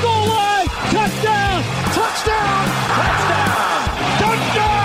goal 0.00 0.26
line. 0.28 0.66
Touchdown. 0.90 1.62
Touchdown. 1.94 2.64
Touchdown. 2.98 3.80
Touchdown. 4.18 4.80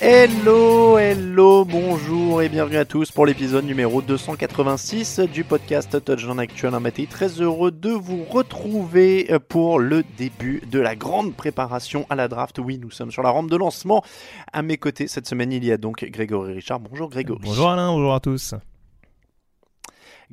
Hello, 0.00 0.98
hello, 0.98 1.64
bonjour 1.64 2.42
et 2.42 2.50
bienvenue 2.50 2.76
à 2.76 2.84
tous 2.84 3.10
pour 3.10 3.24
l'épisode 3.24 3.64
numéro 3.64 4.02
286 4.02 5.20
du 5.20 5.44
podcast 5.44 6.04
Touchdown 6.04 6.38
Actuel 6.38 6.78
Maté. 6.78 7.06
Très 7.06 7.40
heureux 7.40 7.70
de 7.70 7.88
vous 7.88 8.22
retrouver 8.24 9.30
pour 9.48 9.78
le 9.78 10.02
début 10.18 10.62
de 10.70 10.78
la 10.78 10.94
grande 10.94 11.34
préparation 11.34 12.04
à 12.10 12.16
la 12.16 12.28
draft. 12.28 12.58
Oui, 12.58 12.78
nous 12.78 12.90
sommes 12.90 13.10
sur 13.10 13.22
la 13.22 13.30
rampe 13.30 13.48
de 13.48 13.56
lancement. 13.56 14.04
À 14.52 14.60
mes 14.60 14.76
côtés 14.76 15.08
cette 15.08 15.26
semaine, 15.26 15.52
il 15.52 15.64
y 15.64 15.72
a 15.72 15.78
donc 15.78 16.04
Grégory 16.04 16.52
Richard. 16.52 16.80
Bonjour 16.80 17.08
Grégory. 17.08 17.40
Bonjour 17.42 17.70
Alain, 17.70 17.90
bonjour 17.90 18.14
à 18.14 18.20
tous. 18.20 18.54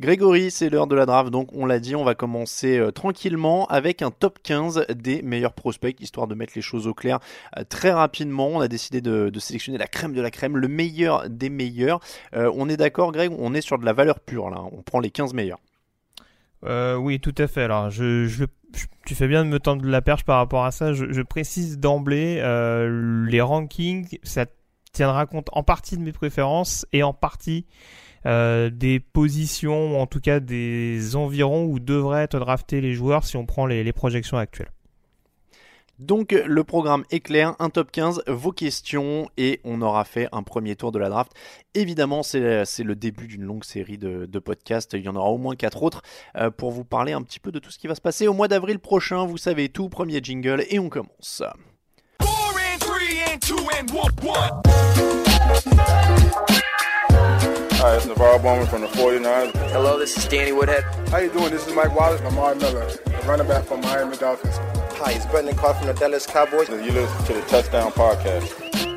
Grégory, 0.02 0.50
c'est 0.50 0.72
l'heure 0.72 0.88
de 0.88 0.96
la 0.96 1.06
draft, 1.06 1.30
donc 1.30 1.50
on 1.54 1.68
l'a 1.68 1.80
dit, 1.80 1.96
on 1.96 2.04
va 2.04 2.16
commencer 2.16 2.80
euh, 2.80 2.90
tranquillement 2.90 3.68
avec 3.68 4.02
un 4.02 4.10
top 4.10 4.40
15 4.42 4.88
des 4.96 5.22
meilleurs 5.22 5.54
prospects, 5.54 5.96
histoire 6.02 6.26
de 6.26 6.34
mettre 6.34 6.54
les 6.56 6.64
choses 6.64 6.88
au 6.88 6.96
clair 6.96 7.20
euh, 7.56 7.64
très 7.70 7.92
rapidement. 7.92 8.48
On 8.48 8.62
a 8.62 8.68
décidé 8.68 9.00
de, 9.00 9.32
sélectionner 9.38 9.78
la 9.78 9.86
crème 9.86 10.14
de 10.14 10.22
la 10.22 10.32
crème, 10.32 10.58
le 10.58 10.68
meilleur 10.68 11.30
des 11.30 11.52
meilleurs. 11.52 12.00
Euh, 12.34 12.52
on 12.56 12.68
est 12.68 12.78
d'accord, 12.78 13.12
Greg, 13.12 13.32
on 13.38 13.54
est 13.54 13.62
sur 13.62 13.78
de 13.78 13.86
la 13.86 13.94
valeur 13.94 14.20
pure 14.20 14.50
là, 14.50 14.64
on 14.72 14.82
prend 14.82 15.00
les 15.00 15.12
15 15.12 15.36
meilleurs. 15.36 15.60
Oui, 16.64 17.20
tout 17.20 17.36
à 17.38 17.46
fait. 17.46 17.62
Alors, 17.62 17.92
je, 17.92 18.46
tu 19.06 19.14
fais 19.14 19.28
bien 19.28 19.46
de 19.46 19.50
me 19.50 19.60
tendre 19.60 19.86
la 19.86 20.02
perche 20.02 20.24
par 20.26 20.38
rapport 20.38 20.66
à 20.66 20.72
ça. 20.72 20.94
Je, 20.94 21.22
précise 21.22 21.78
d'emblée, 21.78 22.38
les 22.38 23.42
rankings, 23.42 24.18
ça 24.24 24.48
tiendra 24.92 25.26
compte 25.26 25.50
en 25.54 25.64
partie 25.64 25.98
de 25.98 26.02
mes 26.02 26.12
préférences 26.12 26.86
et 26.94 27.04
en 27.04 27.14
partie 27.14 27.66
euh, 28.28 28.70
des 28.70 29.00
positions, 29.00 29.96
ou 29.96 30.00
en 30.00 30.06
tout 30.06 30.20
cas 30.20 30.40
des 30.40 31.16
environs 31.16 31.66
où 31.66 31.80
devraient 31.80 32.24
être 32.24 32.38
draftés 32.38 32.80
les 32.80 32.94
joueurs 32.94 33.24
si 33.24 33.36
on 33.36 33.48
prend 33.48 33.66
les, 33.66 33.92
projections 33.94 34.38
actuelles. 34.38 34.72
Donc 35.98 36.32
le 36.32 36.64
programme 36.64 37.04
est 37.12 37.20
clair, 37.20 37.56
un 37.60 37.70
top 37.70 37.92
15, 37.92 38.24
vos 38.28 38.52
questions 38.52 39.30
et 39.38 39.60
on 39.64 39.82
aura 39.82 40.04
fait 40.04 40.28
un 40.32 40.42
premier 40.42 40.76
tour 40.76 40.92
de 40.92 41.00
la 41.00 41.10
draft. 41.10 41.32
Évidemment, 41.76 42.24
c'est 42.24 42.40
le 42.84 42.96
début 42.96 43.28
d'une 43.28 43.44
longue 43.44 43.64
série 43.64 43.98
de, 43.98 44.26
de 44.26 44.40
podcasts, 44.40 44.94
il 44.94 45.02
y 45.02 45.10
en 45.10 45.16
aura 45.16 45.30
au 45.30 45.38
moins 45.38 45.56
quatre 45.56 45.84
autres 45.84 46.02
euh, 46.36 46.50
pour 46.52 46.72
vous 46.72 46.86
parler 46.86 47.14
un 47.14 47.22
petit 47.22 47.40
peu 47.40 47.52
de 47.52 47.60
tout 47.60 47.72
ce 47.72 47.80
qui 47.80 47.88
va 47.88 47.96
se 47.96 48.02
passer 48.02 48.28
au 48.28 48.34
mois 48.34 48.48
d'avril 48.48 48.80
prochain. 48.80 49.26
Vous 49.26 49.38
savez 49.38 49.70
tout, 49.70 49.90
premier 49.90 50.22
jingle 50.24 50.64
et 50.70 50.80
on 50.80 50.90
commence. 50.90 51.44
Four 53.32 53.36
and 53.36 53.42
two 53.44 53.70
and 53.78 53.92
one. 53.92 54.12
one. 54.24 54.62
Hi, 57.80 57.96
it's 57.96 58.06
Navarro 58.06 58.40
Bowman 58.40 58.68
from 58.68 58.82
the 58.82 58.88
49ers. 58.88 59.54
Hello, 59.72 59.98
this 59.98 60.18
is 60.18 60.28
Danny 60.28 60.52
Woodhead. 60.52 60.84
How 61.08 61.20
you 61.20 61.32
doing? 61.32 61.50
This 61.52 61.66
is 61.66 61.74
Mike 61.74 61.96
Wallace. 61.96 62.20
Lamar 62.22 62.56
Miller, 62.56 62.86
the 62.90 63.24
running 63.26 63.48
back 63.48 63.64
from 63.64 63.80
Miami 63.82 64.18
Dolphins. 64.18 64.58
Hi, 64.98 65.14
it's 65.14 65.26
Brendan 65.28 65.56
Carr 65.56 65.76
from 65.76 65.88
the 65.88 65.94
Dallas 65.94 66.28
Cowboys. 66.28 66.68
You 66.68 66.92
listen 66.92 67.26
to 67.28 67.34
the 67.34 67.42
Touchdown 67.44 67.94
Podcast. 67.94 68.91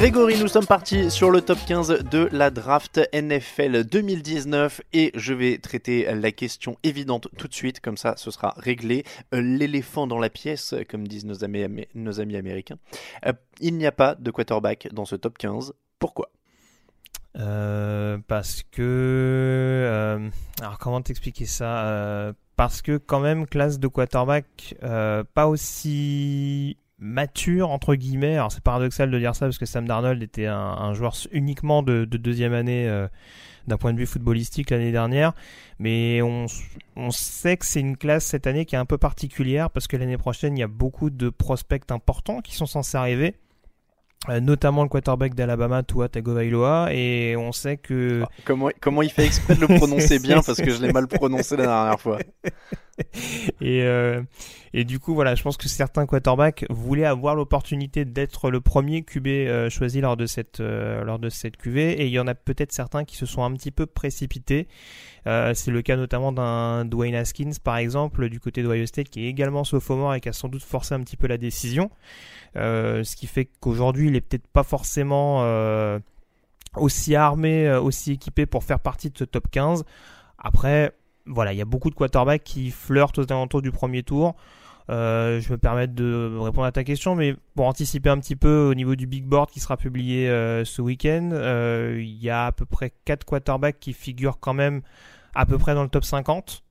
Grégory, 0.00 0.40
nous 0.40 0.48
sommes 0.48 0.64
partis 0.64 1.10
sur 1.10 1.30
le 1.30 1.42
top 1.42 1.58
15 1.66 2.04
de 2.10 2.26
la 2.32 2.48
draft 2.48 3.06
NFL 3.12 3.84
2019 3.84 4.80
et 4.94 5.12
je 5.14 5.34
vais 5.34 5.58
traiter 5.58 6.10
la 6.14 6.32
question 6.32 6.78
évidente 6.82 7.28
tout 7.36 7.48
de 7.48 7.52
suite, 7.52 7.80
comme 7.80 7.98
ça 7.98 8.14
ce 8.16 8.30
sera 8.30 8.54
réglé. 8.56 9.04
Euh, 9.34 9.42
L'éléphant 9.42 10.06
dans 10.06 10.18
la 10.18 10.30
pièce, 10.30 10.74
comme 10.88 11.06
disent 11.06 11.26
nos 11.26 11.44
amis, 11.44 11.66
américains. 12.34 12.78
Euh, 13.26 13.34
il 13.60 13.76
n'y 13.76 13.84
a 13.84 13.92
pas 13.92 14.14
de 14.14 14.30
quarterback 14.30 14.88
dans 14.90 15.04
ce 15.04 15.16
top 15.16 15.36
15. 15.36 15.74
Pourquoi? 15.98 16.30
Euh, 17.36 18.16
parce 18.26 18.62
que... 18.62 20.30
alors 20.62 20.78
comment 20.78 21.02
t'expliquer 21.02 21.44
ça? 21.44 22.32
Parce 22.56 22.80
que 22.80 22.96
quand 22.96 23.20
même, 23.20 23.46
classe 23.46 23.78
de 23.78 23.86
quarterback 23.86 24.76
pas 24.80 25.46
aussi 25.46 26.78
mature, 27.00 27.70
entre 27.70 27.94
guillemets. 27.94 28.34
Alors 28.34 28.52
c'est 28.52 28.62
paradoxal 28.62 29.10
de 29.10 29.18
dire 29.18 29.34
ça 29.34 29.46
parce 29.46 29.58
que 29.58 29.66
Sam 29.66 29.88
Darnold 29.88 30.22
était 30.22 30.46
un, 30.46 30.56
un 30.56 30.94
joueur 30.94 31.14
uniquement 31.32 31.82
de, 31.82 32.04
de 32.04 32.16
deuxième 32.18 32.52
année 32.52 32.88
euh, 32.88 33.08
d'un 33.66 33.78
point 33.78 33.92
de 33.92 33.98
vue 33.98 34.06
footballistique 34.06 34.70
l'année 34.70 34.92
dernière. 34.92 35.32
Mais 35.78 36.20
on, 36.22 36.46
on 36.96 37.10
sait 37.10 37.56
que 37.56 37.66
c'est 37.66 37.80
une 37.80 37.96
classe 37.96 38.26
cette 38.26 38.46
année 38.46 38.66
qui 38.66 38.74
est 38.74 38.78
un 38.78 38.86
peu 38.86 38.98
particulière 38.98 39.70
parce 39.70 39.86
que 39.86 39.96
l'année 39.96 40.18
prochaine, 40.18 40.56
il 40.56 40.60
y 40.60 40.64
a 40.64 40.68
beaucoup 40.68 41.10
de 41.10 41.30
prospects 41.30 41.90
importants 41.90 42.40
qui 42.40 42.54
sont 42.54 42.66
censés 42.66 42.96
arriver. 42.96 43.34
Euh, 44.28 44.38
notamment 44.38 44.82
le 44.82 44.90
quarterback 44.90 45.34
d'Alabama, 45.34 45.82
Tua 45.82 46.10
Tagovailoa, 46.10 46.92
et 46.92 47.36
on 47.38 47.52
sait 47.52 47.78
que 47.78 48.22
comment, 48.44 48.68
comment 48.78 49.00
il 49.00 49.10
fait 49.10 49.24
exprès 49.24 49.54
de 49.54 49.62
le 49.62 49.66
prononcer 49.78 50.18
bien 50.18 50.42
parce 50.42 50.60
que 50.60 50.70
je 50.70 50.82
l'ai 50.82 50.92
mal 50.92 51.08
prononcé 51.08 51.56
la 51.56 51.64
dernière 51.64 51.98
fois. 51.98 52.18
et, 53.62 53.82
euh, 53.82 54.20
et 54.74 54.84
du 54.84 54.98
coup, 54.98 55.14
voilà, 55.14 55.34
je 55.34 55.42
pense 55.42 55.56
que 55.56 55.68
certains 55.68 56.04
quarterbacks 56.04 56.66
voulaient 56.68 57.06
avoir 57.06 57.34
l'opportunité 57.34 58.04
d'être 58.04 58.50
le 58.50 58.60
premier 58.60 59.02
QB 59.02 59.26
euh, 59.26 59.70
choisi 59.70 60.02
lors 60.02 60.18
de 60.18 60.26
cette 60.26 60.60
euh, 60.60 61.02
lors 61.02 61.18
de 61.18 61.30
cette 61.30 61.56
QV, 61.56 61.78
et 61.78 62.06
il 62.06 62.12
y 62.12 62.20
en 62.20 62.26
a 62.26 62.34
peut-être 62.34 62.72
certains 62.72 63.04
qui 63.04 63.16
se 63.16 63.24
sont 63.24 63.42
un 63.42 63.52
petit 63.54 63.70
peu 63.70 63.86
précipités. 63.86 64.68
Euh, 65.26 65.52
c'est 65.54 65.70
le 65.70 65.82
cas 65.82 65.96
notamment 65.96 66.32
d'un 66.32 66.84
Dwayne 66.84 67.14
Haskins, 67.14 67.52
par 67.62 67.76
exemple, 67.76 68.28
du 68.28 68.40
côté 68.40 68.62
d'Ohio 68.62 68.86
State, 68.86 69.08
qui 69.08 69.24
est 69.24 69.28
également 69.28 69.64
sophomore 69.64 70.14
et 70.14 70.20
qui 70.20 70.28
a 70.28 70.32
sans 70.32 70.48
doute 70.48 70.62
forcé 70.62 70.94
un 70.94 71.00
petit 71.00 71.16
peu 71.16 71.26
la 71.26 71.38
décision. 71.38 71.90
Euh, 72.56 73.04
ce 73.04 73.16
qui 73.16 73.26
fait 73.26 73.48
qu'aujourd'hui, 73.60 74.08
il 74.08 74.16
est 74.16 74.20
peut-être 74.20 74.46
pas 74.46 74.62
forcément 74.62 75.42
euh, 75.42 75.98
aussi 76.76 77.14
armé, 77.14 77.70
aussi 77.72 78.12
équipé 78.12 78.46
pour 78.46 78.64
faire 78.64 78.80
partie 78.80 79.10
de 79.10 79.18
ce 79.18 79.24
top 79.24 79.50
15. 79.50 79.84
Après, 80.38 80.92
voilà, 81.26 81.52
il 81.52 81.58
y 81.58 81.62
a 81.62 81.66
beaucoup 81.66 81.90
de 81.90 81.94
quarterbacks 81.94 82.42
qui 82.42 82.70
flirtent 82.70 83.18
aux 83.18 83.30
alentours 83.30 83.62
du 83.62 83.70
premier 83.70 84.02
tour. 84.02 84.34
Euh, 84.90 85.40
je 85.40 85.52
me 85.52 85.58
permets 85.58 85.86
de 85.86 86.36
répondre 86.38 86.66
à 86.66 86.72
ta 86.72 86.82
question, 86.82 87.14
mais 87.14 87.36
pour 87.54 87.66
anticiper 87.66 88.10
un 88.10 88.18
petit 88.18 88.34
peu 88.34 88.68
au 88.68 88.74
niveau 88.74 88.96
du 88.96 89.06
big 89.06 89.24
board 89.24 89.48
qui 89.50 89.60
sera 89.60 89.76
publié 89.76 90.28
euh, 90.28 90.64
ce 90.64 90.82
week-end, 90.82 91.30
euh, 91.32 91.98
il 92.00 92.20
y 92.20 92.28
a 92.28 92.46
à 92.46 92.52
peu 92.52 92.64
près 92.64 92.92
4 93.04 93.24
quarterbacks 93.24 93.78
qui 93.78 93.92
figurent 93.92 94.40
quand 94.40 94.54
même 94.54 94.82
à 95.34 95.46
peu 95.46 95.58
près 95.58 95.74
dans 95.74 95.84
le 95.84 95.88
top 95.88 96.04
50. 96.04 96.64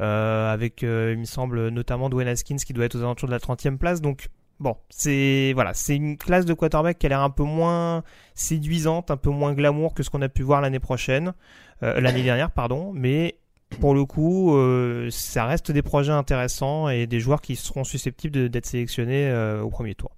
Euh, 0.00 0.52
avec, 0.52 0.82
il 0.82 1.18
me 1.18 1.24
semble, 1.24 1.68
notamment 1.68 2.08
Dwayne 2.10 2.28
Haskins 2.28 2.56
qui 2.56 2.72
doit 2.72 2.84
être 2.84 2.96
aux 2.96 3.02
alentours 3.02 3.28
de 3.28 3.34
la 3.34 3.40
30e 3.40 3.76
place. 3.76 4.00
Donc, 4.00 4.28
bon, 4.60 4.76
c'est 4.88 5.52
voilà, 5.54 5.74
c'est 5.74 5.96
une 5.96 6.16
classe 6.18 6.44
de 6.44 6.54
quarterback 6.54 6.98
qui 6.98 7.06
a 7.06 7.08
l'air 7.08 7.22
un 7.22 7.30
peu 7.30 7.44
moins 7.44 8.04
séduisante, 8.34 9.10
un 9.10 9.16
peu 9.16 9.30
moins 9.30 9.52
glamour 9.52 9.94
que 9.94 10.04
ce 10.04 10.10
qu'on 10.10 10.22
a 10.22 10.28
pu 10.28 10.42
voir 10.42 10.60
l'année 10.60 10.80
prochaine, 10.80 11.32
l'année 11.80 12.22
dernière, 12.22 12.52
pardon. 12.52 12.92
Mais 12.94 13.36
pour 13.80 13.94
le 13.94 14.04
coup, 14.04 14.56
euh, 14.56 15.08
ça 15.10 15.46
reste 15.46 15.70
des 15.70 15.82
projets 15.82 16.12
intéressants 16.12 16.88
et 16.88 17.06
des 17.06 17.20
joueurs 17.20 17.40
qui 17.40 17.54
seront 17.56 17.84
susceptibles 17.84 18.48
d'être 18.48 18.66
sélectionnés 18.66 19.28
euh, 19.28 19.62
au 19.62 19.70
premier 19.70 19.94
tour. 19.94 20.10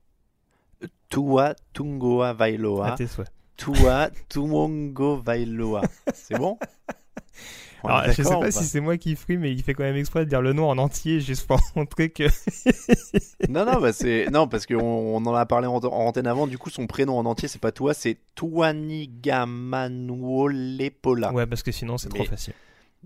Tua 1.08 1.55
Tungoa 1.72 2.34
Vailoa. 2.34 2.93
À 2.93 2.96
tes 2.96 3.06
souhaits. 3.06 3.31
Tua 3.56 4.10
Tumongo 4.28 5.16
Vailoa. 5.16 5.82
C'est 6.14 6.38
bon? 6.38 6.58
Alors, 7.84 8.10
je 8.10 8.22
sais 8.22 8.25
pas 8.25 8.50
si 8.50 8.64
c'est 8.64 8.81
moi 8.81 8.96
qui 8.96 9.14
fruit, 9.14 9.37
mais 9.37 9.52
il 9.52 9.62
fait 9.62 9.72
quand 9.72 9.84
même 9.84 9.94
exprès 9.96 10.25
de 10.25 10.31
dire 10.31 10.43
le 10.43 10.52
nom 10.52 10.69
en 10.69 10.78
entier 10.78 11.20
juste 11.20 11.46
pour 11.46 11.60
montrer 11.76 12.10
que. 12.10 12.25
Non, 13.49 13.64
non, 13.64 13.81
bah 13.81 13.93
c'est 13.93 14.26
non 14.31 14.49
parce 14.49 14.66
qu'on 14.66 14.75
on 14.76 15.25
en 15.25 15.34
a 15.34 15.46
parlé 15.46 15.69
en, 15.69 15.76
en 15.76 15.87
antenne 15.87 16.26
avant. 16.26 16.49
Du 16.49 16.58
coup, 16.58 16.70
son 16.70 16.87
prénom 16.88 17.16
en 17.16 17.25
entier, 17.25 17.46
c'est 17.49 17.60
pas 17.60 17.70
toi, 17.72 17.94
c'est 17.94 18.19
Tuanigamanolepola. 18.34 21.32
ouais, 21.32 21.46
parce 21.46 21.62
que 21.62 21.70
sinon 21.72 21.96
c'est 21.99 22.08
trop 22.08 22.25
facile. 22.25 22.55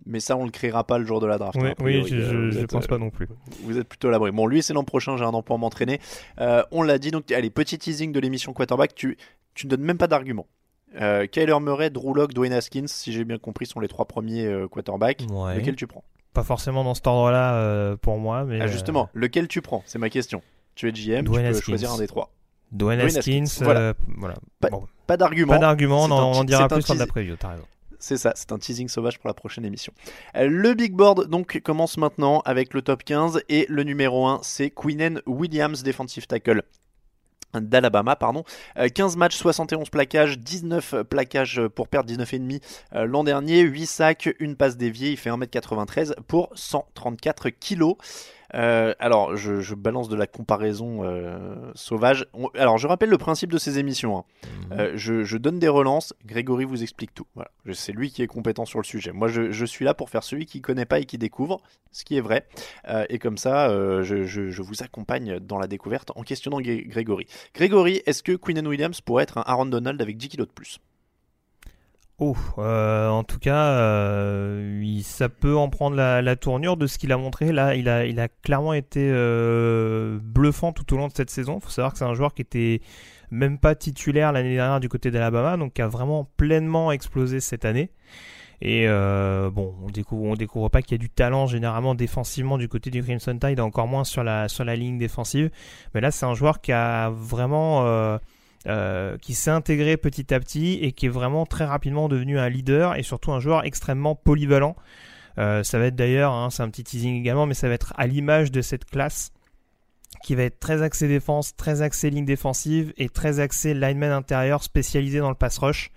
Mais 0.07 0.21
ça, 0.21 0.37
on 0.37 0.45
le 0.45 0.51
créera 0.51 0.85
pas 0.85 0.99
le 0.99 1.05
jour 1.05 1.21
de 1.21 1.27
la 1.27 1.39
draft. 1.39 1.59
Oui, 1.61 1.69
hein, 1.69 1.75
oui, 1.81 2.05
je, 2.09 2.15
Euh, 2.17 2.51
je 2.51 2.59
êtes, 2.61 2.71
pense 2.71 2.85
euh, 2.85 2.89
pas 2.89 2.99
non 2.99 3.11
plus. 3.11 3.29
Vous 3.63 3.79
êtes 3.79 3.87
plutôt 3.89 4.09
à 4.09 4.11
l'abri. 4.11 4.31
Bon, 4.33 4.47
lui, 4.47 4.63
c'est 4.63 4.73
l'an 4.73 4.85
prochain, 4.85 5.17
j'ai 5.17 5.25
un 5.25 5.29
an 5.29 5.43
pour 5.43 5.59
m'entraîner. 5.59 6.01
Euh, 6.41 6.63
on 6.73 6.83
l'a 6.83 6.99
dit, 6.99 7.11
donc, 7.11 7.31
allez, 7.31 7.51
petit 7.51 7.79
teasing 7.79 8.11
de 8.13 8.19
l'émission 8.21 8.53
Quarterback, 8.53 8.95
tu, 8.95 9.17
tu 9.55 9.67
ne 9.67 9.71
donnes 9.71 9.83
même 9.85 9.99
pas 9.99 10.07
d'argument. 10.09 10.47
Euh, 11.01 11.27
Kyler 11.27 11.59
Murray, 11.61 11.91
Drew 11.91 12.15
Lock, 12.15 12.35
Dwayne 12.35 12.53
Haskins, 12.53 12.87
si 12.87 13.13
j'ai 13.13 13.25
bien 13.25 13.39
compris, 13.39 13.67
sont 13.67 13.81
les 13.81 13.89
trois 13.89 14.05
premiers 14.07 14.45
euh, 14.47 14.67
quarterbacks. 14.69 15.25
Ouais. 15.31 15.57
Lequel 15.57 15.77
tu 15.77 15.87
prends? 15.87 16.05
Pas 16.35 16.43
forcément 16.43 16.83
dans 16.85 16.95
cet 16.95 17.07
ordre-là 17.07 17.55
euh, 17.57 17.97
pour 17.97 18.19
moi, 18.19 18.45
mais. 18.45 18.59
Ah, 18.61 18.67
Justement, 18.67 19.09
lequel 19.15 19.49
tu 19.49 19.61
prends? 19.63 19.83
C'est 19.87 19.99
ma 19.99 20.09
question. 20.11 20.43
Tu 20.75 20.89
es 20.89 20.93
GM, 20.93 21.23
Dwayne 21.25 21.45
tu 21.47 21.51
peux 21.53 21.57
Haskins. 21.59 21.61
choisir 21.63 21.93
un 21.93 21.99
des 21.99 22.07
trois. 22.07 22.25
euh, 22.33 22.77
Dwayne 22.77 23.01
Dwayne 23.01 23.17
Haskins, 23.19 23.43
Haskins, 23.45 23.65
voilà. 23.65 23.81
euh, 23.81 23.93
voilà. 24.17 24.35
Pas- 24.61 24.71
Bon, 24.71 24.87
Pas 25.07 25.17
d'argument. 25.19 25.53
pas 25.53 25.59
d'argument, 25.59 26.05
on 26.05 26.11
en 26.11 26.45
dira 26.45 26.69
plus 26.69 26.85
quand 26.87 26.95
de 26.95 26.99
la 26.99 27.07
preview, 27.07 27.37
t'as 27.37 27.49
raison. 27.51 27.65
C'est 28.03 28.17
ça, 28.17 28.33
c'est 28.35 28.51
un 28.51 28.59
teasing 28.59 28.89
sauvage 28.89 29.21
pour 29.21 29.29
la 29.29 29.35
prochaine 29.35 29.65
émission. 29.65 29.93
Euh, 30.37 30.49
Le 30.49 30.75
big 30.75 30.93
board 30.93 31.29
donc 31.29 31.61
commence 31.61 31.99
maintenant 31.99 32.41
avec 32.45 32.75
le 32.75 32.83
top 32.83 33.05
15 33.05 33.45
et 33.49 33.65
le 33.69 33.85
numéro 33.85 34.27
1 34.27 34.41
c'est 34.43 34.71
Quinnen 34.71 35.23
Williams, 35.25 35.85
defensive 35.85 36.27
tackle 36.27 36.65
d'Alabama, 37.55 38.17
pardon. 38.17 38.43
Euh, 38.77 38.89
15 38.89 39.17
matchs, 39.17 39.37
71 39.37 39.89
plaquages, 39.89 40.39
19 40.41 41.03
plaquages 41.03 41.61
pour 41.69 41.87
perdre 41.87 42.13
19,5 42.13 42.61
euh, 42.95 43.05
l'an 43.05 43.23
dernier, 43.23 43.61
8 43.61 43.87
sacs, 43.87 44.35
une 44.41 44.57
passe 44.57 44.77
déviée, 44.77 45.13
il 45.13 45.17
fait 45.17 45.31
1m93 45.31 46.15
pour 46.27 46.51
134 46.57 47.51
kilos. 47.51 47.95
Euh, 48.55 48.95
alors, 48.99 49.37
je, 49.37 49.61
je 49.61 49.75
balance 49.75 50.09
de 50.09 50.17
la 50.17 50.27
comparaison 50.27 51.05
euh, 51.05 51.71
sauvage. 51.75 52.27
On- 52.35 52.49
alors, 52.55 52.79
je 52.79 52.87
rappelle 52.87 53.09
le 53.11 53.19
principe 53.19 53.51
de 53.53 53.59
ces 53.59 53.79
émissions. 53.79 54.19
hein. 54.19 54.25
Euh, 54.73 54.93
je, 54.95 55.25
je 55.25 55.37
donne 55.39 55.59
des 55.59 55.69
relances, 55.69 56.13
Grégory 56.27 56.65
vous 56.65 56.83
explique 56.83 57.15
tout. 57.15 57.27
Voilà. 57.35 57.51
C'est 57.73 57.93
lui 57.93 58.11
qui 58.11 58.23
est 58.23 58.27
compétent 58.27 58.65
sur 58.65 58.79
le 58.79 58.85
sujet. 58.85 59.13
Moi, 59.13 59.29
je, 59.29 59.51
je 59.53 59.65
suis 59.65 59.85
là 59.85 59.95
pour 59.95 60.11
faire 60.11 60.23
celui 60.23 60.47
qui 60.47 60.61
connaît 60.61 60.85
pas 60.85 60.99
et 61.01 61.05
qui 61.05 61.19
découvre, 61.19 61.61
ce 61.91 62.05
qui 62.05 62.17
est 62.17 62.21
vrai. 62.21 62.47
Et 63.09 63.19
comme 63.19 63.37
ça, 63.39 63.69
je, 64.03 64.63
vous 64.63 64.83
accompagne 64.83 65.39
dans 65.41 65.59
la 65.59 65.67
découverte 65.67 66.11
en 66.15 66.23
questionnant 66.23 66.61
Gré- 66.61 66.85
Grégory. 66.87 67.27
Grégory, 67.55 68.03
est-ce 68.07 68.23
que 68.23 68.33
Queen 68.33 68.67
Williams 68.67 69.01
pourrait 69.01 69.25
être 69.25 69.39
un 69.39 69.45
Aaron 69.47 69.67
Donald 69.67 70.01
avec 70.03 70.17
10 70.17 70.29
kilos 70.29 70.47
de 70.49 70.53
plus? 70.53 70.79
Oh, 72.19 72.37
en 72.57 73.25
tout 73.25 73.39
cas, 73.39 73.73
euh, 73.73 75.01
ça 75.03 75.29
peut 75.29 75.57
en 75.57 75.69
prendre 75.69 75.97
la, 75.97 76.37
tournure 76.37 76.77
de 76.77 76.87
ce 76.87 76.99
qu'il 76.99 77.11
a 77.13 77.17
montré. 77.17 77.53
Là, 77.53 77.75
il 77.75 77.89
a, 77.89 78.29
clairement 78.29 78.75
été 78.75 79.11
euh, 79.11 80.19
bluffant 80.23 80.73
tout 80.73 80.95
au 80.95 80.97
long 80.97 81.09
de 81.09 81.13
cette 81.13 81.31
saison. 81.31 81.59
Il 81.59 81.65
faut 81.65 81.71
savoir 81.71 81.93
que 81.93 81.99
c'est 81.99 82.05
un 82.05 82.15
joueur 82.15 82.35
qui 82.35 82.43
était 82.43 82.81
même 83.31 83.59
pas 83.59 83.75
titulaire 83.75 84.31
l'année 84.33 84.55
dernière 84.55 84.79
du 84.79 84.89
côté 84.89 85.11
d'Alabama, 85.11 85.57
donc 85.57 85.73
qui 85.73 85.83
a 85.83 85.89
vraiment 85.89 86.29
pleinement 86.37 86.93
explosé 86.93 87.41
cette 87.41 87.65
année. 87.65 87.91
Et 88.61 88.87
bon, 88.87 89.75
on 89.83 89.91
découvre, 89.91 90.37
découvre 90.37 90.69
pas 90.69 90.83
qu'il 90.83 90.93
y 90.93 90.95
a 90.95 90.99
du 90.99 91.11
talent 91.11 91.47
généralement 91.47 91.97
défensivement 91.97 92.59
du 92.59 92.69
côté 92.69 92.91
du 92.91 93.03
Crimson 93.03 93.37
Tide, 93.37 93.59
encore 93.59 93.89
moins 93.89 94.05
sur 94.05 94.23
la 94.23 94.77
ligne 94.77 94.99
défensive. 94.99 95.51
Mais 95.95 96.01
là, 96.01 96.13
c'est 96.13 96.27
un 96.27 96.35
joueur 96.35 96.61
qui 96.61 96.71
a 96.71 97.11
vraiment 97.11 98.19
euh, 98.67 99.17
qui 99.19 99.35
s'est 99.35 99.51
intégré 99.51 99.97
petit 99.97 100.33
à 100.33 100.41
petit 100.41 100.75
et 100.83 100.93
qui 100.93 101.07
est 101.07 101.11
vraiment 101.11 101.47
très 101.47 101.65
rapidement 101.65 102.09
devenu 102.09 102.39
un 102.39 102.49
leader 102.49 102.97
et 102.97 103.03
surtout 103.03 103.33
un 103.33 103.41
joueur 103.41 103.65
extrêmement 103.65 104.15
polyvalent. 104.15 104.77
Euh, 105.39 105.63
ça 105.63 105.79
va 105.79 105.87
être 105.87 105.97
d'ailleurs, 105.97 106.33
hein, 106.33 106.51
c'est 106.51 106.63
un 106.63 106.69
petit 106.69 106.85
teasing 106.85 107.19
également, 107.19 107.47
mais 107.47 107.55
ça 107.55 107.69
va 107.69 107.75
être 107.75 107.93
à 107.97 108.07
l'image 108.07 108.53
de 108.53 108.63
cette 108.63 108.85
classe 108.85 109.33
qui 110.23 110.35
va 110.35 110.45
être 110.45 110.61
très 110.61 110.83
axé 110.83 111.09
défense, 111.09 111.57
très 111.57 111.83
axé 111.83 112.11
ligne 112.11 112.25
défensive 112.25 112.93
et 112.97 113.09
très 113.09 113.41
axé 113.41 113.75
lineman 113.75 114.13
intérieur 114.13 114.63
spécialisé 114.63 115.19
dans 115.19 115.31
le 115.31 115.35
pass 115.35 115.59
rush. 115.59 115.91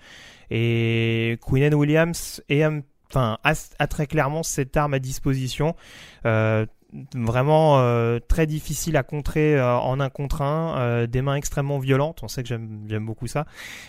Et 0.49 1.37
Quinnen 1.41 1.73
Williams 1.73 2.41
est, 2.49 2.65
enfin, 3.09 3.37
a, 3.43 3.53
a 3.79 3.87
très 3.87 4.07
clairement 4.07 4.43
cette 4.43 4.75
arme 4.77 4.93
à 4.93 4.99
disposition. 4.99 5.75
Euh, 6.25 6.65
vraiment 7.13 7.79
euh, 7.79 8.19
très 8.27 8.45
difficile 8.47 8.97
à 8.97 9.03
contrer 9.03 9.55
euh, 9.57 9.77
en 9.77 9.99
un 9.99 10.09
contre 10.09 10.41
un, 10.41 10.77
euh, 10.77 11.07
des 11.07 11.21
mains 11.21 11.35
extrêmement 11.35 11.79
violentes. 11.79 12.19
On 12.23 12.27
sait 12.27 12.43
que 12.43 12.49
j'aime 12.49 13.05
beaucoup 13.05 13.27
ça. 13.27 13.45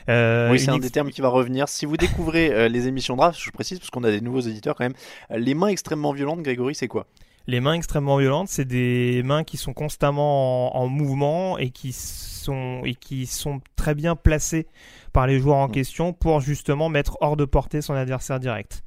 Oui, 0.08 0.58
c'est 0.58 0.70
un 0.70 0.75
ex- 0.75 0.82
des 0.85 0.91
termes 0.91 1.11
qui 1.11 1.20
va 1.20 1.29
revenir. 1.29 1.69
Si 1.69 1.87
vous 1.87 1.97
découvrez 1.97 2.69
les 2.69 2.88
émissions 2.88 3.17
draft, 3.17 3.38
je 3.41 3.50
précise 3.50 3.79
parce 3.79 3.91
qu'on 3.91 4.05
a 4.05 4.11
des 4.11 4.20
nouveaux 4.20 4.41
éditeurs 4.41 4.75
quand 4.75 4.85
même. 4.85 4.94
les 5.31 5.55
mains 5.55 5.69
extrêmement 5.69 6.12
violentes, 6.12 6.43
Grégory, 6.43 6.75
c'est 6.75 6.88
quoi? 6.88 7.06
Les 7.49 7.61
mains 7.61 7.75
extrêmement 7.75 8.17
violentes, 8.17 8.49
c'est 8.49 8.64
des 8.64 9.23
mains 9.25 9.44
qui 9.44 9.56
sont 9.56 9.73
constamment 9.73 10.76
en, 10.76 10.82
en 10.82 10.88
mouvement 10.88 11.59
et 11.59 11.70
qui 11.70 11.93
sont 11.93 12.82
et 12.85 12.94
qui 12.94 13.26
sont 13.26 13.61
très 13.76 13.94
bien 13.94 14.17
placées 14.17 14.67
par 15.12 15.26
les 15.29 15.38
joueurs 15.38 15.59
en 15.59 15.69
Mm. 15.69 15.73
question 15.73 16.12
pour 16.12 16.41
justement 16.41 16.88
mettre 16.88 17.17
hors 17.20 17.37
de 17.37 17.44
portée 17.44 17.82
son 17.82 17.94
adversaire 17.94 18.41
direct. 18.41 18.82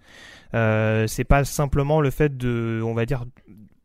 Euh, 0.56 1.08
c'est 1.08 1.24
pas 1.24 1.46
simplement 1.46 2.02
le 2.02 2.10
fait 2.10 2.36
de, 2.36 2.82
on 2.84 2.94
va 2.94 3.06
dire, 3.06 3.24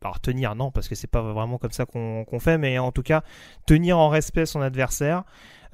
alors 0.04 0.20
tenir 0.20 0.54
non 0.54 0.70
parce 0.70 0.88
que 0.88 0.94
c'est 0.94 1.10
pas 1.10 1.22
vraiment 1.22 1.58
comme 1.58 1.72
ça 1.72 1.86
qu'on 1.86 2.38
fait, 2.38 2.58
mais 2.58 2.78
en 2.78 2.92
tout 2.92 3.02
cas 3.02 3.22
tenir 3.66 3.98
en 3.98 4.08
respect 4.08 4.46
son 4.46 4.60
adversaire. 4.60 5.24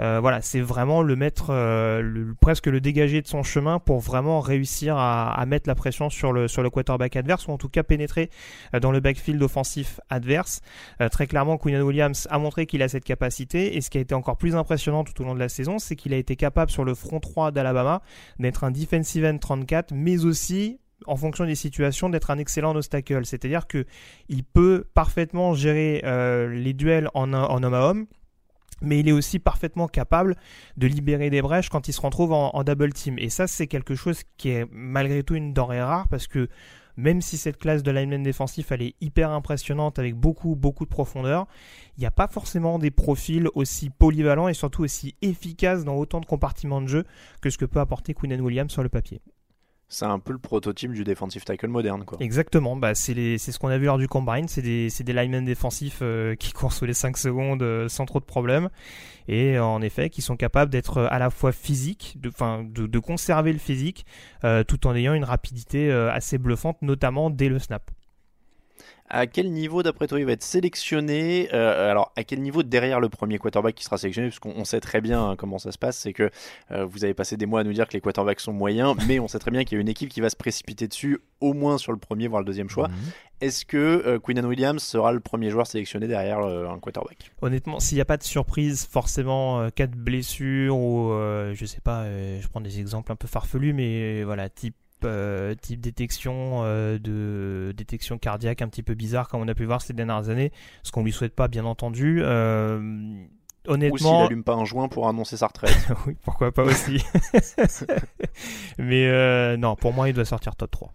Euh, 0.00 0.18
voilà, 0.18 0.40
c'est 0.40 0.62
vraiment 0.62 1.02
le 1.02 1.14
mettre, 1.14 1.48
euh, 1.50 2.32
presque 2.40 2.68
le 2.68 2.80
dégager 2.80 3.20
de 3.20 3.26
son 3.26 3.42
chemin 3.42 3.78
pour 3.78 4.00
vraiment 4.00 4.40
réussir 4.40 4.96
à, 4.96 5.44
mettre 5.46 5.68
la 5.68 5.74
pression 5.74 6.08
sur 6.08 6.32
le 6.32 6.48
sur 6.48 6.62
le 6.62 6.70
quarterback 6.70 7.16
adverse 7.16 7.46
ou 7.48 7.50
en 7.50 7.58
tout 7.58 7.68
cas 7.68 7.82
pénétrer 7.82 8.30
euh, 8.74 8.80
dans 8.80 8.92
le 8.92 9.00
backfield 9.00 9.42
offensif 9.42 10.00
adverse. 10.08 10.62
Très 11.10 11.26
clairement, 11.26 11.58
Quinn 11.58 11.82
Williams 11.82 12.28
a 12.30 12.38
montré 12.38 12.66
qu'il 12.66 12.82
a 12.82 12.88
cette 12.88 13.04
capacité 13.04 13.76
et 13.76 13.80
ce 13.80 13.90
qui 13.90 13.98
a 13.98 14.00
été 14.00 14.14
encore 14.14 14.36
plus 14.36 14.56
impressionnant 14.56 15.04
tout 15.04 15.20
au 15.20 15.24
long 15.24 15.34
de 15.34 15.38
la 15.38 15.48
saison, 15.48 15.78
c'est 15.78 15.96
qu'il 15.96 16.14
a 16.14 16.16
été 16.16 16.36
capable 16.36 16.70
sur 16.70 16.84
le 16.84 16.94
front 16.94 17.20
3 17.20 17.50
d'Alabama 17.50 18.00
d'être 18.38 18.64
un 18.64 18.70
defensive 18.70 19.24
end 19.26 19.38
34, 19.38 19.92
mais 19.92 20.24
aussi 20.24 20.79
en 21.06 21.16
fonction 21.16 21.44
des 21.44 21.54
situations 21.54 22.08
d'être 22.08 22.30
un 22.30 22.38
excellent 22.38 22.74
obstacle. 22.74 23.24
C'est-à-dire 23.24 23.66
que 23.66 23.84
il 24.28 24.44
peut 24.44 24.84
parfaitement 24.94 25.54
gérer 25.54 26.02
euh, 26.04 26.48
les 26.48 26.72
duels 26.72 27.08
en, 27.14 27.32
homme 27.32 27.74
à 27.74 27.80
homme 27.80 28.06
mais 28.82 29.00
il 29.00 29.08
est 29.08 29.12
aussi 29.12 29.38
parfaitement 29.38 29.88
capable 29.88 30.36
de 30.78 30.86
libérer 30.86 31.28
des 31.28 31.42
brèches 31.42 31.68
quand 31.68 31.86
il 31.88 31.92
se 31.92 32.00
retrouve 32.00 32.32
en, 32.32 32.48
en 32.54 32.64
double 32.64 32.94
team. 32.94 33.18
Et 33.18 33.28
ça, 33.28 33.46
c'est 33.46 33.66
quelque 33.66 33.94
chose 33.94 34.22
qui 34.38 34.48
est 34.48 34.66
malgré 34.72 35.22
tout 35.22 35.34
une 35.34 35.52
denrée 35.52 35.82
rare 35.82 36.08
parce 36.08 36.26
que 36.26 36.48
même 37.00 37.20
si 37.20 37.36
cette 37.36 37.56
classe 37.56 37.82
de 37.82 37.90
lineman 37.90 38.22
défensif 38.22 38.72
elle 38.72 38.82
est 38.82 38.94
hyper 39.00 39.30
impressionnante 39.30 39.98
avec 39.98 40.14
beaucoup 40.14 40.54
beaucoup 40.54 40.84
de 40.84 40.90
profondeur, 40.90 41.46
il 41.96 42.00
n'y 42.00 42.06
a 42.06 42.10
pas 42.10 42.28
forcément 42.28 42.78
des 42.78 42.90
profils 42.90 43.48
aussi 43.54 43.90
polyvalents 43.90 44.48
et 44.48 44.54
surtout 44.54 44.82
aussi 44.82 45.16
efficaces 45.22 45.84
dans 45.84 45.96
autant 45.96 46.20
de 46.20 46.26
compartiments 46.26 46.82
de 46.82 46.88
jeu 46.88 47.04
que 47.40 47.50
ce 47.50 47.58
que 47.58 47.64
peut 47.64 47.80
apporter 47.80 48.14
Quinn 48.14 48.38
Williams 48.40 48.70
sur 48.70 48.82
le 48.82 48.88
papier. 48.88 49.20
C'est 49.92 50.04
un 50.04 50.20
peu 50.20 50.32
le 50.32 50.38
prototype 50.38 50.92
du 50.92 51.02
defensive 51.02 51.42
tackle 51.42 51.66
moderne, 51.66 52.04
quoi. 52.04 52.16
Exactement, 52.20 52.76
bah 52.76 52.94
c'est 52.94 53.38
ce 53.38 53.58
qu'on 53.58 53.68
a 53.68 53.76
vu 53.76 53.86
lors 53.86 53.98
du 53.98 54.06
combine, 54.06 54.46
c'est 54.46 54.62
des, 54.62 54.88
des 54.88 55.12
linemen 55.12 55.44
défensifs 55.44 55.98
euh, 56.00 56.36
qui 56.36 56.52
courent 56.54 56.72
sous 56.72 56.84
les 56.84 56.94
5 56.94 57.18
secondes 57.18 57.64
euh, 57.64 57.88
sans 57.88 58.06
trop 58.06 58.20
de 58.20 58.24
problèmes 58.24 58.70
et 59.26 59.56
euh, 59.56 59.64
en 59.64 59.82
effet 59.82 60.08
qui 60.08 60.22
sont 60.22 60.36
capables 60.36 60.70
d'être 60.70 61.02
à 61.02 61.18
la 61.18 61.28
fois 61.28 61.50
physiques, 61.50 62.16
de, 62.20 62.30
de, 62.86 62.98
conserver 63.00 63.52
le 63.52 63.58
physique 63.58 64.06
tout 64.68 64.86
en 64.86 64.94
ayant 64.94 65.14
une 65.14 65.24
rapidité 65.24 65.90
assez 65.90 66.38
bluffante, 66.38 66.80
notamment 66.82 67.28
dès 67.28 67.48
le 67.48 67.58
snap. 67.58 67.90
À 69.12 69.26
quel 69.26 69.50
niveau, 69.50 69.82
d'après 69.82 70.06
toi, 70.06 70.20
il 70.20 70.24
va 70.24 70.32
être 70.32 70.44
sélectionné 70.44 71.48
Euh, 71.52 71.90
Alors, 71.90 72.12
à 72.14 72.22
quel 72.22 72.40
niveau 72.40 72.62
derrière 72.62 73.00
le 73.00 73.08
premier 73.08 73.38
quarterback 73.38 73.74
qui 73.74 73.82
sera 73.82 73.98
sélectionné? 73.98 74.28
Parce 74.28 74.38
qu'on 74.38 74.52
on 74.54 74.64
sait 74.64 74.78
très 74.78 75.00
bien 75.00 75.30
hein, 75.30 75.36
comment 75.36 75.58
ça 75.58 75.72
se 75.72 75.78
passe. 75.78 75.98
C'est 75.98 76.12
que 76.12 76.30
euh, 76.70 76.84
vous 76.84 77.02
avez 77.02 77.12
passé 77.12 77.36
des 77.36 77.44
mois 77.46 77.60
à 77.60 77.64
nous 77.64 77.72
dire 77.72 77.88
que 77.88 77.92
les 77.94 78.00
quarterbacks 78.00 78.38
sont 78.40 78.52
moyens, 78.52 78.94
mais 79.08 79.18
on 79.18 79.26
sait 79.26 79.40
très 79.40 79.50
bien 79.50 79.64
qu'il 79.64 79.76
y 79.76 79.78
a 79.78 79.82
une 79.82 79.88
équipe 79.88 80.10
qui 80.10 80.20
va 80.20 80.30
se 80.30 80.36
précipiter 80.36 80.86
dessus, 80.86 81.18
au 81.40 81.54
moins 81.54 81.76
sur 81.76 81.90
le 81.90 81.98
premier, 81.98 82.28
voire 82.28 82.40
le 82.40 82.46
deuxième 82.46 82.68
choix. 82.68 82.86
Mhm. 82.86 82.94
Est-ce 83.40 83.64
que 83.64 83.76
euh, 83.76 84.20
Quinnan 84.20 84.44
Williams 84.46 84.82
sera 84.82 85.10
le 85.10 85.20
premier 85.20 85.50
joueur 85.50 85.66
sélectionné 85.66 86.06
derrière 86.06 86.38
euh, 86.40 86.68
un 86.68 86.78
quarterback? 86.78 87.32
Honnêtement, 87.42 87.80
s'il 87.80 87.96
n'y 87.96 88.02
a 88.02 88.04
pas 88.04 88.16
de 88.16 88.22
surprise, 88.22 88.86
forcément, 88.86 89.68
cas 89.70 89.88
de 89.88 89.96
blessure 89.96 90.76
ou 90.76 91.10
je 91.52 91.64
sais 91.64 91.80
pas, 91.80 92.04
je 92.04 92.46
prends 92.46 92.60
des 92.60 92.78
exemples 92.78 93.10
un 93.10 93.16
peu 93.16 93.26
farfelus, 93.26 93.72
mais 93.72 94.22
voilà, 94.22 94.48
type 94.48 94.76
euh, 95.04 95.54
type 95.54 95.80
détection 95.80 96.64
de 96.64 97.72
détection 97.76 98.18
cardiaque 98.18 98.62
un 98.62 98.68
petit 98.68 98.82
peu 98.82 98.94
bizarre 98.94 99.28
comme 99.28 99.40
on 99.40 99.48
a 99.48 99.54
pu 99.54 99.64
voir 99.64 99.82
ces 99.82 99.92
dernières 99.92 100.28
années, 100.28 100.52
ce 100.82 100.92
qu'on 100.92 101.04
lui 101.04 101.12
souhaite 101.12 101.34
pas 101.34 101.48
bien 101.48 101.64
entendu. 101.64 102.22
honnêtement, 102.22 103.94
Ou 103.94 103.98
s'il 103.98 104.06
allume 104.08 104.44
pas 104.44 104.54
un 104.54 104.64
joint 104.64 104.88
pour 104.88 105.08
annoncer 105.08 105.36
sa 105.36 105.46
retraite. 105.46 105.76
oui, 106.06 106.16
pourquoi 106.22 106.52
pas 106.52 106.64
aussi. 106.64 107.04
Mais 108.78 109.56
non, 109.56 109.76
pour 109.76 109.92
moi, 109.92 110.08
il 110.08 110.14
doit 110.14 110.24
sortir 110.24 110.56
top 110.56 110.70
3 110.70 110.92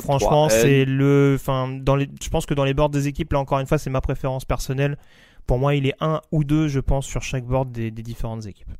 franchement, 0.00 0.48
c'est 0.48 0.84
le. 0.84 1.36
Enfin, 1.38 1.68
dans 1.68 1.96
les, 1.96 2.08
je 2.22 2.28
pense 2.28 2.46
que 2.46 2.54
dans 2.54 2.64
les 2.64 2.74
boards 2.74 2.90
des 2.90 3.08
équipes, 3.08 3.32
là 3.32 3.40
encore 3.40 3.58
une 3.60 3.66
fois, 3.66 3.78
c'est 3.78 3.90
ma 3.90 4.00
préférence 4.00 4.44
personnelle. 4.44 4.96
Pour 5.46 5.58
moi, 5.58 5.74
il 5.74 5.86
est 5.86 5.94
un 6.00 6.20
ou 6.32 6.44
deux, 6.44 6.68
je 6.68 6.80
pense, 6.80 7.06
sur 7.06 7.22
chaque 7.22 7.44
board 7.44 7.72
des, 7.72 7.90
différentes 7.90 8.46
équipes. 8.46 8.70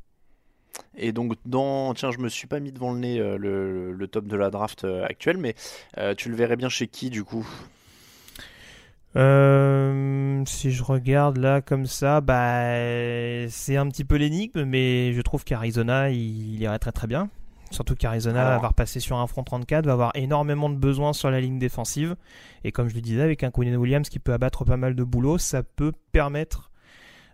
Et 0.95 1.11
donc, 1.11 1.33
dans. 1.45 1.93
Tiens, 1.93 2.11
je 2.11 2.19
me 2.19 2.29
suis 2.29 2.47
pas 2.47 2.59
mis 2.59 2.71
devant 2.71 2.91
le 2.91 2.99
nez 2.99 3.19
euh, 3.19 3.37
le, 3.37 4.07
top 4.07 4.27
de 4.27 4.35
la 4.35 4.49
draft 4.49 4.83
euh, 4.83 5.05
actuelle, 5.05 5.37
mais 5.37 5.55
euh, 5.97 6.13
tu 6.15 6.29
le 6.29 6.35
verrais 6.35 6.57
bien 6.57 6.69
chez 6.69 6.87
qui 6.87 7.09
du 7.09 7.23
coup? 7.23 7.47
Si 9.13 10.71
je 10.71 10.83
regarde 10.83 11.37
là 11.37 11.61
comme 11.61 11.85
ça, 11.85 12.21
bah 12.21 12.75
c'est 13.49 13.75
un 13.75 13.87
petit 13.89 14.05
peu 14.05 14.15
l'énigme, 14.15 14.63
mais 14.63 15.13
je 15.13 15.21
trouve 15.21 15.43
qu'Arizona 15.43 16.09
il, 16.09 16.55
il 16.55 16.61
irait 16.61 16.79
très 16.79 16.93
très 16.93 17.07
bien. 17.07 17.29
Surtout 17.71 17.95
qu'Arizona 17.95 18.57
va 18.59 18.67
repasser 18.67 18.99
sur 18.99 19.17
un 19.17 19.27
front 19.27 19.43
34, 19.43 19.85
va 19.85 19.93
avoir 19.93 20.11
énormément 20.15 20.69
de 20.69 20.75
besoins 20.75 21.13
sur 21.13 21.31
la 21.31 21.39
ligne 21.39 21.57
défensive. 21.57 22.15
Et 22.63 22.71
comme 22.71 22.89
je 22.89 22.95
le 22.95 23.01
disais, 23.01 23.21
avec 23.21 23.43
un 23.43 23.51
Quinn 23.51 23.75
Williams 23.75 24.09
qui 24.09 24.19
peut 24.19 24.33
abattre 24.33 24.65
pas 24.65 24.77
mal 24.77 24.93
de 24.93 25.03
boulot, 25.03 25.37
ça 25.37 25.63
peut 25.63 25.93
permettre, 26.11 26.70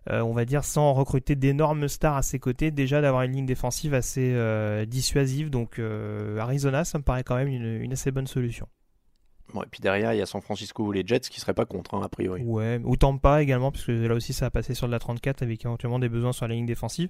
euh, 0.10 0.22
on 0.22 0.34
va 0.34 0.46
dire, 0.46 0.64
sans 0.64 0.94
recruter 0.94 1.36
d'énormes 1.36 1.88
stars 1.88 2.16
à 2.16 2.22
ses 2.22 2.40
côtés, 2.40 2.72
déjà 2.72 3.02
d'avoir 3.02 3.24
une 3.24 3.34
ligne 3.34 3.46
défensive 3.46 3.94
assez 3.94 4.32
euh, 4.34 4.86
dissuasive. 4.86 5.50
Donc 5.50 5.80
euh, 5.80 6.40
Arizona, 6.40 6.86
ça 6.86 6.98
me 6.98 7.04
paraît 7.04 7.24
quand 7.24 7.36
même 7.36 7.50
une 7.50 7.92
assez 7.92 8.12
bonne 8.12 8.28
solution. 8.28 8.68
Bon, 9.54 9.64
et 9.64 9.66
puis 9.72 9.80
derrière, 9.80 10.14
il 10.14 10.18
y 10.18 10.22
a 10.22 10.26
San 10.26 10.42
Francisco 10.42 10.84
ou 10.84 10.92
les 10.92 11.08
Jets 11.08 11.22
qui 11.22 11.40
seraient 11.40 11.54
pas 11.54 11.66
contre, 11.66 11.94
hein, 11.94 12.02
a 12.04 12.10
priori. 12.10 12.44
Ouais, 12.44 12.82
ou 12.84 12.98
Tampa 12.98 13.42
également, 13.42 13.72
puisque 13.72 13.88
là 13.88 14.14
aussi 14.14 14.34
ça 14.34 14.48
a 14.48 14.50
passé 14.50 14.74
sur 14.74 14.88
de 14.88 14.92
la 14.92 15.00
34 15.00 15.42
avec 15.42 15.64
éventuellement 15.64 16.00
des 16.00 16.10
besoins 16.10 16.34
sur 16.34 16.48
la 16.48 16.56
ligne 16.56 16.66
défensive. 16.66 17.10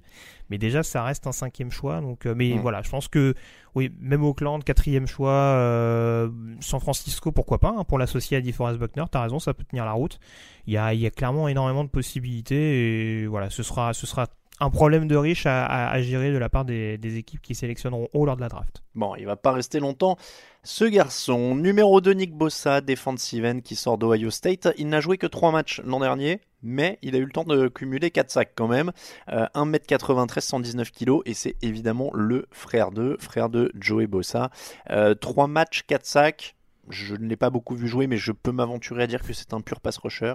Mais 0.50 0.60
déjà, 0.60 0.84
ça 0.84 1.04
reste 1.04 1.26
un 1.26 1.32
cinquième 1.32 1.72
choix. 1.72 2.00
Donc, 2.00 2.26
euh, 2.28 2.36
mais 2.36 2.54
mm. 2.54 2.60
voilà, 2.60 2.84
je 2.84 2.90
pense 2.90 3.08
que, 3.08 3.34
oui, 3.74 3.92
même 4.00 4.24
Auckland, 4.24 4.64
quatrième 4.64 5.08
choix, 5.08 5.32
euh, 5.32 6.30
San 6.60 6.80
Francisco, 6.80 7.32
pourquoi 7.32 7.58
pas, 7.58 7.74
hein, 7.76 7.84
pour 7.84 7.98
l'associer 7.98 8.38
à 8.38 8.42
DeForest 8.42 8.78
Buckner, 8.78 9.06
t'as 9.10 9.24
raison, 9.24 9.40
ça 9.40 9.56
peut 9.56 9.64
tenir 9.64 9.86
la 9.86 9.94
route. 9.94 10.20
Il 10.68 10.74
y 10.74 10.78
a, 10.78 10.94
il 10.94 11.00
y 11.00 11.08
a 11.08 11.12
clairement 11.12 11.48
énormément 11.48 11.84
de 11.84 11.90
possibilités 11.90 13.22
et 13.22 13.26
voilà, 13.26 13.50
ce 13.50 13.64
sera, 13.64 13.94
ce 13.94 14.06
sera 14.06 14.28
un 14.60 14.70
problème 14.70 15.08
de 15.08 15.16
riche 15.16 15.46
à, 15.46 16.02
gérer 16.02 16.32
de 16.32 16.38
la 16.38 16.50
part 16.50 16.66
des, 16.66 17.18
équipes 17.18 17.42
qui 17.42 17.56
sélectionneront 17.56 18.10
haut 18.14 18.26
lors 18.26 18.36
de 18.36 18.42
la 18.42 18.50
draft. 18.50 18.84
Bon, 18.96 19.16
il 19.16 19.26
va 19.26 19.36
pas 19.36 19.52
rester 19.52 19.80
longtemps. 19.80 20.18
Ce 20.64 20.84
garçon, 20.84 21.56
numéro 21.56 22.02
2, 22.02 22.12
Nick 22.12 22.34
Bossa, 22.34 22.82
defensive 22.82 23.46
end 23.46 23.62
qui 23.62 23.76
sort 23.76 23.98
d'Ohio 23.98 24.30
State, 24.30 24.68
il 24.78 24.90
n'a 24.90 25.00
joué 25.00 25.18
que 25.18 25.28
3 25.28 25.52
matchs 25.52 25.82
l'an 25.86 26.00
dernier, 26.00 26.42
mais 26.62 27.00
il 27.02 27.16
a 27.16 27.20
eu 27.20 27.26
le 27.26 27.32
temps 27.32 27.44
de 27.44 27.68
cumuler 27.68 28.12
4 28.12 28.30
sacs 28.30 28.52
quand 28.56 28.68
même. 28.68 28.92
1m93, 29.30 30.42
119 30.42 30.92
kg, 30.92 31.20
et 31.26 31.34
c'est 31.34 31.56
évidemment 31.62 32.10
le 32.14 32.48
frère 32.52 32.92
de, 32.92 33.16
frère 33.20 33.50
de 33.50 33.72
Joey 33.80 34.08
Bossa. 34.08 34.50
3 34.88 34.94
euh, 34.96 35.48
matchs, 35.48 35.84
4 35.88 36.06
sacs, 36.06 36.56
je 36.90 37.16
ne 37.16 37.28
l'ai 37.28 37.36
pas 37.36 37.50
beaucoup 37.50 37.76
vu 37.76 37.88
jouer, 37.88 38.08
mais 38.08 38.18
je 38.18 38.32
peux 38.32 38.52
m'aventurer 38.52 39.04
à 39.04 39.08
dire 39.08 39.22
que 39.22 39.34
c'est 39.34 39.54
un 39.54 39.62
pur 39.62 39.80
pass 39.80 39.98
rusher. 39.98 40.34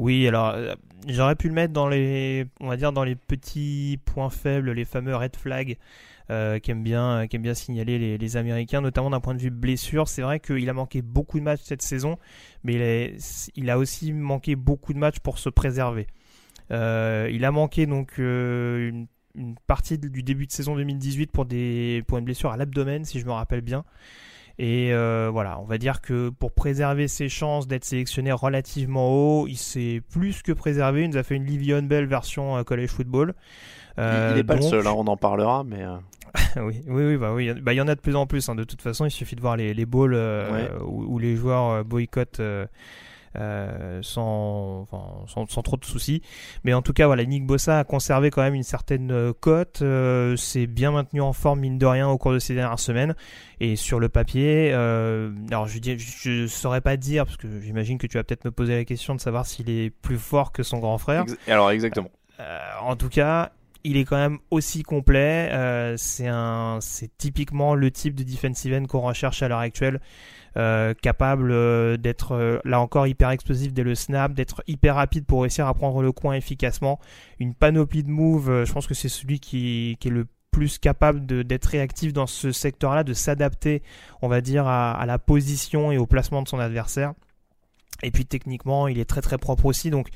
Oui, 0.00 0.26
alors 0.26 0.54
euh, 0.54 0.74
j'aurais 1.08 1.36
pu 1.36 1.48
le 1.48 1.52
mettre 1.52 1.74
dans 1.74 1.86
les, 1.86 2.46
on 2.60 2.68
va 2.68 2.78
dire 2.78 2.90
dans 2.90 3.04
les 3.04 3.16
petits 3.16 3.98
points 4.06 4.30
faibles, 4.30 4.72
les 4.72 4.86
fameux 4.86 5.14
red 5.14 5.36
flags 5.36 5.76
euh, 6.30 6.58
qu'aiment 6.58 6.82
bien, 6.82 7.26
bien 7.26 7.52
signaler 7.52 8.16
les, 8.16 8.36
Américains, 8.38 8.80
notamment 8.80 9.10
d'un 9.10 9.20
point 9.20 9.34
de 9.34 9.42
vue 9.42 9.50
blessure. 9.50 10.08
C'est 10.08 10.22
vrai 10.22 10.40
qu'il 10.40 10.66
a 10.70 10.72
manqué 10.72 11.02
beaucoup 11.02 11.38
de 11.38 11.44
matchs 11.44 11.60
cette 11.64 11.82
saison, 11.82 12.16
mais 12.64 13.14
il, 13.56 13.68
a 13.68 13.76
aussi 13.76 14.14
manqué 14.14 14.56
beaucoup 14.56 14.94
de 14.94 14.98
matchs 14.98 15.18
pour 15.18 15.38
se 15.38 15.50
préserver. 15.50 16.06
Euh, 16.70 17.28
il 17.30 17.44
a 17.44 17.50
manqué 17.50 17.84
donc 17.84 18.16
une, 18.16 19.06
une, 19.34 19.54
partie 19.66 19.98
du 19.98 20.22
début 20.22 20.46
de 20.46 20.52
saison 20.52 20.76
2018 20.76 21.30
pour 21.30 21.44
des 21.44 22.04
pour 22.08 22.16
une 22.16 22.24
blessure 22.24 22.50
à 22.50 22.56
l'abdomen, 22.56 23.04
si 23.04 23.20
je 23.20 23.26
me 23.26 23.32
rappelle 23.32 23.60
bien. 23.60 23.84
Et 24.62 24.92
euh, 24.92 25.30
voilà, 25.32 25.58
on 25.58 25.64
va 25.64 25.78
dire 25.78 26.02
que 26.02 26.28
pour 26.28 26.52
préserver 26.52 27.08
ses 27.08 27.30
chances 27.30 27.66
d'être 27.66 27.86
sélectionné 27.86 28.30
relativement 28.30 29.08
haut, 29.08 29.46
il 29.46 29.56
s'est 29.56 30.02
plus 30.10 30.42
que 30.42 30.52
préservé. 30.52 31.04
Il 31.04 31.10
nous 31.10 31.16
a 31.16 31.22
fait 31.22 31.34
une 31.34 31.46
Livion 31.46 31.80
Bell 31.80 32.04
version 32.04 32.58
euh, 32.58 32.62
college 32.62 32.90
football. 32.90 33.32
il 33.96 34.04
n'est 34.34 34.44
pas 34.44 34.56
le 34.56 34.60
seul, 34.60 34.86
hein, 34.86 34.92
on 34.94 35.06
en 35.06 35.16
parlera, 35.16 35.64
mais. 35.64 35.82
oui, 36.56 36.82
oui, 36.86 37.04
oui, 37.04 37.16
bah 37.16 37.32
oui, 37.32 37.50
bah, 37.54 37.72
il 37.72 37.76
y 37.76 37.80
en 37.80 37.88
a 37.88 37.94
de 37.94 38.00
plus 38.00 38.14
en 38.16 38.26
plus. 38.26 38.50
Hein. 38.50 38.54
De 38.54 38.64
toute 38.64 38.82
façon, 38.82 39.06
il 39.06 39.10
suffit 39.10 39.34
de 39.34 39.40
voir 39.40 39.56
les, 39.56 39.72
les 39.72 39.86
balls 39.86 40.14
où, 40.84 41.14
où, 41.14 41.18
les 41.18 41.36
joueurs 41.36 41.82
boycottent 41.86 42.42
euh, 43.36 44.00
sans, 44.02 44.86
sans, 45.28 45.46
sans, 45.46 45.62
trop 45.62 45.76
de 45.76 45.84
soucis. 45.84 46.20
Mais 46.64 46.74
en 46.74 46.82
tout 46.82 46.92
cas, 46.92 47.06
voilà, 47.06 47.24
Nick 47.24 47.46
Bossa 47.46 47.78
a 47.78 47.84
conservé 47.84 48.30
quand 48.30 48.42
même 48.42 48.54
une 48.54 48.64
certaine 48.64 49.12
euh, 49.12 49.32
cote. 49.32 49.82
Euh, 49.82 50.34
c'est 50.34 50.66
bien 50.66 50.90
maintenu 50.90 51.20
en 51.20 51.32
forme, 51.32 51.60
mine 51.60 51.78
de 51.78 51.86
rien, 51.86 52.08
au 52.08 52.18
cours 52.18 52.32
de 52.32 52.40
ces 52.40 52.56
dernières 52.56 52.80
semaines. 52.80 53.14
Et 53.60 53.76
sur 53.76 54.00
le 54.00 54.08
papier, 54.08 54.72
alors 54.72 55.68
je, 55.68 55.78
je, 55.96 56.46
saurais 56.46 56.80
pas 56.80 56.96
dire, 56.96 57.24
parce 57.24 57.36
que 57.36 57.46
j'imagine 57.60 57.98
que 57.98 58.06
tu 58.06 58.16
vas 58.16 58.24
peut-être 58.24 58.46
me 58.46 58.50
poser 58.50 58.74
la 58.74 58.84
question 58.84 59.14
de 59.14 59.20
savoir 59.20 59.46
s'il 59.46 59.70
est 59.70 59.90
plus 59.90 60.18
fort 60.18 60.50
que 60.50 60.62
son 60.62 60.78
grand 60.78 60.98
frère. 60.98 61.24
alors 61.46 61.70
exactement. 61.70 62.10
en 62.82 62.96
tout 62.96 63.10
cas, 63.10 63.52
il 63.84 63.98
est 63.98 64.04
quand 64.04 64.16
même 64.16 64.38
aussi 64.50 64.82
complet. 64.82 65.50
c'est 65.98 66.26
un, 66.26 66.78
c'est 66.80 67.10
typiquement 67.18 67.74
le 67.74 67.90
type 67.90 68.14
de 68.14 68.24
defensive 68.24 68.72
end 68.72 68.86
qu'on 68.86 69.02
recherche 69.02 69.42
à 69.42 69.48
l'heure 69.48 69.58
actuelle. 69.58 70.00
Euh, 70.56 70.94
capable 71.00 71.52
euh, 71.52 71.96
d'être 71.96 72.32
euh, 72.32 72.58
là 72.64 72.80
encore 72.80 73.06
hyper 73.06 73.30
explosif 73.30 73.72
dès 73.72 73.84
le 73.84 73.94
snap, 73.94 74.34
d'être 74.34 74.64
hyper 74.66 74.96
rapide 74.96 75.24
pour 75.24 75.42
réussir 75.42 75.68
à 75.68 75.74
prendre 75.74 76.02
le 76.02 76.10
coin 76.10 76.34
efficacement. 76.34 76.98
Une 77.38 77.54
panoplie 77.54 78.02
de 78.02 78.10
moves, 78.10 78.64
je 78.64 78.72
pense 78.72 78.88
que 78.88 78.94
c'est 78.94 79.08
celui 79.08 79.38
qui, 79.38 79.96
qui, 80.00 80.08
est 80.08 80.10
le 80.10 80.26
plus 80.50 80.78
capable 80.78 81.24
d'être 81.44 81.66
réactif 81.66 82.12
dans 82.12 82.26
ce 82.26 82.50
secteur-là, 82.50 83.04
de 83.04 83.12
s'adapter, 83.12 83.84
on 84.22 84.28
va 84.28 84.40
dire, 84.40 84.66
à, 84.66 84.92
à, 84.92 85.06
la 85.06 85.20
position 85.20 85.92
et 85.92 85.98
au 85.98 86.06
placement 86.06 86.42
de 86.42 86.48
son 86.48 86.58
adversaire. 86.58 87.12
Et 88.02 88.10
puis 88.10 88.26
techniquement, 88.26 88.88
il 88.88 88.98
est 88.98 89.04
très 89.04 89.20
très 89.20 89.38
propre 89.38 89.66
aussi. 89.66 89.90
Donc 89.90 90.08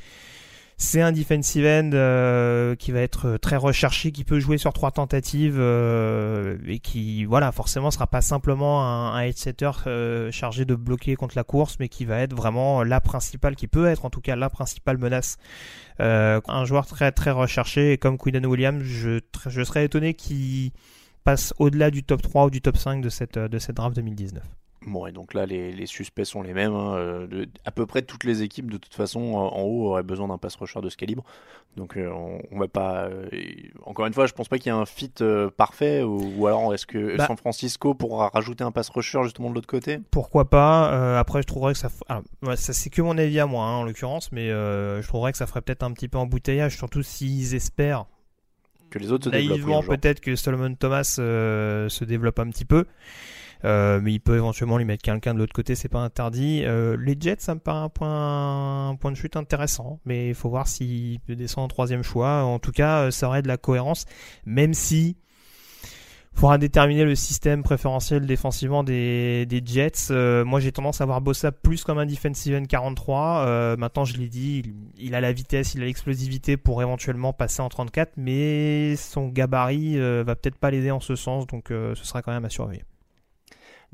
c'est 0.76 1.00
un 1.00 1.12
defensive 1.12 1.64
end 1.64 1.90
euh, 1.94 2.74
qui 2.74 2.90
va 2.90 3.00
être 3.00 3.36
très 3.36 3.56
recherché, 3.56 4.10
qui 4.10 4.24
peut 4.24 4.40
jouer 4.40 4.58
sur 4.58 4.72
trois 4.72 4.90
tentatives 4.90 5.56
euh, 5.58 6.58
et 6.66 6.80
qui, 6.80 7.24
voilà, 7.24 7.52
forcément 7.52 7.90
sera 7.90 8.06
pas 8.06 8.20
simplement 8.20 8.82
un, 8.84 9.14
un 9.14 9.20
headsetter 9.20 9.70
euh, 9.86 10.30
chargé 10.32 10.64
de 10.64 10.74
bloquer 10.74 11.14
contre 11.14 11.36
la 11.36 11.44
course, 11.44 11.76
mais 11.78 11.88
qui 11.88 12.04
va 12.04 12.20
être 12.20 12.34
vraiment 12.34 12.82
la 12.82 13.00
principale, 13.00 13.54
qui 13.54 13.68
peut 13.68 13.86
être 13.86 14.04
en 14.04 14.10
tout 14.10 14.20
cas 14.20 14.34
la 14.36 14.50
principale 14.50 14.98
menace. 14.98 15.36
un 15.98 16.64
joueur 16.64 16.86
très 16.86 17.12
très 17.12 17.30
recherché 17.30 17.92
et 17.92 17.98
comme 17.98 18.18
Quinton 18.18 18.44
Williams, 18.44 18.82
je, 18.82 19.20
je 19.46 19.62
serais 19.62 19.84
étonné 19.84 20.14
qu'il 20.14 20.72
passe 21.22 21.54
au-delà 21.58 21.90
du 21.90 22.02
top 22.02 22.20
3 22.20 22.46
ou 22.46 22.50
du 22.50 22.60
top 22.60 22.76
5 22.76 23.00
de 23.00 23.08
cette, 23.08 23.38
de 23.38 23.58
cette 23.58 23.76
draft 23.76 23.94
2019. 23.96 24.42
Bon, 24.86 25.06
et 25.06 25.12
donc 25.12 25.32
là, 25.32 25.46
les, 25.46 25.86
suspects 25.86 26.24
sont 26.24 26.42
les 26.42 26.52
mêmes. 26.52 26.74
Hein, 26.74 26.94
euh, 26.96 27.26
de, 27.26 27.48
à 27.64 27.70
peu 27.70 27.86
près 27.86 28.02
toutes 28.02 28.24
les 28.24 28.42
équipes, 28.42 28.70
de 28.70 28.76
toute 28.76 28.94
façon, 28.94 29.20
en 29.34 29.62
haut, 29.62 29.88
auraient 29.88 30.02
besoin 30.02 30.28
d'un 30.28 30.38
pass 30.38 30.56
rusher 30.56 30.80
de 30.80 30.88
ce 30.88 30.96
calibre. 30.96 31.24
Donc, 31.76 31.96
euh, 31.96 32.10
on, 32.50 32.58
va 32.58 32.68
pas. 32.68 33.06
Euh, 33.06 33.26
encore 33.84 34.06
une 34.06 34.12
fois, 34.12 34.26
je 34.26 34.32
pense 34.32 34.48
pas 34.48 34.58
qu'il 34.58 34.72
y 34.72 34.74
ait 34.74 34.78
un 34.78 34.84
fit 34.84 35.12
parfait. 35.56 36.02
Ou, 36.02 36.46
alors, 36.46 36.74
est-ce 36.74 36.86
que 36.86 37.16
bah 37.16 37.26
San 37.26 37.36
Francisco 37.36 37.94
pourra 37.94 38.28
rajouter 38.28 38.62
un 38.62 38.72
pass 38.72 38.88
rusher 38.90 39.22
justement 39.24 39.50
de 39.50 39.54
l'autre 39.54 39.66
côté? 39.66 39.98
Pourquoi 40.10 40.50
pas 40.50 41.18
Après, 41.18 41.40
je 41.42 41.46
trouverais 41.46 41.72
que 41.72 41.78
ça. 41.78 41.88
ça, 42.56 42.72
c'est 42.72 42.90
que 42.90 43.02
mon 43.02 43.16
avis 43.16 43.40
à 43.40 43.46
moi, 43.46 43.64
hein, 43.64 43.76
en 43.76 43.84
l'occurrence, 43.84 44.32
mais 44.32 44.48
je 44.48 45.06
trouverais 45.06 45.32
que 45.32 45.38
ça 45.38 45.46
ferait 45.46 45.62
peut-être 45.62 45.82
un 45.82 45.92
petit 45.92 46.08
peu 46.08 46.18
embouteillage, 46.18 46.76
surtout 46.76 47.02
s'ils 47.02 47.54
espèrent. 47.54 48.06
Que 48.90 48.98
les 48.98 49.10
autres 49.10 49.24
se 49.24 49.30
Naïvement, 49.30 49.82
peut-être 49.82 50.20
que 50.20 50.36
Solomon 50.36 50.74
Thomas 50.74 51.04
se 51.04 52.04
développe 52.04 52.38
un 52.38 52.50
petit 52.50 52.66
peu. 52.66 52.84
Euh, 53.64 54.00
mais 54.02 54.12
il 54.12 54.20
peut 54.20 54.36
éventuellement 54.36 54.76
lui 54.76 54.84
mettre 54.84 55.02
quelqu'un 55.02 55.34
de 55.34 55.38
l'autre 55.38 55.52
côté, 55.52 55.74
c'est 55.74 55.88
pas 55.88 56.00
interdit. 56.00 56.62
Euh, 56.64 56.96
les 57.00 57.16
Jets, 57.18 57.36
ça 57.38 57.54
me 57.54 57.60
paraît 57.60 57.84
un 57.84 57.88
point, 57.88 58.90
un 58.90 58.96
point 58.96 59.10
de 59.10 59.16
chute 59.16 59.36
intéressant, 59.36 60.00
mais 60.04 60.28
il 60.28 60.34
faut 60.34 60.50
voir 60.50 60.68
s'il 60.68 61.20
peut 61.20 61.34
descendre 61.34 61.64
en 61.64 61.68
troisième 61.68 62.02
choix. 62.02 62.42
En 62.42 62.58
tout 62.58 62.72
cas, 62.72 63.04
euh, 63.04 63.10
ça 63.10 63.28
aurait 63.28 63.42
de 63.42 63.48
la 63.48 63.56
cohérence, 63.56 64.04
même 64.44 64.74
si 64.74 65.16
faudra 66.34 66.58
déterminer 66.58 67.04
le 67.04 67.14
système 67.14 67.62
préférentiel 67.62 68.26
défensivement 68.26 68.82
des, 68.82 69.46
des 69.46 69.62
Jets. 69.64 70.12
moi, 70.44 70.58
j'ai 70.58 70.72
tendance 70.72 71.00
à 71.00 71.06
voir 71.06 71.20
Bossa 71.20 71.52
plus 71.52 71.84
comme 71.84 71.98
un 71.98 72.06
defensive 72.06 72.56
end 72.56 72.64
43. 72.64 73.76
maintenant, 73.76 74.04
je 74.04 74.16
l'ai 74.16 74.28
dit, 74.28 74.62
il, 74.64 75.06
il, 75.06 75.14
a 75.14 75.20
la 75.20 75.32
vitesse, 75.32 75.74
il 75.74 75.82
a 75.82 75.84
l'explosivité 75.84 76.56
pour 76.56 76.82
éventuellement 76.82 77.32
passer 77.32 77.62
en 77.62 77.68
34, 77.68 78.14
mais 78.16 78.96
son 78.96 79.28
gabarit 79.28 79.96
va 79.96 80.34
peut-être 80.34 80.58
pas 80.58 80.72
l'aider 80.72 80.90
en 80.90 80.98
ce 80.98 81.14
sens, 81.14 81.46
donc 81.46 81.66
ce 81.68 81.94
sera 81.94 82.20
quand 82.20 82.32
même 82.32 82.44
à 82.44 82.50
surveiller. 82.50 82.82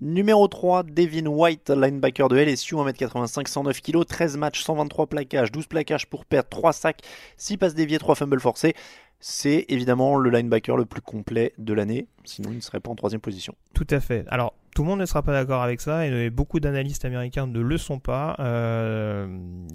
Numéro 0.00 0.48
3, 0.48 0.84
Devin 0.84 1.26
White, 1.26 1.68
linebacker 1.68 2.28
de 2.28 2.36
LSU, 2.38 2.74
1m85, 2.74 3.46
109 3.46 3.82
kg, 3.82 4.04
13 4.06 4.38
matchs, 4.38 4.62
123 4.62 5.06
plaquages, 5.06 5.52
12 5.52 5.66
plaquages 5.66 6.06
pour 6.06 6.24
perdre, 6.24 6.48
3 6.48 6.72
sacs, 6.72 7.02
6 7.36 7.58
passes 7.58 7.74
déviées, 7.74 7.98
3 7.98 8.14
fumbles 8.14 8.40
forcés. 8.40 8.74
C'est 9.22 9.66
évidemment 9.68 10.16
le 10.16 10.30
linebacker 10.30 10.78
le 10.78 10.86
plus 10.86 11.02
complet 11.02 11.52
de 11.58 11.74
l'année, 11.74 12.06
sinon 12.24 12.48
il 12.52 12.56
ne 12.56 12.60
serait 12.62 12.80
pas 12.80 12.90
en 12.90 12.94
troisième 12.94 13.20
position. 13.20 13.54
Tout 13.74 13.86
à 13.90 14.00
fait. 14.00 14.24
Alors, 14.28 14.54
tout 14.74 14.82
le 14.82 14.88
monde 14.88 15.00
ne 15.00 15.04
sera 15.04 15.22
pas 15.22 15.32
d'accord 15.32 15.60
avec 15.60 15.82
ça, 15.82 16.06
et 16.06 16.30
beaucoup 16.30 16.60
d'analystes 16.60 17.04
américains 17.04 17.46
ne 17.46 17.60
le 17.60 17.76
sont 17.76 17.98
pas. 17.98 18.36
Euh, 18.38 19.28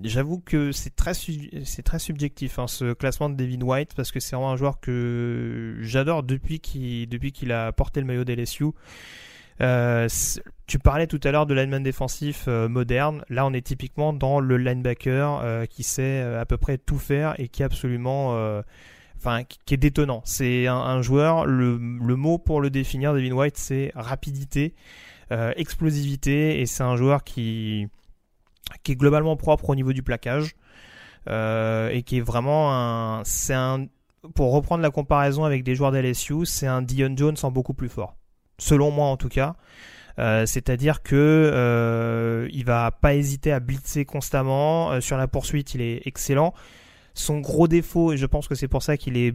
J'avoue 0.03 0.39
que 0.39 0.71
c'est 0.71 0.95
très, 0.95 1.13
subjectif 1.13 2.57
hein, 2.57 2.65
ce 2.65 2.93
classement 2.93 3.29
de 3.29 3.35
Devin 3.35 3.61
White, 3.61 3.93
parce 3.95 4.11
que 4.11 4.19
c'est 4.19 4.35
vraiment 4.35 4.51
un 4.51 4.57
joueur 4.57 4.79
que 4.79 5.77
j'adore 5.81 6.23
depuis 6.23 6.59
qu'il 6.59 7.07
depuis 7.07 7.31
a 7.51 7.71
porté 7.71 7.99
le 7.99 8.07
maillot 8.07 8.23
d'LSU. 8.23 8.65
Euh, 9.61 10.07
tu 10.67 10.79
parlais 10.79 11.05
tout 11.05 11.19
à 11.23 11.31
l'heure 11.31 11.45
de 11.45 11.53
lineman 11.53 11.83
défensif 11.83 12.45
euh, 12.47 12.67
moderne. 12.67 13.23
Là, 13.29 13.45
on 13.45 13.53
est 13.53 13.61
typiquement 13.61 14.13
dans 14.13 14.39
le 14.39 14.57
linebacker 14.57 15.41
euh, 15.43 15.65
qui 15.65 15.83
sait 15.83 16.21
euh, 16.23 16.41
à 16.41 16.45
peu 16.45 16.57
près 16.57 16.77
tout 16.77 16.97
faire 16.97 17.39
et 17.39 17.49
qui 17.49 17.61
est 17.61 17.65
absolument, 17.65 18.61
enfin, 19.17 19.43
qui 19.43 19.73
est 19.73 19.77
détonnant. 19.77 20.21
C'est 20.25 20.67
un, 20.67 20.75
un, 20.75 21.01
joueur. 21.01 21.45
Le, 21.45 21.77
le, 21.77 22.15
mot 22.15 22.37
pour 22.37 22.61
le 22.61 22.69
définir, 22.69 23.13
Devin 23.13 23.31
White, 23.33 23.57
c'est 23.57 23.91
rapidité, 23.95 24.73
explosivité, 25.29 26.61
et 26.61 26.65
c'est 26.65 26.83
un 26.83 26.95
joueur 26.95 27.23
qui 27.23 27.87
qui 28.81 28.93
est 28.93 28.95
globalement 28.95 29.37
propre 29.37 29.69
au 29.69 29.75
niveau 29.75 29.93
du 29.93 30.01
plaquage 30.01 30.55
et 31.27 32.03
qui 32.03 32.17
est 32.17 32.21
vraiment 32.21 32.73
un, 32.73 33.23
c'est 33.23 33.53
un, 33.53 33.85
pour 34.33 34.53
reprendre 34.53 34.81
la 34.81 34.89
comparaison 34.89 35.43
avec 35.43 35.63
des 35.63 35.75
joueurs 35.75 35.91
d'LSU, 35.91 36.45
c'est 36.45 36.67
un 36.67 36.81
Dion 36.81 37.13
Jones 37.15 37.35
en 37.43 37.51
beaucoup 37.51 37.75
plus 37.75 37.89
fort 37.89 38.15
selon 38.57 38.91
moi 38.91 39.07
en 39.07 39.17
tout 39.17 39.29
cas. 39.29 39.55
Euh, 40.17 40.45
c'est-à-dire 40.45 41.03
que 41.03 41.15
euh, 41.15 42.47
il 42.51 42.63
va 42.63 42.91
pas 42.91 43.15
hésiter 43.15 43.51
à 43.51 43.59
blitzer 43.59 44.05
constamment. 44.05 44.91
Euh, 44.91 45.01
sur 45.01 45.17
la 45.17 45.27
poursuite, 45.27 45.75
il 45.75 45.81
est 45.81 46.01
excellent. 46.05 46.53
Son 47.13 47.39
gros 47.39 47.67
défaut, 47.67 48.13
et 48.13 48.17
je 48.17 48.25
pense 48.25 48.47
que 48.47 48.55
c'est 48.55 48.67
pour 48.67 48.83
ça 48.83 48.97
qu'il 48.97 49.17
est 49.17 49.33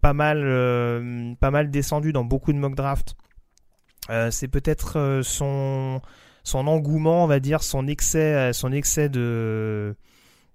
pas 0.00 0.12
mal, 0.12 1.36
pas 1.40 1.50
mal 1.50 1.70
descendu 1.70 2.12
dans 2.12 2.24
beaucoup 2.24 2.52
de 2.52 2.58
mock 2.58 2.74
drafts, 2.74 3.16
c'est 4.30 4.48
peut-être 4.48 5.22
son, 5.24 6.02
engouement, 6.52 7.24
on 7.24 7.26
va 7.26 7.40
dire, 7.40 7.62
son 7.62 7.86
excès 7.86 8.52
de 9.08 9.96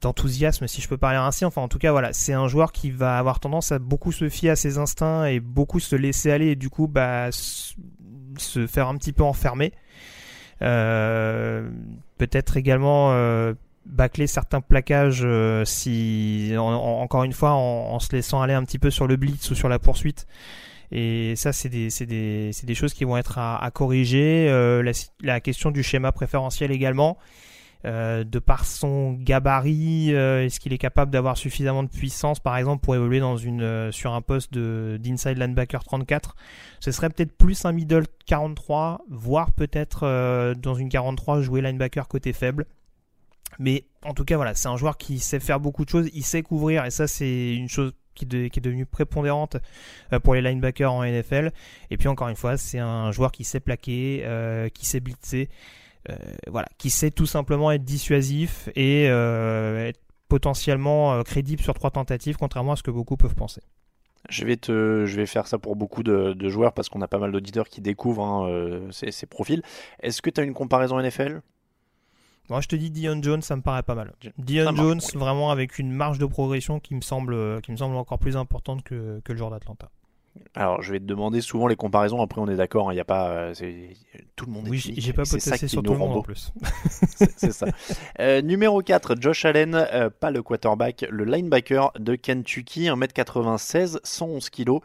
d'enthousiasme, 0.01 0.67
si 0.67 0.81
je 0.81 0.87
peux 0.87 0.97
parler 0.97 1.17
ainsi. 1.17 1.45
Enfin, 1.45 1.61
en 1.61 1.67
tout 1.67 1.79
cas, 1.79 1.91
voilà, 1.91 2.13
c'est 2.13 2.33
un 2.33 2.47
joueur 2.47 2.71
qui 2.71 2.91
va 2.91 3.17
avoir 3.17 3.39
tendance 3.39 3.71
à 3.71 3.79
beaucoup 3.79 4.11
se 4.11 4.29
fier 4.29 4.51
à 4.51 4.55
ses 4.55 4.77
instincts 4.77 5.25
et 5.25 5.39
beaucoup 5.39 5.79
se 5.79 5.95
laisser 5.95 6.31
aller 6.31 6.47
et 6.47 6.55
du 6.55 6.69
coup, 6.69 6.87
bah, 6.87 7.29
se 7.31 8.67
faire 8.67 8.87
un 8.87 8.97
petit 8.97 9.13
peu 9.13 9.23
enfermer. 9.23 9.73
Euh, 10.61 11.69
peut-être 12.17 12.57
également 12.57 13.13
euh, 13.13 13.53
bâcler 13.85 14.27
certains 14.27 14.61
plaquages 14.61 15.21
euh, 15.23 15.63
si, 15.65 16.53
encore 16.57 17.23
une 17.23 17.33
fois, 17.33 17.51
en, 17.51 17.93
en, 17.93 17.99
se 17.99 18.11
laissant 18.11 18.41
aller 18.41 18.53
un 18.53 18.63
petit 18.63 18.79
peu 18.79 18.89
sur 18.89 19.07
le 19.07 19.15
blitz 19.15 19.49
ou 19.51 19.55
sur 19.55 19.69
la 19.69 19.79
poursuite. 19.79 20.27
Et 20.91 21.35
ça, 21.35 21.53
c'est 21.53 21.69
des, 21.69 21.89
des, 22.05 22.51
des, 22.63 22.75
choses 22.75 22.93
qui 22.93 23.03
vont 23.03 23.17
être 23.17 23.37
à, 23.37 23.63
à 23.63 23.69
corriger. 23.71 24.47
Euh, 24.49 24.81
la, 24.81 24.91
la, 25.21 25.39
question 25.39 25.69
du 25.71 25.83
schéma 25.83 26.11
préférentiel 26.11 26.71
également. 26.71 27.17
Euh, 27.85 28.25
de 28.25 28.39
par 28.39 28.65
son 28.65 29.13
gabarit, 29.13 30.13
euh, 30.13 30.43
est-ce 30.43 30.59
qu'il 30.59 30.73
est 30.73 30.77
capable 30.77 31.11
d'avoir 31.11 31.37
suffisamment 31.37 31.81
de 31.81 31.87
puissance, 31.87 32.41
par 32.41 32.57
exemple, 32.57 32.83
pour 32.83 32.93
évoluer 32.93 33.21
dans 33.21 33.37
euh, 33.37 33.89
sur 33.91 34.13
un 34.13 34.21
poste 34.21 34.53
d'inside 34.53 35.37
linebacker 35.37 35.81
34 35.85 36.35
Ce 36.81 36.91
serait 36.91 37.09
peut-être 37.09 37.31
plus 37.37 37.63
un 37.63 37.71
middle 37.71 38.03
43, 38.25 39.05
voire 39.09 39.53
peut-être 39.53 40.53
dans 40.55 40.75
une 40.75 40.89
43 40.89 41.41
jouer 41.41 41.61
linebacker 41.61 42.07
côté 42.09 42.33
faible. 42.33 42.65
Mais 43.59 43.85
en 44.03 44.13
tout 44.13 44.25
cas, 44.25 44.35
voilà, 44.35 44.55
c'est 44.55 44.67
un 44.67 44.77
joueur 44.77 44.97
qui 44.97 45.19
sait 45.19 45.39
faire 45.39 45.61
beaucoup 45.61 45.85
de 45.85 45.89
choses, 45.89 46.09
il 46.13 46.23
sait 46.23 46.43
couvrir, 46.43 46.85
et 46.85 46.91
ça, 46.91 47.07
c'est 47.07 47.55
une 47.55 47.69
chose 47.69 47.93
qui, 48.13 48.25
est 48.25 48.59
devenue 48.59 48.85
prépondérante 48.85 49.55
pour 50.23 50.35
les 50.35 50.41
linebackers 50.41 50.91
en 50.91 51.05
NFL. 51.05 51.51
Et 51.89 51.97
puis 51.97 52.09
encore 52.09 52.27
une 52.27 52.35
fois, 52.35 52.57
c'est 52.57 52.79
un 52.79 53.11
joueur 53.11 53.31
qui 53.31 53.45
sait 53.45 53.61
plaquer, 53.61 54.69
qui 54.73 54.85
sait 54.85 54.99
blitzer. 54.99 55.47
Euh, 56.09 56.15
voilà, 56.47 56.67
qui 56.77 56.89
sait 56.89 57.11
tout 57.11 57.25
simplement 57.25 57.71
être 57.71 57.83
dissuasif 57.83 58.69
et 58.75 59.09
euh, 59.09 59.87
être 59.87 59.99
potentiellement 60.29 61.13
euh, 61.13 61.23
crédible 61.23 61.61
sur 61.61 61.73
trois 61.73 61.91
tentatives, 61.91 62.37
contrairement 62.37 62.73
à 62.73 62.75
ce 62.77 62.83
que 62.83 62.91
beaucoup 62.91 63.17
peuvent 63.17 63.35
penser. 63.35 63.61
Je 64.29 64.45
vais, 64.45 64.57
te, 64.57 65.05
je 65.05 65.15
vais 65.15 65.25
faire 65.25 65.47
ça 65.47 65.57
pour 65.57 65.75
beaucoup 65.75 66.03
de, 66.03 66.33
de 66.33 66.49
joueurs 66.49 66.73
parce 66.73 66.87
qu'on 66.87 67.01
a 67.01 67.07
pas 67.07 67.19
mal 67.19 67.31
d'auditeurs 67.31 67.67
qui 67.67 67.81
découvrent 67.81 68.23
hein, 68.23 68.89
ces, 68.91 69.11
ces, 69.11 69.25
profils. 69.25 69.61
Est-ce 70.01 70.21
que 70.21 70.29
tu 70.29 70.39
as 70.39 70.43
une 70.43 70.53
comparaison 70.53 71.01
NFL 71.01 71.41
Moi, 72.49 72.61
je 72.61 72.67
te 72.67 72.75
dis 72.75 72.91
Dion 72.91 73.21
Jones, 73.23 73.41
ça 73.41 73.55
me 73.55 73.61
paraît 73.61 73.81
pas 73.81 73.95
mal. 73.95 74.13
Dion 74.37 74.75
Jones, 74.75 74.99
vraiment 75.15 75.51
avec 75.51 75.79
une 75.79 75.91
marge 75.91 76.19
de 76.19 76.25
progression 76.25 76.79
qui 76.79 76.95
me 76.95 77.01
semble, 77.01 77.61
qui 77.61 77.71
me 77.71 77.77
semble 77.77 77.95
encore 77.95 78.19
plus 78.19 78.37
importante 78.37 78.83
que, 78.83 79.21
que 79.23 79.31
le 79.31 79.37
joueur 79.37 79.51
d'Atlanta. 79.51 79.89
Alors, 80.55 80.81
je 80.81 80.91
vais 80.91 80.99
te 80.99 81.05
demander 81.05 81.41
souvent 81.41 81.67
les 81.67 81.75
comparaisons. 81.75 82.21
Après, 82.21 82.41
on 82.41 82.47
est 82.47 82.55
d'accord, 82.55 82.87
il 82.87 82.91
hein, 82.91 82.95
n'y 82.95 82.99
a 82.99 83.05
pas. 83.05 83.29
Euh, 83.29 83.53
tout 84.35 84.45
le 84.45 84.51
monde 84.51 84.67
est 84.67 84.69
Oui, 84.69 84.93
j'ai 84.97 85.13
pas 85.13 85.23
potassé 85.23 85.67
sur 85.67 85.81
le 85.81 85.91
monde 85.91 86.17
en 86.17 86.21
plus. 86.21 86.51
c'est 87.37 87.51
ça. 87.51 87.67
Euh, 88.19 88.41
numéro 88.41 88.81
4, 88.81 89.15
Josh 89.19 89.45
Allen, 89.45 89.75
euh, 89.75 90.09
pas 90.09 90.31
le 90.31 90.41
quarterback, 90.41 91.05
le 91.09 91.23
linebacker 91.23 91.91
de 91.99 92.15
Kentucky, 92.15 92.87
1m96, 92.87 93.99
111 94.03 94.49
kg. 94.49 94.79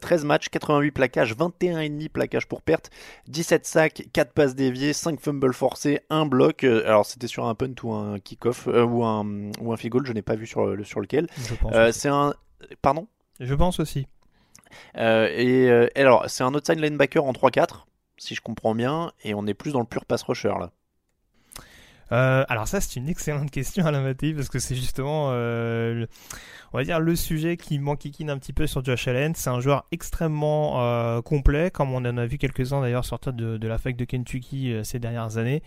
13 0.00 0.24
matchs, 0.24 0.48
88 0.48 0.92
plaquages, 0.92 1.34
21,5 1.34 2.08
plaquages 2.08 2.46
pour 2.46 2.62
perte, 2.62 2.88
17 3.26 3.66
sacs, 3.66 4.04
4 4.12 4.32
passes 4.32 4.54
déviées, 4.54 4.92
5 4.92 5.20
fumbles 5.20 5.52
forcés, 5.52 6.00
1 6.08 6.24
bloc. 6.24 6.64
alors 6.64 7.04
c'était 7.04 7.26
sur 7.26 7.46
un 7.46 7.54
punt 7.54 7.74
ou 7.82 7.92
un 7.92 8.18
kick-off 8.20 8.68
ou, 8.68 9.04
un, 9.04 9.50
ou 9.60 9.72
un 9.72 9.76
field 9.76 9.92
goal, 9.92 10.06
je 10.06 10.12
n'ai 10.12 10.22
pas 10.22 10.36
vu 10.36 10.46
sur, 10.46 10.64
le, 10.64 10.84
sur 10.84 11.00
lequel. 11.00 11.26
c'est 11.92 12.08
un. 12.08 12.32
Pardon? 12.80 13.06
Je 13.40 13.54
pense 13.54 13.80
aussi. 13.80 14.06
Euh, 14.96 15.28
et, 15.34 15.70
euh, 15.70 15.88
alors, 15.94 16.24
c'est 16.28 16.44
un 16.44 16.54
outside 16.54 16.78
linebacker 16.78 17.24
en 17.24 17.32
3-4, 17.32 17.86
si 18.16 18.34
je 18.34 18.40
comprends 18.40 18.74
bien, 18.74 19.12
et 19.24 19.34
on 19.34 19.46
est 19.46 19.54
plus 19.54 19.72
dans 19.72 19.80
le 19.80 19.86
pur 19.86 20.04
pass 20.04 20.22
rusher 20.22 20.54
là. 20.58 20.70
Euh, 22.12 22.44
alors 22.48 22.68
ça 22.68 22.80
c'est 22.80 23.00
une 23.00 23.08
excellente 23.08 23.50
question 23.50 23.84
Alain 23.84 24.00
Mattei 24.00 24.32
parce 24.32 24.48
que 24.48 24.60
c'est 24.60 24.76
justement 24.76 25.30
euh, 25.32 26.06
on 26.72 26.78
va 26.78 26.84
dire 26.84 27.00
le 27.00 27.16
sujet 27.16 27.56
qui 27.56 27.80
m'enquiquine 27.80 28.30
un 28.30 28.38
petit 28.38 28.52
peu 28.52 28.68
sur 28.68 28.84
Josh 28.84 29.08
Allen. 29.08 29.34
C'est 29.34 29.50
un 29.50 29.58
joueur 29.58 29.88
extrêmement 29.90 31.20
complet 31.22 31.72
comme 31.72 31.92
on 31.92 32.04
en 32.04 32.16
a 32.16 32.26
vu 32.26 32.38
quelques-uns 32.38 32.80
d'ailleurs 32.80 33.04
sortir 33.04 33.32
de, 33.32 33.56
de, 33.56 33.68
la 33.68 33.78
fac 33.78 33.96
de 33.96 34.04
Kentucky 34.04 34.72
ces 34.84 35.00
dernières 35.00 35.36
années. 35.36 35.64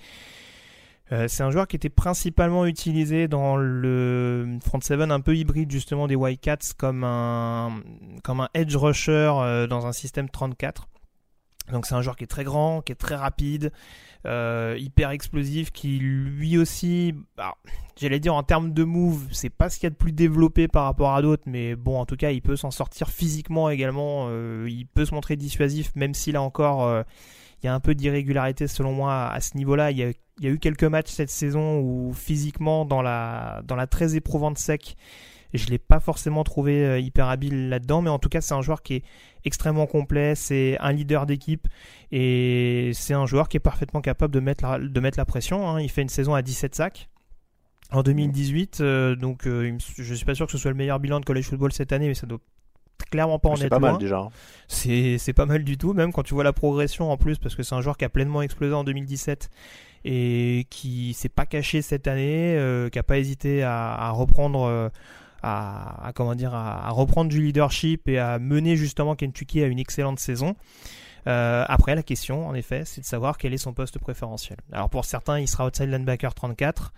Euh, 1.11 1.27
c'est 1.27 1.41
un 1.41 1.49
joueur 1.49 1.67
qui 1.67 1.75
était 1.75 1.89
principalement 1.89 2.65
utilisé 2.65 3.27
dans 3.27 3.55
le 3.55 4.59
front 4.63 4.79
seven 4.79 5.11
un 5.11 5.21
peu 5.21 5.35
hybride 5.35 5.71
justement 5.71 6.07
des 6.07 6.15
Wildcats 6.15 6.73
comme 6.77 7.03
un 7.03 7.81
comme 8.23 8.41
un 8.41 8.49
edge 8.53 8.75
rusher 8.75 9.31
euh, 9.37 9.65
dans 9.65 9.87
un 9.87 9.91
système 9.91 10.29
34. 10.29 10.87
Donc 11.71 11.85
c'est 11.85 11.95
un 11.95 12.01
joueur 12.01 12.15
qui 12.15 12.23
est 12.23 12.27
très 12.27 12.43
grand, 12.43 12.81
qui 12.81 12.91
est 12.91 12.95
très 12.95 13.15
rapide, 13.15 13.71
euh, 14.25 14.75
hyper 14.79 15.11
explosif, 15.11 15.71
qui 15.71 15.99
lui 15.99 16.57
aussi, 16.57 17.13
j'allais 17.95 18.19
dire 18.19 18.33
en 18.33 18.41
termes 18.41 18.73
de 18.73 18.83
move, 18.83 19.27
c'est 19.31 19.51
pas 19.51 19.69
ce 19.69 19.77
qu'il 19.77 19.85
y 19.85 19.87
a 19.87 19.91
de 19.91 19.95
plus 19.95 20.11
développé 20.11 20.67
par 20.67 20.85
rapport 20.85 21.13
à 21.13 21.21
d'autres, 21.21 21.43
mais 21.45 21.75
bon 21.75 21.99
en 21.99 22.07
tout 22.07 22.15
cas 22.15 22.31
il 22.31 22.41
peut 22.41 22.55
s'en 22.55 22.71
sortir 22.71 23.09
physiquement 23.09 23.69
également, 23.69 24.29
il 24.65 24.87
peut 24.87 25.05
se 25.05 25.13
montrer 25.13 25.35
dissuasif, 25.35 25.91
même 25.95 26.15
si 26.15 26.31
là 26.31 26.41
encore 26.41 27.03
il 27.61 27.65
y 27.65 27.69
a 27.69 27.73
un 27.73 27.79
peu 27.79 27.95
d'irrégularité 27.95 28.67
selon 28.67 28.93
moi 28.93 29.27
à 29.27 29.39
ce 29.41 29.57
niveau-là. 29.57 29.91
Il 29.91 29.97
y 29.97 30.03
a 30.03 30.49
eu 30.49 30.59
quelques 30.59 30.83
matchs 30.83 31.11
cette 31.11 31.29
saison 31.29 31.79
où 31.79 32.13
physiquement 32.13 32.85
dans 32.85 33.01
la 33.01 33.87
très 33.89 34.15
éprouvante 34.15 34.57
sec, 34.57 34.95
je 35.53 35.67
l'ai 35.67 35.77
pas 35.79 35.99
forcément 35.99 36.43
trouvé 36.43 36.85
euh, 36.85 36.99
hyper 36.99 37.27
habile 37.27 37.69
là-dedans, 37.69 38.01
mais 38.01 38.09
en 38.09 38.19
tout 38.19 38.29
cas 38.29 38.41
c'est 38.41 38.53
un 38.53 38.61
joueur 38.61 38.83
qui 38.83 38.95
est 38.95 39.03
extrêmement 39.45 39.87
complet, 39.87 40.35
c'est 40.35 40.77
un 40.79 40.91
leader 40.91 41.25
d'équipe 41.25 41.67
et 42.11 42.91
c'est 42.93 43.13
un 43.13 43.25
joueur 43.25 43.49
qui 43.49 43.57
est 43.57 43.61
parfaitement 43.61 44.01
capable 44.01 44.33
de 44.33 44.39
mettre 44.39 44.63
la, 44.63 45.25
pression. 45.25 45.67
Hein. 45.67 45.81
Il 45.81 45.89
fait 45.89 46.01
une 46.01 46.09
saison 46.09 46.33
à 46.33 46.41
17 46.41 46.75
sacs 46.75 47.09
en 47.91 48.03
2018, 48.03 48.81
euh, 48.81 49.15
donc 49.15 49.47
euh, 49.47 49.75
je 49.97 50.13
suis 50.13 50.25
pas 50.25 50.35
sûr 50.35 50.45
que 50.45 50.51
ce 50.51 50.59
soit 50.59 50.71
le 50.71 50.77
meilleur 50.77 50.99
bilan 50.99 51.19
de 51.19 51.25
college 51.25 51.45
football 51.45 51.71
cette 51.71 51.91
année, 51.91 52.07
mais 52.07 52.13
ça 52.13 52.27
doit 52.27 52.39
clairement 53.05 53.39
pas 53.39 53.49
en 53.49 53.55
C'est 53.55 53.69
pas 53.69 53.79
mal 53.79 53.97
déjà. 53.97 54.19
Hein. 54.19 54.29
C'est 54.67 55.33
pas 55.33 55.45
mal 55.45 55.63
du 55.63 55.77
tout, 55.77 55.93
même 55.93 56.11
quand 56.11 56.23
tu 56.23 56.33
vois 56.33 56.43
la 56.43 56.53
progression 56.53 57.11
en 57.11 57.17
plus, 57.17 57.37
parce 57.37 57.55
que 57.55 57.63
c'est 57.63 57.75
un 57.75 57.81
joueur 57.81 57.97
qui 57.97 58.05
a 58.05 58.09
pleinement 58.09 58.41
explosé 58.41 58.73
en 58.73 58.83
2017 58.83 59.49
et 60.05 60.65
qui 60.69 61.13
s'est 61.13 61.29
pas 61.29 61.45
caché 61.45 61.81
cette 61.81 62.07
année, 62.07 62.55
euh, 62.57 62.89
qui 62.89 62.99
a 62.99 63.03
pas 63.03 63.17
hésité 63.17 63.63
à, 63.63 63.93
à 63.93 64.11
reprendre, 64.11 64.63
euh, 64.63 64.89
à, 65.43 66.07
à, 66.07 66.13
comment 66.13 66.35
dire, 66.35 66.53
à, 66.53 66.87
à, 66.87 66.89
reprendre 66.91 67.29
du 67.29 67.41
leadership 67.41 68.07
et 68.07 68.17
à 68.17 68.39
mener 68.39 68.77
justement 68.77 69.15
Kentucky 69.15 69.61
à 69.61 69.67
une 69.67 69.79
excellente 69.79 70.19
saison. 70.19 70.55
Euh, 71.27 71.65
après, 71.67 71.95
la 71.95 72.03
question, 72.03 72.47
en 72.47 72.53
effet, 72.53 72.83
c'est 72.85 73.01
de 73.01 73.05
savoir 73.05 73.37
quel 73.37 73.53
est 73.53 73.57
son 73.57 73.73
poste 73.73 73.99
préférentiel. 73.99 74.57
Alors 74.71 74.89
pour 74.89 75.05
certains, 75.05 75.39
il 75.39 75.47
sera 75.47 75.65
outside 75.67 75.89
linebacker 75.89 76.33
34. 76.33 76.93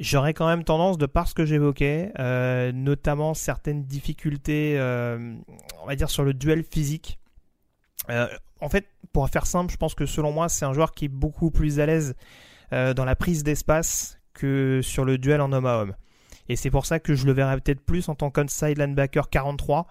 J'aurais 0.00 0.32
quand 0.32 0.46
même 0.46 0.64
tendance, 0.64 0.96
de 0.96 1.04
par 1.04 1.28
ce 1.28 1.34
que 1.34 1.44
j'évoquais, 1.44 2.10
euh, 2.18 2.72
notamment 2.72 3.34
certaines 3.34 3.84
difficultés, 3.84 4.78
euh, 4.78 5.34
on 5.82 5.86
va 5.86 5.94
dire 5.94 6.08
sur 6.08 6.24
le 6.24 6.34
duel 6.34 6.64
physique, 6.64 7.18
Euh, 8.08 8.26
en 8.60 8.70
fait, 8.70 8.86
pour 9.12 9.28
faire 9.28 9.46
simple, 9.46 9.70
je 9.70 9.76
pense 9.76 9.94
que 9.94 10.06
selon 10.06 10.32
moi, 10.32 10.48
c'est 10.48 10.64
un 10.64 10.72
joueur 10.72 10.92
qui 10.92 11.04
est 11.04 11.08
beaucoup 11.08 11.50
plus 11.50 11.78
à 11.80 11.86
l'aise 11.86 12.16
dans 12.72 13.04
la 13.04 13.14
prise 13.14 13.44
d'espace 13.44 14.18
que 14.32 14.80
sur 14.82 15.04
le 15.04 15.18
duel 15.18 15.40
en 15.40 15.52
homme 15.52 15.66
à 15.66 15.76
homme. 15.76 15.94
Et 16.48 16.56
c'est 16.56 16.70
pour 16.70 16.86
ça 16.86 16.98
que 16.98 17.14
je 17.14 17.26
le 17.26 17.32
verrais 17.32 17.60
peut-être 17.60 17.80
plus 17.80 18.08
en 18.08 18.14
tant 18.14 18.30
qu'onside 18.30 18.78
linebacker 18.78 19.28
43. 19.28 19.86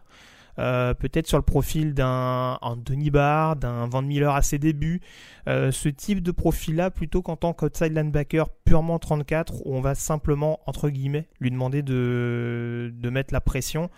Euh, 0.57 0.93
peut-être 0.93 1.27
sur 1.27 1.37
le 1.37 1.43
profil 1.43 1.93
d'un 1.93 2.59
Denis 2.77 3.11
Barr, 3.11 3.55
d'un 3.55 3.87
Van 3.87 4.01
Miller 4.01 4.33
à 4.33 4.41
ses 4.41 4.57
débuts, 4.57 5.01
euh, 5.47 5.71
ce 5.71 5.89
type 5.89 6.21
de 6.21 6.31
profil-là 6.31 6.91
plutôt 6.91 7.21
qu'en 7.21 7.35
tant 7.35 7.53
qu'outside 7.53 7.95
linebacker 7.95 8.49
purement 8.65 8.99
34 8.99 9.65
où 9.65 9.75
on 9.75 9.81
va 9.81 9.95
simplement 9.95 10.59
entre 10.65 10.89
guillemets 10.89 11.27
lui 11.39 11.51
demander 11.51 11.81
de, 11.81 12.91
de 12.93 13.09
mettre 13.09 13.33
la 13.33 13.41
pression. 13.41 13.89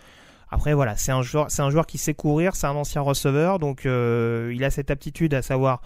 Après 0.50 0.74
voilà, 0.74 0.96
c'est 0.96 1.12
un 1.12 1.22
joueur, 1.22 1.50
c'est 1.50 1.62
un 1.62 1.70
joueur 1.70 1.86
qui 1.86 1.98
sait 1.98 2.14
courir, 2.14 2.54
c'est 2.54 2.66
un 2.66 2.76
ancien 2.76 3.00
receveur, 3.00 3.58
donc 3.58 3.86
euh, 3.86 4.52
il 4.54 4.62
a 4.64 4.70
cette 4.70 4.90
aptitude 4.90 5.34
à 5.34 5.42
savoir 5.42 5.82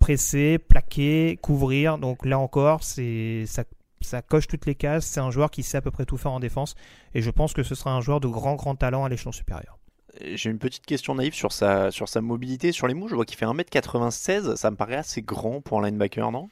presser, 0.00 0.58
plaquer, 0.58 1.38
couvrir. 1.42 1.98
Donc 1.98 2.24
là 2.24 2.38
encore, 2.38 2.82
c'est 2.82 3.44
ça 3.44 3.64
ça 4.02 4.22
coche 4.22 4.46
toutes 4.46 4.66
les 4.66 4.74
cases. 4.74 5.06
C'est 5.06 5.20
un 5.20 5.30
joueur 5.30 5.50
qui 5.50 5.62
sait 5.62 5.78
à 5.78 5.80
peu 5.80 5.90
près 5.90 6.04
tout 6.04 6.16
faire 6.16 6.32
en 6.32 6.40
défense. 6.40 6.74
Et 7.14 7.22
je 7.22 7.30
pense 7.30 7.52
que 7.52 7.62
ce 7.62 7.74
sera 7.74 7.92
un 7.92 8.00
joueur 8.00 8.20
de 8.20 8.28
grand, 8.28 8.54
grand 8.54 8.74
talent 8.74 9.04
à 9.04 9.08
l'échelon 9.08 9.32
supérieur. 9.32 9.78
J'ai 10.20 10.50
une 10.50 10.58
petite 10.58 10.84
question 10.84 11.14
naïve 11.14 11.34
sur 11.34 11.52
sa, 11.52 11.90
sur 11.90 12.08
sa 12.08 12.20
mobilité. 12.20 12.72
Sur 12.72 12.86
les 12.86 12.94
mous, 12.94 13.08
je 13.08 13.14
vois 13.14 13.24
qu'il 13.24 13.38
fait 13.38 13.46
1m96. 13.46 14.56
Ça 14.56 14.70
me 14.70 14.76
paraît 14.76 14.96
assez 14.96 15.22
grand 15.22 15.60
pour 15.60 15.80
un 15.80 15.86
linebacker, 15.86 16.30
non? 16.30 16.48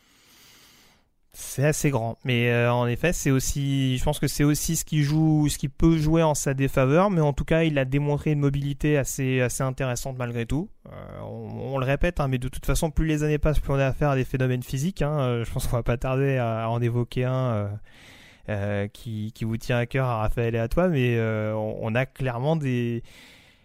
C'est 1.33 1.65
assez 1.65 1.91
grand, 1.91 2.19
mais 2.25 2.51
euh, 2.51 2.73
en 2.73 2.89
effet, 2.89 3.13
c'est 3.13 3.31
aussi, 3.31 3.97
je 3.99 4.05
pense 4.05 4.19
que 4.19 4.27
c'est 4.27 4.43
aussi 4.43 4.75
ce 4.75 4.85
qui 4.85 5.05
joue, 5.05 5.49
ce 5.49 5.59
qui 5.59 5.69
peut 5.69 5.97
jouer 5.97 6.25
en 6.25 6.35
sa 6.35 6.55
défaveur, 6.55 7.09
mais 7.09 7.21
en 7.21 7.33
tout 7.33 7.45
cas, 7.45 7.63
il 7.63 7.79
a 7.79 7.85
démontré 7.85 8.33
une 8.33 8.41
mobilité 8.41 8.99
assez, 8.99 9.41
assez 9.41 9.63
intéressante 9.63 10.17
malgré 10.19 10.45
tout. 10.45 10.71
Euh, 10.91 11.21
on, 11.23 11.79
le 11.79 11.87
répète, 11.87 12.19
hein, 12.19 12.27
mais 12.27 12.39
de 12.39 12.49
toute 12.49 12.67
façon, 12.67 12.91
plus 12.91 13.07
les 13.07 13.23
années 13.23 13.39
passent, 13.39 13.61
plus 13.61 13.73
on 13.73 13.79
a 13.79 13.87
affaire 13.87 14.11
à 14.11 14.17
des 14.17 14.25
phénomènes 14.25 14.65
physiques. 14.65 15.03
Hein. 15.03 15.21
Euh, 15.21 15.45
je 15.45 15.53
pense 15.53 15.69
qu'on 15.69 15.77
va 15.77 15.85
pas 15.85 15.97
tarder 15.97 16.37
à, 16.37 16.69
en 16.69 16.83
évoquer 16.83 17.25
un 17.25 17.79
qui, 18.93 19.31
qui, 19.33 19.45
vous 19.45 19.57
tient 19.57 19.79
à 19.79 19.87
cœur, 19.87 20.07
à 20.07 20.23
Raphaël 20.23 20.57
et 20.57 20.59
à 20.59 20.67
toi, 20.67 20.89
mais 20.89 21.21
on 21.55 21.95
a 21.95 22.05
clairement 22.07 22.57
des 22.57 23.05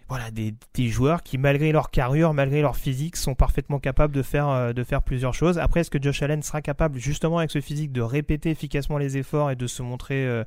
voilà, 0.07 0.29
des, 0.29 0.53
joueurs 0.87 1.23
qui, 1.23 1.39
malgré 1.39 1.71
leur 1.71 1.89
carrure, 1.89 2.33
malgré 2.33 2.61
leur 2.61 2.77
physique, 2.77 3.15
sont 3.15 3.33
parfaitement 3.33 3.79
capables 3.79 4.13
de 4.13 4.21
faire, 4.21 4.49
euh, 4.49 4.71
de 4.71 4.83
faire 4.83 5.01
plusieurs 5.01 5.33
choses. 5.33 5.57
Après, 5.57 5.79
est-ce 5.79 5.89
que 5.89 6.01
Josh 6.01 6.21
Allen 6.21 6.43
sera 6.43 6.61
capable, 6.61 6.99
justement, 6.99 7.39
avec 7.39 7.49
ce 7.49 7.59
physique, 7.59 7.91
de 7.91 8.01
répéter 8.01 8.51
efficacement 8.51 8.99
les 8.99 9.17
efforts 9.17 9.49
et 9.49 9.55
de 9.55 9.65
se 9.65 9.81
montrer, 9.81 10.25
euh, 10.25 10.43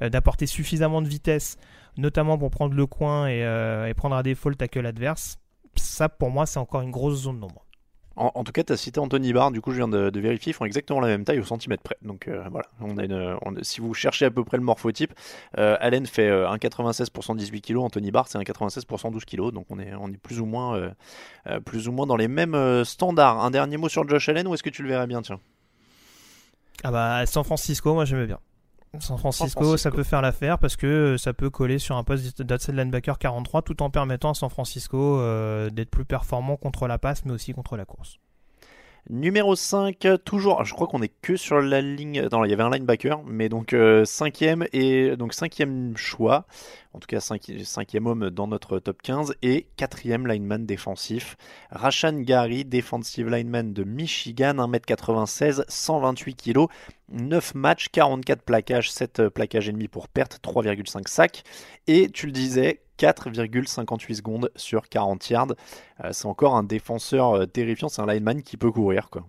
euh, 0.00 0.08
d'apporter 0.08 0.46
suffisamment 0.46 1.02
de 1.02 1.08
vitesse, 1.08 1.58
notamment 1.98 2.38
pour 2.38 2.50
prendre 2.50 2.74
le 2.74 2.86
coin 2.86 3.28
et, 3.28 3.92
prendre 3.96 4.16
à 4.16 4.22
défaut 4.22 4.48
le 4.48 4.56
tackle 4.56 4.86
adverse? 4.86 5.38
Ça, 5.74 6.08
pour 6.08 6.30
moi, 6.30 6.46
c'est 6.46 6.58
encore 6.58 6.80
une 6.80 6.90
grosse 6.90 7.22
zone 7.22 7.40
d'ombre. 7.40 7.66
En, 8.16 8.44
tout 8.44 8.52
cas, 8.52 8.62
tu 8.62 8.72
as 8.72 8.76
cité 8.76 9.00
Anthony 9.00 9.32
Barr, 9.32 9.50
du 9.50 9.60
coup 9.60 9.70
je 9.70 9.76
viens 9.76 9.88
de, 9.88 10.20
vérifier, 10.20 10.50
ils 10.50 10.54
font 10.54 10.64
exactement 10.64 11.00
la 11.00 11.08
même 11.08 11.24
taille 11.24 11.40
au 11.40 11.44
centimètre 11.44 11.82
près. 11.82 11.96
Donc 12.02 12.28
euh, 12.28 12.44
voilà, 12.50 12.66
on 12.80 12.98
a 12.98 13.04
une, 13.04 13.38
si 13.62 13.80
vous 13.80 13.94
cherchez 13.94 14.26
à 14.26 14.30
peu 14.30 14.44
près 14.44 14.58
le 14.58 14.62
morphotype, 14.62 15.14
euh, 15.58 15.76
Allen 15.80 16.06
fait 16.06 16.30
1,96 16.30 17.10
pour 17.10 17.24
118 17.24 17.62
kg, 17.62 17.78
Anthony 17.78 18.10
Barr 18.10 18.28
c'est 18.28 18.38
1,96 18.38 18.86
pour 18.86 19.00
112 19.00 19.24
kg, 19.24 19.50
donc 19.52 19.66
on 19.70 19.78
est, 19.78 19.94
on 19.94 20.08
est 20.08 20.18
plus, 20.18 20.40
ou 20.40 20.46
moins, 20.46 20.76
euh, 20.76 21.60
plus 21.60 21.88
ou 21.88 21.92
moins 21.92 22.06
dans 22.06 22.16
les 22.16 22.28
mêmes 22.28 22.84
standards. 22.84 23.42
Un 23.42 23.50
dernier 23.50 23.76
mot 23.76 23.88
sur 23.88 24.06
Josh 24.08 24.28
Allen, 24.28 24.46
ou 24.46 24.54
est-ce 24.54 24.62
que 24.62 24.70
tu 24.70 24.82
le 24.82 24.88
verrais 24.88 25.06
bien 25.06 25.22
tiens? 25.22 25.40
Ah 26.84 26.90
bah 26.90 27.26
San 27.26 27.44
Francisco, 27.44 27.94
moi 27.94 28.04
j'aimais 28.04 28.26
bien. 28.26 28.38
San 29.00 29.16
Francisco, 29.16 29.76
ça 29.78 29.90
peut 29.90 30.02
faire 30.02 30.20
l'affaire 30.20 30.58
parce 30.58 30.76
que 30.76 31.16
ça 31.16 31.32
peut 31.32 31.48
coller 31.48 31.78
sur 31.78 31.96
un 31.96 32.04
poste 32.04 32.42
d'outside 32.42 32.74
linebacker 32.74 33.18
43 33.18 33.62
tout 33.62 33.82
en 33.82 33.90
permettant 33.90 34.30
à 34.30 34.34
San 34.34 34.50
Francisco 34.50 35.18
euh, 35.18 35.70
d'être 35.70 35.90
plus 35.90 36.04
performant 36.04 36.56
contre 36.56 36.86
la 36.86 36.98
passe 36.98 37.24
mais 37.24 37.32
aussi 37.32 37.54
contre 37.54 37.76
la 37.76 37.86
course. 37.86 38.18
Numéro 39.10 39.56
5, 39.56 40.06
toujours, 40.24 40.64
je 40.64 40.72
crois 40.74 40.86
qu'on 40.86 41.02
est 41.02 41.12
que 41.22 41.36
sur 41.36 41.60
la 41.60 41.80
ligne. 41.80 42.28
Non, 42.30 42.44
il 42.44 42.50
y 42.50 42.52
avait 42.52 42.62
un 42.62 42.70
linebacker, 42.70 43.24
mais 43.24 43.48
donc 43.48 43.72
euh, 43.72 44.04
cinquième 44.04 44.64
et 44.72 45.16
donc 45.16 45.34
cinquième 45.34 45.96
choix, 45.96 46.46
en 46.94 47.00
tout 47.00 47.08
cas 47.08 47.18
cinquième 47.20 48.06
homme 48.06 48.30
dans 48.30 48.46
notre 48.46 48.78
top 48.78 49.02
15 49.02 49.34
et 49.42 49.66
quatrième 49.76 50.28
lineman 50.28 50.64
défensif, 50.64 51.36
Rashan 51.70 52.20
Gary, 52.20 52.64
defensive 52.64 53.28
lineman 53.28 53.72
de 53.72 53.82
Michigan, 53.82 54.54
1m96, 54.54 55.64
128 55.66 56.34
kg, 56.36 56.66
9 57.10 57.54
matchs, 57.56 57.88
44 57.88 58.42
plaquages, 58.42 58.92
7 58.92 59.28
plaquages 59.30 59.68
ennemis 59.68 59.88
pour 59.88 60.06
perte, 60.06 60.38
3,5 60.44 61.08
sacs. 61.08 61.42
Et 61.88 62.08
tu 62.08 62.26
le 62.26 62.32
disais, 62.32 62.82
4,58 63.02 64.14
secondes 64.14 64.50
sur 64.54 64.88
40 64.88 65.28
yards. 65.30 65.54
Euh, 66.04 66.10
c'est 66.12 66.26
encore 66.26 66.54
un 66.54 66.62
défenseur 66.62 67.32
euh, 67.32 67.46
terrifiant, 67.46 67.88
c'est 67.88 68.00
un 68.00 68.06
lineman 68.06 68.42
qui 68.42 68.56
peut 68.56 68.70
courir. 68.70 69.10
quoi. 69.10 69.26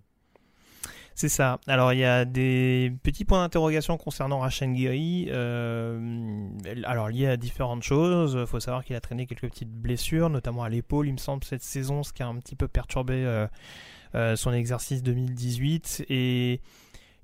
C'est 1.16 1.30
ça. 1.30 1.60
Alors 1.68 1.94
il 1.94 2.00
y 2.00 2.06
a 2.06 2.26
des 2.26 2.92
petits 3.04 3.26
points 3.26 3.42
d'interrogation 3.42 3.98
concernant 3.98 4.40
Rashan 4.40 4.74
Giri. 4.76 5.28
Euh, 5.30 6.48
alors 6.86 7.10
lié 7.10 7.28
à 7.28 7.38
différentes 7.38 7.84
choses. 7.84 8.38
Il 8.40 8.48
faut 8.48 8.60
savoir 8.60 8.84
qu'il 8.84 8.96
a 8.96 9.02
traîné 9.02 9.26
quelques 9.26 9.50
petites 9.50 9.72
blessures, 9.72 10.30
notamment 10.30 10.64
à 10.64 10.70
l'épaule, 10.70 11.08
il 11.08 11.14
me 11.14 11.18
semble, 11.18 11.44
cette 11.44 11.64
saison, 11.64 12.04
ce 12.04 12.14
qui 12.14 12.24
a 12.24 12.28
un 12.28 12.36
petit 12.38 12.56
peu 12.56 12.68
perturbé 12.68 13.48
son 14.36 14.54
exercice 14.54 15.04
2018. 15.04 16.06
Et 16.10 16.62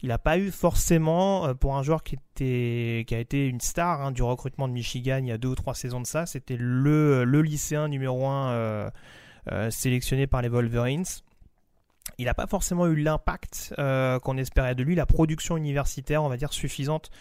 il 0.02 0.10
n'a 0.10 0.18
pas 0.18 0.38
eu 0.38 0.52
forcément, 0.52 1.48
euh, 1.48 1.54
pour 1.54 1.76
un 1.76 1.84
joueur 1.84 2.04
qui, 2.04 2.16
a 2.46 3.18
été 3.18 3.48
une 3.48 3.60
star 3.60 4.02
hein, 4.02 4.12
du 4.12 4.24
recrutement 4.24 4.68
de 4.68 4.74
Michigan 4.74 5.20
il 5.22 5.28
y 5.28 5.32
a 5.32 5.38
deux 5.38 5.50
ou 5.50 5.56
trois 5.56 5.76
saisons 5.76 6.00
de 6.00 6.08
ça, 6.08 6.26
c'était 6.26 6.58
le, 6.58 7.26
le 7.26 7.42
lycéen 7.42 7.88
numéro 7.90 8.28
un 8.28 8.52
euh, 8.52 8.90
euh, 9.52 9.70
sélectionné 9.70 10.28
par 10.28 10.42
les 10.42 10.50
Wolverines. 10.50 11.06
Il 12.18 12.26
n'a 12.26 12.34
pas 12.34 12.48
forcément 12.48 12.88
eu 12.88 12.96
l'impact 12.96 13.74
qu'on 13.78 14.38
espérait 14.38 14.76
de 14.76 14.84
lui, 14.84 14.96
la 14.96 15.06
production 15.06 15.58
universitaire, 15.58 16.24
on 16.24 16.28
va 16.28 16.38
dire, 16.38 16.52
suffisante 16.52 17.12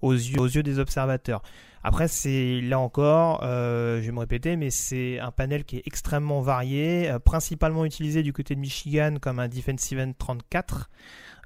aux 0.00 0.12
yeux, 0.12 0.40
aux 0.40 0.46
yeux 0.46 0.62
des 0.62 0.78
observateurs. 0.78 1.42
Après, 1.84 2.08
c'est 2.08 2.60
là 2.60 2.78
encore, 2.78 3.40
je 3.42 4.00
vais 4.00 4.12
me 4.12 4.18
répéter, 4.18 4.56
mais 4.56 4.70
c'est 4.70 5.20
un 5.20 5.30
panel 5.30 5.64
qui 5.64 5.76
est 5.76 5.82
extrêmement 5.86 6.40
varié, 6.40 7.14
principalement 7.24 7.84
utilisé 7.84 8.22
du 8.22 8.32
côté 8.32 8.54
de 8.54 8.60
Michigan 8.60 9.14
comme 9.20 9.38
un 9.38 9.48
defensive 9.48 10.00
end 10.00 10.12
34. 10.18 10.90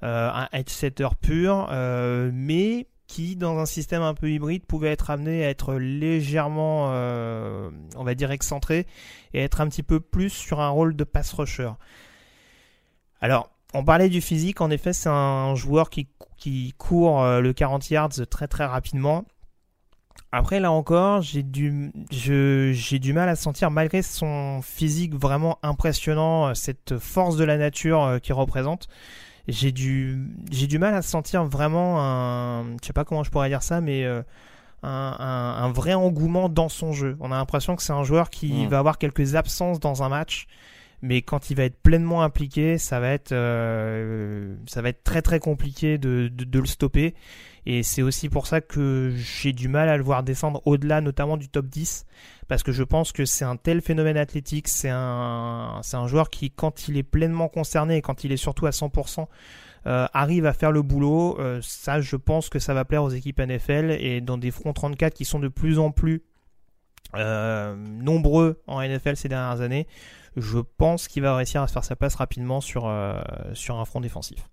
Euh, 0.03 0.29
un 0.31 0.47
headsetter 0.51 1.07
pur, 1.19 1.69
euh, 1.71 2.29
mais 2.31 2.87
qui, 3.07 3.35
dans 3.35 3.57
un 3.57 3.65
système 3.65 4.03
un 4.03 4.13
peu 4.13 4.29
hybride, 4.29 4.63
pouvait 4.65 4.91
être 4.91 5.09
amené 5.09 5.43
à 5.43 5.49
être 5.49 5.73
légèrement, 5.75 6.89
euh, 6.91 7.71
on 7.95 8.03
va 8.03 8.13
dire, 8.13 8.31
excentré 8.31 8.85
et 9.33 9.41
être 9.41 9.59
un 9.59 9.67
petit 9.67 9.81
peu 9.81 9.99
plus 9.99 10.29
sur 10.29 10.59
un 10.59 10.69
rôle 10.69 10.95
de 10.95 11.03
pass 11.03 11.33
rusher. 11.33 11.71
Alors, 13.21 13.49
on 13.73 13.83
parlait 13.83 14.09
du 14.09 14.21
physique, 14.21 14.61
en 14.61 14.69
effet, 14.69 14.93
c'est 14.93 15.09
un 15.09 15.55
joueur 15.55 15.89
qui, 15.89 16.07
qui 16.37 16.73
court 16.77 17.25
le 17.39 17.53
40 17.53 17.89
yards 17.89 18.27
très 18.29 18.47
très 18.47 18.65
rapidement. 18.65 19.25
Après, 20.31 20.59
là 20.59 20.71
encore, 20.71 21.21
j'ai 21.21 21.41
du, 21.41 21.91
j'ai 22.11 22.99
du 22.99 23.13
mal 23.13 23.29
à 23.29 23.35
sentir, 23.35 23.71
malgré 23.71 24.01
son 24.01 24.61
physique 24.61 25.15
vraiment 25.15 25.57
impressionnant, 25.63 26.53
cette 26.53 26.97
force 26.97 27.37
de 27.37 27.43
la 27.43 27.57
nature 27.57 28.19
qu'il 28.21 28.33
représente, 28.33 28.87
j'ai 29.47 29.71
du, 29.71 30.27
j'ai 30.51 30.67
du 30.67 30.77
mal 30.77 30.93
à 30.93 31.01
sentir 31.01 31.45
vraiment 31.45 32.01
un, 32.01 32.63
je 32.81 32.87
sais 32.87 32.93
pas 32.93 33.05
comment 33.05 33.23
je 33.23 33.31
pourrais 33.31 33.49
dire 33.49 33.63
ça, 33.63 33.79
mais 33.79 34.03
euh, 34.03 34.21
un, 34.83 35.57
un, 35.59 35.71
vrai 35.71 35.93
engouement 35.93 36.49
dans 36.49 36.69
son 36.69 36.91
jeu. 36.93 37.17
On 37.19 37.31
a 37.31 37.37
l'impression 37.37 37.75
que 37.75 37.83
c'est 37.83 37.93
un 37.93 38.03
joueur 38.03 38.29
qui 38.29 38.65
hmm. 38.65 38.67
va 38.67 38.79
avoir 38.79 38.97
quelques 38.97 39.35
absences 39.35 39.79
dans 39.79 40.03
un 40.03 40.09
match, 40.09 40.47
mais 41.01 41.21
quand 41.21 41.49
il 41.49 41.55
va 41.55 41.63
être 41.63 41.81
pleinement 41.81 42.23
impliqué, 42.23 42.77
ça 42.77 42.99
va 42.99 43.09
être, 43.09 43.31
euh, 43.31 44.55
ça 44.65 44.81
va 44.81 44.89
être 44.89 45.03
très 45.03 45.21
très 45.21 45.39
compliqué 45.39 45.97
de, 45.97 46.29
de, 46.33 46.43
de 46.43 46.59
le 46.59 46.65
stopper. 46.65 47.15
Et 47.69 47.83
c'est 47.83 48.01
aussi 48.01 48.29
pour 48.29 48.47
ça 48.47 48.61
que 48.61 49.11
j'ai 49.17 49.51
du 49.51 49.67
mal 49.67 49.89
à 49.89 49.97
le 49.97 50.03
voir 50.03 50.23
descendre 50.23 50.61
au-delà, 50.63 51.01
notamment 51.01 51.35
du 51.35 51.49
top 51.49 51.65
10, 51.65 52.05
parce 52.47 52.63
que 52.63 52.71
je 52.71 52.81
pense 52.81 53.11
que 53.11 53.25
c'est 53.25 53.43
un 53.43 53.57
tel 53.57 53.81
phénomène 53.81 54.15
athlétique, 54.15 54.69
c'est 54.69 54.89
un, 54.89 55.81
c'est 55.83 55.97
un 55.97 56.07
joueur 56.07 56.29
qui, 56.29 56.49
quand 56.49 56.87
il 56.87 56.95
est 56.95 57.03
pleinement 57.03 57.49
concerné 57.49 57.97
et 57.97 58.01
quand 58.01 58.23
il 58.23 58.31
est 58.31 58.37
surtout 58.37 58.67
à 58.67 58.69
100%, 58.69 59.27
euh, 59.85 60.07
arrive 60.13 60.45
à 60.45 60.53
faire 60.53 60.71
le 60.71 60.81
boulot. 60.81 61.37
Euh, 61.41 61.59
ça, 61.61 61.99
je 61.99 62.15
pense 62.15 62.47
que 62.47 62.57
ça 62.57 62.73
va 62.73 62.85
plaire 62.85 63.03
aux 63.03 63.09
équipes 63.09 63.41
NFL 63.41 63.91
et 63.99 64.21
dans 64.21 64.37
des 64.37 64.51
fronts 64.51 64.71
34 64.71 65.13
qui 65.13 65.25
sont 65.25 65.39
de 65.39 65.49
plus 65.49 65.77
en 65.77 65.91
plus 65.91 66.23
euh, 67.15 67.75
nombreux 67.75 68.61
en 68.67 68.81
NFL 68.81 69.17
ces 69.17 69.27
dernières 69.27 69.59
années, 69.59 69.87
je 70.37 70.59
pense 70.59 71.09
qu'il 71.09 71.21
va 71.21 71.35
réussir 71.35 71.63
à 71.63 71.67
se 71.67 71.73
faire 71.73 71.83
sa 71.83 71.97
place 71.97 72.15
rapidement 72.15 72.61
sur, 72.61 72.89
sur 73.53 73.77
un 73.77 73.83
front 73.83 73.99
défensif 73.99 74.47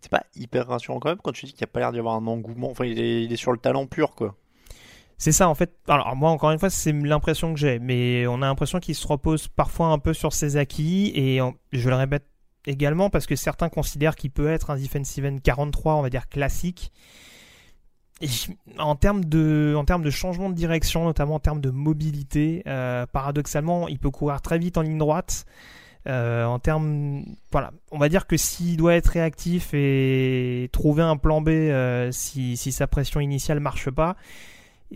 c'est 0.00 0.10
pas 0.10 0.24
hyper 0.34 0.66
rassurant 0.66 0.98
quand 0.98 1.10
même 1.10 1.18
quand 1.22 1.32
tu 1.32 1.46
dis 1.46 1.52
qu'il 1.52 1.64
n'y 1.64 1.70
a 1.70 1.72
pas 1.72 1.80
l'air 1.80 1.92
d'y 1.92 1.98
avoir 1.98 2.14
un 2.14 2.26
engouement. 2.26 2.70
Enfin, 2.70 2.84
il 2.86 2.98
est, 3.00 3.36
sur 3.36 3.52
le 3.52 3.58
talent 3.58 3.86
pur, 3.86 4.14
quoi. 4.14 4.34
C'est 5.18 5.32
ça, 5.32 5.48
en 5.48 5.54
fait. 5.54 5.76
Alors, 5.86 6.16
moi, 6.16 6.30
encore 6.30 6.50
une 6.50 6.58
fois, 6.58 6.70
c'est 6.70 6.92
l'impression 6.92 7.52
que 7.52 7.60
j'ai. 7.60 7.78
Mais 7.78 8.26
on 8.26 8.36
a 8.36 8.46
l'impression 8.46 8.80
qu'il 8.80 8.94
se 8.94 9.06
repose 9.06 9.48
parfois 9.48 9.88
un 9.88 9.98
peu 9.98 10.14
sur 10.14 10.32
ses 10.32 10.56
acquis. 10.56 11.12
Et 11.14 11.40
je 11.72 11.88
le 11.90 11.94
répète 11.94 12.24
également 12.66 13.10
parce 13.10 13.26
que 13.26 13.36
certains 13.36 13.68
considèrent 13.68 14.16
qu'il 14.16 14.30
peut 14.30 14.48
être 14.48 14.70
un 14.70 14.76
defensive 14.76 15.26
end 15.26 15.38
43, 15.42 15.96
on 15.96 16.02
va 16.02 16.08
dire 16.08 16.28
classique. 16.28 16.90
en 18.78 18.96
termes 18.96 19.24
de, 19.26 19.74
en 19.76 19.84
termes 19.84 20.02
de 20.02 20.10
changement 20.10 20.48
de 20.48 20.54
direction, 20.54 21.04
notamment 21.04 21.34
en 21.34 21.40
termes 21.40 21.60
de 21.60 21.70
mobilité, 21.70 22.62
euh, 22.66 23.04
paradoxalement, 23.06 23.88
il 23.88 23.98
peut 23.98 24.10
courir 24.10 24.40
très 24.40 24.58
vite 24.58 24.78
en 24.78 24.82
ligne 24.82 24.98
droite. 24.98 25.44
Euh, 26.06 26.44
en 26.44 26.58
termes, 26.58 27.24
voilà, 27.52 27.72
on 27.90 27.98
va 27.98 28.08
dire 28.08 28.26
que 28.26 28.36
s'il 28.36 28.76
doit 28.76 28.94
être 28.94 29.08
réactif 29.08 29.74
et 29.74 30.68
trouver 30.72 31.02
un 31.02 31.16
plan 31.16 31.42
B 31.42 31.48
euh, 31.48 32.10
si, 32.12 32.56
sa 32.56 32.86
pression 32.86 33.20
initiale 33.20 33.60
marche 33.60 33.90
pas, 33.90 34.16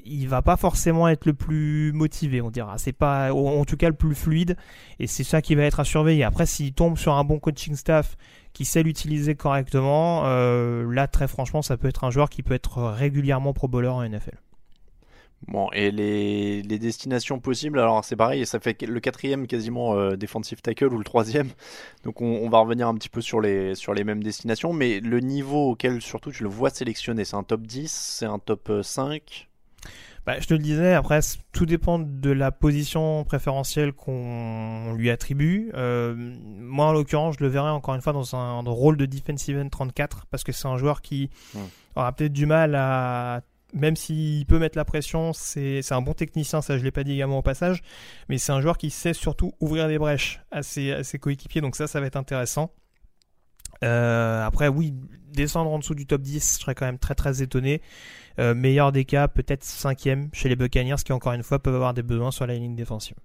il 0.04 0.26
va 0.26 0.42
pas 0.42 0.56
forcément 0.56 1.06
être 1.08 1.26
le 1.26 1.34
plus 1.34 1.92
motivé, 1.92 2.40
on 2.40 2.50
dira. 2.50 2.78
C'est 2.78 2.92
pas, 2.92 3.32
en 3.32 3.64
tout 3.64 3.76
cas, 3.76 3.88
le 3.88 3.94
plus 3.94 4.14
fluide, 4.14 4.56
et 4.98 5.06
c'est 5.06 5.24
ça 5.24 5.42
qui 5.42 5.54
va 5.54 5.64
être 5.64 5.80
à 5.80 5.84
surveiller. 5.84 6.24
Après, 6.24 6.46
s'il 6.46 6.72
tombe 6.72 6.96
sur 6.96 7.14
un 7.14 7.22
bon 7.22 7.38
coaching 7.38 7.76
staff 7.76 8.16
qui 8.54 8.64
sait 8.64 8.82
l'utiliser 8.82 9.34
correctement, 9.34 10.22
euh, 10.24 10.90
là, 10.90 11.06
très 11.06 11.28
franchement, 11.28 11.62
ça 11.62 11.76
peut 11.76 11.88
être 11.88 12.04
un 12.04 12.10
joueur 12.10 12.30
qui 12.30 12.42
peut 12.42 12.54
être 12.54 12.82
régulièrement 12.82 13.52
pro 13.52 13.68
bowler 13.68 13.88
en 13.88 14.02
NFL. 14.08 14.38
Bon, 15.48 15.68
et 15.72 15.90
les, 15.90 16.62
les, 16.62 16.78
destinations 16.78 17.38
possibles, 17.38 17.78
alors 17.78 18.04
c'est 18.04 18.16
pareil, 18.16 18.46
ça 18.46 18.60
fait 18.60 18.80
le 18.82 18.98
quatrième 19.00 19.46
quasiment 19.46 19.94
euh, 19.94 20.16
defensive 20.16 20.62
tackle 20.62 20.92
ou 20.94 20.98
le 20.98 21.04
troisième, 21.04 21.48
donc 22.02 22.22
on, 22.22 22.40
on, 22.42 22.48
va 22.48 22.60
revenir 22.60 22.88
un 22.88 22.94
petit 22.94 23.10
peu 23.10 23.20
sur 23.20 23.42
les, 23.42 23.74
sur 23.74 23.92
les 23.92 24.04
mêmes 24.04 24.22
destinations, 24.22 24.72
mais 24.72 25.00
le 25.00 25.20
niveau 25.20 25.72
auquel 25.72 26.00
surtout 26.00 26.30
tu 26.30 26.44
le 26.44 26.48
vois 26.48 26.70
sélectionner, 26.70 27.24
c'est 27.24 27.36
un 27.36 27.42
top 27.42 27.62
10, 27.62 27.90
c'est 27.90 28.26
un 28.26 28.38
top 28.38 28.72
5 28.82 29.48
bah, 30.26 30.40
je 30.40 30.46
te 30.46 30.54
le 30.54 30.60
disais, 30.60 30.94
après, 30.94 31.20
tout 31.52 31.66
dépend 31.66 31.98
de 31.98 32.30
la 32.30 32.50
position 32.50 33.24
préférentielle 33.24 33.92
qu'on 33.92 34.94
lui 34.94 35.10
attribue. 35.10 35.70
Euh, 35.74 36.14
moi, 36.16 36.86
en 36.86 36.92
l'occurrence, 36.92 37.36
je 37.38 37.44
le 37.44 37.50
verrais 37.50 37.70
encore 37.70 37.94
une 37.94 38.00
fois 38.00 38.14
dans 38.14 38.34
un 38.34 38.60
rôle 38.60 38.96
de 38.96 39.04
defensive 39.04 39.58
end 39.58 39.68
34, 39.68 40.26
parce 40.30 40.42
que 40.42 40.52
c'est 40.52 40.66
un 40.66 40.78
joueur 40.78 41.02
qui 41.02 41.28
aura 41.94 42.10
peut-être 42.12 42.32
du 42.32 42.46
mal 42.46 42.74
à 42.74 43.42
même 43.74 43.96
s'il 43.96 44.46
peut 44.46 44.58
mettre 44.58 44.78
la 44.78 44.84
pression, 44.84 45.32
c'est 45.32 45.92
un 45.92 46.00
bon 46.00 46.14
technicien, 46.14 46.62
ça 46.62 46.78
je 46.78 46.84
l'ai 46.84 46.92
pas 46.92 47.04
dit 47.04 47.12
également 47.12 47.38
au 47.38 47.42
passage, 47.42 47.82
mais 48.28 48.38
c'est 48.38 48.52
un 48.52 48.60
joueur 48.60 48.78
qui 48.78 48.90
sait 48.90 49.12
surtout 49.12 49.52
ouvrir 49.60 49.88
des 49.88 49.98
brèches 49.98 50.40
à 50.50 50.62
ses, 50.62 50.92
à 50.92 51.04
ses 51.04 51.18
coéquipiers, 51.18 51.60
donc 51.60 51.76
ça, 51.76 51.86
ça 51.86 52.00
va 52.00 52.06
être 52.06 52.16
intéressant. 52.16 52.72
Euh, 53.82 54.44
après, 54.44 54.68
oui, 54.68 54.94
descendre 55.32 55.70
en 55.70 55.78
dessous 55.78 55.94
du 55.94 56.06
top 56.06 56.22
10, 56.22 56.56
je 56.58 56.62
serais 56.62 56.74
quand 56.74 56.86
même 56.86 56.98
très 56.98 57.14
très 57.14 57.42
étonné. 57.42 57.82
Euh, 58.38 58.54
meilleur 58.54 58.92
des 58.92 59.04
cas, 59.04 59.28
peut-être 59.28 59.64
cinquième 59.64 60.30
chez 60.32 60.48
les 60.48 60.56
Buccaneers, 60.56 61.02
qui 61.04 61.12
encore 61.12 61.32
une 61.32 61.42
fois 61.42 61.58
peuvent 61.58 61.74
avoir 61.74 61.92
des 61.92 62.02
besoins 62.02 62.30
sur 62.30 62.46
la 62.46 62.54
ligne 62.54 62.76
défensive. 62.76 63.16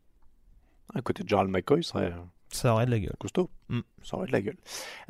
À 0.93 1.01
côté 1.01 1.23
de 1.23 1.29
Gerald 1.29 1.51
McCoy, 1.51 1.83
serait 1.83 2.13
ça 2.49 2.73
aurait 2.73 2.85
de 2.85 2.91
la 2.91 2.99
gueule. 2.99 3.15
Costaud. 3.19 3.49
Mm. 3.69 3.79
Ça 4.03 4.17
aurait 4.17 4.27
de 4.27 4.31
la 4.31 4.41
gueule. 4.41 4.57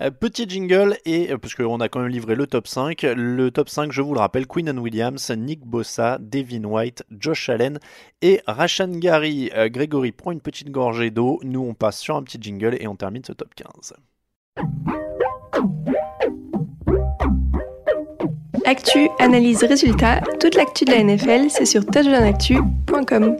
Euh, 0.01 0.11
petit 0.11 0.47
jingle, 0.47 0.97
et 1.05 1.29
parce 1.37 1.55
qu'on 1.55 1.79
a 1.79 1.89
quand 1.89 1.99
même 1.99 2.09
livré 2.09 2.35
le 2.35 2.47
top 2.47 2.67
5. 2.67 3.03
Le 3.03 3.49
top 3.51 3.69
5, 3.69 3.91
je 3.91 4.01
vous 4.01 4.13
le 4.13 4.19
rappelle, 4.19 4.47
Queen 4.47 4.77
Williams, 4.77 5.31
Nick 5.31 5.65
Bossa, 5.65 6.17
Devin 6.19 6.63
White, 6.63 7.03
Josh 7.11 7.49
Allen 7.49 7.79
et 8.21 8.41
Rashan 8.47 8.99
Gary. 8.99 9.51
Grégory 9.67 10.11
prend 10.11 10.31
une 10.31 10.41
petite 10.41 10.71
gorgée 10.71 11.11
d'eau. 11.11 11.39
Nous, 11.43 11.61
on 11.61 11.73
passe 11.73 11.99
sur 11.99 12.15
un 12.15 12.23
petit 12.23 12.37
jingle 12.41 12.77
et 12.79 12.87
on 12.87 12.95
termine 12.95 13.23
ce 13.23 13.33
top 13.33 13.53
15. 13.55 13.93
Actu, 18.65 19.09
analyse, 19.19 19.63
résultat, 19.63 20.21
toute 20.39 20.53
l'actu 20.55 20.85
de 20.85 20.91
la 20.91 21.03
NFL, 21.03 21.49
c'est 21.49 21.65
sur 21.65 21.83
touchdownactu.com. 21.85 23.37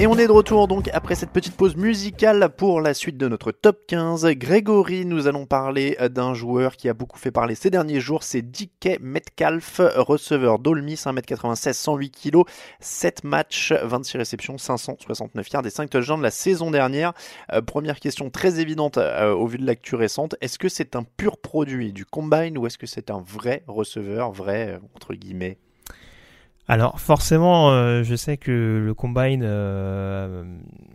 Et 0.00 0.06
on 0.06 0.16
est 0.16 0.26
de 0.26 0.32
retour 0.32 0.66
donc 0.66 0.88
après 0.94 1.14
cette 1.14 1.28
petite 1.28 1.54
pause 1.54 1.76
musicale 1.76 2.48
pour 2.56 2.80
la 2.80 2.94
suite 2.94 3.18
de 3.18 3.28
notre 3.28 3.52
top 3.52 3.80
15. 3.86 4.24
Grégory, 4.28 5.04
nous 5.04 5.26
allons 5.26 5.44
parler 5.44 5.94
d'un 6.08 6.32
joueur 6.32 6.76
qui 6.76 6.88
a 6.88 6.94
beaucoup 6.94 7.18
fait 7.18 7.30
parler 7.30 7.54
ces 7.54 7.68
derniers 7.68 8.00
jours, 8.00 8.22
c'est 8.22 8.40
DK 8.40 8.98
Metcalf, 9.02 9.78
receveur 9.96 10.58
d'Olmis, 10.58 10.94
1m96, 10.94 11.74
108 11.74 12.10
kg, 12.12 12.44
7 12.80 13.24
matchs, 13.24 13.74
26 13.74 14.16
réceptions, 14.16 14.56
569 14.56 15.50
yards 15.50 15.66
et 15.66 15.70
5 15.70 15.90
touchdowns 15.90 16.20
de 16.20 16.24
la 16.24 16.30
saison 16.30 16.70
dernière. 16.70 17.12
Euh, 17.52 17.60
première 17.60 18.00
question 18.00 18.30
très 18.30 18.58
évidente 18.58 18.96
euh, 18.96 19.34
au 19.34 19.46
vu 19.46 19.58
de 19.58 19.66
l'actu 19.66 19.96
récente, 19.96 20.34
est-ce 20.40 20.58
que 20.58 20.70
c'est 20.70 20.96
un 20.96 21.02
pur 21.02 21.36
produit 21.36 21.92
du 21.92 22.06
combine 22.06 22.56
ou 22.56 22.66
est-ce 22.66 22.78
que 22.78 22.86
c'est 22.86 23.10
un 23.10 23.20
vrai 23.20 23.64
receveur, 23.66 24.32
vrai 24.32 24.76
euh, 24.76 24.78
entre 24.94 25.12
guillemets 25.12 25.58
alors 26.70 27.00
forcément, 27.00 27.72
euh, 27.72 28.04
je 28.04 28.14
sais 28.14 28.36
que 28.36 28.80
le 28.80 28.94
combine 28.94 29.42
euh, 29.42 30.44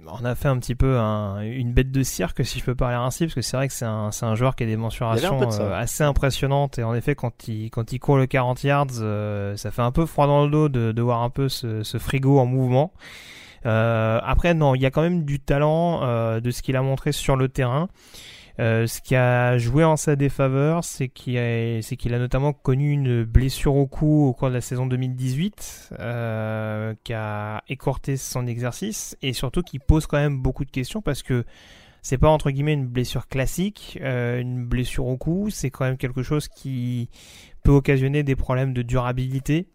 en 0.07 0.23
a 0.23 0.33
fait 0.33 0.47
un 0.47 0.57
petit 0.57 0.73
peu 0.73 0.95
une 0.95 1.73
bête 1.73 1.91
de 1.91 2.01
cirque, 2.01 2.45
si 2.45 2.59
je 2.59 2.63
peux 2.63 2.75
parler 2.75 2.95
ainsi, 2.95 3.25
parce 3.25 3.35
que 3.35 3.41
c'est 3.41 3.57
vrai 3.57 3.67
que 3.67 3.73
c'est 3.73 3.83
un, 3.83 4.09
un, 4.21 4.35
joueur 4.35 4.55
qui 4.55 4.63
a 4.63 4.67
des 4.67 4.77
mensurations 4.77 5.38
euh, 5.59 5.77
assez 5.77 6.05
impressionnantes, 6.05 6.79
et 6.79 6.83
en 6.85 6.95
effet, 6.95 7.13
quand 7.13 7.49
il, 7.49 7.71
quand 7.71 7.91
il 7.91 7.99
court 7.99 8.15
le 8.15 8.25
40 8.25 8.63
yards, 8.63 8.91
ça 9.57 9.69
fait 9.69 9.81
un 9.81 9.91
peu 9.91 10.05
froid 10.05 10.27
dans 10.27 10.45
le 10.45 10.49
dos 10.49 10.69
de, 10.69 10.93
de 10.93 11.01
voir 11.01 11.23
un 11.23 11.29
peu 11.29 11.49
ce, 11.49 11.83
ce 11.83 11.97
frigo 11.97 12.39
en 12.39 12.45
mouvement. 12.45 12.93
après, 13.65 14.53
non, 14.53 14.75
il 14.75 14.81
y 14.81 14.85
a 14.85 14.91
quand 14.91 15.01
même 15.01 15.25
du 15.25 15.41
talent 15.41 16.39
de 16.39 16.51
ce 16.51 16.61
qu'il 16.61 16.77
a 16.77 16.83
montré 16.83 17.11
sur 17.11 17.35
le 17.35 17.49
terrain. 17.49 17.89
Euh, 18.58 18.88
ce 18.88 19.02
qui 19.02 19.15
a 19.15 19.58
joué 19.58 19.84
en 19.84 19.98
sa 19.98 20.15
défaveur, 20.15 20.84
c'est 20.84 21.10
qu'il 21.10 21.38
a, 21.38 22.20
notamment 22.20 22.54
connu 22.54 22.91
une 22.91 23.24
blessure 23.24 23.76
au 23.76 23.86
cou 23.86 24.28
au 24.28 24.34
cours 24.34 24.48
de 24.48 24.54
la 24.54 24.62
saison 24.62 24.86
2018, 24.86 25.89
euh, 26.00 26.94
qui 27.04 27.13
a 27.13 27.63
écorté 27.68 28.15
son 28.15 28.48
exercice 28.48 29.18
et 29.22 29.34
surtout 29.34 29.62
qui 29.62 29.80
pose 29.80 30.08
quand 30.08 30.18
même 30.18 30.39
beaucoup 30.41 30.63
de 30.63 30.72
questions 30.72 31.02
parce 31.02 31.22
que 31.22 31.44
c'est 32.02 32.18
pas 32.18 32.30
entre 32.30 32.52
guillemets 32.52 32.74
une 32.74 32.88
blessure 32.88 33.28
classique, 33.28 34.00
euh, 34.02 34.39
une 34.39 34.65
blessure 34.65 35.08
au 35.08 35.18
cou, 35.18 35.50
c'est 35.50 35.70
quand 35.70 35.86
même 35.86 35.98
quelque 35.98 36.24
chose 36.24 36.48
qui 36.48 37.10
peut 37.63 37.72
occasionner 37.72 38.24
des 38.24 38.36
problèmes 38.36 38.74
de 38.74 38.84
durabilité. 38.84 39.68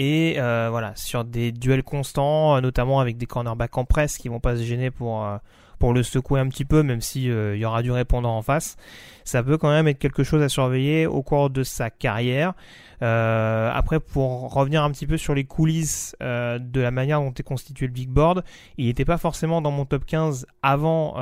Et 0.00 0.34
voilà, 0.36 0.94
sur 0.94 1.24
des 1.24 1.50
duels 1.50 1.82
constants, 1.82 2.60
notamment 2.60 3.00
avec 3.00 3.18
des 3.18 3.26
cornerbacks 3.26 3.76
en 3.76 3.84
presse 3.84 4.16
qui 4.16 4.28
vont 4.28 4.38
pas 4.38 4.56
se 4.56 4.62
gêner 4.62 4.92
pour 4.92 5.26
pour 5.78 5.92
le 5.92 6.02
secouer 6.02 6.40
un 6.40 6.48
petit 6.48 6.64
peu, 6.64 6.82
même 6.82 7.00
si 7.00 7.30
euh, 7.30 7.56
il 7.56 7.60
y 7.60 7.64
aura 7.64 7.82
du 7.82 7.90
répondant 7.90 8.36
en 8.36 8.42
face. 8.42 8.76
Ça 9.24 9.42
peut 9.42 9.58
quand 9.58 9.70
même 9.70 9.88
être 9.88 9.98
quelque 9.98 10.24
chose 10.24 10.42
à 10.42 10.48
surveiller 10.48 11.06
au 11.06 11.22
cours 11.22 11.50
de 11.50 11.62
sa 11.62 11.90
carrière. 11.90 12.54
Euh, 13.02 13.70
après, 13.72 14.00
pour 14.00 14.52
revenir 14.52 14.82
un 14.82 14.90
petit 14.90 15.06
peu 15.06 15.16
sur 15.16 15.34
les 15.34 15.44
coulisses 15.44 16.16
euh, 16.22 16.58
de 16.58 16.80
la 16.80 16.90
manière 16.90 17.20
dont 17.20 17.32
est 17.32 17.42
constitué 17.42 17.86
le 17.86 17.92
big 17.92 18.08
board, 18.08 18.42
il 18.76 18.86
n'était 18.86 19.04
pas 19.04 19.18
forcément 19.18 19.60
dans 19.60 19.70
mon 19.70 19.84
top 19.84 20.04
15 20.06 20.46
avant 20.62 21.14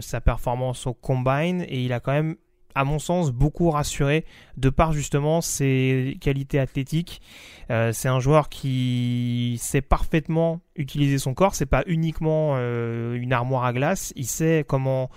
sa 0.00 0.20
performance 0.20 0.86
au 0.86 0.94
combine 0.94 1.62
et 1.68 1.82
il 1.82 1.92
a 1.92 2.00
quand 2.00 2.12
même 2.12 2.36
à 2.74 2.84
mon 2.84 2.98
sens, 2.98 3.30
beaucoup 3.30 3.70
rassuré 3.70 4.24
de 4.56 4.70
par 4.70 4.92
justement 4.92 5.40
ses 5.40 6.16
qualités 6.20 6.58
athlétiques. 6.58 7.20
Euh, 7.70 7.92
c'est 7.92 8.08
un 8.08 8.20
joueur 8.20 8.48
qui 8.48 9.58
sait 9.60 9.80
parfaitement 9.80 10.60
utiliser 10.76 11.18
son 11.18 11.34
corps. 11.34 11.54
C'est 11.54 11.66
pas 11.66 11.82
uniquement 11.86 12.54
euh, 12.56 13.14
une 13.14 13.32
armoire 13.32 13.64
à 13.64 13.72
glace. 13.72 14.12
Il 14.16 14.26
sait 14.26 14.64
comment 14.66 15.08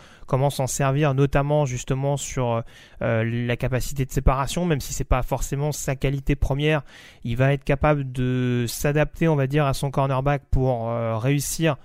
s'en 0.50 0.68
servir, 0.68 1.13
notamment 1.13 1.65
justement 1.65 2.18
sur 2.18 2.63
euh, 3.02 3.24
la 3.24 3.58
capacité 3.58 4.06
de 4.06 4.12
séparation, 4.12 4.65
même 4.65 4.80
si 4.80 4.94
c'est 4.94 5.04
pas 5.04 5.24
forcément 5.24 5.72
sa 5.72 5.96
qualité 5.96 6.36
première. 6.36 6.84
Il 7.24 7.38
va 7.38 7.54
être 7.54 7.63
capable 7.63 8.12
de 8.12 8.65
s'adapter, 8.68 9.28
on 9.28 9.36
va 9.36 9.48
dire, 9.48 9.65
à 9.65 9.74
son 9.74 9.91
cornerback 9.91 10.44
pour 10.50 10.89
réussir 11.20 11.78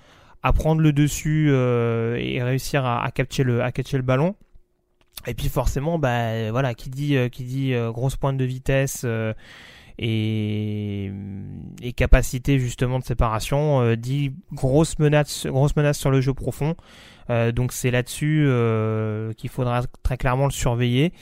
à 0.42 0.52
prendre 0.52 0.80
le 0.80 0.92
dessus 0.92 1.50
et 1.50 2.42
réussir 2.42 2.84
à, 2.84 3.04
à 3.04 3.06
à 3.06 3.10
catcher 3.10 3.44
le 3.44 4.02
ballon. 4.02 4.34
Et 5.26 5.34
puis 5.34 5.48
forcément, 5.48 5.98
bah 5.98 6.50
voilà, 6.50 6.74
qui 6.74 6.90
dit 6.90 7.16
euh, 7.16 7.28
qui 7.28 7.44
dit 7.44 7.74
euh, 7.74 7.90
grosse 7.92 8.16
pointe 8.16 8.36
de 8.36 8.44
vitesse 8.44 9.02
euh, 9.04 9.34
et, 9.98 11.12
et, 11.82 11.92
capacité 11.92 12.58
justement 12.58 12.98
de 12.98 13.04
séparation 13.04 13.94
dit 13.96 14.32
grosse 14.50 14.98
menace 14.98 15.46
grosse 15.46 15.76
menace 15.76 15.98
sur 15.98 16.10
le 16.10 16.22
jeu 16.22 16.32
profond. 16.32 16.74
donc 17.28 17.72
c'est 17.72 17.90
là-dessus 17.90 18.48
qu'il 19.36 19.50
faudra 19.50 19.82
très 20.02 20.16
clairement 20.16 20.46
le 20.46 20.52
surveiller. 20.52 21.12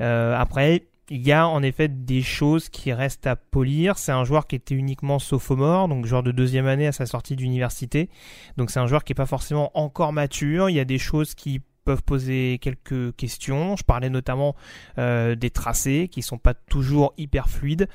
après, 0.00 0.84
il 1.08 1.26
y 1.26 1.32
a 1.32 1.48
en 1.48 1.62
effet 1.62 1.88
des 1.88 2.20
choses 2.20 2.68
qui 2.68 2.92
restent 2.92 3.26
à 3.26 3.36
polir. 3.36 3.96
C'est 3.96 4.12
un 4.12 4.24
joueur 4.24 4.46
qui 4.46 4.56
était 4.56 4.74
uniquement 4.74 5.18
sophomore, 5.18 5.88
donc 5.88 6.04
joueur 6.04 6.22
de 6.22 6.32
deuxième 6.32 6.66
année 6.66 6.88
à 6.88 6.92
sa 6.92 7.06
sortie 7.06 7.36
d'université. 7.36 8.10
Donc 8.58 8.70
c'est 8.70 8.80
un 8.80 8.86
joueur 8.86 9.02
qui 9.02 9.12
n'est 9.12 9.16
pas 9.16 9.26
forcément 9.26 9.70
encore 9.78 10.12
mature. 10.12 10.68
Il 10.68 10.76
y 10.76 10.80
a 10.80 10.84
des 10.84 10.98
choses 10.98 11.34
qui 11.34 11.62
peuvent 11.86 12.02
poser 12.02 12.58
quelques 12.60 13.14
questions. 13.16 13.76
Je 13.76 13.84
parlais 13.84 14.10
notamment 14.10 14.56
euh, 14.98 15.36
des 15.36 15.50
tracés 15.50 16.08
qui 16.10 16.20
sont 16.20 16.36
pas 16.36 16.52
toujours 16.52 17.14
hyper 17.16 17.48
fluides. 17.48 17.88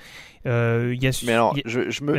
Euh, 0.47 0.95
y 0.99 1.05
a... 1.07 1.11
Mais 1.25 1.33
alors, 1.33 1.55
je, 1.65 1.91
je 1.91 2.03
me... 2.03 2.13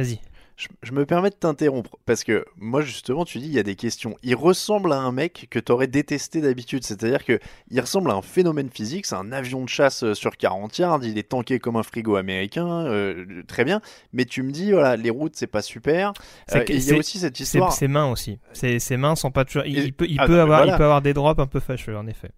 Je, 0.83 0.93
me 0.93 1.07
permets 1.07 1.31
de 1.31 1.35
t'interrompre 1.35 1.99
parce 2.07 2.25
que 2.25 2.45
moi 2.57 2.83
justement 2.83 3.25
tu 3.25 3.39
dis 3.39 3.47
il 3.47 3.53
y 3.53 3.59
a 3.59 3.63
des 3.63 3.77
questions. 3.77 4.17
Il 4.23 4.35
ressemble 4.35 4.93
à 4.93 4.99
un 4.99 5.13
mec 5.13 5.47
que 5.51 5.59
t'aurais 5.59 5.87
détesté 5.87 6.41
d'habitude, 6.41 6.85
c'est-à-dire 6.85 7.25
que 7.25 7.39
il 7.71 7.81
ressemble 7.81 8.11
à 8.11 8.15
un 8.15 8.23
phénomène 8.23 8.71
physique, 8.71 9.07
c'est 9.07 9.15
un 9.15 9.33
avion 9.33 9.65
de 9.65 9.69
chasse 9.69 10.05
euh, 10.05 10.15
sur 10.15 10.37
40 10.37 10.79
yards, 10.79 11.05
il 11.05 11.19
est 11.19 11.29
tanké 11.29 11.59
comme 11.59 11.77
un 11.77 11.83
frigo 11.83 12.17
américain, 12.17 12.87
euh, 12.87 13.43
très 13.47 13.65
bien. 13.65 13.81
Mais 14.13 14.25
tu 14.25 14.43
me 14.43 14.51
dis 14.51 14.73
voilà 14.73 14.97
les 14.97 15.11
routes 15.11 15.37
c'est 15.37 15.47
pas 15.47 15.63
super. 15.63 16.13
Euh, 16.55 16.65
il 16.69 16.83
y 16.83 16.93
a 16.93 16.97
aussi 16.97 17.19
cette 17.19 17.39
histoire. 17.39 17.73
Ses 17.73 17.89
mains 17.89 18.11
aussi. 18.11 18.39
Ses, 18.53 18.97
mains 18.97 19.17
sont 19.17 19.31
pas 19.31 19.45
toujours. 19.45 19.67
Il, 19.67 19.93
peut, 19.93 20.07
il 20.09 20.21
ah, 20.21 20.27
peut 20.27 20.41
avoir, 20.41 20.67
il 20.67 20.77
peut 20.77 20.85
avoir 20.85 21.03
des 21.03 21.15
drops 21.15 21.41
un 21.41 21.47
peu 21.47 21.61
fâcheux 21.61 21.97
en 21.97 22.07
effet. 22.07 22.31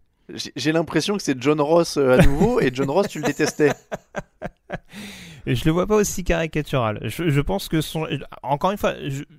J'ai 0.57 0.73
l'impression 0.73 1.17
que 1.17 1.23
c'est 1.23 1.41
John 1.41 1.61
Ross 1.61 1.99
à 1.99 2.17
nouveau 2.19 2.61
et 2.61 2.71
John 2.73 2.89
Ross 2.89 3.09
tu 3.09 3.19
le 3.19 3.25
détestais. 3.25 3.73
Je 5.47 5.65
le 5.65 5.71
vois 5.71 5.87
pas 5.87 5.97
aussi 5.97 6.25
caricatural. 6.25 7.01
Je, 7.05 7.41
pense 7.41 7.69
que 7.69 7.81
son, 7.81 8.07
encore 8.43 8.71
une 8.71 8.79
fois, 8.79 8.95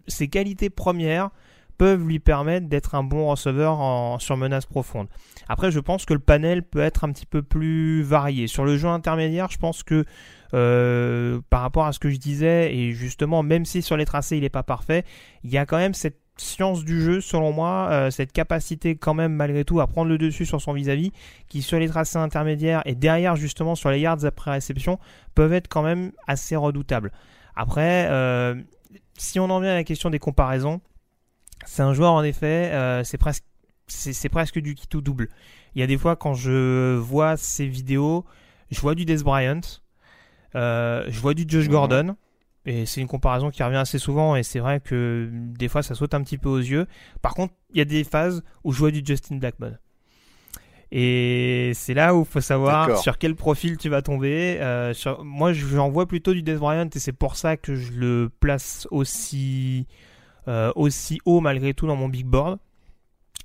ses 0.08 0.28
qualités 0.28 0.70
premières 0.70 1.30
peuvent 1.78 2.08
lui 2.08 2.20
permettre 2.20 2.68
d'être 2.68 2.96
un 2.96 3.04
bon 3.04 3.28
receveur 3.28 3.80
en, 3.80 4.20
sur 4.20 4.38
menace 4.38 4.66
profonde. 4.66 5.08
Après, 5.50 5.72
je 5.72 5.80
pense 5.80 6.06
que 6.06 6.14
le 6.14 6.20
panel 6.20 6.64
peut 6.64 6.80
être 6.80 7.04
un 7.04 7.12
petit 7.12 7.26
peu 7.26 7.42
plus 7.42 8.02
varié. 8.02 8.48
Sur 8.48 8.66
le 8.66 8.78
jeu 8.78 8.88
intermédiaire, 8.88 9.50
je 9.50 9.58
pense 9.58 9.84
que 9.84 10.06
euh, 10.54 11.42
par 11.50 11.62
rapport 11.62 11.86
à 11.86 11.92
ce 11.92 12.00
que 12.00 12.10
je 12.10 12.18
disais, 12.18 12.74
et 12.74 12.92
justement, 12.92 13.44
même 13.44 13.66
si 13.66 13.82
sur 13.82 13.98
les 13.98 14.06
tracés 14.06 14.38
il 14.38 14.42
n'est 14.42 14.50
pas 14.50 14.64
parfait, 14.64 15.04
il 15.44 15.52
y 15.52 15.58
a 15.58 15.66
quand 15.66 15.78
même 15.78 15.94
cette 15.94 16.20
science 16.38 16.84
du 16.84 17.02
jeu, 17.02 17.22
selon 17.22 17.52
moi, 17.54 17.88
euh, 17.92 18.12
cette 18.12 18.32
capacité 18.32 18.96
quand 18.96 19.14
même 19.14 19.34
malgré 19.34 19.64
tout 19.64 19.80
à 19.80 19.88
prendre 19.88 20.10
le 20.10 20.18
dessus 20.18 20.46
sur 20.46 20.62
son 20.62 20.74
vis-à-vis, 20.74 21.12
qui 21.48 21.62
sur 21.62 21.80
les 21.80 21.88
tracés 21.88 22.18
intermédiaires 22.18 22.82
et 22.86 22.96
derrière 22.96 23.36
justement 23.36 23.76
sur 23.76 23.90
les 23.90 24.00
yards 24.00 24.26
après 24.26 24.52
réception, 24.52 25.00
peuvent 25.34 25.54
être 25.54 25.68
quand 25.68 25.84
même 25.84 26.12
assez 26.28 26.56
redoutables. 26.56 27.12
Après, 27.56 28.08
euh, 28.10 28.56
si 29.18 29.40
on 29.40 29.50
en 29.50 29.60
vient 29.60 29.72
à 29.72 29.76
la 29.76 29.84
question 29.84 30.10
des 30.10 30.20
comparaisons, 30.20 30.82
c'est 31.66 31.84
un 31.84 31.94
joueur 31.94 32.12
en 32.12 32.24
effet, 32.24 32.72
euh, 32.74 33.04
c'est 33.04 33.18
presque 33.18 33.44
c'est 33.88 34.30
presque 34.30 34.58
du 34.58 34.74
kit 34.74 34.88
ou 34.96 35.02
double. 35.02 35.30
Il 35.76 35.80
y 35.80 35.84
a 35.84 35.88
des 35.88 35.98
fois 35.98 36.16
quand 36.16 36.34
je 36.34 36.96
vois 36.96 37.38
ces 37.38 37.68
vidéos, 37.68 38.26
je 38.72 38.82
vois 38.82 38.96
du 38.96 39.06
Des 39.06 39.18
Bryant, 39.18 39.62
je 40.56 41.20
vois 41.20 41.36
du 41.36 41.46
Josh 41.48 41.70
Gordon, 41.70 42.16
et 42.66 42.86
c'est 42.86 43.02
une 43.02 43.08
comparaison 43.08 43.52
qui 43.52 43.62
revient 43.64 43.78
assez 43.78 44.00
souvent 44.00 44.36
et 44.36 44.44
c'est 44.44 44.60
vrai 44.60 44.80
que 44.80 45.30
des 45.32 45.68
fois 45.68 45.84
ça 45.84 45.94
saute 45.94 46.14
un 46.14 46.22
petit 46.22 46.38
peu 46.38 46.50
aux 46.50 46.60
yeux. 46.60 46.88
Par 47.22 47.34
contre, 47.34 47.54
il 47.72 47.78
y 47.78 47.82
a 47.82 47.86
des 47.86 48.04
phases 48.04 48.44
où 48.64 48.72
je 48.72 48.80
vois 48.80 48.92
du 48.92 49.02
Justin 49.06 49.38
Blackmon. 49.38 49.74
Et 50.92 51.72
c'est 51.74 51.94
là 51.94 52.16
où 52.16 52.22
il 52.22 52.26
faut 52.26 52.42
savoir 52.42 52.98
sur 53.00 53.18
quel 53.18 53.36
profil 53.36 53.78
tu 53.78 53.90
vas 53.90 54.02
tomber. 54.02 54.58
Euh, 54.62 54.94
moi, 55.24 55.52
j'en 55.54 55.90
vois 55.90 56.08
plutôt 56.08 56.34
du 56.34 56.42
Death 56.42 56.58
Bryant 56.58 56.90
et 56.94 57.00
c'est 57.00 57.12
pour 57.12 57.36
ça 57.36 57.58
que 57.58 57.76
je 57.76 57.92
le 57.94 58.30
place 58.40 58.88
aussi, 58.92 59.88
euh, 60.48 60.72
aussi 60.76 61.20
haut 61.26 61.42
malgré 61.42 61.74
tout 61.74 61.88
dans 61.88 61.96
mon 61.96 62.08
big 62.08 62.26
board. 62.26 62.60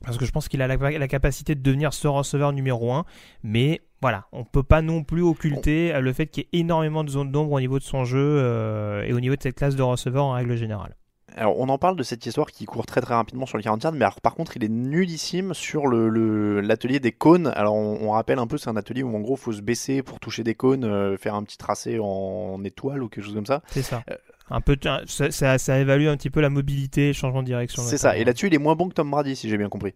Parce 0.04 0.16
que 0.16 0.24
je 0.24 0.30
pense 0.30 0.48
qu'il 0.48 0.62
a 0.62 0.66
la, 0.66 1.08
capacité 1.08 1.54
de 1.54 1.60
devenir 1.60 1.92
ce 1.92 2.08
receveur 2.08 2.52
numéro 2.52 2.92
1. 2.92 3.04
Mais 3.42 3.82
voilà, 4.00 4.26
on 4.32 4.44
peut 4.44 4.62
pas 4.62 4.80
non 4.80 5.04
plus 5.04 5.22
occulter 5.22 5.92
le 6.00 6.12
fait 6.12 6.26
qu'il 6.26 6.44
y 6.44 6.46
ait 6.56 6.60
énormément 6.60 7.04
de 7.04 7.10
zones 7.10 7.30
d'ombre 7.30 7.52
au 7.52 7.60
niveau 7.60 7.78
de 7.78 7.84
son 7.84 8.04
jeu 8.04 8.18
euh, 8.18 9.02
et 9.02 9.12
au 9.12 9.20
niveau 9.20 9.36
de 9.36 9.42
cette 9.42 9.56
classe 9.56 9.76
de 9.76 9.82
receveur 9.82 10.24
en 10.24 10.32
règle 10.32 10.56
générale. 10.56 10.96
Alors, 11.36 11.58
on 11.58 11.68
en 11.68 11.78
parle 11.78 11.96
de 11.96 12.02
cette 12.02 12.24
histoire 12.26 12.50
qui 12.50 12.64
court 12.64 12.86
très 12.86 13.00
très 13.00 13.14
rapidement 13.14 13.46
sur 13.46 13.56
le 13.56 13.62
40 13.62 13.84
yards, 13.84 13.92
mais 13.92 14.04
alors, 14.04 14.20
par 14.20 14.34
contre, 14.34 14.56
il 14.56 14.64
est 14.64 14.68
nullissime 14.68 15.54
sur 15.54 15.86
l'atelier 15.86 16.94
le, 16.94 17.00
des 17.00 17.12
cônes. 17.12 17.52
Alors, 17.54 17.74
on, 17.74 18.10
rappelle 18.10 18.38
un 18.38 18.46
peu, 18.46 18.58
c'est 18.58 18.68
un 18.68 18.76
atelier 18.76 19.02
où 19.02 19.14
en 19.14 19.20
gros, 19.20 19.36
il 19.36 19.40
faut 19.40 19.52
se 19.52 19.60
baisser 19.60 20.02
pour 20.02 20.18
toucher 20.18 20.42
des 20.42 20.54
cônes, 20.54 20.84
euh, 20.84 21.16
faire 21.16 21.34
un 21.34 21.44
petit 21.44 21.56
tracé 21.56 21.98
en, 22.00 22.62
étoile 22.64 23.02
ou 23.02 23.08
quelque 23.08 23.24
chose 23.24 23.34
comme 23.34 23.46
ça. 23.46 23.62
C'est 23.68 23.82
ça. 23.82 24.02
Euh, 24.10 24.16
un 24.50 24.60
peu, 24.60 24.76
ça, 25.06 25.58
ça, 25.58 25.78
évalue 25.78 26.08
un 26.08 26.16
petit 26.16 26.30
peu 26.30 26.40
la 26.40 26.50
mobilité, 26.50 27.12
changement 27.12 27.42
de 27.42 27.46
direction. 27.46 27.82
C'est 27.82 27.98
ça. 27.98 28.16
Et 28.16 28.24
là-dessus, 28.24 28.48
il 28.48 28.54
est 28.54 28.58
moins 28.58 28.74
bon 28.74 28.88
que 28.88 28.94
Tom 28.94 29.10
Brady, 29.10 29.36
si 29.36 29.48
j'ai 29.48 29.56
bien 29.56 29.68
compris. 29.68 29.94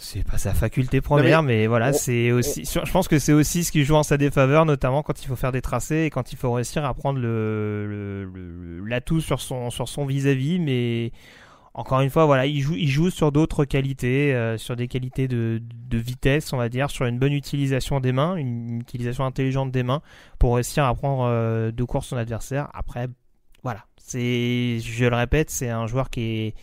C'est 0.00 0.24
pas 0.24 0.38
sa 0.38 0.54
faculté 0.54 1.00
première, 1.00 1.42
mais, 1.42 1.66
voilà, 1.66 1.92
c'est 1.92 2.32
aussi. 2.32 2.64
Je 2.64 2.90
pense 2.90 3.06
que 3.06 3.18
c'est 3.18 3.32
aussi 3.32 3.64
ce 3.64 3.70
qui 3.70 3.84
joue 3.84 3.94
en 3.94 4.02
sa 4.02 4.16
défaveur, 4.16 4.64
notamment 4.64 5.02
quand 5.02 5.22
il 5.22 5.26
faut 5.26 5.36
faire 5.36 5.52
des 5.52 5.60
tracés 5.60 6.04
et 6.04 6.10
quand 6.10 6.32
il 6.32 6.38
faut 6.38 6.52
réussir 6.52 6.84
à 6.84 6.94
prendre 6.94 7.18
le 7.18 8.82
l'atout 8.86 9.20
sur 9.20 9.40
son 9.40 9.70
sur 9.70 9.88
son 9.88 10.06
vis-à-vis. 10.06 10.58
mais 10.58 11.12
encore 11.74 12.00
une 12.00 12.10
fois, 12.10 12.26
voilà, 12.26 12.46
il 12.46 12.60
joue, 12.60 12.74
il 12.74 12.88
joue 12.88 13.10
sur 13.10 13.30
d'autres 13.30 13.64
qualités, 13.64 14.34
euh, 14.34 14.58
sur 14.58 14.74
des 14.74 14.88
qualités 14.88 15.28
de, 15.28 15.62
de, 15.62 15.98
vitesse, 15.98 16.52
on 16.52 16.56
va 16.56 16.68
dire, 16.68 16.90
sur 16.90 17.06
une 17.06 17.18
bonne 17.18 17.32
utilisation 17.32 18.00
des 18.00 18.10
mains, 18.10 18.34
une 18.34 18.80
utilisation 18.80 19.24
intelligente 19.24 19.70
des 19.70 19.84
mains 19.84 20.02
pour 20.40 20.56
réussir 20.56 20.84
à 20.84 20.94
prendre 20.94 21.24
euh, 21.26 21.70
de 21.70 21.84
court 21.84 22.02
son 22.02 22.16
adversaire. 22.16 22.68
Après, 22.74 23.06
voilà, 23.62 23.84
c'est, 23.98 24.80
je 24.80 25.04
le 25.04 25.14
répète, 25.14 25.50
c'est 25.50 25.68
un 25.68 25.86
joueur 25.86 26.10
qui 26.10 26.22
est 26.22 26.54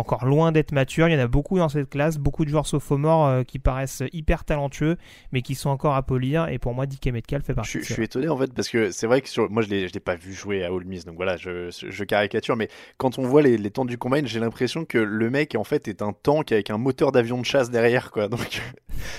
encore 0.00 0.24
loin 0.24 0.52
d'être 0.52 0.72
mature. 0.72 1.08
Il 1.08 1.12
y 1.12 1.16
en 1.16 1.20
a 1.20 1.28
beaucoup 1.28 1.58
dans 1.58 1.68
cette 1.68 1.88
classe, 1.88 2.18
beaucoup 2.18 2.44
de 2.44 2.50
joueurs 2.50 2.66
sophomores 2.66 3.26
euh, 3.26 3.42
qui 3.44 3.58
paraissent 3.58 4.02
hyper 4.12 4.44
talentueux, 4.44 4.96
mais 5.32 5.42
qui 5.42 5.54
sont 5.54 5.70
encore 5.70 5.94
à 5.94 6.02
polir. 6.02 6.48
Et 6.48 6.58
pour 6.58 6.74
moi, 6.74 6.86
Dick 6.86 7.06
Metcalf 7.06 7.44
fait 7.44 7.54
partie. 7.54 7.78
Je, 7.78 7.84
je 7.84 7.92
suis 7.92 8.04
étonné 8.04 8.28
en 8.28 8.36
fait 8.36 8.52
parce 8.52 8.68
que 8.68 8.90
c'est 8.90 9.06
vrai 9.06 9.20
que 9.20 9.28
sur, 9.28 9.50
moi 9.50 9.62
je 9.62 9.68
l'ai, 9.68 9.86
l'ai 9.86 10.00
pas 10.00 10.16
vu 10.16 10.32
jouer 10.32 10.64
à 10.64 10.72
Ole 10.72 10.84
Miss, 10.84 11.04
donc 11.04 11.16
voilà, 11.16 11.36
je, 11.36 11.70
je, 11.70 12.04
caricature. 12.04 12.56
Mais 12.56 12.68
quand 12.96 13.18
on 13.18 13.22
voit 13.22 13.42
les, 13.42 13.56
les 13.56 13.70
temps 13.70 13.84
du 13.84 13.98
combine, 13.98 14.26
j'ai 14.26 14.40
l'impression 14.40 14.84
que 14.84 14.98
le 14.98 15.30
mec 15.30 15.54
en 15.54 15.64
fait 15.64 15.86
est 15.88 16.02
un 16.02 16.12
tank 16.12 16.52
avec 16.52 16.70
un 16.70 16.78
moteur 16.78 17.12
d'avion 17.12 17.38
de 17.38 17.44
chasse 17.46 17.70
derrière, 17.70 18.10
quoi. 18.10 18.28
Donc 18.28 18.60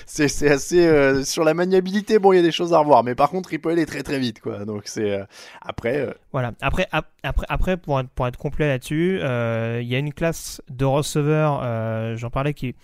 c'est, 0.05 0.49
assez 0.49 0.86
euh, 0.86 1.23
sur 1.23 1.43
la 1.43 1.53
maniabilité. 1.53 2.19
Bon, 2.19 2.34
il 2.34 2.38
y 2.38 2.39
a 2.39 2.43
des 2.43 2.51
choses 2.51 2.73
à 2.73 2.79
revoir, 2.79 3.03
mais 3.03 3.15
par 3.15 3.29
contre, 3.29 3.53
il 3.53 3.60
peut 3.60 3.69
aller 3.69 3.86
très 3.86 4.03
très 4.03 4.19
vite, 4.19 4.41
quoi. 4.41 4.65
Donc 4.65 4.84
c'est 4.86 5.12
euh, 5.12 5.23
après. 5.62 6.15
Voilà. 6.31 6.53
Après, 6.62 6.88
après, 7.23 7.45
après, 7.49 7.77
pour 7.77 7.99
être, 7.99 8.10
pour 8.10 8.27
être 8.27 8.38
complet 8.38 8.67
là-dessus, 8.67 9.15
il 9.15 9.88
y 9.88 9.95
a 9.95 9.97
une 9.97 10.13
classe 10.13 10.62
de 10.69 10.86
receveurs, 10.86 11.62
euh, 11.63 12.15
j'en 12.15 12.29
parlais, 12.29 12.53
qui, 12.53 12.75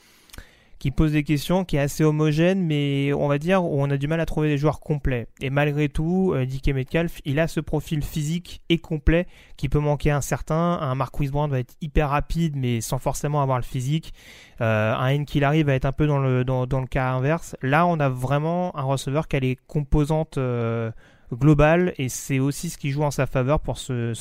qui 0.80 0.92
pose 0.92 1.14
des 1.14 1.24
questions, 1.24 1.66
qui 1.66 1.76
est 1.76 1.80
assez 1.80 2.04
homogène, 2.04 2.62
mais 2.62 3.12
on 3.14 3.28
va 3.28 3.38
dire 3.38 3.64
où 3.64 3.82
on 3.82 3.90
a 3.90 3.98
du 3.98 4.08
mal 4.08 4.20
à 4.20 4.26
trouver 4.26 4.48
des 4.48 4.58
joueurs 4.58 4.80
complets. 4.80 5.28
Et 5.42 5.50
malgré 5.50 5.90
tout, 5.90 6.34
euh, 6.36 6.46
Dick 6.46 6.68
Metcalf, 6.68 7.20
il 7.26 7.40
a 7.40 7.48
ce 7.48 7.60
profil 7.60 8.04
physique 8.04 8.62
et 8.70 8.78
complet 8.78 9.28
qui 9.58 9.70
peut 9.70 9.80
manquer 9.80 10.12
un 10.12 10.22
certain. 10.22 10.56
Un 10.56 10.96
Marquis 10.96 11.30
Brown 11.30 11.50
va 11.50 11.60
être 11.60 11.76
hyper 11.82 12.10
rapide, 12.10 12.56
mais 12.56 12.82
sans 12.82 13.00
forcément 13.00 13.42
avoir 13.42 13.58
le 13.58 13.64
physique. 13.64 14.14
Euh, 14.62 14.94
un 14.94 15.08
N 15.08 15.26
va 15.64 15.74
être 15.74 15.86
un 15.86 15.92
peu 15.92 16.06
dans 16.06 16.20
le, 16.20 16.86
cas 16.90 17.12
inverse. 17.12 17.56
Là, 17.62 17.88
on 17.88 18.00
a 18.00 18.10
vraiment 18.10 18.76
un 18.78 18.84
receveur 18.84 19.28
qui 19.28 19.36
a 19.36 19.40
les 19.40 19.58
composantes 19.68 20.38
euh, 20.38 20.92
globales, 21.34 21.94
et 21.98 22.10
c'est 22.10 22.40
aussi 22.40 22.70
ce 22.70 22.78
qui 22.78 22.92
joue 22.92 23.04
en 23.04 23.12
sa 23.12 23.26
faveur 23.26 23.60
pour 23.60 23.78
se 23.78 24.14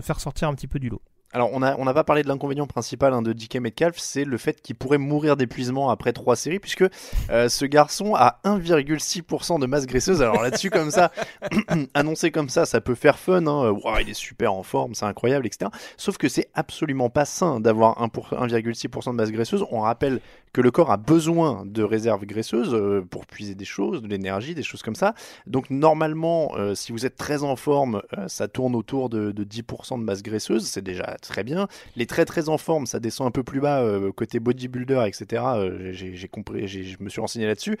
faire 0.00 0.20
sortir 0.20 0.48
un 0.48 0.54
petit 0.54 0.66
peu 0.66 0.78
du 0.78 0.88
lot. 0.88 1.02
Alors, 1.34 1.52
on 1.52 1.60
n'a 1.60 1.76
on 1.78 1.84
pas 1.84 2.04
parlé 2.04 2.22
de 2.22 2.28
l'inconvénient 2.28 2.66
principal 2.66 3.12
hein, 3.12 3.20
de 3.20 3.34
DK 3.34 3.56
Metcalf, 3.56 3.98
c'est 3.98 4.24
le 4.24 4.38
fait 4.38 4.62
qu'il 4.62 4.76
pourrait 4.76 4.96
mourir 4.96 5.36
d'épuisement 5.36 5.90
après 5.90 6.14
trois 6.14 6.36
séries, 6.36 6.58
puisque 6.58 6.84
euh, 7.28 7.50
ce 7.50 7.66
garçon 7.66 8.14
a 8.14 8.40
1,6% 8.44 9.60
de 9.60 9.66
masse 9.66 9.86
graisseuse. 9.86 10.22
Alors 10.22 10.42
là-dessus, 10.42 10.70
comme 10.70 10.90
ça, 10.90 11.12
annoncé 11.94 12.30
comme 12.30 12.48
ça, 12.48 12.64
ça 12.64 12.80
peut 12.80 12.94
faire 12.94 13.18
fun. 13.18 13.46
Hein. 13.46 13.74
il 14.00 14.08
est 14.08 14.14
super 14.14 14.54
en 14.54 14.62
forme, 14.62 14.94
c'est 14.94 15.04
incroyable, 15.04 15.46
etc. 15.46 15.70
Sauf 15.98 16.16
que 16.16 16.30
c'est 16.30 16.48
absolument 16.54 17.10
pas 17.10 17.26
sain 17.26 17.60
d'avoir 17.60 18.00
1,6% 18.00 19.10
de 19.10 19.12
masse 19.12 19.30
graisseuse. 19.30 19.66
On 19.70 19.80
rappelle 19.80 20.20
que 20.54 20.62
le 20.62 20.70
corps 20.70 20.90
a 20.90 20.96
besoin 20.96 21.64
de 21.66 21.82
réserves 21.82 22.24
graisseuses 22.24 22.72
euh, 22.72 23.04
pour 23.08 23.26
puiser 23.26 23.54
des 23.54 23.66
choses, 23.66 24.00
de 24.00 24.08
l'énergie, 24.08 24.54
des 24.54 24.62
choses 24.62 24.82
comme 24.82 24.94
ça. 24.94 25.12
Donc 25.46 25.68
normalement, 25.68 26.52
euh, 26.56 26.74
si 26.74 26.90
vous 26.90 27.04
êtes 27.04 27.16
très 27.16 27.42
en 27.42 27.54
forme, 27.54 28.00
ça 28.28 28.48
tourne 28.48 28.74
autour 28.74 29.10
de, 29.10 29.30
de 29.30 29.44
10% 29.44 29.98
de 29.98 30.04
masse 30.04 30.22
graisseuse. 30.22 30.66
C'est 30.66 30.82
déjà 30.82 31.17
très 31.20 31.44
bien. 31.44 31.68
Les 31.96 32.06
très 32.06 32.24
très 32.24 32.48
en 32.48 32.58
forme, 32.58 32.86
ça 32.86 33.00
descend 33.00 33.26
un 33.26 33.30
peu 33.30 33.42
plus 33.42 33.60
bas 33.60 33.80
euh, 33.80 34.12
côté 34.12 34.40
bodybuilder, 34.40 35.04
etc. 35.06 35.42
Euh, 35.56 35.92
j'ai 35.92 36.28
compris, 36.28 36.66
je 36.68 36.96
me 37.00 37.08
suis 37.08 37.20
renseigné 37.20 37.46
là-dessus. 37.46 37.78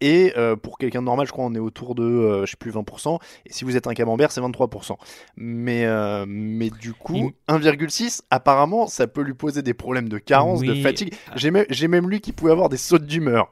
Et 0.00 0.34
euh, 0.36 0.56
pour 0.56 0.76
quelqu'un 0.78 1.00
de 1.00 1.06
normal, 1.06 1.26
je 1.26 1.32
crois 1.32 1.44
on 1.46 1.54
est 1.54 1.60
autour 1.60 1.94
de, 1.94 2.44
je 2.44 2.50
sais 2.50 2.56
plus, 2.56 2.70
20%. 2.70 3.18
Et 3.46 3.52
si 3.52 3.64
vous 3.64 3.76
êtes 3.76 3.86
un 3.86 3.94
camembert, 3.94 4.30
c'est 4.30 4.40
23%. 4.40 4.96
Mais, 5.36 5.86
mais 6.26 6.70
du 6.70 6.92
coup, 6.92 7.32
1,6, 7.48 8.22
apparemment, 8.30 8.86
ça 8.86 9.06
peut 9.06 9.22
lui 9.22 9.34
poser 9.34 9.62
des 9.62 9.74
problèmes 9.74 10.08
de 10.08 10.18
carence, 10.18 10.60
de 10.60 10.74
fatigue. 10.74 11.14
J'ai 11.34 11.50
même, 11.50 11.66
même 11.88 12.10
lu 12.10 12.20
qu'il 12.20 12.34
pouvait 12.34 12.52
avoir 12.52 12.68
des 12.68 12.76
sautes 12.76 13.06
d'humeur. 13.06 13.50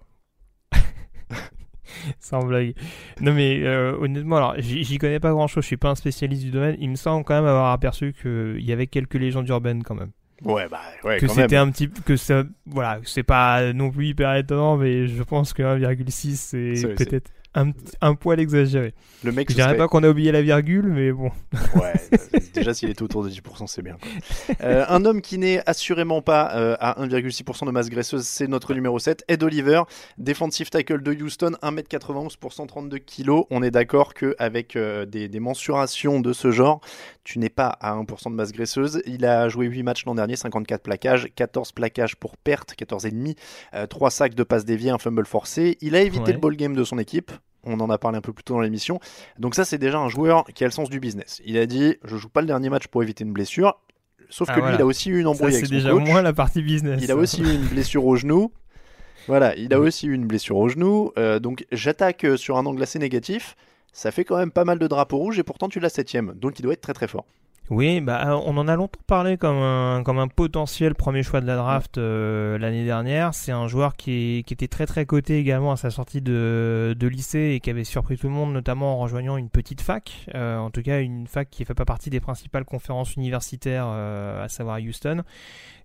Sans 2.21 2.45
blague. 2.45 2.75
Non 3.21 3.33
mais 3.33 3.61
euh, 3.62 3.97
honnêtement, 3.99 4.37
alors 4.37 4.55
j'y 4.59 4.99
connais 4.99 5.21
pas 5.21 5.31
grand 5.31 5.47
chose, 5.47 5.62
je 5.64 5.69
suis 5.69 5.77
pas 5.77 5.90
un 5.90 5.95
spécialiste 5.95 6.43
du 6.43 6.51
domaine. 6.51 6.77
Il 6.79 6.90
me 6.90 6.97
semble 6.97 7.25
quand 7.25 7.35
même 7.35 7.47
avoir 7.47 7.73
aperçu 7.73 8.12
qu'il 8.12 8.64
y 8.64 8.73
avait 8.73 8.87
quelques 8.87 9.14
légendes 9.14 9.49
urbaines 9.49 9.83
quand 9.83 9.95
même. 9.95 10.11
Ouais, 10.43 10.69
bah 10.69 10.81
ouais. 11.05 11.19
Que 11.19 11.29
c'était 11.29 11.57
un 11.57 11.71
petit 11.71 11.88
que 11.88 12.17
ça, 12.17 12.43
voilà, 12.67 13.01
c'est 13.05 13.23
pas 13.23 13.73
non 13.73 13.90
plus 13.90 14.09
hyper 14.09 14.35
étonnant, 14.35 14.77
mais 14.77 15.07
je 15.07 15.23
pense 15.23 15.53
que 15.53 15.62
1,6 15.62 16.35
c'est 16.35 16.95
peut-être 16.95 17.31
un, 17.55 17.71
un 18.01 18.14
poil 18.14 18.40
exagéré. 18.40 18.95
Le 19.23 19.33
mec, 19.33 19.49
Je 19.51 19.55
dirais 19.55 19.69
serait- 19.69 19.79
pas 19.79 19.88
qu'on 19.88 20.03
a 20.03 20.09
oublié 20.09 20.33
la 20.33 20.43
virgule, 20.43 20.87
mais 20.87 21.12
bon. 21.12 21.31
Ouais, 21.75 21.93
déjà 22.53 22.75
s'il 22.75 22.90
était 22.90 23.03
autour 23.03 23.25
de 23.25 23.31
10%, 23.31 23.67
c'est 23.67 23.83
bien. 23.83 23.97
quoi. 24.01 24.55
Euh, 24.62 24.85
un 24.88 25.05
homme 25.05 25.21
qui 25.23 25.38
n'est 25.38 25.62
assurément 25.69 26.23
pas 26.23 26.55
euh, 26.57 26.77
à 26.81 27.01
1,6% 27.05 27.67
de 27.67 27.71
masse 27.71 27.88
graisseuse, 27.90 28.25
c'est 28.25 28.46
notre 28.46 28.75
numéro 28.75 28.98
7, 28.98 29.25
Ed 29.29 29.42
Oliver, 29.42 29.83
defensive 30.19 30.71
tackle 30.71 31.02
de 31.02 31.13
Houston, 31.23 31.52
1m91 31.63 32.37
pour 32.38 32.52
132 32.52 32.98
kg. 32.98 33.31
On 33.50 33.63
est 33.63 33.71
d'accord 33.71 34.15
qu'avec 34.15 34.77
euh, 34.77 35.05
des, 35.07 35.29
des 35.29 35.40
mensurations 35.40 36.21
de 36.21 36.33
ce 36.33 36.50
genre, 36.50 36.81
tu 37.25 37.38
n'es 37.38 37.48
pas 37.48 37.69
à 37.81 37.94
1% 37.96 38.31
de 38.31 38.35
masse 38.37 38.52
graisseuse. 38.52 39.02
Il 39.07 39.25
a 39.25 39.48
joué 39.48 39.67
8 39.67 39.83
matchs 39.83 40.05
l'an 40.05 40.15
dernier, 40.15 40.37
54 40.37 40.83
plaquages, 40.83 41.29
14 41.35 41.73
plaquages 41.73 42.17
pour 42.17 42.37
perte, 42.37 42.75
14,5, 42.79 43.37
euh, 43.75 43.87
3 43.87 44.11
sacs 44.11 44.35
de 44.35 44.42
passes 44.42 44.65
déviées, 44.65 44.90
un 44.90 44.98
fumble 44.98 45.27
forcé. 45.27 45.79
Il 45.81 45.96
a 45.96 46.02
évité 46.02 46.25
Ouais. 46.25 46.33
le 46.33 46.38
ball 46.38 46.57
game 46.57 46.75
de 46.75 46.85
son 46.85 46.98
équipe. 46.98 47.33
On 47.67 47.81
en 47.81 47.90
a 47.90 47.98
parlé 47.98 48.19
un 48.19 48.21
peu 48.21 48.33
plus 48.33 48.44
tôt 48.44 48.54
dans 48.54 48.60
l'émission. 48.60 49.00
Donc 49.38 49.54
ça, 49.54 49.65
c'est 49.65 49.79
déjà 49.79 49.98
un 49.98 50.08
joueur 50.08 50.44
qui 50.54 50.65
a 50.65 50.67
le 50.67 50.73
sens 50.73 50.90
du 50.90 51.00
business. 51.00 51.40
Il 51.44 51.56
a 51.58 51.67
dit, 51.67 51.96
je 52.04 52.17
joue 52.17 52.29
pas 52.29 52.40
le 52.40 52.46
dernier 52.46 52.69
match 52.71 52.87
pour 52.88 53.02
éviter 53.02 53.25
une 53.25 53.33
blessure. 53.33 53.79
Sauf 54.31 54.48
Ah, 54.50 54.54
que 54.54 54.60
lui, 54.67 54.75
il 54.75 54.81
a 54.81 54.87
aussi 54.87 55.10
eu 55.10 55.21
une 55.21 55.27
embrouille 55.27 55.52
c'est 55.52 55.58
avec 55.58 55.67
son 55.69 55.75
déjà 55.75 55.90
coach. 55.90 56.02
moins 56.06 56.23
la 56.23 56.33
partie 56.33 56.62
business. 56.62 57.00
Il 57.02 57.10
a 57.10 57.17
aussi 57.17 57.42
eu 57.42 57.54
une 57.54 57.67
blessure 57.67 58.04
au 58.06 58.17
genou. 58.17 58.50
Voilà, 59.29 59.54
il 59.56 59.73
a 59.73 59.81
aussi 59.81 60.06
eu 60.06 60.12
une 60.15 60.27
blessure 60.27 60.56
au 60.56 60.69
genou. 60.69 61.12
Euh, 61.19 61.38
donc 61.38 61.65
j'attaque 61.73 62.25
euh, 62.25 62.37
sur 62.37 62.58
un 62.58 62.67
angle 62.67 62.83
assez 62.83 62.98
négatif. 62.98 63.56
Ça 63.92 64.10
fait 64.10 64.25
quand 64.25 64.37
même 64.37 64.50
pas 64.50 64.65
mal 64.65 64.79
de 64.79 64.87
drapeaux 64.87 65.19
rouges 65.19 65.38
et 65.38 65.42
pourtant 65.42 65.69
tu 65.69 65.79
l'as 65.81 65.88
septième. 65.88 66.33
Donc 66.35 66.58
il 66.58 66.62
doit 66.62 66.73
être 66.73 66.81
très 66.81 66.92
très 66.94 67.06
fort. 67.08 67.25
Oui, 67.71 68.02
bah, 68.02 68.29
euh, 68.29 68.40
on 68.44 68.58
en 68.58 68.69
a 68.69 68.77
longtemps 68.77 69.00
parlé 69.06 69.38
comme 69.38 69.56
un, 69.56 70.02
comme 70.04 70.19
un 70.19 70.29
potentiel 70.29 70.94
premier 70.94 71.23
choix 71.23 71.40
de 71.40 71.46
la 71.46 71.56
draft 71.56 71.96
euh, 71.96 72.58
l'année 72.58 72.85
dernière. 72.85 73.33
C'est 73.33 73.52
un 73.52 73.69
joueur 73.69 73.96
qui, 73.96 74.44
qui 74.46 74.52
était 74.52 74.69
très 74.69 74.85
très 74.85 75.06
coté 75.06 75.38
également 75.38 75.73
à 75.73 75.77
sa 75.77 75.90
sortie 75.90 76.21
de, 76.21 76.94
de 76.98 77.06
lycée 77.06 77.52
et 77.54 77.60
qui 77.60 77.71
avait 77.71 77.85
surpris 77.85 78.19
tout 78.19 78.27
le 78.27 78.35
monde, 78.35 78.52
notamment 78.52 78.96
en 78.96 78.98
rejoignant 78.98 79.38
une 79.38 79.48
petite 79.48 79.81
fac. 79.81 80.27
Euh, 80.35 80.58
en 80.58 80.71
tout 80.71 80.83
cas, 80.83 81.00
une 81.00 81.27
fac 81.27 81.48
qui 81.48 81.62
ne 81.62 81.67
fait 81.67 81.75
pas 81.75 81.87
partie 81.87 82.10
des 82.10 82.21
principales 82.21 82.67
conférences 82.67 83.15
universitaires, 83.15 83.87
euh, 83.88 84.44
à 84.44 84.50
savoir 84.50 84.79
Houston. 84.79 85.23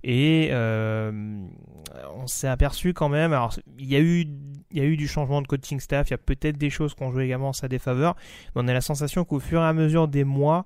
Et 0.03 0.51
on 0.53 2.27
s'est 2.27 2.47
aperçu 2.49 2.93
quand 2.93 3.09
même. 3.09 3.31
Alors, 3.31 3.53
il 3.77 3.87
y 3.87 3.95
a 3.95 3.99
eu, 3.99 4.25
il 4.71 4.77
y 4.77 4.81
a 4.81 4.85
eu 4.85 4.97
du 4.97 5.07
changement 5.07 5.41
de 5.41 5.47
coaching 5.47 5.79
staff. 5.79 6.09
Il 6.09 6.11
y 6.11 6.13
a 6.13 6.17
peut-être 6.17 6.57
des 6.57 6.69
choses 6.69 6.93
qui 6.93 7.03
ont 7.03 7.11
joué 7.11 7.23
également 7.23 7.49
en 7.49 7.53
sa 7.53 7.69
défaveur. 7.69 8.15
Mais 8.55 8.61
on 8.63 8.67
a 8.67 8.73
la 8.73 8.81
sensation 8.81 9.23
qu'au 9.23 9.39
fur 9.39 9.61
et 9.61 9.65
à 9.65 9.73
mesure 9.73 10.09
des 10.09 10.25
mois, 10.25 10.65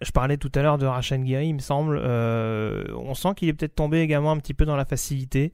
je 0.00 0.10
parlais 0.12 0.36
tout 0.36 0.50
à 0.54 0.62
l'heure 0.62 0.78
de 0.78 0.86
Rachan 0.86 1.18
Guerri, 1.18 1.48
il 1.48 1.54
me 1.54 1.58
semble. 1.60 2.00
euh, 2.02 2.84
on 2.96 3.14
sent 3.14 3.30
qu'il 3.36 3.48
est 3.48 3.52
peut-être 3.52 3.74
tombé 3.74 4.00
également 4.00 4.32
un 4.32 4.38
petit 4.38 4.54
peu 4.54 4.64
dans 4.64 4.76
la 4.76 4.84
facilité. 4.84 5.52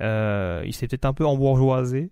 Euh, 0.00 0.62
il 0.66 0.74
s'est 0.74 0.86
peut-être 0.86 1.04
un 1.04 1.12
peu 1.12 1.26
embourgeoisé. 1.26 2.10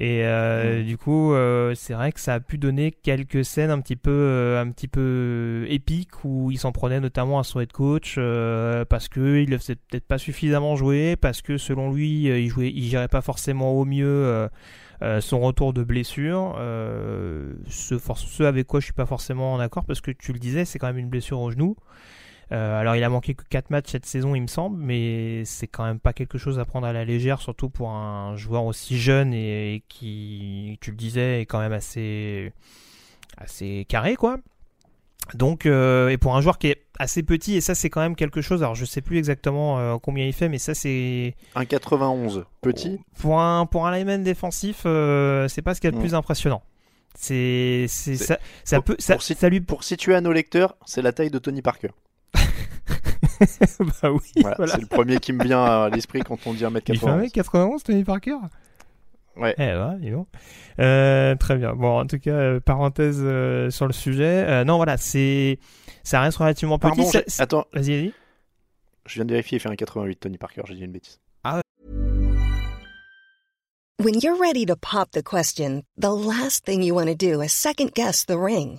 Et 0.00 0.24
euh, 0.24 0.84
du 0.84 0.96
coup, 0.96 1.32
euh, 1.32 1.74
c'est 1.74 1.92
vrai 1.92 2.12
que 2.12 2.20
ça 2.20 2.34
a 2.34 2.40
pu 2.40 2.56
donner 2.56 2.92
quelques 2.92 3.44
scènes 3.44 3.70
un 3.70 3.80
petit 3.80 3.96
peu, 3.96 4.12
euh, 4.12 4.62
un 4.62 4.70
petit 4.70 4.86
peu 4.86 5.66
épiques 5.68 6.24
où 6.24 6.52
il 6.52 6.58
s'en 6.58 6.70
prenait 6.70 7.00
notamment 7.00 7.40
à 7.40 7.42
son 7.42 7.58
head 7.58 7.72
coach 7.72 8.14
parce 8.88 9.08
que 9.08 9.42
il 9.42 9.50
le 9.50 9.58
faisait 9.58 9.74
peut-être 9.74 10.06
pas 10.06 10.18
suffisamment 10.18 10.76
jouer, 10.76 11.16
parce 11.16 11.42
que 11.42 11.58
selon 11.58 11.92
lui, 11.92 12.26
il 12.26 12.48
jouait, 12.48 12.70
il 12.70 12.84
gérait 12.84 13.08
pas 13.08 13.22
forcément 13.22 13.72
au 13.72 13.84
mieux. 13.84 14.48
son 15.18 15.40
retour 15.40 15.72
de 15.72 15.82
blessure, 15.82 16.54
ce, 17.66 17.98
ce 17.98 18.42
avec 18.44 18.68
quoi 18.68 18.78
je 18.78 18.84
suis 18.84 18.94
pas 18.94 19.06
forcément 19.06 19.52
en 19.52 19.58
accord 19.58 19.84
parce 19.84 20.00
que 20.00 20.12
tu 20.12 20.32
le 20.32 20.38
disais, 20.38 20.64
c'est 20.64 20.78
quand 20.78 20.86
même 20.86 20.98
une 20.98 21.10
blessure 21.10 21.40
au 21.40 21.50
genou. 21.50 21.74
Euh, 22.50 22.80
alors 22.80 22.96
il 22.96 23.04
a 23.04 23.08
manqué 23.10 23.34
que 23.34 23.42
4 23.50 23.68
matchs 23.70 23.90
cette 23.90 24.06
saison, 24.06 24.34
il 24.34 24.40
me 24.42 24.46
semble, 24.46 24.78
mais 24.82 25.44
c'est 25.44 25.66
quand 25.66 25.84
même 25.84 26.00
pas 26.00 26.12
quelque 26.14 26.38
chose 26.38 26.58
à 26.58 26.64
prendre 26.64 26.86
à 26.86 26.92
la 26.94 27.04
légère, 27.04 27.40
surtout 27.42 27.68
pour 27.68 27.90
un 27.90 28.36
joueur 28.36 28.64
aussi 28.64 28.98
jeune 28.98 29.34
et, 29.34 29.74
et 29.74 29.82
qui, 29.88 30.78
tu 30.80 30.90
le 30.90 30.96
disais, 30.96 31.42
est 31.42 31.46
quand 31.46 31.58
même 31.60 31.74
assez, 31.74 32.52
assez 33.36 33.84
carré 33.88 34.16
quoi. 34.16 34.38
Donc, 35.34 35.66
euh, 35.66 36.08
et 36.08 36.16
pour 36.16 36.36
un 36.36 36.40
joueur 36.40 36.56
qui 36.56 36.68
est 36.68 36.86
assez 36.98 37.22
petit, 37.22 37.54
et 37.56 37.60
ça 37.60 37.74
c'est 37.74 37.90
quand 37.90 38.00
même 38.00 38.16
quelque 38.16 38.40
chose, 38.40 38.62
alors 38.62 38.74
je 38.74 38.86
sais 38.86 39.02
plus 39.02 39.18
exactement 39.18 39.78
euh, 39.78 39.96
combien 40.02 40.24
il 40.24 40.32
fait, 40.32 40.48
mais 40.48 40.56
ça 40.56 40.72
c'est 40.74 41.34
1,91. 41.54 42.44
Petit. 42.62 42.98
pour 43.20 43.38
un 43.40 43.66
pour 43.66 43.86
un 43.86 43.92
lineman 43.94 44.22
défensif, 44.22 44.84
euh, 44.86 45.46
c'est 45.48 45.60
pas 45.60 45.74
ce 45.74 45.82
qu'il 45.82 45.88
y 45.88 45.92
a 45.92 45.92
de 45.92 45.98
Mm. 45.98 46.00
plus 46.00 46.14
impressionnant. 46.14 46.62
C'est 47.14 47.86
ça 47.88 48.38
ça 48.64 48.76
pour- 48.76 48.84
peut 48.84 48.96
ça, 49.00 49.14
pour 49.14 49.22
ça 49.22 49.48
lui 49.50 49.60
Pour 49.60 49.84
situer 49.84 50.14
à 50.14 50.22
nos 50.22 50.32
lecteurs, 50.32 50.76
c'est 50.86 51.02
la 51.02 51.12
taille 51.12 51.30
de 51.30 51.38
Tony 51.38 51.60
Parker. 51.60 51.88
bah 54.02 54.10
oui 54.12 54.20
Voilà, 54.40 54.56
voilà. 54.56 54.72
C'est 54.74 54.80
le 54.80 54.86
premier 54.86 55.18
qui 55.18 55.32
me 55.32 55.44
vient 55.44 55.62
à 55.64 55.88
l'esprit 55.90 56.20
quand 56.22 56.38
on 56.46 56.52
dit 56.54 56.64
1m91. 56.64 56.82
Il 56.92 56.98
fait 56.98 57.40
1m91 57.40 57.82
Tony 57.82 58.04
Parker? 58.04 58.36
Ouais. 59.36 59.54
Eh 59.58 59.62
ouais, 59.62 59.98
dis 60.00 60.10
donc. 60.10 60.26
Euh, 60.80 61.36
très 61.36 61.56
bien. 61.56 61.74
Bon, 61.74 62.00
en 62.00 62.06
tout 62.06 62.18
cas, 62.18 62.30
euh, 62.32 62.60
parenthèse 62.60 63.20
euh, 63.22 63.70
sur 63.70 63.86
le 63.86 63.92
sujet. 63.92 64.44
Euh, 64.48 64.64
non, 64.64 64.76
voilà, 64.76 64.96
c'est 64.96 65.58
ça 66.02 66.20
reste 66.20 66.38
relativement 66.38 66.78
petit. 66.78 66.88
Pardon, 66.96 67.04
Ça- 67.10 67.18
j'ai- 67.20 67.24
c'est- 67.28 67.42
attends, 67.42 67.64
Vas-y, 67.72 67.90
vas-y. 68.00 68.12
je 69.06 69.14
viens 69.14 69.24
de 69.24 69.30
vérifier, 69.30 69.58
il 69.58 69.60
fait 69.60 69.68
1,88 69.68 70.16
Tony 70.18 70.38
Parker, 70.38 70.62
j'ai 70.66 70.74
dit 70.74 70.82
une 70.84 70.92
bêtise. 70.92 71.20
When 74.00 74.14
you're 74.20 74.38
ready 74.40 74.64
to 74.66 74.76
pop 74.76 75.10
the 75.10 75.22
question, 75.22 75.82
the 76.00 76.06
last 76.10 76.64
thing 76.64 76.82
you 76.84 76.94
want 76.94 77.06
to 77.06 77.16
do 77.16 77.42
is 77.42 77.48
second 77.52 77.90
guess 77.94 78.24
the 78.26 78.36
ring. 78.38 78.78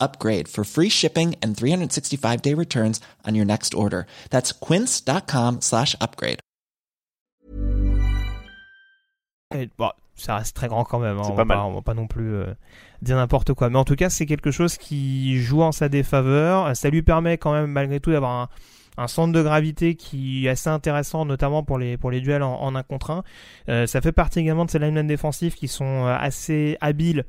upgrade 0.00 0.48
for 0.48 0.64
free 0.64 0.88
shipping 0.90 1.34
and 1.42 1.54
365 1.54 2.42
day 2.42 2.54
returns 2.54 3.00
on 3.26 3.34
your 3.34 3.44
next 3.46 3.74
order. 3.74 4.06
That's 4.30 4.52
quince.com 4.52 5.60
slash 5.60 5.94
upgrade. 6.00 6.38
Bon, 9.78 9.90
ça 10.14 10.36
reste 10.36 10.54
très 10.54 10.68
grand 10.68 10.84
quand 10.84 11.00
même. 11.00 11.18
hein. 11.18 11.22
C'est 11.24 11.32
On 11.32 11.36
pas 11.36 11.42
va 11.42 11.56
mal. 11.56 11.58
on 11.58 11.74
va 11.74 11.82
pas 11.82 11.94
non 11.94 12.06
plus 12.06 12.34
euh, 12.34 12.54
dire 13.02 13.16
n'importe 13.16 13.52
quoi. 13.54 13.68
Mais 13.68 13.78
en 13.78 13.84
tout 13.84 13.96
cas, 13.96 14.08
c'est 14.10 14.26
quelque 14.26 14.50
chose 14.52 14.76
qui 14.78 15.38
joue 15.38 15.62
en 15.62 15.72
sa 15.72 15.88
défaveur. 15.88 16.76
Ça 16.76 16.88
lui 16.90 17.02
permet 17.02 17.36
quand 17.36 17.52
même, 17.52 17.70
malgré 17.70 17.98
tout, 17.98 18.12
d'avoir 18.12 18.30
un, 18.42 18.48
un 18.96 19.08
centre 19.08 19.32
de 19.32 19.42
gravité 19.42 19.96
qui 19.96 20.46
est 20.46 20.50
assez 20.50 20.68
intéressant, 20.70 21.24
notamment 21.24 21.64
pour 21.64 21.78
les, 21.78 21.96
pour 21.96 22.12
les 22.12 22.20
duels 22.20 22.44
en, 22.44 22.60
en 22.62 22.76
un 22.76 22.82
contre 22.84 23.10
un. 23.10 23.24
Euh, 23.68 23.86
ça 23.88 24.00
fait 24.00 24.12
partie 24.12 24.38
également 24.38 24.64
de 24.66 24.70
ces 24.70 24.78
linemen 24.78 25.06
défensifs 25.08 25.56
qui 25.56 25.66
sont 25.66 26.06
euh, 26.06 26.16
assez 26.16 26.76
habiles 26.80 27.24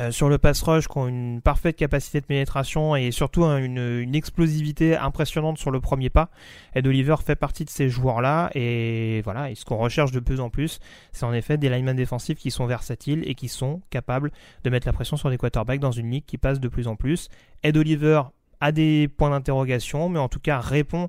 euh, 0.00 0.10
sur 0.10 0.28
le 0.28 0.38
pass 0.38 0.60
rush, 0.62 0.88
qui 0.88 0.98
ont 0.98 1.06
une 1.06 1.40
parfaite 1.40 1.76
capacité 1.76 2.20
de 2.20 2.26
pénétration 2.26 2.96
et 2.96 3.12
surtout 3.12 3.44
hein, 3.44 3.58
une, 3.58 4.14
explosivité 4.14 4.96
impressionnante 4.96 5.58
sur 5.58 5.70
le 5.70 5.80
premier 5.80 6.10
pas. 6.10 6.30
Ed 6.74 6.86
Oliver 6.86 7.16
fait 7.24 7.36
partie 7.36 7.64
de 7.64 7.70
ces 7.70 7.88
joueurs-là 7.88 8.50
et 8.54 9.22
voilà, 9.22 9.50
et 9.50 9.54
ce 9.54 9.64
qu'on 9.64 9.76
recherche 9.76 10.10
de 10.10 10.20
plus 10.20 10.40
en 10.40 10.50
plus, 10.50 10.80
c'est 11.12 11.24
en 11.24 11.32
effet 11.32 11.58
des 11.58 11.68
linemen 11.68 11.96
défensifs 11.96 12.38
qui 12.38 12.50
sont 12.50 12.66
versatiles 12.66 13.22
et 13.26 13.34
qui 13.34 13.48
sont 13.48 13.82
capables 13.90 14.32
de 14.64 14.70
mettre 14.70 14.86
la 14.86 14.92
pression 14.92 15.16
sur 15.16 15.30
des 15.30 15.38
quarterbacks 15.38 15.80
dans 15.80 15.92
une 15.92 16.10
ligue 16.10 16.24
qui 16.26 16.38
passe 16.38 16.60
de 16.60 16.68
plus 16.68 16.88
en 16.88 16.96
plus. 16.96 17.28
Ed 17.62 17.76
Oliver 17.76 18.22
a 18.60 18.72
des 18.72 19.08
points 19.08 19.30
d'interrogation, 19.30 20.08
mais 20.08 20.18
en 20.18 20.28
tout 20.28 20.40
cas 20.40 20.58
répond 20.58 21.08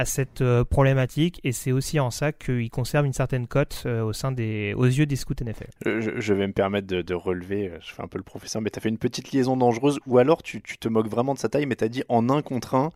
à 0.00 0.04
cette 0.06 0.40
euh, 0.40 0.64
problématique 0.64 1.40
et 1.44 1.52
c'est 1.52 1.72
aussi 1.72 2.00
en 2.00 2.10
ça 2.10 2.32
qu'il 2.32 2.70
conserve 2.70 3.04
une 3.04 3.12
certaine 3.12 3.46
cote 3.46 3.82
euh, 3.84 4.02
au 4.02 4.12
sein 4.14 4.32
des, 4.32 4.72
aux 4.74 4.86
yeux 4.86 5.04
des 5.04 5.16
scouts 5.16 5.34
NFL. 5.44 5.66
Je, 5.84 6.32
vais 6.34 6.46
me 6.46 6.52
permettre 6.54 6.86
de, 6.86 7.02
de 7.02 7.12
relever, 7.14 7.68
euh, 7.68 7.78
je 7.82 7.92
fais 7.92 8.02
un 8.02 8.06
peu 8.08 8.16
le 8.16 8.24
professeur, 8.24 8.62
mais 8.62 8.70
tu 8.70 8.78
as 8.78 8.82
fait 8.82 8.88
une 8.88 8.98
petite 8.98 9.32
liaison 9.32 9.56
dangereuse, 9.58 9.98
ou 10.06 10.16
alors 10.18 10.42
tu, 10.42 10.62
tu 10.62 10.78
te 10.78 10.88
moques 10.88 11.08
vraiment 11.08 11.34
de 11.34 11.38
sa 11.38 11.48
taille, 11.50 11.66
mais 11.66 11.76
tu 11.76 11.84
as 11.84 11.88
dit 11.88 12.02
en 12.08 12.30
un 12.30 12.40
contre 12.40 12.74
un, 12.74 12.90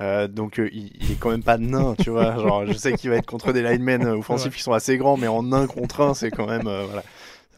euh, 0.00 0.26
donc 0.26 0.58
euh, 0.58 0.68
il, 0.72 0.90
il 1.00 1.12
est 1.12 1.18
quand 1.20 1.30
même 1.30 1.44
pas 1.44 1.56
nain, 1.58 1.94
tu 2.02 2.10
vois. 2.10 2.34
Genre, 2.40 2.66
je 2.66 2.72
sais 2.72 2.94
qu'il 2.94 3.10
va 3.10 3.16
être 3.16 3.26
contre 3.26 3.52
des 3.52 3.62
linemen 3.62 4.04
offensifs 4.08 4.46
Ouais. 4.52 4.56
qui 4.56 4.62
sont 4.62 4.72
assez 4.72 4.96
grands, 4.98 5.16
mais 5.16 5.28
en 5.28 5.52
un 5.52 5.66
contre 5.68 6.00
un, 6.00 6.14
c'est 6.14 6.30
quand 6.32 6.46
même. 6.48 6.66
euh, 6.66 6.84
voilà. 6.86 7.04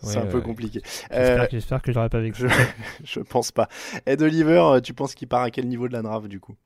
C'est 0.03 0.16
Ouais, 0.18 0.24
un 0.24 0.26
peu 0.26 0.40
compliqué. 0.40 0.80
J'espère 1.51 1.80
que- 1.80 1.93
je 1.93 1.97
l'aurai 1.97 2.09
pas 2.09 2.18
vécu. 2.20 2.43
je, 2.43 2.47
je 3.05 3.20
pense 3.20 3.53
pas. 3.53 3.68
Ed 4.05 4.20
Oliver, 4.20 4.80
tu 4.82 4.95
penses 4.95 5.14
qu'il 5.14 5.28
part 5.28 5.43
à 5.43 5.51
quel 5.51 5.68
niveau 5.68 5.86
de 5.88 5.93
la 5.93 6.03
draft 6.03 6.26
du 6.26 6.40
coup? 6.40 6.57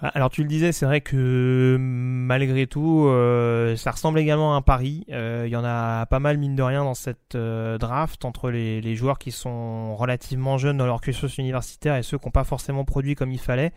Alors 0.00 0.30
tu 0.30 0.42
le 0.42 0.48
disais, 0.48 0.70
c'est 0.70 0.86
vrai 0.86 1.00
que 1.00 1.76
malgré 1.78 2.68
tout, 2.68 3.06
euh, 3.08 3.74
ça 3.74 3.90
ressemble 3.90 4.20
également 4.20 4.54
à 4.54 4.56
un 4.56 4.62
pari. 4.62 5.04
Euh, 5.10 5.44
il 5.46 5.50
y 5.50 5.56
en 5.56 5.64
a 5.64 6.06
pas 6.06 6.20
mal 6.20 6.38
mine 6.38 6.54
de 6.54 6.62
rien 6.62 6.84
dans 6.84 6.94
cette 6.94 7.34
euh, 7.34 7.78
draft 7.78 8.24
entre 8.24 8.50
les, 8.50 8.80
les, 8.80 8.94
joueurs 8.94 9.18
qui 9.18 9.32
sont 9.32 9.96
relativement 9.96 10.56
jeunes 10.56 10.76
dans 10.76 10.86
leur 10.86 11.00
cursus 11.00 11.38
universitaire 11.38 11.96
et 11.96 12.04
ceux 12.04 12.16
qui 12.16 12.26
n'ont 12.26 12.30
pas 12.32 12.44
forcément 12.44 12.84
produit 12.84 13.16
comme 13.16 13.32
il 13.32 13.40
fallait. 13.40 13.72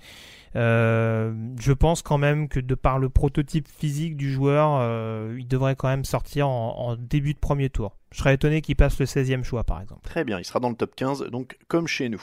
Euh, 0.55 1.33
je 1.59 1.71
pense 1.71 2.01
quand 2.01 2.17
même 2.17 2.49
que 2.49 2.59
de 2.59 2.75
par 2.75 2.99
le 2.99 3.09
prototype 3.09 3.67
physique 3.67 4.17
du 4.17 4.31
joueur, 4.31 4.79
euh, 4.81 5.35
il 5.39 5.47
devrait 5.47 5.75
quand 5.75 5.87
même 5.87 6.03
sortir 6.03 6.49
en, 6.49 6.77
en, 6.77 6.95
début 6.97 7.33
de 7.33 7.39
premier 7.39 7.69
tour. 7.69 7.95
Je 8.11 8.19
serais 8.19 8.33
étonné 8.33 8.61
qu'il 8.61 8.75
passe 8.75 8.99
le 8.99 9.05
16e 9.05 9.43
choix 9.43 9.63
par 9.63 9.81
exemple. 9.81 10.01
Très 10.03 10.25
bien, 10.25 10.39
il 10.39 10.43
sera 10.43 10.59
dans 10.59 10.69
le 10.69 10.75
top 10.75 10.93
15, 10.95 11.29
donc 11.31 11.57
comme 11.69 11.87
chez 11.87 12.09
nous. 12.09 12.21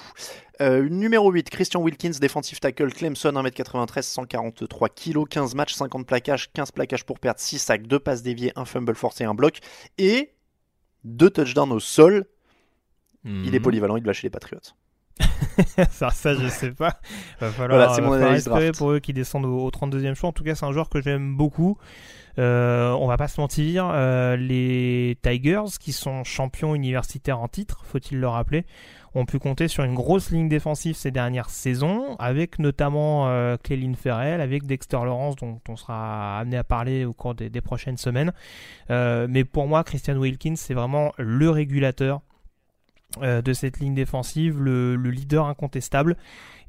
Euh, 0.61 0.87
numéro 0.89 1.31
8, 1.31 1.49
Christian 1.49 1.81
Wilkins, 1.81 2.19
défensif 2.21 2.61
tackle, 2.61 2.93
Clemson, 2.93 3.33
1m93, 3.33 4.03
143 4.03 4.89
kg, 4.91 5.27
15 5.27 5.55
matchs, 5.55 5.75
50 5.75 6.07
plaquages, 6.07 6.53
15 6.53 6.73
plaquages 6.73 7.05
pour 7.05 7.19
perdre, 7.19 7.41
6 7.41 7.59
sacs, 7.59 7.87
2 7.87 7.99
passes 7.99 8.23
déviées, 8.23 8.53
1 8.57 8.65
fumble 8.67 8.95
forcé, 8.95 9.25
1 9.25 9.35
bloc, 9.35 9.61
et 9.97 10.35
2 11.05 11.31
touchdowns 11.31 11.73
au 11.73 11.81
sol. 11.81 12.27
Mmh. 13.25 13.45
Il 13.47 13.55
est 13.55 13.61
polyvalent, 13.61 13.97
il 13.97 14.05
va 14.05 14.13
chez 14.13 14.27
les 14.27 14.31
Patriots. 14.31 14.61
ça, 15.91 16.11
ça, 16.11 16.35
je 16.35 16.49
sais 16.49 16.71
pas. 16.71 17.01
Va 17.41 17.51
falloir, 17.51 17.79
voilà, 17.79 17.95
c'est 17.95 18.03
mon 18.03 18.13
analyse 18.13 18.45
draft. 18.45 18.79
pour 18.79 18.93
eux 18.93 19.01
qui 19.01 19.13
descendent 19.13 19.47
au, 19.47 19.67
au 19.67 19.71
32e 19.71 20.15
choix. 20.15 20.29
En 20.31 20.33
tout 20.33 20.45
cas, 20.45 20.55
c'est 20.55 20.67
un 20.67 20.73
joueur 20.73 20.89
que 20.89 21.01
j'aime 21.01 21.37
beaucoup. 21.37 21.79
Euh, 22.39 22.93
on 22.93 23.07
va 23.09 23.17
pas 23.17 23.27
se 23.27 23.41
mentir, 23.41 23.91
euh, 23.93 24.37
les 24.37 25.19
Tigers, 25.23 25.77
qui 25.81 25.93
sont 25.93 26.23
champions 26.23 26.75
universitaires 26.75 27.41
en 27.41 27.49
titre, 27.49 27.83
faut-il 27.85 28.21
le 28.21 28.29
rappeler, 28.29 28.65
ont 29.15 29.25
pu 29.25 29.41
compter 29.41 29.67
sur 29.67 29.83
une 29.83 29.95
grosse 29.95 30.31
ligne 30.31 30.49
défensive 30.49 30.95
ces 30.95 31.11
dernières 31.11 31.51
saisons, 31.51 32.15
avec 32.19 32.61
notamment 32.61 33.29
euh, 33.29 33.57
Cléline 33.61 33.97
Ferrell, 33.97 34.41
avec 34.41 34.67
Dexter 34.67 34.99
Lawrence, 34.99 35.35
dont 35.37 35.61
on 35.69 35.77
sera 35.77 36.39
amené 36.39 36.57
à 36.57 36.65
parler 36.65 37.05
au 37.05 37.13
cours 37.13 37.35
des, 37.35 37.51
des 37.51 37.61
prochaines 37.61 37.97
semaines. 37.97 38.33
Euh, 38.91 39.27
mais 39.29 39.45
pour 39.45 39.67
moi, 39.67 39.83
Christian 39.83 40.17
Wilkins, 40.17 40.57
c'est 40.57 40.75
vraiment 40.75 41.13
le 41.19 41.51
régulateur 41.51 42.17
euh, 42.17 42.21
de 43.21 43.53
cette 43.53 43.81
ligne 43.81 43.95
défensive, 43.95 44.61
le, 44.61 44.95
le 44.95 45.11
leader 45.11 45.47
incontestable. 45.47 46.17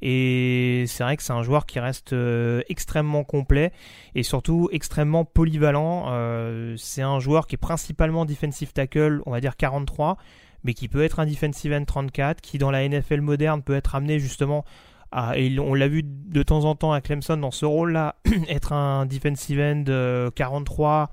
Et 0.02 0.86
c'est 0.88 1.04
vrai 1.04 1.18
que 1.18 1.24
c'est 1.24 1.34
un 1.34 1.44
joueur 1.44 1.66
qui 1.66 1.80
reste 1.80 2.14
euh, 2.14 2.62
extrêmement 2.70 3.24
complet 3.24 3.72
et 4.16 4.24
surtout 4.24 4.70
extrêmement 4.72 5.26
polyvalent. 5.26 6.06
Euh, 6.10 6.76
c'est 6.78 7.02
un 7.02 7.20
joueur 7.20 7.48
qui 7.48 7.56
est 7.56 7.58
principalement 7.58 8.26
defensive 8.26 8.72
tackle, 8.72 9.22
on 9.26 9.32
va 9.32 9.42
dire 9.42 9.58
43, 9.58 10.18
mais 10.64 10.74
qui 10.74 10.88
peut 10.88 11.04
être 11.04 11.20
un 11.20 11.26
defensive 11.26 11.74
end 11.74 11.84
34, 11.84 12.40
qui 12.40 12.58
dans 12.58 12.72
la 12.72 12.88
NFL 12.88 13.22
moderne 13.22 13.62
peut 13.62 13.76
être 13.76 13.96
amené 13.96 14.20
justement 14.20 14.64
à, 15.12 15.38
et 15.38 15.58
on 15.60 15.74
l'a 15.74 15.88
vu 15.88 16.04
de 16.06 16.44
temps 16.44 16.66
en 16.66 16.76
temps 16.76 16.94
à 16.94 17.02
Clemson 17.02 17.38
dans 17.38 17.52
ce 17.52 17.66
rôle-là, 17.66 18.16
être 18.48 18.74
un 18.74 19.06
defensive 19.06 19.60
end 19.60 20.30
43 20.34 21.12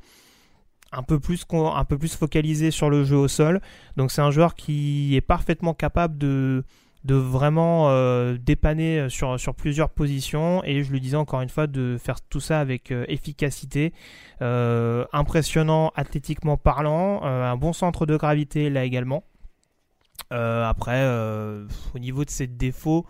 un 0.93 1.03
peu 1.03 1.18
plus 1.18 2.16
focalisé 2.16 2.70
sur 2.70 2.91
le 2.91 3.05
jeu 3.05 3.16
au 3.16 3.28
sol. 3.28 3.61
Donc 3.97 4.11
c'est 4.11 4.22
un 4.22 4.30
joueur 4.30 4.55
qui 4.55 5.16
est 5.16 5.20
parfaitement 5.20 5.74
capable 5.74 6.18
de 6.18 6.64
vraiment 7.14 7.91
euh, 7.91 8.37
dépanner 8.37 9.09
sur, 9.09 9.39
sur 9.39 9.55
plusieurs 9.55 9.91
positions 9.91 10.62
et 10.64 10.82
je 10.82 10.93
le 10.93 11.01
disais 11.01 11.16
encore 11.16 11.41
une 11.41 11.49
fois 11.49 11.66
de 11.66 11.97
faire 12.03 12.20
tout 12.20 12.41
ça 12.41 12.61
avec 12.61 12.91
euh, 12.91 13.05
efficacité 13.09 13.93
euh, 14.43 15.05
impressionnant 15.12 15.93
athlétiquement 15.95 16.57
parlant 16.57 17.20
euh, 17.24 17.45
un 17.45 17.57
bon 17.57 17.72
centre 17.72 18.07
de 18.07 18.16
gravité 18.16 18.70
là 18.70 18.84
également 18.84 19.24
euh, 20.32 20.64
après 20.64 21.07
au 21.95 21.99
niveau 21.99 22.24
de 22.24 22.30
ses 22.30 22.47
défauts 22.47 23.07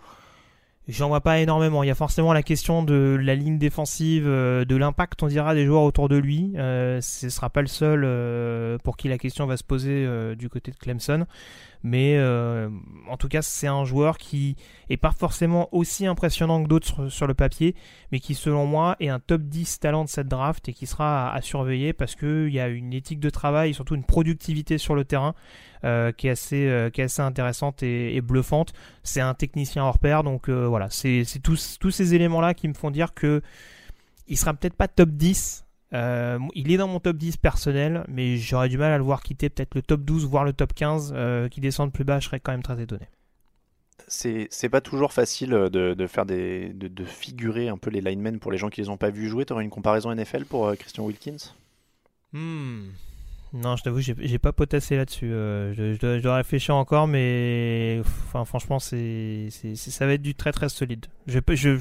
J'en 0.87 1.09
vois 1.09 1.19
pas 1.19 1.39
énormément. 1.39 1.83
Il 1.83 1.87
y 1.87 1.91
a 1.91 1.95
forcément 1.95 2.31
la 2.31 2.43
question 2.43 2.81
de 2.81 3.19
la 3.21 3.35
ligne 3.35 3.57
défensive, 3.57 4.23
euh, 4.25 4.63
de 4.63 4.75
l'impact, 4.77 5.21
on 5.21 5.27
dira, 5.27 5.53
des 5.53 5.65
joueurs 5.65 5.81
autour 5.81 6.07
de 6.07 6.15
lui. 6.15 6.53
Euh, 6.55 7.01
ce 7.01 7.27
sera 7.29 7.49
pas 7.49 7.61
le 7.61 7.67
seul 7.67 8.03
euh, 8.05 8.77
pour 8.77 8.95
qui 8.95 9.09
la 9.09 9.17
question 9.17 9.45
va 9.45 9.57
se 9.57 9.65
poser 9.65 10.05
euh, 10.05 10.33
du 10.35 10.47
côté 10.47 10.71
de 10.71 10.77
Clemson. 10.77 11.25
Mais 11.83 12.19
en 13.09 13.17
tout 13.17 13.27
cas, 13.27 13.41
c'est 13.41 13.67
un 13.67 13.85
joueur 13.85 14.17
qui 14.17 14.55
est 14.89 14.97
pas 14.97 15.11
forcément 15.11 15.69
aussi 15.71 16.05
impressionnant 16.05 16.63
que 16.63 16.67
d'autres 16.67 17.09
sur, 17.09 17.27
le 17.27 17.33
papier, 17.33 17.75
mais 18.11 18.19
qui, 18.19 18.35
selon 18.35 18.65
moi, 18.65 18.95
est 18.99 19.09
un 19.09 19.19
top 19.19 19.43
10 19.43 19.79
talent 19.79 20.03
de 20.03 20.09
cette 20.09 20.27
draft 20.27 20.67
et 20.69 20.73
qui 20.73 20.87
sera 20.87 21.33
à, 21.33 21.41
surveiller 21.41 21.93
parce 21.93 22.15
qu'il 22.15 22.49
y 22.49 22.59
a 22.59 22.67
une 22.67 22.93
éthique 22.93 23.19
de 23.19 23.29
travail 23.29 23.73
surtout 23.77 23.95
une 23.95 24.03
productivité 24.03 24.77
sur 24.77 24.95
le 24.95 25.05
terrain 25.05 25.33
euh, 25.83 26.11
qui, 26.11 26.27
est 26.27 26.31
assez, 26.31 26.67
euh, 26.67 26.89
qui 26.89 27.01
est 27.01 27.05
assez 27.05 27.21
intéressante 27.21 27.83
et, 27.83 28.19
bluffante. 28.21 28.73
C'est 29.03 29.21
un 29.21 29.33
technicien 29.33 29.83
hors 29.83 29.99
pair, 29.99 30.23
donc 30.23 30.49
euh, 30.49 30.67
voilà, 30.67 30.89
c'est 30.89 31.23
tous, 31.43 31.77
tous 31.79 31.91
ces 31.91 32.15
éléments-là 32.15 32.53
qui 32.53 32.67
me 32.67 32.73
font 32.73 32.91
dire 32.91 33.13
que 33.13 33.41
il 34.27 34.37
sera 34.37 34.53
peut-être 34.53 34.73
pas 34.73 34.87
top 34.87 35.09
10. 35.09 35.66
Euh, 35.93 36.39
il 36.53 36.71
est 36.71 36.77
dans 36.77 36.87
mon 36.87 36.99
top 36.99 37.17
10 37.17 37.37
personnel, 37.37 38.03
mais 38.07 38.37
j'aurais 38.37 38.69
du 38.69 38.77
mal 38.77 38.91
à 38.91 38.97
le 38.97 39.03
voir 39.03 39.23
quitter 39.23 39.49
peut-être 39.49 39.75
le 39.75 39.81
top 39.81 40.01
12, 40.01 40.25
voire 40.25 40.43
le 40.43 40.53
top 40.53 40.73
15, 40.73 41.13
qui 41.49 41.61
descend 41.61 41.91
plus 41.91 42.03
bas, 42.03 42.19
je 42.19 42.27
serais 42.27 42.39
quand 42.39 42.51
même 42.51 42.63
très 42.63 42.81
étonné 42.81 43.07
c'est 44.09 44.69
pas 44.69 44.79
toujours 44.79 45.11
facile 45.11 45.49
de, 45.49 45.93
de 45.93 46.07
faire 46.07 46.25
des 46.25 46.69
de, 46.69 46.87
de, 46.87 47.03
figurer 47.03 47.67
un 47.67 47.77
peu 47.77 47.89
les 47.89 47.99
linemen 47.99 48.39
pour 48.39 48.53
les 48.53 48.57
gens 48.57 48.69
qui 48.69 48.79
les 48.79 48.87
ont 48.87 48.95
pas 48.95 49.09
vus 49.09 49.27
jouer. 49.27 49.43
Tu 49.43 49.51
aurais 49.51 49.65
une 49.65 49.69
comparaison 49.69 50.15
NFL 50.15 50.45
pour 50.45 50.73
Christian 50.77 51.03
Wilkins? 51.03 51.51
Hmm. 52.31 52.89
Non, 53.53 53.77
je 53.77 53.83
t'avoue, 53.83 54.01
j'ai 54.01 54.39
pas 54.39 54.51
potassé 54.51 54.97
là-dessus. 54.97 55.31
Euh, 55.31 55.73
je, 55.73 55.93
je, 55.93 55.99
dois, 55.99 56.17
je, 56.17 56.23
dois, 56.23 56.35
réfléchir 56.35 56.75
encore, 56.75 57.07
mais 57.07 58.01
enfin, 58.01 58.43
franchement, 58.43 58.79
c'est 58.79 59.49
ça 59.49 60.05
va 60.05 60.13
être 60.13 60.21
du 60.21 60.35
très 60.35 60.51
très 60.51 60.67
solide. 60.67 61.05
Je, 61.27 61.39
je, 61.53 61.77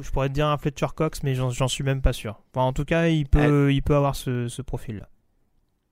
je 0.00 0.10
pourrais 0.10 0.28
te 0.28 0.34
dire 0.34 0.46
un 0.46 0.58
Fletcher 0.58 0.88
Cox, 0.94 1.22
mais 1.22 1.34
j'en 1.34 1.68
suis 1.68 1.84
même 1.84 2.02
pas 2.02 2.12
sûr. 2.12 2.40
Enfin, 2.52 2.66
en 2.66 2.72
tout 2.72 2.84
cas, 2.84 3.08
il 3.08 3.26
peut, 3.26 3.72
il 3.72 3.82
peut 3.82 3.96
avoir 3.96 4.16
ce, 4.16 4.48
ce 4.48 4.62
profil-là. 4.62 5.08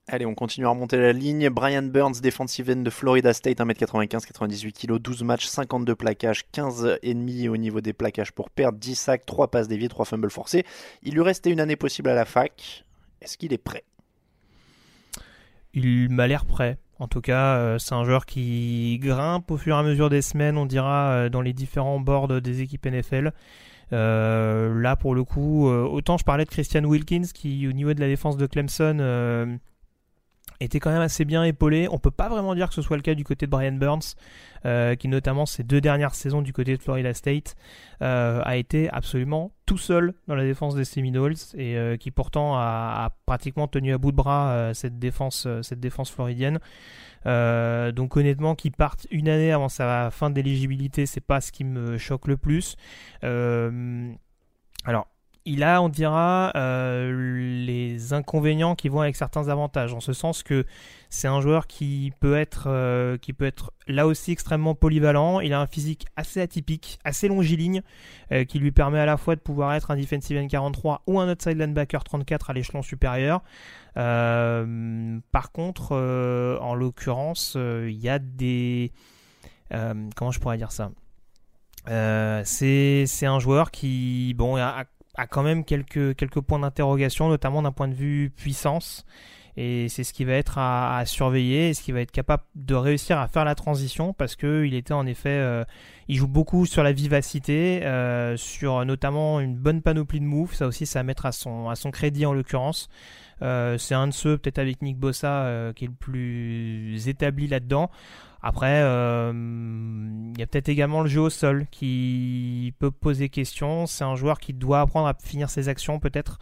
Allez, 0.09 0.25
on 0.25 0.37
continue 0.37 0.67
à 0.67 0.69
remonter 0.69 0.99
la 0.99 1.13
ligne. 1.13 1.49
Brian 1.51 1.83
Burns, 1.83 2.21
defensive 2.23 2.71
end 2.71 2.83
de 2.83 2.91
Florida 2.91 3.33
State, 3.33 3.59
1m95, 3.59 4.25
98 4.25 4.73
kg, 4.73 4.99
12 4.99 5.25
matchs, 5.25 5.47
52 5.47 5.97
plaquages, 5.97 6.45
15 6.53 6.99
ennemis 7.03 7.49
au 7.49 7.57
niveau 7.57 7.81
des 7.81 7.93
plaquages 7.93 8.31
pour 8.31 8.51
perdre, 8.51 8.79
10 8.79 8.95
sacs, 8.95 9.27
3 9.27 9.51
passes 9.51 9.67
déviées, 9.67 9.89
3 9.89 10.05
fumbles 10.05 10.31
forcés. 10.31 10.65
Il 11.03 11.15
lui 11.15 11.23
restait 11.23 11.51
une 11.51 11.59
année 11.59 11.75
possible 11.75 12.09
à 12.09 12.15
la 12.15 12.25
fac. 12.25 12.85
Est-ce 13.21 13.37
qu'il 13.37 13.53
est 13.53 13.59
prêt? 13.59 13.83
Il 15.75 16.09
m'a 16.11 16.29
l'air 16.29 16.45
prêt. 16.47 16.79
En 17.01 17.09
tout 17.09 17.21
cas, 17.21 17.57
euh, 17.57 17.79
c'est 17.79 17.95
un 17.95 18.05
joueur 18.05 18.27
qui 18.27 19.01
grimpe 19.03 19.51
au 19.51 19.57
fur 19.57 19.75
et 19.75 19.79
à 19.79 19.83
mesure 19.83 20.09
des 20.09 20.23
semaines, 20.23 20.57
on 20.57 20.67
dira, 20.67 21.11
euh, 21.11 21.29
dans 21.29 21.43
les 21.43 21.53
différents 21.53 21.99
boards 21.99 22.41
des 22.41 22.63
équipes 22.63 22.87
NFL. 22.87 23.33
Euh, 23.93 24.75
là, 24.81 24.97
pour 24.97 25.15
le 25.15 25.25
coup, 25.25 25.69
euh, 25.69 25.85
autant 25.85 26.19
je 26.19 26.25
parlais 26.25 26.45
de 26.45 26.51
Christian 26.51 26.85
Wilkins, 26.85 27.27
qui 27.33 27.67
au 27.69 27.73
niveau 27.73 27.95
de 27.95 28.01
la 28.01 28.09
défense 28.09 28.37
de 28.37 28.47
Clemson 28.47 28.99
euh, 29.01 29.57
était 30.61 30.81
quand 30.81 30.91
même 30.91 31.03
assez 31.03 31.25
bien 31.25 31.45
épaulé. 31.45 31.89
On 31.91 31.99
peut 31.99 32.11
pas 32.11 32.29
vraiment 32.29 32.55
dire 32.55 32.69
que 32.69 32.75
ce 32.75 32.83
soit 32.83 32.97
le 32.97 33.03
cas 33.03 33.15
du 33.15 33.25
côté 33.25 33.47
de 33.47 33.51
Brian 33.51 33.73
Burns, 33.73 34.15
euh, 34.65 34.95
qui 34.95 35.09
notamment 35.09 35.47
ces 35.47 35.63
deux 35.63 35.81
dernières 35.81 36.15
saisons 36.15 36.43
du 36.43 36.53
côté 36.53 36.77
de 36.77 36.83
Florida 36.83 37.15
State 37.15 37.57
euh, 38.03 38.41
a 38.45 38.57
été 38.57 38.91
absolument 38.91 39.53
tout 39.67 39.79
seul 39.79 40.15
dans 40.29 40.35
la 40.35 40.45
défense 40.45 40.75
des 40.75 40.85
Seminoles 40.85 41.35
et 41.55 41.77
euh, 41.77 41.97
qui 41.97 42.11
pourtant 42.11 42.57
a, 42.57 43.05
a, 43.07 43.11
pratiquement 43.27 43.69
tenu 43.69 43.93
à 43.93 43.99
bout 43.99 44.13
de 44.13 44.17
bras 44.17 44.73
cette 44.75 44.99
défense, 44.99 45.47
cette 45.63 45.81
défense 45.81 46.11
floridienne. 46.11 46.59
donc 47.25 48.17
honnêtement, 48.17 48.55
qu'il 48.55 48.73
parte 48.73 49.07
une 49.11 49.29
année 49.29 49.53
avant 49.53 49.69
sa 49.69 50.11
fin 50.11 50.31
d'éligibilité, 50.31 51.07
c'est 51.07 51.21
pas 51.21 51.41
ce 51.41 51.53
qui 51.53 51.65
me 51.65 51.99
choque 51.99 52.29
le 52.29 52.37
plus. 52.37 52.77
alors 53.23 55.07
il 55.47 55.63
a, 55.63 55.81
on 55.81 55.89
dira, 55.89 56.51
euh, 56.57 57.65
les 57.65 58.13
inconvénients 58.13 58.75
qui 58.75 58.89
vont 58.89 59.01
avec 59.01 59.15
certains 59.15 59.49
avantages, 59.49 59.95
en 59.95 60.01
ce 60.01 60.13
sens 60.13 60.43
que 60.43 60.67
c'est 61.09 61.29
un 61.29 61.41
joueur 61.41 61.69
qui 61.69 62.13
peut 62.19 62.37
être, 62.37 62.65
euh, 62.67 63.17
qui 63.17 63.33
peut 63.33 63.47
être 63.47 63.73
là 63.87 64.09
aussi 64.09 64.33
extrêmement 64.33 64.75
polyvalent. 64.75 65.39
Il 65.39 65.53
a 65.53 65.61
un 65.61 65.69
physique 65.69 66.07
assez 66.17 66.41
atypique, 66.41 66.99
assez 67.05 67.29
longiligne, 67.29 67.83
euh, 68.33 68.45
qui 68.45 68.59
lui 68.59 68.73
permet 68.73 68.99
à 68.99 69.07
la 69.07 69.17
fois 69.17 69.37
de 69.37 69.41
pouvoir 69.41 69.73
être 69.75 69.93
un 69.93 69.97
defensive 69.97 70.37
end 70.37 70.49
43 70.49 71.03
ou 71.07 71.21
un 71.21 71.31
outside 71.33 71.59
linebacker 71.59 72.03
34 72.03 72.51
à 72.51 72.53
l'échelon 72.53 72.83
supérieur. 72.83 73.43
Par 73.95 75.53
contre, 75.53 75.93
en 76.61 76.75
l'occurrence, 76.75 77.57
il 77.57 77.97
y 77.97 78.09
a 78.09 78.19
des, 78.19 78.93
comment 79.71 80.33
je 80.33 80.41
pourrais 80.41 80.59
dire 80.59 80.73
ça? 80.73 80.91
C'est 81.87 83.07
un 83.23 83.39
joueur 83.39 83.71
qui, 83.71 84.35
bon, 84.37 84.57
a, 84.57 84.85
a 85.17 85.27
quand 85.27 85.43
même 85.43 85.65
quelques, 85.65 86.15
quelques 86.17 86.41
points 86.41 86.59
d'interrogation, 86.59 87.29
notamment 87.29 87.63
d'un 87.63 87.73
point 87.73 87.89
de 87.89 87.95
vue 87.95 88.31
puissance. 88.37 89.05
Et 89.59 89.89
c'est 89.89 90.05
ce 90.05 90.13
qui 90.13 90.25
va 90.25 90.35
être 90.35 90.59
à, 90.59 91.03
surveiller, 91.07 91.71
et 91.71 91.75
ce 91.75 91.83
qui 91.83 91.91
va 91.91 92.03
être 92.03 92.11
capable 92.11 92.43
de 92.55 92.75
réussir 92.75 93.19
à 93.19 93.27
faire 93.27 93.47
la 93.47 93.55
transition, 93.55 94.13
parce 94.13 94.37
que 94.37 94.65
il 94.67 94.75
était 94.75 94.93
en 94.93 95.07
effet, 95.07 95.31
euh, 95.31 95.65
il 96.09 96.17
joue 96.17 96.29
beaucoup 96.29 96.67
sur 96.67 96.83
la 96.83 96.93
vivacité, 96.93 97.83
euh, 97.85 98.37
sur 98.37 98.85
notamment 98.85 99.41
une 99.41 99.57
bonne 99.57 99.81
panoplie 99.81 100.21
de 100.21 100.27
moves. 100.27 100.55
Ça 100.55 100.67
aussi, 100.67 100.85
ça 100.85 101.01
à 101.01 101.03
mettre 101.05 101.25
à 101.25 101.33
son, 101.33 101.71
à 101.71 101.75
son 101.75 101.91
crédit 101.91 102.27
en 102.27 102.35
l'occurrence. 102.35 102.91
Euh, 103.41 103.79
c'est 103.79 103.95
un 103.95 104.09
de 104.09 104.13
ceux, 104.13 104.37
peut-être 104.37 104.59
avec 104.59 104.83
Nick 104.83 104.99
Bossa, 104.99 105.73
qui 105.75 105.85
est 105.87 105.89
le 105.89 105.95
plus 105.95 107.09
établi 107.09 107.49
là-dedans. 107.49 107.91
Après, 108.47 108.81
il 108.81 110.39
y 110.39 110.43
a 110.43 110.47
peut-être 110.47 110.69
également 110.69 111.03
le 111.03 111.09
jeu 111.09 111.21
au 111.21 111.31
sol 111.31 111.67
qui 111.71 112.75
peut 112.79 112.91
poser 112.91 113.29
question. 113.29 113.87
C'est 113.87 114.05
un 114.05 114.17
joueur 114.17 114.39
qui 114.39 114.53
doit 114.53 114.81
apprendre 114.81 115.09
à 115.09 115.15
finir 115.15 115.51
ses 115.51 115.69
actions, 115.69 115.99
peut-être, 115.99 116.39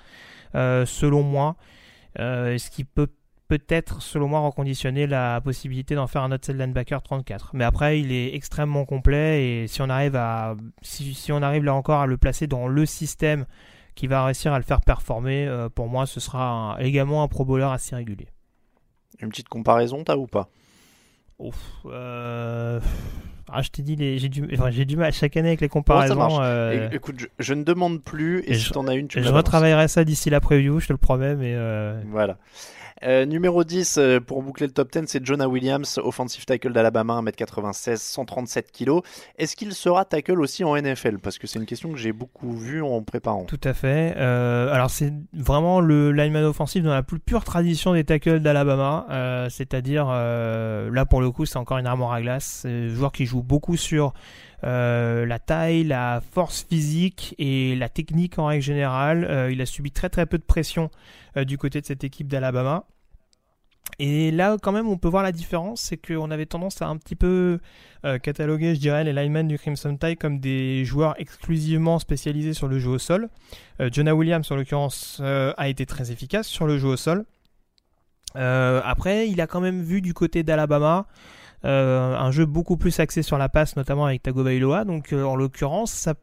selon 0.52 1.22
moi. 1.22 1.56
ce 2.16 2.70
qui 2.70 2.84
peut 2.84 3.08
peut-être, 3.48 4.02
selon 4.02 4.28
moi, 4.28 4.40
reconditionner 4.40 5.06
la 5.06 5.40
possibilité 5.40 5.94
d'en 5.94 6.06
faire 6.06 6.22
un 6.22 6.32
autre 6.32 6.52
linebacker 6.52 7.02
34. 7.02 7.50
Mais 7.54 7.64
après, 7.64 8.00
il 8.00 8.12
est 8.12 8.34
extrêmement 8.34 8.84
complet 8.84 9.44
et 9.44 9.66
si 9.66 9.82
on 9.82 9.88
arrive 9.90 10.16
à, 10.16 10.56
si, 10.82 11.32
on 11.32 11.42
arrive 11.42 11.64
là 11.64 11.74
encore 11.74 12.00
à 12.00 12.06
le 12.06 12.16
placer 12.16 12.46
dans 12.46 12.66
le 12.66 12.86
système 12.86 13.46
qui 13.94 14.06
va 14.06 14.24
réussir 14.24 14.52
à 14.52 14.58
le 14.58 14.64
faire 14.64 14.80
performer, 14.80 15.46
euh, 15.46 15.68
pour 15.68 15.88
moi, 15.88 16.06
ce 16.06 16.20
sera 16.20 16.76
également 16.80 17.22
un 17.22 17.28
pro 17.28 17.44
bowler 17.44 17.68
assez 17.70 17.94
régulier. 17.94 18.28
Une 19.20 19.28
petite 19.28 19.48
comparaison, 19.48 20.02
t'as 20.02 20.16
ou 20.16 20.26
pas? 20.26 20.48
Ouf, 21.38 21.56
euh... 21.86 22.80
Ah, 23.52 23.62
je 23.62 23.68
t'ai 23.68 23.82
dit, 23.82 23.96
j'ai 24.18 24.28
du... 24.28 24.46
du 24.86 24.96
mal 24.96 25.12
chaque 25.12 25.36
année 25.36 25.48
avec 25.48 25.60
les 25.60 25.68
comparaisons. 25.68 26.40
Euh, 26.40 26.88
écoute, 26.92 27.16
je, 27.38 27.54
ne 27.54 27.62
demande 27.62 28.02
plus, 28.02 28.42
et, 28.46 28.54
si 28.54 28.70
t'en 28.70 28.88
as 28.88 28.94
une, 28.94 29.08
tu 29.08 29.22
Je 29.22 29.28
retravaillerai 29.28 29.88
ça 29.88 30.04
d'ici 30.04 30.30
la 30.30 30.40
preview, 30.40 30.80
je 30.80 30.88
te 30.88 30.92
le 30.92 30.98
promets, 30.98 31.34
mais. 31.36 31.54
Euh, 31.54 32.00
voilà. 32.08 32.38
Euh, 33.02 33.26
numéro 33.26 33.64
10, 33.64 33.98
euh, 33.98 34.20
pour 34.20 34.42
boucler 34.42 34.66
le 34.66 34.72
top 34.72 34.92
10, 34.92 35.04
c'est 35.06 35.24
Jonah 35.24 35.48
Williams, 35.48 35.98
offensive 36.02 36.44
tackle 36.44 36.72
d'Alabama, 36.72 37.20
1m96, 37.22 37.96
137 37.96 38.72
kg. 38.72 39.00
Est-ce 39.38 39.56
qu'il 39.56 39.72
sera 39.74 40.04
tackle 40.04 40.40
aussi 40.40 40.64
en 40.64 40.76
NFL 40.76 41.18
Parce 41.18 41.38
que 41.38 41.46
c'est 41.46 41.58
une 41.58 41.66
question 41.66 41.90
que 41.92 41.98
j'ai 41.98 42.12
beaucoup 42.12 42.56
vue 42.56 42.82
en 42.82 43.02
préparant. 43.02 43.44
Tout 43.44 43.60
à 43.64 43.74
fait. 43.74 44.14
Euh, 44.16 44.72
alors 44.72 44.90
c'est 44.90 45.12
vraiment 45.32 45.80
le 45.80 46.12
lineman 46.12 46.44
offensif 46.44 46.82
dans 46.82 46.94
la 46.94 47.02
plus 47.02 47.18
pure 47.18 47.44
tradition 47.44 47.94
des 47.94 48.04
tackles 48.04 48.40
d'Alabama. 48.40 49.06
C'est-à-dire, 49.50 50.06
là 50.06 51.06
pour 51.06 51.20
le 51.20 51.30
coup, 51.30 51.46
c'est 51.46 51.58
encore 51.58 51.78
une 51.78 51.86
armoire 51.86 52.12
à 52.12 52.22
glace. 52.22 52.60
C'est 52.62 52.68
un 52.68 52.88
joueur 52.88 53.12
qui 53.12 53.26
joue 53.26 53.42
beaucoup 53.42 53.76
sur... 53.76 54.12
la 54.62 55.38
taille, 55.38 55.84
la 55.84 56.22
force 56.32 56.64
physique 56.68 57.34
et 57.38 57.76
la 57.76 57.88
technique 57.88 58.38
en 58.38 58.46
règle 58.46 58.62
générale. 58.62 59.50
il 59.50 59.60
a 59.60 59.66
subi 59.66 59.90
très 59.90 60.08
très 60.08 60.26
peu 60.26 60.38
de 60.38 60.42
pression 60.42 60.90
du 61.36 61.58
côté 61.58 61.80
de 61.80 61.86
cette 61.86 62.04
équipe 62.04 62.28
d'Alabama. 62.28 62.86
Et 63.98 64.30
là, 64.30 64.56
quand 64.60 64.72
même, 64.72 64.88
on 64.88 64.98
peut 64.98 65.08
voir 65.08 65.22
la 65.22 65.32
différence, 65.32 65.80
c'est 65.80 65.96
qu'on 65.96 66.30
avait 66.30 66.46
tendance 66.46 66.82
à 66.82 66.86
un 66.86 66.96
petit 66.96 67.14
peu 67.14 67.60
euh, 68.04 68.18
cataloguer, 68.18 68.74
je 68.74 68.80
dirais, 68.80 69.04
les 69.04 69.12
linemen 69.12 69.46
du 69.46 69.58
Crimson 69.58 69.96
Tide 69.96 70.18
comme 70.18 70.40
des 70.40 70.84
joueurs 70.84 71.14
exclusivement 71.18 71.98
spécialisés 71.98 72.54
sur 72.54 72.66
le 72.66 72.78
jeu 72.78 72.90
au 72.90 72.98
sol. 72.98 73.28
Euh, 73.80 73.88
Jonah 73.92 74.14
Williams, 74.14 74.50
en 74.50 74.56
l'occurrence, 74.56 75.18
euh, 75.20 75.52
a 75.56 75.68
été 75.68 75.86
très 75.86 76.10
efficace 76.10 76.48
sur 76.48 76.66
le 76.66 76.78
jeu 76.78 76.88
au 76.88 76.96
sol. 76.96 77.24
après, 78.34 79.28
il 79.28 79.40
a 79.40 79.46
quand 79.46 79.60
même 79.60 79.80
vu 79.80 80.00
du 80.00 80.12
côté 80.12 80.42
d'Alabama 80.42 81.06
un 81.64 82.30
jeu 82.30 82.46
beaucoup 82.46 82.76
plus 82.76 83.00
axé 83.00 83.22
sur 83.22 83.38
la 83.38 83.48
passe, 83.48 83.76
notamment 83.76 84.06
avec 84.06 84.22
Tagovailoa. 84.22 84.84
Donc, 84.84 85.12
en 85.12 85.36
l'occurrence, 85.36 85.92
ça 85.92 86.14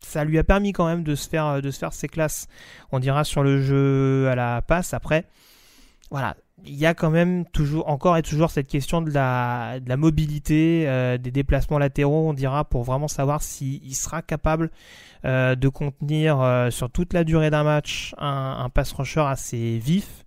ça 0.00 0.22
lui 0.22 0.38
a 0.38 0.44
permis 0.44 0.72
quand 0.72 0.86
même 0.86 1.02
de 1.02 1.14
se 1.14 1.26
faire 1.30 1.62
de 1.62 1.70
se 1.70 1.78
faire 1.78 1.94
ses 1.94 2.08
classes 2.08 2.46
on 2.92 2.98
dira 2.98 3.24
sur 3.24 3.42
le 3.42 3.62
jeu 3.62 4.28
à 4.28 4.34
la 4.34 4.60
passe 4.60 4.92
après 4.92 5.24
voilà 6.10 6.36
il 6.66 6.74
y 6.74 6.86
a 6.86 6.94
quand 6.94 7.10
même 7.10 7.44
toujours, 7.46 7.88
encore 7.88 8.16
et 8.16 8.22
toujours 8.22 8.50
cette 8.50 8.68
question 8.68 9.02
de 9.02 9.10
la, 9.10 9.80
de 9.80 9.88
la 9.88 9.96
mobilité, 9.96 10.84
euh, 10.86 11.18
des 11.18 11.30
déplacements 11.30 11.78
latéraux, 11.78 12.28
on 12.28 12.34
dira, 12.34 12.64
pour 12.64 12.84
vraiment 12.84 13.08
savoir 13.08 13.42
s'il 13.42 13.94
sera 13.94 14.22
capable 14.22 14.70
euh, 15.24 15.54
de 15.54 15.68
contenir 15.68 16.40
euh, 16.40 16.70
sur 16.70 16.90
toute 16.90 17.12
la 17.12 17.24
durée 17.24 17.50
d'un 17.50 17.64
match 17.64 18.14
un, 18.18 18.58
un 18.64 18.68
pass 18.68 18.92
rusher 18.92 19.24
assez 19.26 19.78
vif. 19.78 20.23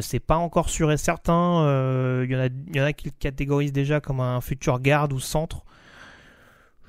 C'est 0.00 0.20
pas 0.20 0.36
encore 0.36 0.68
sûr 0.68 0.92
et 0.92 0.96
certain. 0.96 1.62
Il 2.24 2.30
y, 2.30 2.36
en 2.36 2.40
a, 2.40 2.48
y 2.72 2.78
a 2.78 2.92
qui 2.92 3.06
le 3.06 3.12
catégorisent 3.18 3.72
déjà 3.72 4.00
comme 4.00 4.20
un 4.20 4.40
futur 4.40 4.80
garde 4.80 5.12
ou 5.12 5.20
centre. 5.20 5.64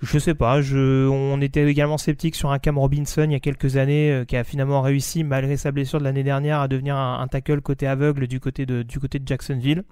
Je 0.04 0.20
sais 0.20 0.36
pas, 0.36 0.60
on 0.74 1.40
était 1.40 1.66
également 1.66 1.98
sceptique 1.98 2.36
sur 2.36 2.52
un 2.52 2.60
Cam 2.60 2.78
Robinson 2.78 3.24
il 3.24 3.32
y 3.32 3.36
a 3.36 3.40
quelques 3.40 3.78
années 3.78 4.12
euh, 4.12 4.26
qui 4.26 4.36
a 4.36 4.44
finalement 4.44 4.82
réussi 4.82 5.24
malgré 5.24 5.56
sa 5.56 5.72
blessure 5.72 6.00
de 6.00 6.04
l'année 6.04 6.24
dernière 6.24 6.60
à 6.60 6.68
devenir 6.68 6.98
un, 6.98 7.26
tackle 7.30 7.62
côté 7.62 7.88
aveugle 7.88 8.28
du 8.28 8.42
côté 8.42 8.66
de, 8.66 8.84
du 8.84 9.00
côté 9.00 9.20
de 9.20 9.28
Jacksonville. 9.28 9.84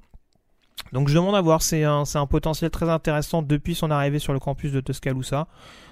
Donc 0.92 1.08
je 1.08 1.16
demande 1.16 1.36
à 1.36 1.42
voir, 1.42 1.62
c'est 1.62 1.86
un, 1.86 2.04
potentiel 2.30 2.70
très 2.72 2.90
intéressant 2.90 3.42
depuis 3.42 3.74
son 3.74 3.90
arrivée 3.90 4.20
sur 4.20 4.34
le 4.34 4.40
campus 4.40 4.74
de 4.74 4.82
Tuscaloosa. 4.82 5.48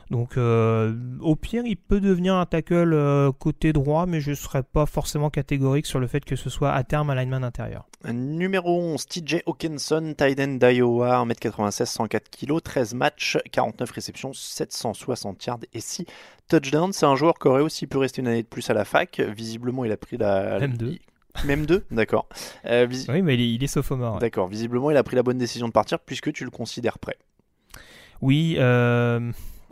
Donc 0.09 0.37
euh, 0.37 0.95
au 1.21 1.35
pire, 1.35 1.63
il 1.65 1.77
peut 1.77 1.99
devenir 1.99 2.35
un 2.35 2.45
tackle 2.45 2.93
euh, 2.93 3.31
côté 3.31 3.73
droit, 3.73 4.07
mais 4.07 4.21
je 4.21 4.31
ne 4.31 4.35
serais 4.35 4.63
pas 4.63 4.85
forcément 4.85 5.29
catégorique 5.29 5.85
sur 5.85 5.99
le 5.99 6.07
fait 6.07 6.25
que 6.25 6.35
ce 6.35 6.49
soit 6.49 6.71
à 6.71 6.83
terme 6.83 7.11
un 7.11 7.15
lineman 7.15 7.43
intérieur. 7.43 7.87
Numéro 8.11 8.81
11, 8.81 9.05
TJ 9.05 9.43
Hawkinson, 9.45 10.15
tight 10.17 10.39
end 10.39 10.55
d'Iowa, 10.55 11.25
1m96, 11.25 11.85
104 11.85 12.29
kg, 12.29 12.61
13 12.61 12.93
matchs, 12.95 13.37
49 13.51 13.91
réceptions, 13.91 14.33
760 14.33 15.45
yards 15.45 15.59
et 15.73 15.79
6 15.79 16.05
touchdowns. 16.47 16.93
C'est 16.93 17.05
un 17.05 17.15
joueur 17.15 17.37
qui 17.37 17.47
aurait 17.47 17.61
aussi 17.61 17.85
pu 17.85 17.97
rester 17.97 18.21
une 18.21 18.27
année 18.27 18.43
de 18.43 18.47
plus 18.47 18.67
à 18.69 18.73
la 18.73 18.85
fac. 18.85 19.19
Visiblement, 19.19 19.85
il 19.85 19.91
a 19.91 19.97
pris 19.97 20.17
la... 20.17 20.59
Même 20.59 20.77
deux. 20.77 20.97
Même 21.45 21.65
deux, 21.65 21.85
d'accord. 21.91 22.27
Euh, 22.65 22.87
oui, 23.07 23.21
mais 23.21 23.35
il 23.35 23.41
est, 23.41 23.53
il 23.53 23.63
est 23.63 23.67
sophomore. 23.67 24.19
D'accord, 24.19 24.47
visiblement, 24.47 24.89
il 24.89 24.97
a 24.97 25.03
pris 25.03 25.15
la 25.15 25.23
bonne 25.23 25.37
décision 25.37 25.67
de 25.67 25.71
partir 25.71 25.99
puisque 25.99 26.33
tu 26.33 26.43
le 26.43 26.49
considères 26.49 26.99
prêt. 26.99 27.17
Oui, 28.21 28.55
euh, 28.57 29.31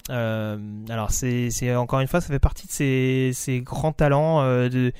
euh, 0.09 0.57
alors 0.89 1.11
c'est 1.11 1.75
encore 1.75 1.99
une 1.99 2.07
fois, 2.07 2.21
ça 2.21 2.27
fait 2.27 2.39
partie 2.39 2.67
de 2.67 2.71
ces, 3.33 3.61
grands 3.61 3.91
talents. 3.91 4.41
Euh, 4.41 4.69
de... 4.69 4.93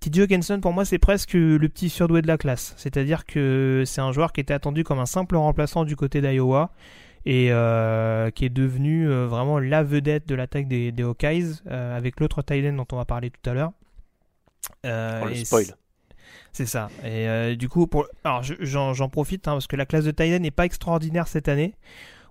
TJ 0.00 0.20
Hawkinson, 0.20 0.60
pour 0.60 0.72
moi, 0.72 0.84
c'est 0.84 0.98
presque 0.98 1.32
le 1.32 1.66
petit 1.68 1.88
surdoué 1.88 2.20
de 2.20 2.26
la 2.26 2.36
classe. 2.36 2.74
C'est-à-dire 2.76 3.24
que 3.24 3.84
c'est 3.86 4.02
un 4.02 4.12
joueur 4.12 4.32
qui 4.32 4.40
était 4.40 4.52
attendu 4.52 4.84
comme 4.84 4.98
un 4.98 5.06
simple 5.06 5.36
remplaçant 5.36 5.84
du 5.84 5.96
côté 5.96 6.20
d'Iowa 6.20 6.72
et 7.24 7.48
euh, 7.50 8.30
qui 8.30 8.44
est 8.44 8.50
devenu 8.50 9.08
vraiment 9.08 9.58
la 9.58 9.82
vedette 9.82 10.28
de 10.28 10.34
l'attaque 10.34 10.68
des, 10.68 10.92
des, 10.92 11.02
Hawkeyes 11.04 11.62
avec 11.70 12.20
l'autre 12.20 12.42
tight 12.42 12.64
dont 12.76 12.86
on 12.92 12.96
va 12.96 13.06
parler 13.06 13.30
tout 13.30 13.48
à 13.48 13.54
l'heure. 13.54 13.72
Oh, 14.84 15.26
le 15.26 15.34
spoil. 15.36 15.64
C'est 16.52 16.66
ça. 16.66 16.88
Et 17.02 17.56
du 17.56 17.70
coup, 17.70 17.86
pour... 17.86 18.06
alors 18.24 18.42
j'en 18.42 19.08
profite 19.08 19.48
hein, 19.48 19.52
parce 19.52 19.66
que 19.66 19.76
la 19.76 19.86
classe 19.86 20.04
de 20.04 20.10
Titan 20.10 20.38
n'est 20.38 20.50
pas 20.50 20.66
extraordinaire 20.66 21.28
cette 21.28 21.48
année 21.48 21.74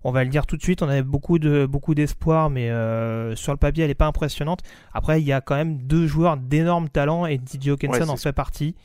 on 0.04 0.12
va 0.12 0.24
le 0.24 0.30
dire 0.30 0.46
tout 0.46 0.58
de 0.58 0.62
suite, 0.62 0.82
on 0.82 0.90
avait 0.90 1.04
beaucoup 1.04 1.40
de 1.40 1.66
beaucoup 1.66 1.96
d'espoir, 1.96 2.50
mais 2.50 2.70
euh, 2.70 3.36
sur 3.36 3.52
le 3.52 3.58
papier, 3.58 3.84
elle 3.84 3.90
n'est 3.90 3.96
pas 3.96 4.08
impressionnante. 4.08 4.62
Après, 4.94 5.22
il 5.22 5.26
y 5.26 5.32
a 5.32 5.42
quand 5.42 5.56
même 5.56 5.78
deux 5.78 6.08
joueurs 6.08 6.38
d'énorme 6.38 6.90
talent 6.90 7.26
et 7.26 7.36
DJ 7.36 7.70
Hawkinson 7.70 8.10
en 8.10 8.18
fait 8.18 8.34
partie. 8.34 8.76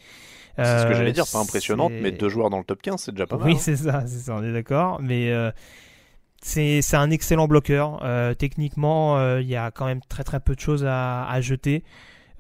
C'est 0.56 0.80
ce 0.80 0.86
que 0.86 0.94
j'allais 0.94 1.12
dire, 1.12 1.24
pas 1.30 1.38
euh, 1.38 1.42
impressionnante, 1.42 1.92
mais 2.02 2.10
deux 2.10 2.28
joueurs 2.28 2.50
dans 2.50 2.58
le 2.58 2.64
top 2.64 2.82
15, 2.82 3.00
c'est 3.00 3.12
déjà 3.12 3.28
pas 3.28 3.36
mal. 3.36 3.46
Oui, 3.46 3.54
hein. 3.54 3.58
c'est 3.60 3.76
ça, 3.76 4.04
c'est 4.06 4.18
ça, 4.18 4.34
on 4.34 4.42
est 4.42 4.52
d'accord. 4.52 5.00
Mais 5.00 5.30
euh, 5.30 5.52
c'est 6.42 6.82
un 6.94 7.10
excellent 7.10 7.46
bloqueur. 7.46 8.00
techniquement, 8.38 9.38
il 9.38 9.46
y 9.46 9.56
a 9.56 9.70
quand 9.70 9.86
même 9.86 10.00
très 10.08 10.24
très 10.24 10.40
peu 10.40 10.54
de 10.54 10.60
choses 10.60 10.84
à, 10.84 11.28
à 11.28 11.40
jeter. 11.40 11.84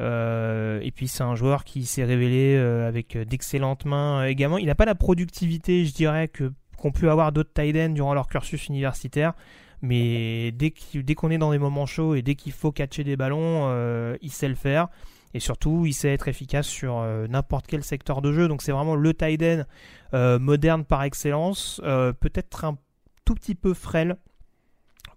et 0.00 0.92
puis 0.94 1.06
c'est 1.06 1.22
un 1.22 1.36
joueur 1.36 1.62
qui 1.62 1.84
s'est 1.86 2.04
révélé 2.04 2.56
avec 2.56 3.16
d'excellentes 3.16 3.84
mains 3.84 4.24
également. 4.24 4.58
Il 4.58 4.66
n'a 4.66 4.74
pas 4.74 4.84
la 4.84 4.96
productivité, 4.96 5.84
je 5.84 5.94
dirais, 5.94 6.26
que 6.26 6.52
qu'ont 6.78 6.92
pu 6.92 7.10
avoir 7.10 7.32
d'autres 7.32 7.52
tight 7.52 7.92
durant 7.92 8.14
leur 8.14 8.28
cursus 8.28 8.68
universitaire. 8.68 9.34
Mais 9.82 10.50
dès 10.52 10.72
qu'on 11.14 11.30
est 11.30 11.38
dans 11.38 11.52
des 11.52 11.58
moments 11.58 11.86
chauds 11.86 12.14
et 12.14 12.22
dès 12.22 12.34
qu'il 12.34 12.52
faut 12.52 12.72
catcher 12.72 13.04
des 13.04 13.16
ballons, 13.16 13.68
euh, 13.68 14.16
il 14.22 14.32
sait 14.32 14.48
le 14.48 14.54
faire. 14.54 14.88
Et 15.34 15.40
surtout, 15.40 15.84
il 15.86 15.92
sait 15.92 16.12
être 16.12 16.26
efficace 16.26 16.66
sur 16.66 16.98
euh, 16.98 17.26
n'importe 17.28 17.66
quel 17.66 17.84
secteur 17.84 18.22
de 18.22 18.32
jeu. 18.32 18.48
Donc 18.48 18.62
c'est 18.62 18.72
vraiment 18.72 18.96
le 18.96 19.14
tight 19.14 19.66
euh, 20.14 20.38
moderne 20.38 20.84
par 20.84 21.02
excellence. 21.02 21.80
Peut-être 21.84 22.64
un 22.64 22.76
tout 23.24 23.34
petit 23.34 23.54
peu 23.54 23.74
frêle 23.74 24.16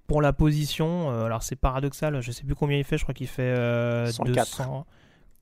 pour 0.06 0.22
la 0.22 0.34
position. 0.34 1.10
alors 1.10 1.42
c'est 1.42 1.56
paradoxal, 1.56 2.20
je 2.22 2.32
sais 2.32 2.44
plus 2.44 2.56
combien 2.56 2.78
il 2.78 2.84
fait, 2.84 2.98
je 2.98 3.04
crois 3.04 3.14
qu'il 3.14 3.28
fait 3.28 3.56
104. 4.12 4.62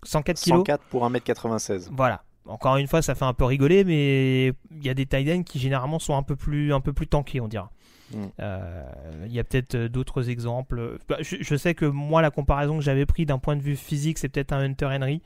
104 0.03 0.39
kilos. 0.39 0.59
104 0.59 0.83
pour 0.85 1.09
1m96. 1.09 1.89
Voilà 1.91 2.23
encore 2.49 2.77
une 2.77 2.87
fois, 2.87 3.01
ça 3.01 3.15
fait 3.15 3.25
un 3.25 3.33
peu 3.33 3.45
rigoler, 3.45 3.83
mais 3.83 4.47
il 4.71 4.85
y 4.85 4.89
a 4.89 4.93
des 4.93 5.05
tight 5.05 5.43
qui 5.45 5.59
généralement 5.59 5.99
sont 5.99 6.15
un 6.15 6.23
peu 6.23 6.35
plus, 6.35 6.73
un 6.73 6.81
peu 6.81 6.93
plus 6.93 7.07
tankés, 7.07 7.39
on 7.39 7.47
dira. 7.47 7.71
Mm. 8.13 8.25
Euh, 8.39 8.83
il 9.25 9.33
y 9.33 9.39
a 9.39 9.43
peut-être 9.43 9.75
euh, 9.75 9.89
d'autres 9.89 10.29
exemples. 10.29 10.97
Bah, 11.07 11.17
je, 11.21 11.55
sais 11.55 11.75
que 11.75 11.85
moi, 11.85 12.21
la 12.21 12.31
comparaison 12.31 12.77
que 12.77 12.83
j'avais 12.83 13.05
pris 13.05 13.25
d'un 13.25 13.37
point 13.37 13.55
de 13.55 13.61
vue 13.61 13.75
physique, 13.75 14.17
c'est 14.17 14.29
peut-être 14.29 14.51
un 14.51 14.61
Hunter 14.61 14.87
Henry. 14.87 15.21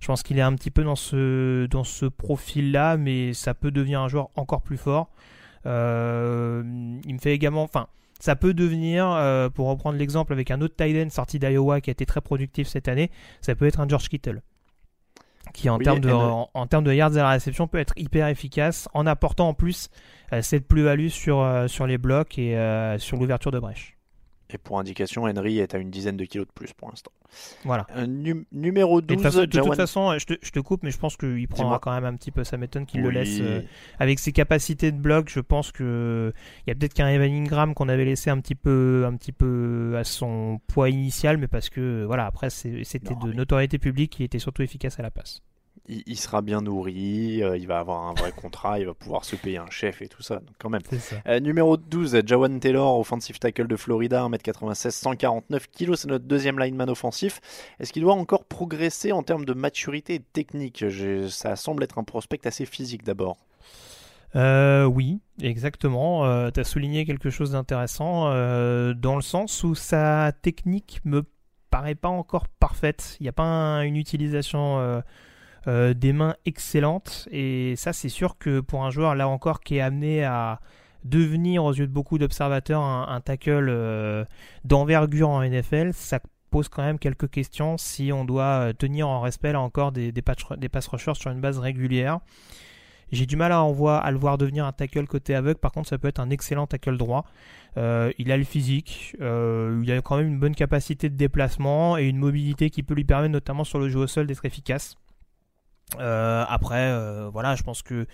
Je 0.00 0.06
pense 0.06 0.22
qu'il 0.22 0.38
est 0.38 0.42
un 0.42 0.54
petit 0.54 0.70
peu 0.70 0.84
dans 0.84 0.96
ce, 0.96 1.66
dans 1.66 1.84
ce 1.84 2.06
profil-là, 2.06 2.96
mais 2.96 3.32
ça 3.32 3.54
peut 3.54 3.70
devenir 3.70 4.00
un 4.00 4.08
joueur 4.08 4.28
encore 4.36 4.60
plus 4.60 4.76
fort. 4.76 5.08
Euh, 5.64 6.62
il 7.06 7.14
me 7.14 7.18
fait 7.18 7.32
également, 7.32 7.62
enfin, 7.62 7.88
ça 8.20 8.36
peut 8.36 8.52
devenir, 8.52 9.06
pour 9.54 9.68
reprendre 9.68 9.98
l'exemple 9.98 10.32
avec 10.32 10.50
un 10.50 10.60
autre 10.60 10.74
tight 10.76 11.10
sorti 11.10 11.38
d'Iowa 11.38 11.80
qui 11.80 11.90
a 11.90 11.92
été 11.92 12.04
très 12.04 12.20
productif 12.20 12.68
cette 12.68 12.88
année, 12.88 13.10
ça 13.40 13.54
peut 13.54 13.66
être 13.66 13.80
un 13.80 13.88
George 13.88 14.08
Kittle 14.08 14.42
qui 15.56 15.70
en, 15.70 15.78
termes 15.78 16.00
de, 16.00 16.12
en, 16.12 16.66
termes 16.66 16.84
de 16.84 16.92
yards 16.92 17.16
à 17.16 17.22
la 17.22 17.30
réception 17.30 17.66
peut 17.66 17.78
être 17.78 17.94
hyper 17.96 18.28
efficace 18.28 18.88
en 18.92 19.06
apportant 19.06 19.48
en 19.48 19.54
plus 19.54 19.88
euh, 20.32 20.42
cette 20.42 20.68
plus-value 20.68 21.08
sur, 21.08 21.40
euh, 21.40 21.66
sur 21.66 21.86
les 21.86 21.96
blocs 21.96 22.38
et 22.38 22.56
euh, 22.56 22.98
sur 22.98 23.16
l'ouverture 23.16 23.50
de 23.50 23.58
brèche. 23.58 23.95
Et 24.50 24.58
pour 24.58 24.78
indication, 24.78 25.24
Henry 25.24 25.58
est 25.58 25.74
à 25.74 25.78
une 25.78 25.90
dizaine 25.90 26.16
de 26.16 26.24
kilos 26.24 26.46
de 26.46 26.52
plus 26.52 26.72
pour 26.72 26.88
l'instant. 26.88 27.10
Voilà. 27.64 27.84
Euh, 27.96 28.06
nu- 28.06 28.46
numéro 28.52 29.00
12, 29.00 29.04
Et 29.04 29.08
de, 29.08 29.14
toute 29.14 29.22
façon- 29.24 29.40
de 29.40 29.44
toute 29.46 29.54
Jawan- 29.64 29.76
façon, 29.76 30.18
je 30.18 30.24
te, 30.26 30.34
je 30.40 30.50
te 30.52 30.60
coupe, 30.60 30.84
mais 30.84 30.92
je 30.92 30.98
pense 30.98 31.16
qu'il 31.16 31.48
prendra 31.48 31.80
quand 31.80 31.92
même 31.92 32.04
un 32.04 32.14
petit 32.14 32.30
peu. 32.30 32.44
Ça 32.44 32.56
m'étonne 32.56 32.86
qu'il 32.86 33.02
le 33.02 33.10
laisse. 33.10 33.40
euh, 33.40 33.62
avec 33.98 34.20
ses 34.20 34.30
capacités 34.30 34.92
de 34.92 34.98
bloc, 34.98 35.28
je 35.28 35.40
pense 35.40 35.72
que 35.72 36.32
il 36.66 36.70
y 36.70 36.72
a 36.72 36.76
peut-être 36.76 36.94
qu'un 36.94 37.08
Evan 37.08 37.28
Ingram 37.30 37.74
qu'on 37.74 37.88
avait 37.88 38.04
laissé 38.04 38.30
un 38.30 38.38
petit 38.40 38.54
peu, 38.54 39.04
un 39.04 39.16
petit 39.16 39.32
peu 39.32 39.94
à 39.98 40.04
son 40.04 40.60
poids 40.68 40.90
initial, 40.90 41.38
mais 41.38 41.48
parce 41.48 41.68
que 41.68 42.04
voilà, 42.04 42.26
après 42.26 42.48
c'était 42.50 42.98
de 43.00 43.28
mais- 43.28 43.34
notoriété 43.34 43.78
publique 43.78 44.12
qui 44.12 44.22
était 44.22 44.38
surtout 44.38 44.62
efficace 44.62 44.98
à 45.00 45.02
la 45.02 45.10
passe. 45.10 45.42
Il, 45.88 46.02
il 46.06 46.16
sera 46.18 46.42
bien 46.42 46.60
nourri, 46.60 47.42
euh, 47.42 47.56
il 47.56 47.66
va 47.66 47.78
avoir 47.78 48.06
un 48.08 48.14
vrai 48.14 48.32
contrat, 48.32 48.78
il 48.78 48.86
va 48.86 48.94
pouvoir 48.94 49.24
se 49.24 49.36
payer 49.36 49.58
un 49.58 49.70
chef 49.70 50.02
et 50.02 50.08
tout 50.08 50.22
ça, 50.22 50.36
donc 50.36 50.54
quand 50.58 50.70
même. 50.70 50.82
Euh, 51.26 51.40
numéro 51.40 51.76
12, 51.76 52.22
Jawan 52.26 52.58
Taylor, 52.60 52.98
offensive 52.98 53.38
tackle 53.38 53.66
de 53.66 53.76
Florida, 53.76 54.22
1m96, 54.28 54.90
149 54.90 55.66
kg, 55.70 55.94
c'est 55.94 56.08
notre 56.08 56.24
deuxième 56.24 56.58
lineman 56.58 56.88
offensif. 56.90 57.40
Est-ce 57.80 57.92
qu'il 57.92 58.02
doit 58.02 58.14
encore 58.14 58.44
progresser 58.44 59.12
en 59.12 59.22
termes 59.22 59.44
de 59.44 59.54
maturité 59.54 60.14
et 60.14 60.18
de 60.18 60.24
technique 60.32 60.84
Ça 61.28 61.56
semble 61.56 61.82
être 61.84 61.98
un 61.98 62.04
prospect 62.04 62.46
assez 62.46 62.66
physique 62.66 63.04
d'abord. 63.04 63.36
Euh, 64.34 64.84
oui, 64.84 65.20
exactement. 65.40 66.50
tu 66.50 66.60
as 66.60 66.64
souligné 66.64 67.04
quelque 67.06 67.30
chose 67.30 67.52
d'intéressant 67.52 68.24
euh, 68.26 68.92
dans 68.92 69.16
le 69.16 69.22
sens 69.22 69.64
où 69.64 69.74
sa 69.74 70.32
technique 70.42 71.00
me 71.04 71.24
paraît 71.70 71.94
pas 71.94 72.08
encore 72.08 72.48
parfaite. 72.48 73.16
Il 73.20 73.22
n'y 73.22 73.28
a 73.28 73.32
pas 73.32 73.44
un- 73.44 73.82
une 73.82 73.96
utilisation 73.96 75.02
euh, 75.68 75.94
des 75.94 76.12
mains 76.12 76.34
excellente. 76.44 77.28
Et 77.30 77.74
ça, 77.76 77.92
c'est 77.92 78.08
sûr 78.08 78.38
que 78.38 78.60
pour 78.60 78.84
un 78.84 78.90
joueur, 78.90 79.14
là 79.14 79.28
encore, 79.28 79.60
qui 79.60 79.76
est 79.76 79.80
amené 79.80 80.24
à 80.24 80.60
devenir, 81.04 81.64
aux 81.64 81.72
yeux 81.72 81.86
de 81.86 81.92
beaucoup 81.92 82.18
d'observateurs, 82.18 82.82
un, 82.82 83.20
tackle 83.20 83.66
euh, 83.68 84.24
d'envergure 84.64 85.28
en 85.28 85.42
NFL, 85.42 85.92
ça 85.92 86.20
pose 86.50 86.68
quand 86.68 86.82
même 86.82 86.98
quelques 86.98 87.30
questions 87.30 87.76
si 87.78 88.12
on 88.12 88.24
doit 88.24 88.42
euh, 88.68 88.72
tenir 88.72 89.08
en 89.08 89.20
respect, 89.20 89.52
là 89.52 89.60
encore, 89.60 89.92
des, 89.92 90.10
des, 90.12 90.22
patch- 90.22 90.56
des 90.58 90.68
pass 90.68 90.86
rushers 90.88 91.14
sur 91.14 91.30
une 91.30 91.40
base 91.40 91.58
régulière. 91.58 92.20
J'ai 93.12 93.26
du 93.26 93.36
mal 93.36 93.52
à, 93.52 93.62
en 93.62 93.70
voir- 93.70 94.04
à 94.04 94.10
le 94.10 94.18
voir 94.18 94.36
devenir 94.36 94.66
un 94.66 94.72
tackle 94.72 95.06
côté 95.06 95.34
aveugle. 95.36 95.60
Par 95.60 95.70
contre, 95.70 95.88
ça 95.88 95.96
peut 95.98 96.08
être 96.08 96.18
un 96.18 96.30
excellent 96.30 96.66
tackle 96.66 96.96
droit. 96.96 97.24
Il 97.76 98.32
a 98.32 98.36
le 98.36 98.42
physique, 98.44 99.14
il 99.20 99.92
a 99.92 100.00
quand 100.02 100.16
même 100.16 100.26
une 100.26 100.40
bonne 100.40 100.54
capacité 100.56 101.08
de 101.08 101.14
déplacement 101.14 101.98
et 101.98 102.06
une 102.08 102.16
mobilité 102.16 102.68
qui 102.70 102.82
peut 102.82 102.94
lui 102.94 103.04
permettre, 103.04 103.32
notamment 103.32 103.62
sur 103.62 103.78
le 103.78 103.88
jeu 103.88 104.00
au 104.00 104.06
sol, 104.08 104.26
d'être 104.26 104.44
efficace. 104.44 104.96
Euh, 105.98 106.44
après, 106.48 106.90
euh, 106.90 107.28
voilà, 107.32 107.54
je 107.54 107.62
pense 107.62 107.82
que 107.82 108.06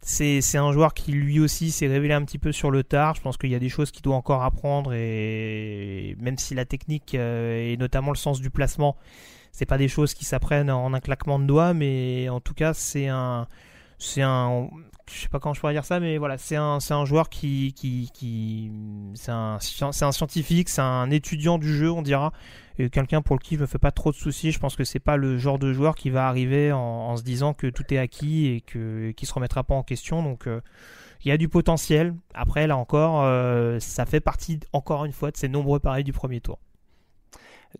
c'est 0.00 0.56
un 0.56 0.72
joueur 0.72 0.94
qui 0.94 1.12
lui 1.12 1.40
aussi 1.40 1.70
s'est 1.70 1.88
révélé 1.88 2.14
un 2.14 2.24
petit 2.24 2.38
peu 2.38 2.52
sur 2.52 2.70
le 2.70 2.82
tard. 2.84 3.14
Je 3.14 3.20
pense 3.20 3.36
qu'il 3.36 3.50
y 3.50 3.54
a 3.54 3.58
des 3.58 3.68
choses 3.68 3.90
qu'il 3.90 4.02
doit 4.02 4.14
encore 4.16 4.42
apprendre 4.42 4.92
et 4.94 6.16
même 6.20 6.38
si 6.38 6.54
la 6.54 6.64
technique 6.64 7.14
euh, 7.14 7.72
et 7.72 7.76
notamment 7.76 8.10
le 8.10 8.16
sens 8.16 8.40
du 8.40 8.50
placement, 8.50 8.96
c'est 9.52 9.66
pas 9.66 9.78
des 9.78 9.88
choses 9.88 10.14
qui 10.14 10.24
s'apprennent 10.24 10.70
en 10.70 10.94
un 10.94 11.00
claquement 11.00 11.38
de 11.38 11.44
doigts, 11.44 11.74
mais 11.74 12.28
en 12.28 12.40
tout 12.40 12.54
cas 12.54 12.74
c'est 12.74 13.08
un 13.08 13.48
c'est 13.98 14.22
un 14.22 14.68
je 15.10 15.22
sais 15.22 15.28
pas 15.28 15.40
comment 15.40 15.54
je 15.54 15.60
pourrais 15.60 15.72
dire 15.72 15.84
ça 15.84 15.98
mais 15.98 16.18
voilà 16.18 16.38
c'est 16.38 16.56
un 16.56 16.78
un 16.90 17.04
joueur 17.04 17.28
qui 17.28 17.72
qui, 17.74 18.70
c'est 19.14 19.32
un 19.32 19.58
c'est 19.60 20.04
un 20.04 20.12
scientifique 20.12 20.68
c'est 20.68 20.82
un 20.82 21.10
étudiant 21.10 21.58
du 21.58 21.74
jeu 21.74 21.90
on 21.90 22.02
dira 22.02 22.32
quelqu'un 22.86 23.22
pour 23.22 23.38
qui 23.40 23.56
je 23.56 23.60
me 23.60 23.66
fais 23.66 23.78
pas 23.78 23.90
trop 23.90 24.12
de 24.12 24.16
soucis. 24.16 24.52
Je 24.52 24.58
pense 24.58 24.76
que 24.76 24.84
c'est 24.84 25.00
pas 25.00 25.16
le 25.16 25.36
genre 25.38 25.58
de 25.58 25.72
joueur 25.72 25.96
qui 25.96 26.10
va 26.10 26.28
arriver 26.28 26.70
en, 26.72 27.16
se 27.16 27.22
disant 27.22 27.54
que 27.54 27.66
tout 27.66 27.82
est 27.92 27.98
acquis 27.98 28.46
et 28.46 28.60
que 28.60 29.10
qui 29.10 29.26
se 29.26 29.34
remettra 29.34 29.64
pas 29.64 29.74
en 29.74 29.82
question. 29.82 30.22
Donc 30.22 30.46
euh, 30.46 30.60
il 31.24 31.28
y 31.28 31.32
a 31.32 31.36
du 31.36 31.48
potentiel. 31.48 32.14
Après 32.34 32.66
là 32.66 32.76
encore 32.76 33.22
euh, 33.24 33.80
ça 33.80 34.06
fait 34.06 34.20
partie 34.20 34.60
encore 34.72 35.04
une 35.04 35.12
fois 35.12 35.30
de 35.30 35.36
ces 35.36 35.48
nombreux 35.48 35.80
paris 35.80 36.04
du 36.04 36.12
premier 36.12 36.40
tour 36.40 36.58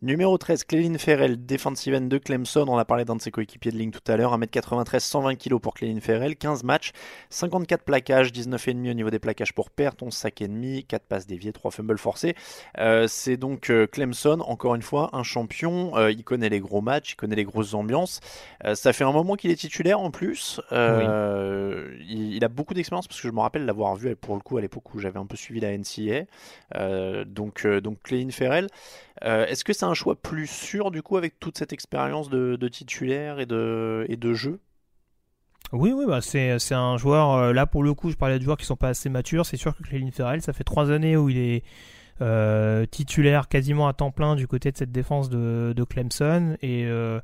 Numéro 0.03 0.37
13, 0.37 0.65
Clelin 0.65 0.99
Ferrell, 0.99 1.47
defensive 1.47 1.95
end 1.95 2.03
de 2.03 2.19
Clemson. 2.19 2.67
On 2.69 2.77
a 2.77 2.85
parlé 2.85 3.07
d'un 3.07 3.17
de 3.17 3.23
ses 3.23 3.31
coéquipiers 3.31 3.73
de 3.73 3.79
ligne 3.79 3.91
tout 3.91 4.03
à 4.07 4.19
l'heure. 4.19 4.39
1m93, 4.39 5.01
120 5.01 5.35
kg 5.37 5.59
pour 5.59 5.73
Clelin 5.73 5.99
Ferrell, 6.01 6.37
15 6.37 6.63
matchs, 6.63 6.93
54 7.31 7.85
plaquages, 7.85 8.31
19,5 8.31 8.91
au 8.91 8.95
niveau 8.95 9.09
des 9.09 9.19
plaquages 9.19 9.55
pour 9.55 9.71
perte, 9.71 10.03
11 10.03 10.13
sacs 10.13 10.43
et 10.43 10.49
demi, 10.49 10.85
4 10.85 11.05
passes 11.05 11.27
déviées, 11.27 11.53
3 11.53 11.71
fumbles 11.71 11.97
forcés. 11.97 12.37
Euh, 12.79 13.07
c'est 13.09 13.39
donc 13.39 13.71
euh, 13.71 13.87
Clemson, 13.87 14.41
encore 14.41 14.75
une 14.75 14.83
fois, 14.83 15.09
un 15.15 15.23
champion. 15.23 15.97
Euh, 15.97 16.13
il 16.13 16.23
connaît 16.23 16.51
les 16.51 16.61
gros 16.61 16.83
matchs, 16.83 17.13
il 17.13 17.17
connaît 17.17 17.37
les 17.37 17.45
grosses 17.45 17.73
ambiances. 17.73 18.21
Euh, 18.67 18.75
ça 18.75 18.93
fait 18.93 19.05
un 19.05 19.13
moment 19.13 19.37
qu'il 19.37 19.51
est 19.51 19.57
titulaire 19.57 20.01
en 20.01 20.11
plus. 20.11 20.61
Il, 20.71 22.35
il 22.35 22.45
a 22.45 22.49
beaucoup 22.49 22.75
d'expérience 22.75 23.09
parce 23.09 23.23
que 23.23 23.27
je 23.27 23.33
me 23.33 23.41
rappelle 23.41 23.65
l'avoir 23.65 23.97
vu 23.97 24.15
pour 24.17 24.35
le 24.35 24.43
coup 24.43 24.59
à 24.59 24.61
l'époque 24.61 24.95
où 24.95 24.99
j'avais 24.99 25.19
un 25.19 25.27
peu 25.27 25.37
suivi 25.37 25.61
la 25.61 25.77
NCA. 25.77 26.27
Donc, 27.25 27.67
donc 27.67 28.03
Clelin 28.03 28.31
Ferrell. 28.31 28.69
Euh, 29.25 29.47
Est-ce 29.47 29.65
que 29.65 29.73
c'est 29.79 29.87
un 29.87 29.95
choix 29.95 30.21
plus 30.21 30.49
sûr 30.49 30.91
du 30.91 31.03
coup 31.03 31.17
avec 31.17 31.39
toute 31.39 31.57
cette 31.57 31.73
expérience 31.73 32.29
de, 32.29 32.69
titulaire 32.69 33.39
et 33.39 33.47
de, 33.47 34.35
jeu? 34.35 34.61
Oui, 35.73 35.93
oui, 35.93 36.05
bah 36.07 36.21
c'est, 36.21 36.59
un 36.73 36.97
joueur. 36.97 37.33
euh, 37.35 37.53
là, 37.53 37.67
pour 37.67 37.85
le 37.85 37.95
coup, 37.95 38.11
je 38.11 38.17
parlais 38.17 38.39
de 38.39 38.45
joueurs 38.45 38.57
qui 38.57 38.67
sont 38.67 38.77
pas 38.77 38.89
assez 38.89 39.09
matures. 39.09 39.47
C'est 39.47 39.57
sûr 39.57 39.77
que 39.77 39.83
Clelin 39.85 40.11
Ferrell, 40.11 40.43
ça 40.43 40.53
fait 40.53 40.65
trois 40.65 40.91
années 40.91 41.17
où 41.17 41.29
il 41.29 41.39
est 41.39 41.63
euh, 42.23 42.87
titulaire 42.87 43.49
quasiment 43.49 43.87
à 43.87 43.93
temps 43.93 44.11
plein 44.11 44.35
du 44.35 44.49
côté 44.49 44.73
de 44.73 44.77
cette 44.77 44.91
défense 44.91 45.29
de, 45.29 45.85
Clemson. 45.89 46.57
Et 46.61 46.85
euh, 46.87 47.21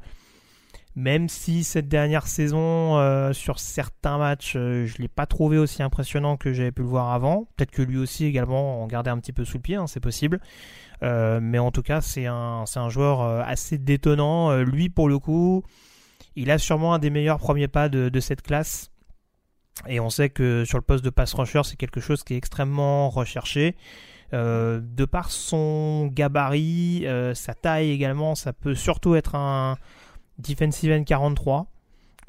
même 0.94 1.28
si 1.28 1.64
cette 1.64 1.88
dernière 1.88 2.28
saison, 2.28 3.32
sur 3.32 3.58
certains 3.58 4.18
matchs, 4.18 4.52
je 4.52 4.94
l'ai 4.98 5.08
pas 5.08 5.26
trouvé 5.26 5.58
aussi 5.58 5.82
impressionnant 5.82 6.36
que 6.36 6.52
j'avais 6.52 6.70
pu 6.70 6.82
le 6.82 6.88
voir 6.88 7.12
avant. 7.12 7.48
Peut-être 7.56 7.72
que 7.72 7.82
lui 7.82 7.96
aussi 7.96 8.26
également 8.26 8.82
en 8.82 8.86
gardait 8.86 9.10
un 9.10 9.18
petit 9.18 9.32
peu 9.32 9.44
sous 9.44 9.56
le 9.56 9.62
pied, 9.62 9.74
hein, 9.74 9.88
c'est 9.88 9.98
possible. 9.98 10.40
Euh, 11.04 11.38
mais 11.42 11.58
en 11.58 11.70
tout 11.70 11.82
cas, 11.82 12.00
c'est 12.00 12.26
un, 12.26 12.64
joueur 12.88 13.20
euh, 13.20 13.42
assez 13.44 13.78
détonnant. 13.78 14.50
Euh, 14.50 14.64
lui, 14.64 14.88
pour 14.88 15.08
le 15.08 15.18
coup, 15.18 15.62
il 16.34 16.50
a 16.50 16.58
sûrement 16.58 16.94
un 16.94 16.98
des 16.98 17.10
meilleurs 17.10 17.38
premiers 17.38 17.68
pas 17.68 17.88
de, 17.88 18.20
cette 18.20 18.42
classe. 18.42 18.90
Et 19.86 20.00
on 20.00 20.08
sait 20.08 20.30
que 20.30 20.64
sur 20.64 20.78
le 20.78 20.82
poste 20.82 21.04
de 21.04 21.10
pass 21.10 21.34
rusher, 21.34 21.62
c'est 21.64 21.76
quelque 21.76 22.00
chose 22.00 22.22
qui 22.24 22.34
est 22.34 22.36
extrêmement 22.36 23.10
recherché. 23.10 23.76
De 24.32 25.04
par 25.04 25.30
son 25.30 26.06
gabarit, 26.06 27.06
sa 27.34 27.54
taille 27.54 27.90
également, 27.90 28.34
ça 28.34 28.52
peut 28.52 28.74
surtout 28.74 29.14
être 29.14 29.36
un 29.36 29.76
defensive 30.38 30.92
end 30.92 31.04
43. 31.04 31.68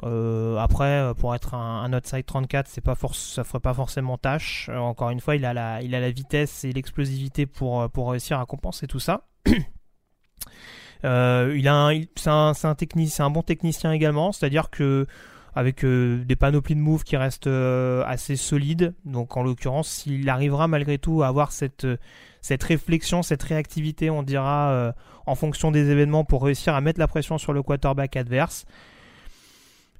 Euh, 0.04 0.56
après, 0.58 1.00
euh, 1.00 1.14
pour 1.14 1.34
être 1.34 1.54
un, 1.54 1.92
outside 1.92 2.26
34, 2.26 2.68
c'est 2.68 2.80
pas 2.80 2.94
ça 3.12 3.44
ferait 3.44 3.60
pas 3.60 3.74
forcément 3.74 4.18
tâche. 4.18 4.68
Euh, 4.70 4.76
encore 4.76 5.10
une 5.10 5.20
fois, 5.20 5.36
il 5.36 5.44
a 5.44 5.54
la, 5.54 5.82
il 5.82 5.94
a 5.94 6.00
la 6.00 6.10
vitesse 6.10 6.64
et 6.64 6.72
l'explosivité 6.72 7.46
pour, 7.46 7.88
pour 7.90 8.10
réussir 8.10 8.38
à 8.38 8.46
compenser 8.46 8.86
tout 8.86 9.00
ça. 9.00 9.26
Il 11.04 11.68
a 11.68 11.90
c'est 12.16 12.30
un, 12.30 12.52
un 12.64 12.76
un 13.18 13.30
bon 13.30 13.42
technicien 13.42 13.92
également, 13.92 14.32
c'est-à-dire 14.32 14.70
que 14.70 15.06
avec 15.54 15.86
des 15.86 16.36
panoplies 16.36 16.74
de 16.74 16.80
moves 16.80 17.04
qui 17.04 17.16
restent 17.16 17.46
assez 17.46 18.36
solides. 18.36 18.94
Donc 19.04 19.36
en 19.36 19.42
l'occurrence, 19.42 20.04
il 20.04 20.28
arrivera 20.28 20.68
malgré 20.68 20.98
tout 20.98 21.22
à 21.22 21.28
avoir 21.28 21.52
cette, 21.52 21.86
cette 22.42 22.62
réflexion, 22.62 23.22
cette 23.22 23.42
réactivité, 23.42 24.10
on 24.10 24.22
dira, 24.22 24.94
en 25.26 25.34
fonction 25.34 25.70
des 25.70 25.90
événements 25.90 26.24
pour 26.24 26.42
réussir 26.42 26.74
à 26.74 26.80
mettre 26.80 26.98
la 26.98 27.08
pression 27.08 27.38
sur 27.38 27.52
le 27.52 27.62
quarterback 27.62 28.16
adverse. 28.16 28.66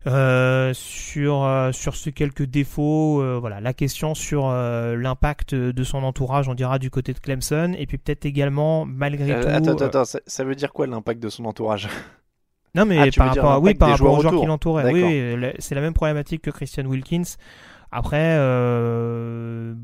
Euh, 0.06 0.72
sur, 0.72 1.42
euh, 1.42 1.72
sur 1.72 1.96
ces 1.96 2.12
quelques 2.12 2.44
défauts, 2.44 3.20
euh, 3.20 3.38
voilà, 3.40 3.60
la 3.60 3.72
question 3.74 4.14
sur 4.14 4.46
euh, 4.46 4.94
l'impact 4.96 5.54
de 5.54 5.84
son 5.84 6.04
entourage, 6.04 6.48
on 6.48 6.54
dira 6.54 6.78
du 6.78 6.90
côté 6.90 7.12
de 7.12 7.18
Clemson, 7.18 7.74
et 7.76 7.86
puis 7.86 7.98
peut-être 7.98 8.24
également, 8.24 8.84
malgré 8.86 9.32
Euh, 9.32 9.42
tout. 9.42 9.48
Attends, 9.48 9.72
attends, 9.72 9.84
attends, 9.86 10.04
ça, 10.04 10.20
ça 10.26 10.44
veut 10.44 10.54
dire 10.54 10.72
quoi 10.72 10.86
l'impact 10.86 11.20
de 11.20 11.28
son 11.28 11.44
entourage? 11.44 11.88
Non, 12.76 12.84
mais 12.84 12.98
Ah, 13.00 13.06
par 13.16 13.28
rapport, 13.34 13.50
à, 13.52 13.58
oui, 13.58 13.74
par 13.74 13.88
rapport 13.90 14.16
aux 14.16 14.20
joueurs 14.20 14.38
qui 14.40 14.46
l'entouraient. 14.46 14.92
Oui, 14.92 15.02
oui, 15.02 15.48
c'est 15.58 15.74
la 15.74 15.80
même 15.80 15.94
problématique 15.94 16.42
que 16.42 16.50
Christian 16.50 16.84
Wilkins. 16.84 17.22
Après, 17.90 18.36
euh, 18.38 19.74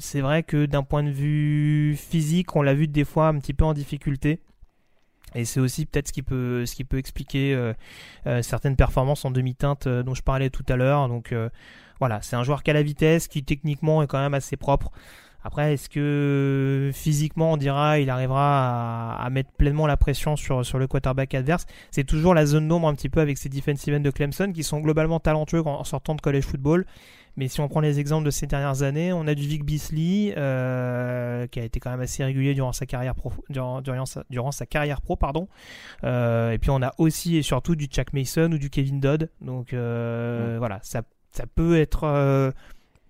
c'est 0.00 0.20
vrai 0.20 0.42
que 0.42 0.66
d'un 0.66 0.82
point 0.82 1.02
de 1.02 1.10
vue 1.10 1.96
physique, 1.96 2.56
on 2.56 2.62
l'a 2.62 2.74
vu 2.74 2.88
des 2.88 3.04
fois 3.04 3.28
un 3.28 3.38
petit 3.38 3.54
peu 3.54 3.64
en 3.64 3.72
difficulté. 3.74 4.40
Et 5.34 5.44
c'est 5.44 5.60
aussi 5.60 5.86
peut-être 5.86 6.08
ce 6.08 6.12
qui 6.12 6.22
peut, 6.22 6.66
ce 6.66 6.74
qui 6.74 6.84
peut 6.84 6.98
expliquer 6.98 7.54
euh, 7.54 7.72
euh, 8.26 8.42
certaines 8.42 8.76
performances 8.76 9.24
en 9.24 9.30
demi-teinte 9.30 9.86
euh, 9.86 10.02
dont 10.02 10.14
je 10.14 10.22
parlais 10.22 10.50
tout 10.50 10.64
à 10.68 10.76
l'heure. 10.76 11.08
Donc 11.08 11.34
voilà, 11.98 12.22
c'est 12.22 12.36
un 12.36 12.44
joueur 12.44 12.62
qui 12.62 12.70
a 12.70 12.74
la 12.74 12.82
vitesse, 12.82 13.28
qui 13.28 13.44
techniquement 13.44 14.02
est 14.02 14.06
quand 14.06 14.18
même 14.18 14.34
assez 14.34 14.56
propre. 14.56 14.90
Après, 15.42 15.72
est-ce 15.72 15.88
que 15.88 16.90
physiquement, 16.92 17.52
on 17.52 17.56
dira, 17.56 17.98
il 17.98 18.10
arrivera 18.10 19.14
à, 19.14 19.30
mettre 19.30 19.50
pleinement 19.52 19.86
la 19.86 19.96
pression 19.96 20.36
sur, 20.36 20.66
sur 20.66 20.78
le 20.78 20.86
quarterback 20.86 21.34
adverse? 21.34 21.64
C'est 21.90 22.04
toujours 22.04 22.34
la 22.34 22.44
zone 22.44 22.68
d'ombre 22.68 22.88
un 22.88 22.94
petit 22.94 23.08
peu 23.08 23.20
avec 23.20 23.38
ces 23.38 23.48
defensive 23.48 23.94
ends 23.94 24.00
de 24.00 24.10
Clemson 24.10 24.52
qui 24.52 24.62
sont 24.62 24.80
globalement 24.80 25.18
talentueux 25.18 25.66
en, 25.66 25.80
en 25.80 25.84
sortant 25.84 26.14
de 26.14 26.20
college 26.20 26.44
football. 26.44 26.84
Mais 27.40 27.48
si 27.48 27.58
on 27.62 27.68
prend 27.68 27.80
les 27.80 27.98
exemples 27.98 28.26
de 28.26 28.30
ces 28.30 28.46
dernières 28.46 28.82
années, 28.82 29.14
on 29.14 29.26
a 29.26 29.34
du 29.34 29.48
Vic 29.48 29.64
Beasley 29.64 30.34
euh, 30.36 31.46
qui 31.46 31.58
a 31.58 31.64
été 31.64 31.80
quand 31.80 31.90
même 31.90 32.02
assez 32.02 32.22
régulier 32.22 32.52
durant 32.52 32.74
sa 32.74 32.84
carrière 32.84 33.14
pro, 33.14 33.32
durant, 33.48 33.80
durant 33.80 34.04
sa, 34.04 34.24
durant 34.28 34.52
sa 34.52 34.66
carrière 34.66 35.00
pro, 35.00 35.16
pardon. 35.16 35.48
Euh, 36.04 36.50
et 36.50 36.58
puis 36.58 36.68
on 36.68 36.82
a 36.82 36.92
aussi 36.98 37.38
et 37.38 37.42
surtout 37.42 37.76
du 37.76 37.86
Chuck 37.86 38.12
Mason 38.12 38.52
ou 38.52 38.58
du 38.58 38.68
Kevin 38.68 39.00
Dodd. 39.00 39.30
Donc 39.40 39.72
euh, 39.72 40.56
voilà, 40.58 40.80
ça, 40.82 41.00
ça 41.30 41.46
peut 41.46 41.80
être 41.80 42.04
euh, 42.04 42.50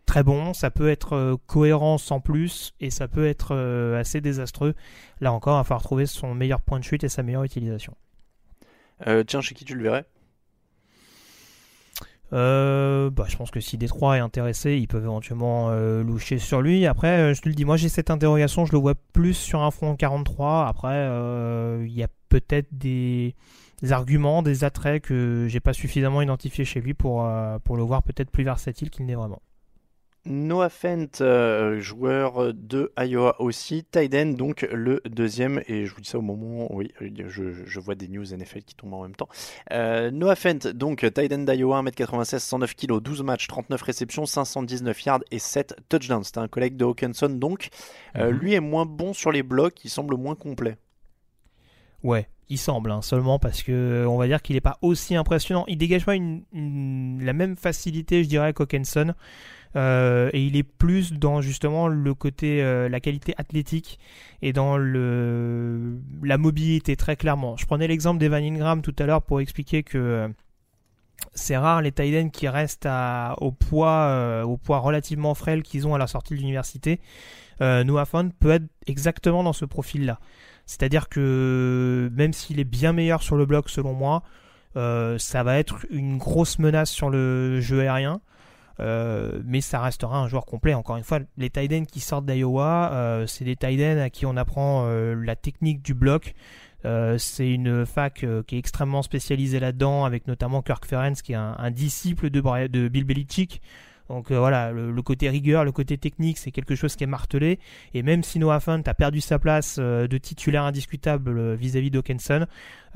très 0.06 0.22
bon, 0.22 0.54
ça 0.54 0.70
peut 0.70 0.88
être 0.88 1.36
cohérent 1.48 1.98
sans 1.98 2.20
plus, 2.20 2.72
et 2.78 2.90
ça 2.90 3.08
peut 3.08 3.26
être 3.26 3.56
assez 3.98 4.20
désastreux. 4.20 4.74
Là 5.20 5.32
encore, 5.32 5.56
il 5.56 5.58
va 5.58 5.64
falloir 5.64 5.82
trouver 5.82 6.06
son 6.06 6.36
meilleur 6.36 6.60
point 6.60 6.78
de 6.78 6.84
chute 6.84 7.02
et 7.02 7.08
sa 7.08 7.24
meilleure 7.24 7.42
utilisation. 7.42 7.96
tiens, 9.26 9.40
chez 9.40 9.56
qui 9.56 9.64
tu 9.64 9.74
le 9.74 9.82
verrais? 9.82 10.06
Euh, 12.32 13.10
bah, 13.10 13.24
je 13.28 13.36
pense 13.36 13.50
que 13.50 13.60
si 13.60 13.76
Détroit 13.76 14.16
est 14.16 14.20
intéressé, 14.20 14.76
ils 14.76 14.86
peuvent 14.86 15.04
éventuellement 15.04 15.70
euh, 15.70 16.02
loucher 16.02 16.38
sur 16.38 16.62
lui. 16.62 16.86
Après, 16.86 17.18
euh, 17.18 17.34
je 17.34 17.42
te 17.42 17.48
le 17.48 17.54
dis, 17.54 17.64
moi 17.64 17.76
j'ai 17.76 17.88
cette 17.88 18.10
interrogation, 18.10 18.64
je 18.64 18.72
le 18.72 18.78
vois 18.78 18.94
plus 19.12 19.34
sur 19.34 19.62
un 19.62 19.70
front 19.70 19.96
43. 19.96 20.66
Après, 20.66 21.06
il 21.84 21.92
y 21.92 22.02
a 22.02 22.08
peut-être 22.28 22.68
des, 22.72 23.34
arguments, 23.90 24.42
des 24.42 24.64
attraits 24.64 25.02
que 25.02 25.46
j'ai 25.48 25.60
pas 25.60 25.72
suffisamment 25.72 26.22
identifiés 26.22 26.64
chez 26.64 26.80
lui 26.80 26.94
pour, 26.94 27.28
pour 27.64 27.76
le 27.76 27.82
voir 27.82 28.02
peut-être 28.02 28.30
plus 28.30 28.44
versatile 28.44 28.90
qu'il 28.90 29.06
n'est 29.06 29.14
vraiment. 29.14 29.42
Noah 30.26 30.68
Fent, 30.68 31.20
euh, 31.22 31.80
joueur 31.80 32.52
de 32.52 32.92
Iowa 32.98 33.40
aussi. 33.40 33.84
Tyden, 33.84 34.34
donc 34.34 34.68
le 34.70 35.00
deuxième. 35.08 35.62
Et 35.66 35.86
je 35.86 35.94
vous 35.94 36.00
dis 36.00 36.08
ça 36.08 36.18
au 36.18 36.22
moment 36.22 36.70
où 36.70 36.78
oui, 36.78 36.92
je, 37.00 37.80
vois 37.80 37.94
des 37.94 38.08
news 38.08 38.24
NFL 38.24 38.62
qui 38.62 38.74
tombent 38.74 38.94
en 38.94 39.02
même 39.02 39.16
temps. 39.16 39.28
Euh, 39.72 40.10
Noah 40.10 40.36
Fent, 40.36 40.68
donc 40.74 41.10
Tyden 41.12 41.44
d'Iowa, 41.46 41.82
1m96, 41.82 42.38
109 42.38 42.76
kg, 42.76 43.00
12 43.00 43.22
matchs, 43.22 43.46
39 43.48 43.80
réceptions, 43.80 44.26
519 44.26 45.04
yards 45.04 45.20
et 45.30 45.38
7 45.38 45.76
touchdowns. 45.88 46.24
C'était 46.24 46.38
un 46.38 46.48
collègue 46.48 46.76
de 46.76 46.84
Hawkinson, 46.84 47.30
donc. 47.30 47.70
Euh, 48.16 48.30
mhm. 48.30 48.38
Lui 48.38 48.54
est 48.54 48.60
moins 48.60 48.86
bon 48.86 49.12
sur 49.12 49.32
les 49.32 49.42
blocs, 49.42 49.84
il 49.84 49.90
semble 49.90 50.16
moins 50.16 50.34
complet. 50.34 50.76
Ouais, 52.02 52.28
il 52.48 52.58
semble, 52.58 52.90
hein, 52.90 53.02
seulement 53.02 53.38
parce 53.38 53.62
que 53.62 54.04
on 54.08 54.16
va 54.16 54.26
dire 54.26 54.42
qu'il 54.42 54.56
n'est 54.56 54.60
pas 54.60 54.78
aussi 54.82 55.14
impressionnant. 55.14 55.64
Il 55.68 55.78
dégage 55.78 56.04
pas 56.04 56.16
une, 56.16 56.42
la 57.22 57.32
même 57.32 57.56
facilité, 57.56 58.24
je 58.24 58.28
dirais, 58.28 58.52
qu'Hawkinson. 58.52 59.14
Euh, 59.76 60.30
et 60.32 60.42
il 60.42 60.56
est 60.56 60.64
plus 60.64 61.12
dans 61.12 61.40
justement 61.40 61.86
le 61.86 62.14
côté, 62.14 62.62
euh, 62.62 62.88
la 62.88 63.00
qualité 63.00 63.34
athlétique 63.36 63.98
et 64.42 64.52
dans 64.52 64.76
le, 64.76 66.00
la 66.22 66.38
mobilité 66.38 66.96
très 66.96 67.16
clairement. 67.16 67.56
Je 67.56 67.66
prenais 67.66 67.86
l'exemple 67.86 68.18
d'Evan 68.18 68.42
Ingram 68.42 68.82
tout 68.82 68.94
à 68.98 69.06
l'heure 69.06 69.22
pour 69.22 69.40
expliquer 69.40 69.82
que 69.82 69.98
euh, 69.98 70.28
c'est 71.34 71.56
rare 71.56 71.82
les 71.82 71.92
tight 71.92 72.32
qui 72.32 72.48
restent 72.48 72.88
au, 73.40 73.52
poids, 73.52 74.42
au 74.44 74.56
poids 74.56 74.78
relativement 74.78 75.34
frêle 75.34 75.62
qu'ils 75.62 75.86
ont 75.86 75.94
à 75.94 75.98
la 75.98 76.06
sortie 76.06 76.34
de 76.34 76.38
l'université. 76.38 76.98
Noah 77.60 78.06
Font 78.06 78.30
peut 78.40 78.52
être 78.52 78.64
exactement 78.86 79.42
dans 79.42 79.52
ce 79.52 79.66
profil-là. 79.66 80.18
C'est-à-dire 80.64 81.10
que 81.10 82.10
même 82.14 82.32
s'il 82.32 82.58
est 82.58 82.64
bien 82.64 82.94
meilleur 82.94 83.22
sur 83.22 83.36
le 83.36 83.44
bloc 83.44 83.68
selon 83.68 83.92
moi, 83.92 84.22
ça 84.74 85.42
va 85.42 85.58
être 85.58 85.84
une 85.90 86.16
grosse 86.16 86.58
menace 86.58 86.90
sur 86.90 87.10
le 87.10 87.60
jeu 87.60 87.80
aérien. 87.80 88.22
Euh, 88.80 89.40
mais 89.44 89.60
ça 89.60 89.80
restera 89.80 90.18
un 90.18 90.28
joueur 90.28 90.46
complet. 90.46 90.74
Encore 90.74 90.96
une 90.96 91.04
fois, 91.04 91.20
les 91.36 91.50
tight 91.50 91.86
qui 91.86 92.00
sortent 92.00 92.26
d'Iowa, 92.26 92.92
euh, 92.92 93.26
c'est 93.26 93.44
des 93.44 93.56
tight 93.56 93.80
à 93.80 94.10
qui 94.10 94.26
on 94.26 94.36
apprend 94.36 94.84
euh, 94.86 95.14
la 95.14 95.36
technique 95.36 95.82
du 95.82 95.94
bloc. 95.94 96.34
c'est 97.18 97.50
une 97.50 97.84
fac 97.84 98.24
qui 98.46 98.56
est 98.56 98.58
extrêmement 98.58 99.02
spécialisée 99.02 99.60
là-dedans, 99.60 100.04
avec 100.04 100.26
notamment 100.26 100.62
Kirk 100.62 100.86
Ferenc, 100.86 101.14
qui 101.22 101.32
est 101.32 101.36
un, 101.36 101.70
disciple 101.70 102.30
de 102.30 102.88
Bill 102.88 103.04
Belichick. 103.04 103.60
Donc 104.10 104.32
euh, 104.32 104.38
voilà, 104.40 104.72
le, 104.72 105.02
côté 105.02 105.30
rigueur, 105.30 105.64
le 105.64 105.70
côté 105.70 105.96
technique, 105.96 106.36
c'est 106.36 106.50
quelque 106.50 106.74
chose 106.74 106.96
qui 106.96 107.04
est 107.04 107.06
martelé. 107.06 107.60
Et 107.94 108.02
même 108.02 108.24
si 108.24 108.40
Noah 108.40 108.58
Fant 108.58 108.82
a 108.84 108.94
perdu 108.94 109.20
sa 109.20 109.38
place 109.38 109.76
euh, 109.78 110.08
de 110.08 110.18
titulaire 110.18 110.64
indiscutable 110.64 111.38
euh, 111.38 111.54
vis-à-vis 111.54 111.92
d'Hawkinson, 111.92 112.46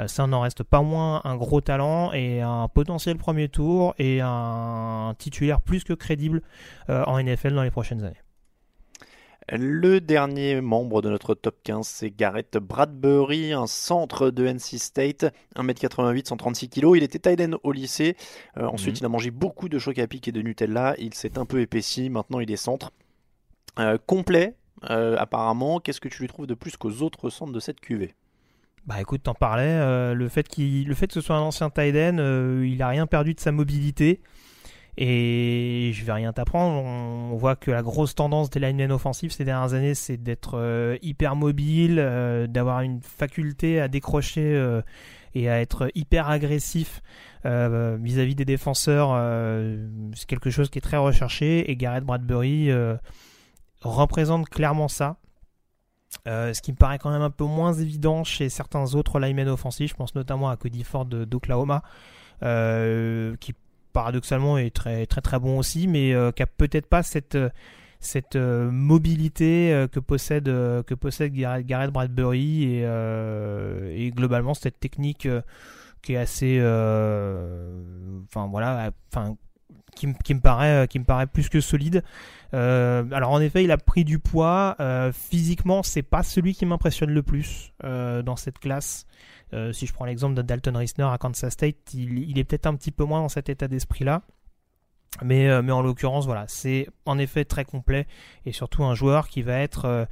ça 0.07 0.27
n'en 0.27 0.41
reste 0.41 0.65
pas 0.65 0.83
moins 0.83 1.21
un 1.23 1.37
gros 1.37 1.61
talent 1.61 2.13
et 2.13 2.41
un 2.41 2.67
potentiel 2.67 3.17
premier 3.17 3.49
tour 3.49 3.95
et 3.97 4.21
un 4.21 5.15
titulaire 5.19 5.61
plus 5.61 5.85
que 5.85 5.93
crédible 5.93 6.43
en 6.89 7.23
NFL 7.23 7.55
dans 7.55 7.63
les 7.63 7.71
prochaines 7.71 8.03
années. 8.03 8.24
Le 9.53 10.01
dernier 10.01 10.63
membre 10.63 11.03
de 11.03 11.11
notre 11.11 11.35
top 11.35 11.57
15, 11.65 11.87
c'est 11.87 12.11
Garrett 12.11 12.57
Bradbury, 12.57 13.53
un 13.53 13.67
centre 13.67 14.31
de 14.31 14.47
NC 14.47 14.79
State, 14.79 15.27
1m88, 15.57 16.27
136 16.29 16.71
kg. 16.71 16.97
Il 16.97 17.03
était 17.03 17.19
tight 17.19 17.55
au 17.63 17.73
lycée. 17.73 18.17
Euh, 18.57 18.65
ensuite, 18.65 18.95
mhm. 18.95 19.01
il 19.01 19.05
a 19.05 19.09
mangé 19.11 19.31
beaucoup 19.31 19.69
de 19.69 19.79
choc 19.79 19.99
à 19.99 20.07
pic 20.07 20.29
et 20.29 20.33
de 20.33 20.41
Nutella. 20.41 20.95
Il 20.99 21.13
s'est 21.13 21.37
un 21.37 21.45
peu 21.45 21.61
épaissi. 21.61 22.09
Maintenant, 22.09 22.41
il 22.41 22.51
est 22.51 22.57
centre. 22.57 22.91
Euh, 23.79 23.99
complet, 24.07 24.55
euh, 24.89 25.17
apparemment. 25.19 25.79
Qu'est-ce 25.79 26.01
que 26.01 26.09
tu 26.09 26.23
lui 26.23 26.29
trouves 26.29 26.47
de 26.47 26.55
plus 26.55 26.79
qu'aux 26.79 27.03
autres 27.03 27.29
centres 27.29 27.53
de 27.53 27.61
cette 27.61 27.81
QV 27.81 28.15
bah 28.87 29.01
écoute, 29.01 29.23
t'en 29.23 29.33
parlais, 29.33 30.15
le, 30.15 30.29
fait 30.29 30.47
qu'il, 30.47 30.87
le 30.87 30.95
fait 30.95 31.07
que 31.07 31.15
ce 31.15 31.23
soit 31.23 31.37
un 31.37 31.41
ancien 31.41 31.71
tight 31.71 31.95
il 31.95 32.83
a 32.83 32.89
rien 32.89 33.07
perdu 33.07 33.33
de 33.33 33.41
sa 33.41 33.51
mobilité. 33.51 34.21
Et 34.97 35.91
je 35.93 36.05
vais 36.05 36.13
rien 36.13 36.33
t'apprendre, 36.33 36.85
on 36.85 37.35
voit 37.35 37.57
que 37.57 37.73
la 37.73 37.83
grosse 37.83 38.15
tendance 38.15 38.49
des 38.51 38.61
linemen 38.61 38.93
offensifs 38.93 39.33
ces 39.33 39.45
dernières 39.45 39.75
années, 39.75 39.95
c'est 39.95 40.17
d'être 40.17 40.57
euh, 40.57 40.97
hyper 41.03 41.35
mobile, 41.35 41.99
euh, 41.99 42.47
d'avoir 42.47 42.81
une 42.83 43.01
faculté 43.03 43.81
à 43.81 43.89
décrocher 43.89 44.55
euh, 44.55 44.83
et 45.35 45.51
à 45.51 45.61
être 45.61 45.91
hyper 45.95 46.29
agressif 46.29 47.03
vis-à-vis 47.45 48.35
des 48.35 48.47
défenseurs. 48.47 49.11
c'est 50.15 50.27
quelque 50.27 50.49
chose 50.49 50.71
qui 50.71 50.79
est 50.79 50.81
très 50.81 50.97
recherché 50.97 51.71
et 51.71 51.77
Garrett 51.77 52.03
Bradbury 52.03 52.71
représente 53.83 54.49
clairement 54.49 54.89
ça. 54.89 55.17
ce 56.25 56.59
qui 56.63 56.73
me 56.73 56.77
paraît 56.79 56.99
quand 56.99 57.11
même 57.11 57.21
un 57.21 57.29
peu 57.29 57.45
moins 57.45 57.75
évident 57.75 58.25
chez 58.25 58.49
certains 58.49 58.95
autres 58.95 59.19
linemen 59.19 59.49
offensifs, 59.49 59.91
je 59.91 59.95
pense 59.95 60.15
notamment 60.15 60.49
à 60.49 60.57
Cody 60.57 60.85
Ford 60.85 61.05
d'Oklahoma, 61.05 61.83
qui 62.41 63.53
paradoxalement 63.95 64.59
est 64.59 64.75
très 64.75 65.07
très 65.07 65.23
très 65.23 65.39
bon 65.39 65.59
aussi, 65.59 65.87
mais 65.89 66.13
euh, 66.13 66.33
qui 66.33 66.43
a 66.43 66.47
peut-être 66.47 66.87
pas 66.87 67.03
cette 67.03 67.39
cette 68.01 68.37
euh, 68.37 68.71
mobilité 68.71 69.73
euh, 69.73 69.89
que 69.89 70.01
possède 70.01 70.45
que 70.45 70.95
possède 70.95 71.33
Gareth 71.33 71.91
Bradbury 71.91 72.75
et, 72.75 74.13
globalement 74.15 74.53
cette 74.53 74.79
technique 74.79 75.27
qui 76.03 76.13
est 76.13 76.19
assez 76.19 76.59
enfin 78.29 78.49
voilà 78.51 78.91
enfin 79.11 79.37
qui, 79.97 80.13
qui, 80.25 80.35
me 80.35 80.41
paraît 80.41 80.87
qui 80.89 80.99
me 80.99 81.05
paraît 81.05 81.29
plus 81.29 81.49
que 81.49 81.63
solide. 81.63 82.03
Alors 82.53 83.31
en 83.31 83.41
effet 83.41 83.65
il 83.65 83.71
a 83.71 83.79
pris 83.79 84.05
du 84.05 84.19
poids 84.19 84.77
physiquement 85.13 85.83
c'est 85.83 86.03
pas 86.03 86.23
celui 86.23 86.55
qui 86.55 86.67
m'impressionne 86.67 87.11
le 87.11 87.23
plus 87.23 87.73
dans 87.83 88.37
cette 88.37 88.59
classe 88.59 89.07
euh, 89.55 89.73
si 89.73 89.87
je 89.87 89.93
prends 89.93 90.05
l'exemple 90.05 90.35
de 90.35 90.43
Dalton 90.43 90.77
Risner 90.77 91.05
à 91.05 91.19
Kansas 91.19 91.53
State, 91.53 91.95
il, 91.95 92.39
est 92.39 92.45
peut-être 92.45 92.67
un 92.67 92.75
petit 92.75 92.91
peu 92.91 93.05
moins 93.05 93.21
dans 93.21 93.29
cet 93.29 93.49
état 93.49 93.69
d'esprit-là. 93.69 94.23
Mais, 95.23 95.49
euh, 95.49 95.63
mais 95.63 95.73
en 95.73 95.81
l'occurrence, 95.81 96.27
voilà, 96.27 96.45
c'est 96.49 96.89
en 97.07 97.19
effet 97.19 97.45
très 97.45 97.65
complet 97.65 98.07
et 98.47 98.53
surtout 98.53 98.85
un 98.85 98.95
joueur 98.95 99.29
qui 99.29 99.43
va 99.43 99.59
être. 99.61 100.07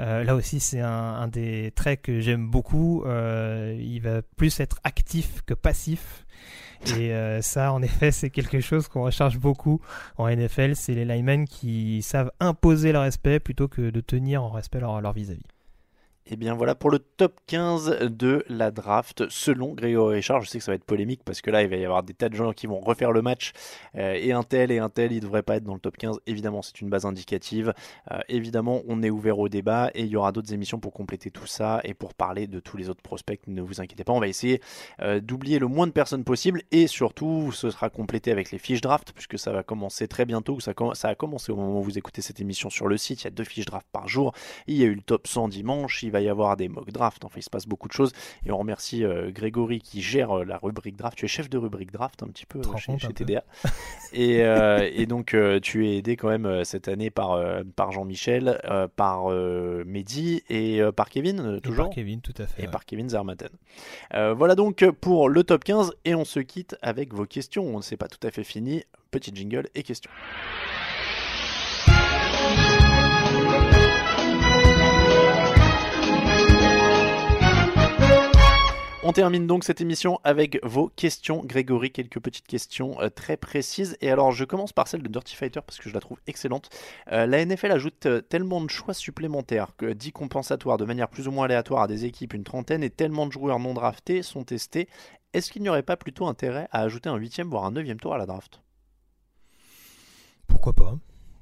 Euh, 0.00 0.24
là 0.24 0.34
aussi, 0.34 0.60
c'est 0.60 0.80
un, 0.80 1.26
des 1.28 1.72
traits 1.74 2.02
que 2.02 2.20
j'aime 2.20 2.48
beaucoup. 2.48 3.04
il 3.06 4.00
va 4.00 4.22
plus 4.36 4.60
être 4.60 4.78
actif 4.84 5.42
que 5.46 5.54
passif. 5.54 6.26
Et 6.98 7.12
ça, 7.40 7.72
en 7.72 7.80
effet, 7.82 8.10
c'est 8.10 8.30
quelque 8.30 8.60
chose 8.60 8.88
qu'on 8.88 9.04
recherche 9.04 9.38
beaucoup 9.38 9.80
en 10.18 10.28
NFL. 10.28 10.74
C'est 10.74 10.94
les 10.94 11.04
linemen 11.04 11.46
qui 11.46 12.02
savent 12.02 12.32
imposer 12.40 12.92
le 12.92 12.98
respect 12.98 13.38
plutôt 13.38 13.68
que 13.68 13.90
de 13.90 14.00
tenir 14.00 14.42
en 14.42 14.50
respect 14.50 14.80
leur 14.80 15.12
vis-à-vis. 15.12 15.51
Et 16.24 16.34
eh 16.34 16.36
bien 16.36 16.54
voilà 16.54 16.76
pour 16.76 16.90
le 16.90 17.00
top 17.00 17.40
15 17.48 17.98
de 18.10 18.44
la 18.48 18.70
draft 18.70 19.28
selon 19.28 19.74
Grégory 19.74 20.16
Richard. 20.16 20.40
Je 20.42 20.48
sais 20.48 20.58
que 20.58 20.64
ça 20.64 20.70
va 20.70 20.76
être 20.76 20.84
polémique 20.84 21.22
parce 21.24 21.40
que 21.40 21.50
là 21.50 21.62
il 21.62 21.68
va 21.68 21.74
y 21.74 21.84
avoir 21.84 22.04
des 22.04 22.14
tas 22.14 22.28
de 22.28 22.36
gens 22.36 22.52
qui 22.52 22.68
vont 22.68 22.78
refaire 22.78 23.10
le 23.10 23.22
match 23.22 23.52
euh, 23.96 24.14
et 24.14 24.30
un 24.30 24.44
tel 24.44 24.70
et 24.70 24.78
un 24.78 24.88
tel 24.88 25.10
il 25.10 25.18
devrait 25.18 25.42
pas 25.42 25.56
être 25.56 25.64
dans 25.64 25.74
le 25.74 25.80
top 25.80 25.96
15. 25.96 26.20
Évidemment 26.28 26.62
c'est 26.62 26.80
une 26.80 26.90
base 26.90 27.06
indicative. 27.06 27.74
Euh, 28.12 28.20
évidemment 28.28 28.82
on 28.86 29.02
est 29.02 29.10
ouvert 29.10 29.40
au 29.40 29.48
débat 29.48 29.90
et 29.94 30.02
il 30.02 30.06
y 30.06 30.16
aura 30.16 30.30
d'autres 30.30 30.52
émissions 30.52 30.78
pour 30.78 30.92
compléter 30.92 31.32
tout 31.32 31.48
ça 31.48 31.80
et 31.82 31.92
pour 31.92 32.14
parler 32.14 32.46
de 32.46 32.60
tous 32.60 32.76
les 32.76 32.88
autres 32.88 33.02
prospects. 33.02 33.40
Ne 33.48 33.60
vous 33.60 33.80
inquiétez 33.80 34.04
pas, 34.04 34.12
on 34.12 34.20
va 34.20 34.28
essayer 34.28 34.62
euh, 35.00 35.18
d'oublier 35.18 35.58
le 35.58 35.66
moins 35.66 35.88
de 35.88 35.92
personnes 35.92 36.22
possible 36.22 36.62
et 36.70 36.86
surtout 36.86 37.50
ce 37.50 37.68
sera 37.68 37.90
complété 37.90 38.30
avec 38.30 38.52
les 38.52 38.58
fiches 38.58 38.80
draft 38.80 39.12
puisque 39.12 39.40
ça 39.40 39.50
va 39.50 39.64
commencer 39.64 40.06
très 40.06 40.24
bientôt. 40.24 40.60
Ça, 40.60 40.72
ça 40.94 41.08
a 41.08 41.14
commencé 41.16 41.50
au 41.50 41.56
moment 41.56 41.80
où 41.80 41.82
vous 41.82 41.98
écoutez 41.98 42.22
cette 42.22 42.40
émission 42.40 42.70
sur 42.70 42.86
le 42.86 42.96
site. 42.96 43.22
Il 43.22 43.24
y 43.24 43.26
a 43.26 43.30
deux 43.30 43.44
fiches 43.44 43.66
draft 43.66 43.88
par 43.90 44.06
jour. 44.06 44.32
Il 44.68 44.76
y 44.76 44.84
a 44.84 44.86
eu 44.86 44.94
le 44.94 45.02
top 45.02 45.26
100 45.26 45.48
dimanche. 45.48 46.04
Va 46.12 46.20
y 46.20 46.28
avoir 46.28 46.56
des 46.56 46.68
mock 46.68 46.90
drafts. 46.92 47.24
Enfin, 47.24 47.38
il 47.38 47.42
se 47.42 47.50
passe 47.50 47.66
beaucoup 47.66 47.88
de 47.88 47.92
choses. 47.92 48.12
Et 48.46 48.52
on 48.52 48.58
remercie 48.58 49.04
euh, 49.04 49.30
Grégory 49.30 49.80
qui 49.80 50.02
gère 50.02 50.38
euh, 50.38 50.44
la 50.44 50.58
rubrique 50.58 50.96
draft. 50.96 51.16
Tu 51.16 51.24
es 51.24 51.28
chef 51.28 51.50
de 51.50 51.58
rubrique 51.58 51.90
draft 51.90 52.22
un 52.22 52.28
petit 52.28 52.46
peu 52.46 52.60
euh, 52.60 52.76
chez, 52.76 53.12
TDA. 53.12 53.44
Et, 54.14 54.40
et, 54.40 55.06
donc, 55.06 55.34
tu 55.62 55.88
es 55.88 55.96
aidé 55.96 56.16
quand 56.16 56.28
même 56.28 56.64
cette 56.64 56.86
année 56.86 57.08
par, 57.08 57.40
par 57.76 57.92
Jean-Michel, 57.92 58.60
par 58.94 59.28
Mehdi 59.30 60.42
et 60.50 60.82
par 60.94 61.08
Kevin, 61.08 61.60
toujours. 61.62 61.86
Et 61.86 61.88
par 61.88 61.94
Kevin, 61.94 62.20
tout 62.20 62.34
à 62.36 62.46
fait. 62.46 62.64
Et 62.64 62.68
par 62.68 62.84
Kevin 62.84 63.08
Zermatten. 63.08 63.48
voilà 64.12 64.54
donc 64.54 64.84
pour 65.00 65.30
le 65.30 65.44
top 65.44 65.64
15. 65.64 65.94
Et 66.04 66.14
on 66.14 66.26
se 66.26 66.40
quitte 66.40 66.76
avec 66.82 67.14
vos 67.14 67.24
questions. 67.24 67.64
On 67.64 67.78
ne 67.78 67.82
s'est 67.82 67.96
pas 67.96 68.08
tout 68.08 68.24
à 68.26 68.30
fait 68.30 68.44
fini. 68.44 68.84
Petit 69.10 69.34
jingle 69.34 69.68
et 69.74 69.82
questions. 69.82 70.10
On 79.04 79.12
termine 79.12 79.48
donc 79.48 79.64
cette 79.64 79.80
émission 79.80 80.20
avec 80.22 80.64
vos 80.64 80.86
questions. 80.86 81.42
Grégory, 81.44 81.90
quelques 81.90 82.20
petites 82.20 82.46
questions 82.46 83.00
euh, 83.00 83.08
très 83.08 83.36
précises. 83.36 83.96
Et 84.00 84.12
alors, 84.12 84.30
je 84.30 84.44
commence 84.44 84.72
par 84.72 84.86
celle 84.86 85.02
de 85.02 85.08
Dirty 85.08 85.34
Fighter 85.34 85.58
parce 85.66 85.78
que 85.78 85.88
je 85.88 85.94
la 85.94 85.98
trouve 85.98 86.20
excellente. 86.28 86.70
Euh, 87.10 87.26
la 87.26 87.44
NFL 87.44 87.72
ajoute 87.72 88.06
euh, 88.06 88.20
tellement 88.20 88.60
de 88.60 88.70
choix 88.70 88.94
supplémentaires 88.94 89.74
que 89.76 89.92
10 89.92 90.12
compensatoires 90.12 90.76
de 90.76 90.84
manière 90.84 91.08
plus 91.08 91.26
ou 91.26 91.32
moins 91.32 91.46
aléatoire 91.46 91.82
à 91.82 91.88
des 91.88 92.04
équipes, 92.04 92.32
une 92.32 92.44
trentaine, 92.44 92.84
et 92.84 92.90
tellement 92.90 93.26
de 93.26 93.32
joueurs 93.32 93.58
non 93.58 93.74
draftés 93.74 94.22
sont 94.22 94.44
testés. 94.44 94.88
Est-ce 95.32 95.50
qu'il 95.50 95.62
n'y 95.62 95.68
aurait 95.68 95.82
pas 95.82 95.96
plutôt 95.96 96.28
intérêt 96.28 96.68
à 96.70 96.82
ajouter 96.82 97.08
un 97.08 97.16
huitième 97.16 97.48
voire 97.48 97.64
un 97.64 97.72
neuvième 97.72 97.98
tour 97.98 98.14
à 98.14 98.18
la 98.18 98.26
draft? 98.26 98.62
Pourquoi 100.46 100.74
pas 100.74 100.96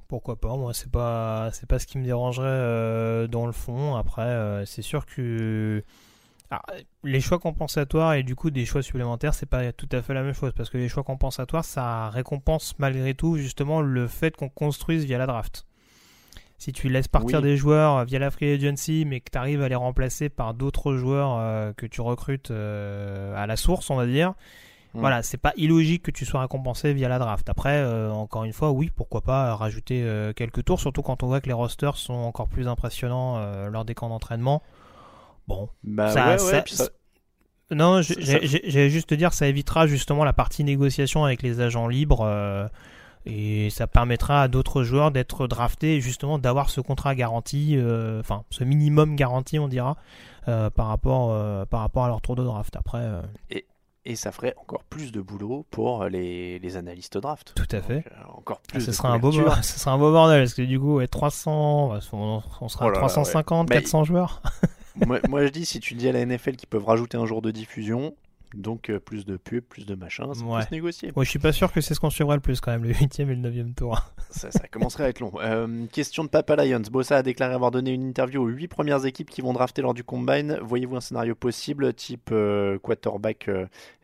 pourquoi 0.09 0.41
pas 0.41 0.57
Moi, 0.57 0.75
c'est 0.75 0.91
pas 0.91 1.51
c'est 1.53 1.69
pas 1.69 1.79
ce 1.79 1.87
qui 1.87 1.97
me 1.97 2.05
dérangerait 2.05 3.29
dans 3.29 3.47
le 3.47 3.53
fond. 3.53 3.95
Après, 3.95 4.65
c'est 4.67 4.83
sûr 4.83 5.07
que 5.07 5.85
alors, 6.51 6.64
les 7.05 7.20
choix 7.20 7.38
compensatoires 7.38 8.14
et 8.14 8.24
du 8.24 8.34
coup 8.34 8.51
des 8.51 8.64
choix 8.64 8.82
supplémentaires, 8.82 9.34
c'est 9.34 9.46
pas 9.46 9.72
tout 9.72 9.88
à 9.92 10.03
fait 10.03 10.14
la 10.14 10.22
même 10.22 10.34
chose 10.34 10.53
parce 10.57 10.68
que 10.68 10.78
les 10.78 10.88
choix 10.88 11.05
compensatoires, 11.05 11.64
ça 11.64 12.11
récompense 12.11 12.74
malgré 12.78 13.14
tout 13.14 13.36
justement 13.36 13.80
le 13.80 14.09
fait 14.09 14.36
qu'on 14.36 14.48
construise 14.48 15.05
via 15.05 15.16
la 15.16 15.26
draft. 15.26 15.64
Si 16.59 16.72
tu 16.72 16.90
laisses 16.90 17.09
partir 17.09 17.40
des 17.40 17.57
joueurs 17.57 18.05
via 18.05 18.18
la 18.18 18.30
free 18.30 18.53
agency, 18.53 19.05
mais 19.07 19.20
que 19.20 19.30
tu 19.30 19.38
arrives 19.38 19.62
à 19.62 19.68
les 19.68 19.76
remplacer 19.76 20.28
par 20.28 20.53
d'autres 20.53 20.94
joueurs 20.94 21.38
euh, 21.38 21.72
que 21.72 21.86
tu 21.86 22.03
recrutes 22.03 22.51
euh, 22.51 23.34
à 23.34 23.46
la 23.46 23.57
source, 23.57 23.88
on 23.88 23.96
va 23.96 24.05
dire, 24.05 24.34
mm. 24.92 25.01
voilà, 25.01 25.22
c'est 25.22 25.38
pas 25.38 25.55
illogique 25.57 26.03
que 26.03 26.11
tu 26.11 26.26
sois 26.26 26.42
récompensé 26.42 26.92
via 26.92 27.09
la 27.09 27.18
draft. 27.18 27.48
Après, 27.48 27.78
euh, 27.78 28.12
encore 28.12 28.44
une 28.44 28.53
fois, 28.53 28.72
oui, 28.72 28.90
pourquoi 28.94 29.22
pas 29.22 29.55
rajouter 29.55 30.05
quelques 30.36 30.64
tours, 30.64 30.80
surtout 30.80 31.01
quand 31.01 31.22
on 31.22 31.28
voit 31.28 31.40
que 31.40 31.46
les 31.46 31.55
rosters 31.55 31.96
sont 31.96 32.12
encore 32.12 32.48
plus 32.48 32.68
impressionnants 32.68 33.68
lors 33.68 33.86
des 33.86 33.94
camps 33.94 34.11
d'entraînement. 34.11 34.62
Bon, 35.51 35.68
bah 35.82 36.36
Non, 37.72 38.03
j'allais 38.03 38.90
juste 38.90 39.09
te 39.09 39.14
dire, 39.14 39.32
ça 39.32 39.48
évitera 39.48 39.86
justement 39.88 40.24
la 40.24 40.32
partie 40.32 40.62
négociation 40.62 41.24
avec 41.24 41.42
les 41.42 41.61
agents 41.61 41.88
libres 41.88 42.22
euh, 42.22 42.68
et 43.26 43.68
ça 43.70 43.88
permettra 43.88 44.42
à 44.42 44.48
d'autres 44.48 44.84
joueurs 44.84 45.11
d'être 45.11 45.48
draftés 45.48 45.96
et 45.96 46.01
justement 46.01 46.38
d'avoir 46.38 46.70
ce 46.70 46.80
contrat 46.80 47.16
garanti, 47.16 47.74
euh, 47.76 48.20
enfin 48.20 48.44
ce 48.51 48.62
minimum 48.62 49.16
garanti, 49.16 49.59
on 49.59 49.66
dira, 49.66 49.96
euh, 50.46 50.70
par, 50.70 50.86
rapport, 50.86 51.66
par 51.66 51.80
rapport 51.80 52.05
à 52.05 52.09
leur 52.09 52.20
tour 52.20 52.36
de 52.36 52.44
draft. 52.44 52.76
Après. 52.76 53.05
Et, 53.51 53.66
et 54.05 54.14
ça 54.14 54.30
ferait 54.30 54.55
encore 54.57 54.84
plus 54.84 55.11
de 55.11 55.20
boulot 55.20 55.66
pour 55.72 56.05
les, 56.05 56.61
les 56.61 56.76
analystes 56.76 57.18
draft. 57.18 57.55
Tout 57.57 57.76
à 57.76 57.82
fait. 57.82 58.05
encore 58.36 58.61
ah, 58.68 58.72
plus. 58.72 58.80
ce, 58.82 58.92
sera 58.92 59.11
un 59.11 59.18
beau, 59.18 59.32
ce 59.62 59.78
sera 59.78 59.92
un 59.92 59.98
beau 59.98 60.12
bordel 60.12 60.42
parce 60.42 60.55
que 60.55 60.62
du 60.62 60.78
coup, 60.78 61.05
300, 61.05 61.98
on, 62.12 62.68
sera 62.68 62.92
350, 62.92 63.68
400 63.68 64.05
joueurs. 64.05 64.42
Moi, 64.97 65.45
je 65.45 65.51
dis, 65.51 65.64
si 65.64 65.80
tu 65.80 65.95
dis 65.95 66.09
à 66.09 66.12
la 66.12 66.24
NFL 66.24 66.57
qu'ils 66.57 66.68
peuvent 66.68 66.84
rajouter 66.84 67.16
un 67.16 67.26
jour 67.26 67.43
de 67.43 67.51
diffusion, 67.51 68.14
donc 68.55 68.90
euh, 68.90 68.98
plus 68.98 69.24
de 69.24 69.36
pubs, 69.36 69.61
plus 69.61 69.86
de 69.86 69.94
machins, 69.94 70.32
ça 70.34 70.44
peut 70.44 70.62
se 70.62 70.70
négocier. 70.70 71.12
Moi 71.14 71.24
je 71.24 71.30
suis 71.30 71.38
pas 71.38 71.53
sûr 71.53 71.72
que 71.72 71.80
c'est 71.80 71.94
ce 71.94 72.01
qu'on 72.01 72.11
suivra 72.11 72.34
le 72.34 72.40
plus 72.40 72.61
quand 72.61 72.72
même, 72.72 72.84
le 72.84 72.92
8 72.92 73.20
et 73.20 73.24
le 73.24 73.36
9 73.36 73.74
tour. 73.76 74.01
ça, 74.30 74.51
ça, 74.51 74.66
commencerait 74.68 75.05
à 75.05 75.09
être 75.09 75.20
long. 75.20 75.32
Euh, 75.40 75.86
question 75.86 76.24
de 76.24 76.28
Papa 76.28 76.57
Lions. 76.57 76.82
Bossa 76.90 77.18
a 77.18 77.22
déclaré 77.22 77.55
avoir 77.55 77.70
donné 77.70 77.92
une 77.92 78.09
interview 78.09 78.42
aux 78.42 78.48
8 78.48 78.68
premières 78.68 79.07
équipes 79.07 79.30
qui 79.30 79.40
vont 79.40 79.53
drafter 79.53 79.82
lors 79.82 79.94
du 79.94 80.05
combine. 80.05 80.59
Voyez-vous 80.62 80.96
un 80.96 81.01
scénario 81.01 81.34
possible, 81.34 81.92
type 81.94 82.30
euh, 82.32 82.78
quarterback, 82.78 83.48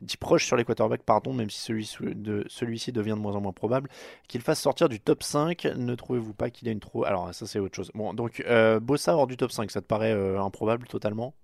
type 0.07 0.21
proche 0.21 0.47
sur 0.47 0.57
les 0.57 0.65
quarterbacks, 0.65 1.03
pardon, 1.03 1.33
même 1.33 1.51
si 1.51 1.61
celui-ci 1.61 1.97
de, 2.03 2.45
celui 2.49 2.77
devient 2.93 3.11
de 3.11 3.15
moins 3.15 3.35
en 3.35 3.41
moins 3.41 3.53
probable, 3.53 3.91
qu'il 4.29 4.41
fasse 4.41 4.61
sortir 4.61 4.89
du 4.89 5.01
top 5.01 5.23
5 5.23 5.65
Ne 5.77 5.95
trouvez-vous 5.95 6.35
pas 6.35 6.51
qu'il 6.51 6.69
a 6.69 6.73
une 6.73 6.81
trop. 6.81 7.05
Alors 7.05 7.35
ça 7.35 7.47
c'est 7.47 7.59
autre 7.59 7.75
chose. 7.75 7.91
Bon, 7.95 8.15
donc 8.15 8.45
Bossa 8.83 9.17
hors 9.17 9.27
du 9.27 9.37
top 9.37 9.51
5, 9.51 9.71
ça 9.71 9.81
te 9.81 9.87
paraît 9.87 10.13
improbable 10.39 10.87
totalement? 10.87 11.35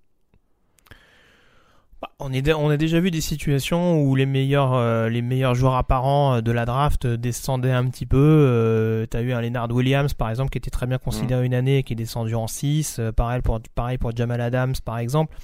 On, 2.19 2.33
est, 2.33 2.53
on 2.53 2.71
a 2.71 2.77
déjà 2.77 3.01
vu 3.01 3.11
des 3.11 3.21
situations 3.21 4.01
où 4.01 4.15
les 4.15 4.27
meilleurs, 4.27 4.75
euh, 4.75 5.09
les 5.09 5.23
meilleurs 5.23 5.55
joueurs 5.55 5.75
apparents 5.75 6.37
euh, 6.37 6.41
de 6.41 6.53
la 6.53 6.65
draft 6.65 7.07
descendaient 7.07 7.73
un 7.73 7.89
petit 7.89 8.07
peu. 8.07 8.17
Euh, 8.19 9.07
tu 9.11 9.17
as 9.17 9.21
eu 9.23 9.33
un 9.33 9.41
Leonard 9.41 9.71
Williams, 9.71 10.15
par 10.15 10.31
exemple, 10.31 10.51
qui 10.51 10.59
était 10.59 10.71
très 10.71 10.87
bien 10.87 10.99
considéré 10.99 11.43
mm. 11.43 11.47
une 11.47 11.55
année 11.55 11.79
et 11.79 11.83
qui 11.83 11.93
est 11.93 11.97
descendu 11.97 12.35
en 12.35 12.47
6. 12.47 13.01
pareil, 13.17 13.43
pour, 13.43 13.61
pareil 13.75 13.99
pour 13.99 14.15
Jamal 14.15 14.41
Adams, 14.41 14.75
par 14.85 14.99
exemple. 14.99 15.37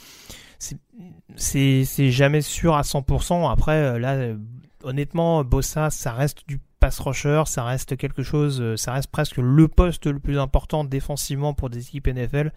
C'est 1.36 2.10
jamais 2.10 2.40
sûr 2.40 2.74
à 2.74 2.82
100%. 2.82 3.50
Après, 3.50 3.98
là, 3.98 4.34
honnêtement, 4.82 5.44
Bossa, 5.44 5.90
ça 5.90 6.12
reste 6.12 6.48
du 6.48 6.58
pass 6.80 7.00
rusher, 7.00 7.42
ça 7.46 7.64
reste 7.64 7.96
quelque 7.96 8.22
chose, 8.22 8.76
ça 8.76 8.92
reste 8.92 9.10
presque 9.10 9.36
le 9.36 9.68
poste 9.68 10.06
le 10.06 10.18
plus 10.18 10.38
important 10.38 10.84
défensivement 10.84 11.54
pour 11.54 11.70
des 11.70 11.86
équipes 11.86 12.08
NFL. 12.08 12.52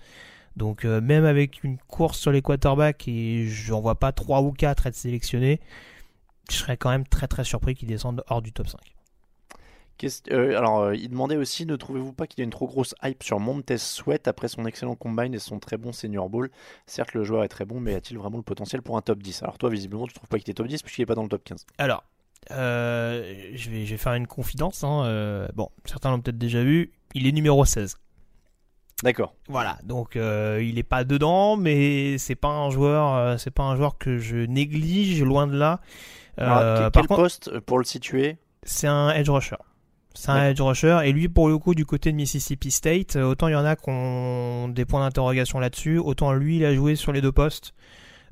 Donc 0.55 0.85
euh, 0.85 1.01
même 1.01 1.25
avec 1.25 1.63
une 1.63 1.77
course 1.77 2.19
sur 2.19 2.31
les 2.31 2.41
quarterbacks 2.41 3.07
et 3.07 3.47
j'en 3.47 3.81
vois 3.81 3.95
pas 3.95 4.11
3 4.11 4.41
ou 4.41 4.51
4 4.51 4.87
être 4.87 4.95
sélectionnés, 4.95 5.59
je 6.49 6.55
serais 6.55 6.77
quand 6.77 6.89
même 6.89 7.07
très 7.07 7.27
très 7.27 7.43
surpris 7.43 7.75
qu'ils 7.75 7.87
descendent 7.87 8.23
hors 8.27 8.41
du 8.41 8.51
top 8.51 8.67
5. 8.67 8.79
Euh, 10.31 10.57
alors, 10.57 10.79
euh, 10.79 10.95
il 10.95 11.09
demandait 11.09 11.37
aussi, 11.37 11.67
ne 11.67 11.75
trouvez-vous 11.75 12.11
pas 12.11 12.25
qu'il 12.25 12.39
y 12.39 12.41
a 12.41 12.45
une 12.45 12.49
trop 12.49 12.65
grosse 12.65 12.95
hype 13.03 13.21
sur 13.21 13.39
Montez 13.39 13.77
Sweat 13.77 14.27
après 14.27 14.47
son 14.47 14.65
excellent 14.65 14.95
combine 14.95 15.31
et 15.35 15.37
son 15.37 15.59
très 15.59 15.77
bon 15.77 15.91
senior 15.91 16.27
ball 16.27 16.49
Certes, 16.87 17.13
le 17.13 17.23
joueur 17.23 17.43
est 17.43 17.49
très 17.49 17.65
bon, 17.65 17.79
mais 17.79 17.93
a-t-il 17.93 18.17
vraiment 18.17 18.37
le 18.37 18.43
potentiel 18.43 18.81
pour 18.81 18.97
un 18.97 19.01
top 19.01 19.21
10 19.21 19.43
Alors 19.43 19.59
toi, 19.59 19.69
visiblement, 19.69 20.07
tu 20.07 20.13
trouves 20.13 20.27
pas 20.27 20.39
qu'il 20.39 20.49
est 20.49 20.55
top 20.55 20.65
10 20.65 20.81
puisqu'il 20.81 21.03
est 21.03 21.05
pas 21.05 21.13
dans 21.13 21.21
le 21.21 21.29
top 21.29 21.43
15 21.43 21.67
Alors, 21.77 22.03
je, 22.49 23.69
vais, 23.69 23.85
je 23.85 23.91
vais 23.91 23.97
faire 23.97 24.13
une 24.13 24.25
confidence. 24.25 24.83
Hein, 24.83 25.47
bon, 25.53 25.69
certains 25.85 26.09
l'ont 26.09 26.19
peut-être 26.19 26.39
déjà 26.39 26.63
vu. 26.63 26.91
Il 27.13 27.27
est 27.27 27.31
numéro 27.31 27.63
16. 27.63 27.97
D'accord. 29.03 29.33
Voilà, 29.47 29.79
donc 29.83 30.15
euh, 30.15 30.63
il 30.63 30.77
est 30.77 30.83
pas 30.83 31.03
dedans, 31.03 31.57
mais 31.57 32.17
c'est 32.17 32.35
pas 32.35 32.49
un 32.49 32.69
joueur, 32.69 33.15
euh, 33.15 33.37
c'est 33.37 33.51
pas 33.51 33.63
un 33.63 33.75
joueur 33.75 33.97
que 33.97 34.19
je 34.19 34.37
néglige, 34.37 35.23
loin 35.23 35.47
de 35.47 35.57
là. 35.57 35.79
Euh, 36.39 36.89
quel 36.93 37.07
poste 37.07 37.59
pour 37.61 37.79
le 37.79 37.83
situer? 37.83 38.37
C'est 38.63 38.87
un 38.87 39.09
edge 39.11 39.29
rusher. 39.29 39.57
C'est 40.13 40.29
un 40.29 40.49
edge 40.49 40.61
rusher 40.61 40.99
et 41.05 41.13
lui 41.13 41.29
pour 41.29 41.47
le 41.47 41.57
coup 41.57 41.73
du 41.73 41.85
côté 41.85 42.11
de 42.11 42.17
Mississippi 42.17 42.69
State, 42.69 43.15
autant 43.15 43.47
il 43.47 43.53
y 43.53 43.55
en 43.55 43.65
a 43.65 43.75
qui 43.75 43.89
ont 43.89 44.67
des 44.67 44.85
points 44.85 44.99
d'interrogation 44.99 45.59
là-dessus, 45.59 45.97
autant 45.97 46.33
lui 46.33 46.57
il 46.57 46.65
a 46.65 46.75
joué 46.75 46.95
sur 46.95 47.11
les 47.11 47.21
deux 47.21 47.31
postes 47.31 47.73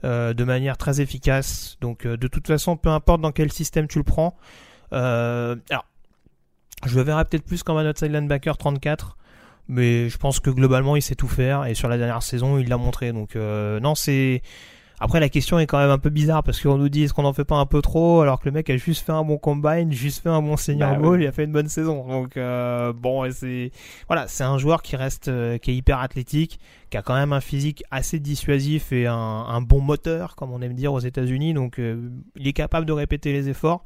de 0.04 0.44
manière 0.44 0.78
très 0.78 1.02
efficace. 1.02 1.78
Donc 1.82 2.06
de 2.06 2.28
toute 2.28 2.48
façon, 2.48 2.78
peu 2.78 2.90
importe 2.90 3.22
dans 3.22 3.32
quel 3.32 3.52
système 3.52 3.88
tu 3.88 3.98
le 3.98 4.04
prends. 4.04 4.36
alors, 4.92 5.86
je 6.86 6.96
le 6.96 7.02
verrai 7.02 7.26
peut-être 7.26 7.46
plus 7.46 7.64
comme 7.64 7.78
un 7.78 7.90
outside 7.90 8.12
linebacker 8.12 8.58
34 8.58 9.18
mais 9.70 10.10
je 10.10 10.18
pense 10.18 10.40
que 10.40 10.50
globalement 10.50 10.96
il 10.96 11.02
sait 11.02 11.16
tout 11.16 11.28
faire 11.28 11.66
et 11.66 11.76
sur 11.76 11.88
la 11.88 11.98
dernière 11.98 12.24
saison 12.24 12.58
il 12.58 12.68
l'a 12.68 12.78
montré. 12.78 13.14
Donc 13.14 13.36
euh, 13.36 13.80
non 13.80 13.96
c'est 13.96 14.42
après 15.00 15.22
la 15.22 15.30
question 15.30 15.60
est 15.60 15.68
quand 15.68 15.78
même 15.78 15.92
un 15.92 16.00
peu 16.00 16.10
bizarre 16.10 16.44
parce 16.44 16.60
qu'on 16.60 16.78
nous 16.78 16.90
dit 16.90 17.04
est-ce 17.04 17.14
qu'on 17.14 17.24
en 17.24 17.32
fait 17.32 17.46
pas 17.46 17.56
un 17.56 17.66
peu 17.66 17.82
trop? 17.82 18.22
Alors 18.22 18.42
que 18.42 18.50
le 18.50 18.52
mec 18.52 18.70
a 18.70 18.76
juste 18.76 19.06
fait 19.06 19.14
un 19.14 19.24
bon 19.24 19.38
combine 19.38 19.94
juste 19.94 20.22
fait 20.24 20.30
un 20.30 20.42
bon 20.42 20.58
senior 20.58 20.96
bah, 20.96 20.98
ball 20.98 21.22
il 21.22 21.28
a 21.28 21.32
fait 21.32 21.46
une 21.46 21.54
bonne 21.54 21.70
saison. 21.70 22.06
Donc 22.08 22.36
euh, 22.36 22.92
bon 22.92 23.32
c'est 23.32 23.72
voilà 24.08 24.28
c'est 24.28 24.44
un 24.44 24.58
joueur 24.58 24.82
qui 24.82 24.96
reste 24.96 25.28
euh, 25.28 25.58
qui 25.60 25.72
est 25.72 25.76
hyper 25.76 26.00
athlétique 26.00 26.60
qui 26.90 26.98
a 26.98 27.02
quand 27.02 27.16
même 27.16 27.32
un 27.32 27.40
physique 27.40 27.84
assez 27.92 28.20
dissuasif 28.20 28.92
et 28.92 29.06
un, 29.06 29.14
un 29.16 29.62
bon 29.62 29.80
moteur 29.80 30.36
comme 30.36 30.52
on 30.52 30.62
aime 30.62 30.74
dire 30.74 30.92
aux 30.92 31.00
États-Unis. 31.00 31.54
Donc 31.54 31.78
il 31.80 32.48
est 32.48 32.54
capable 32.54 32.88
de 32.88 32.94
répéter 32.94 33.32
les 33.32 33.48
efforts 33.48 33.84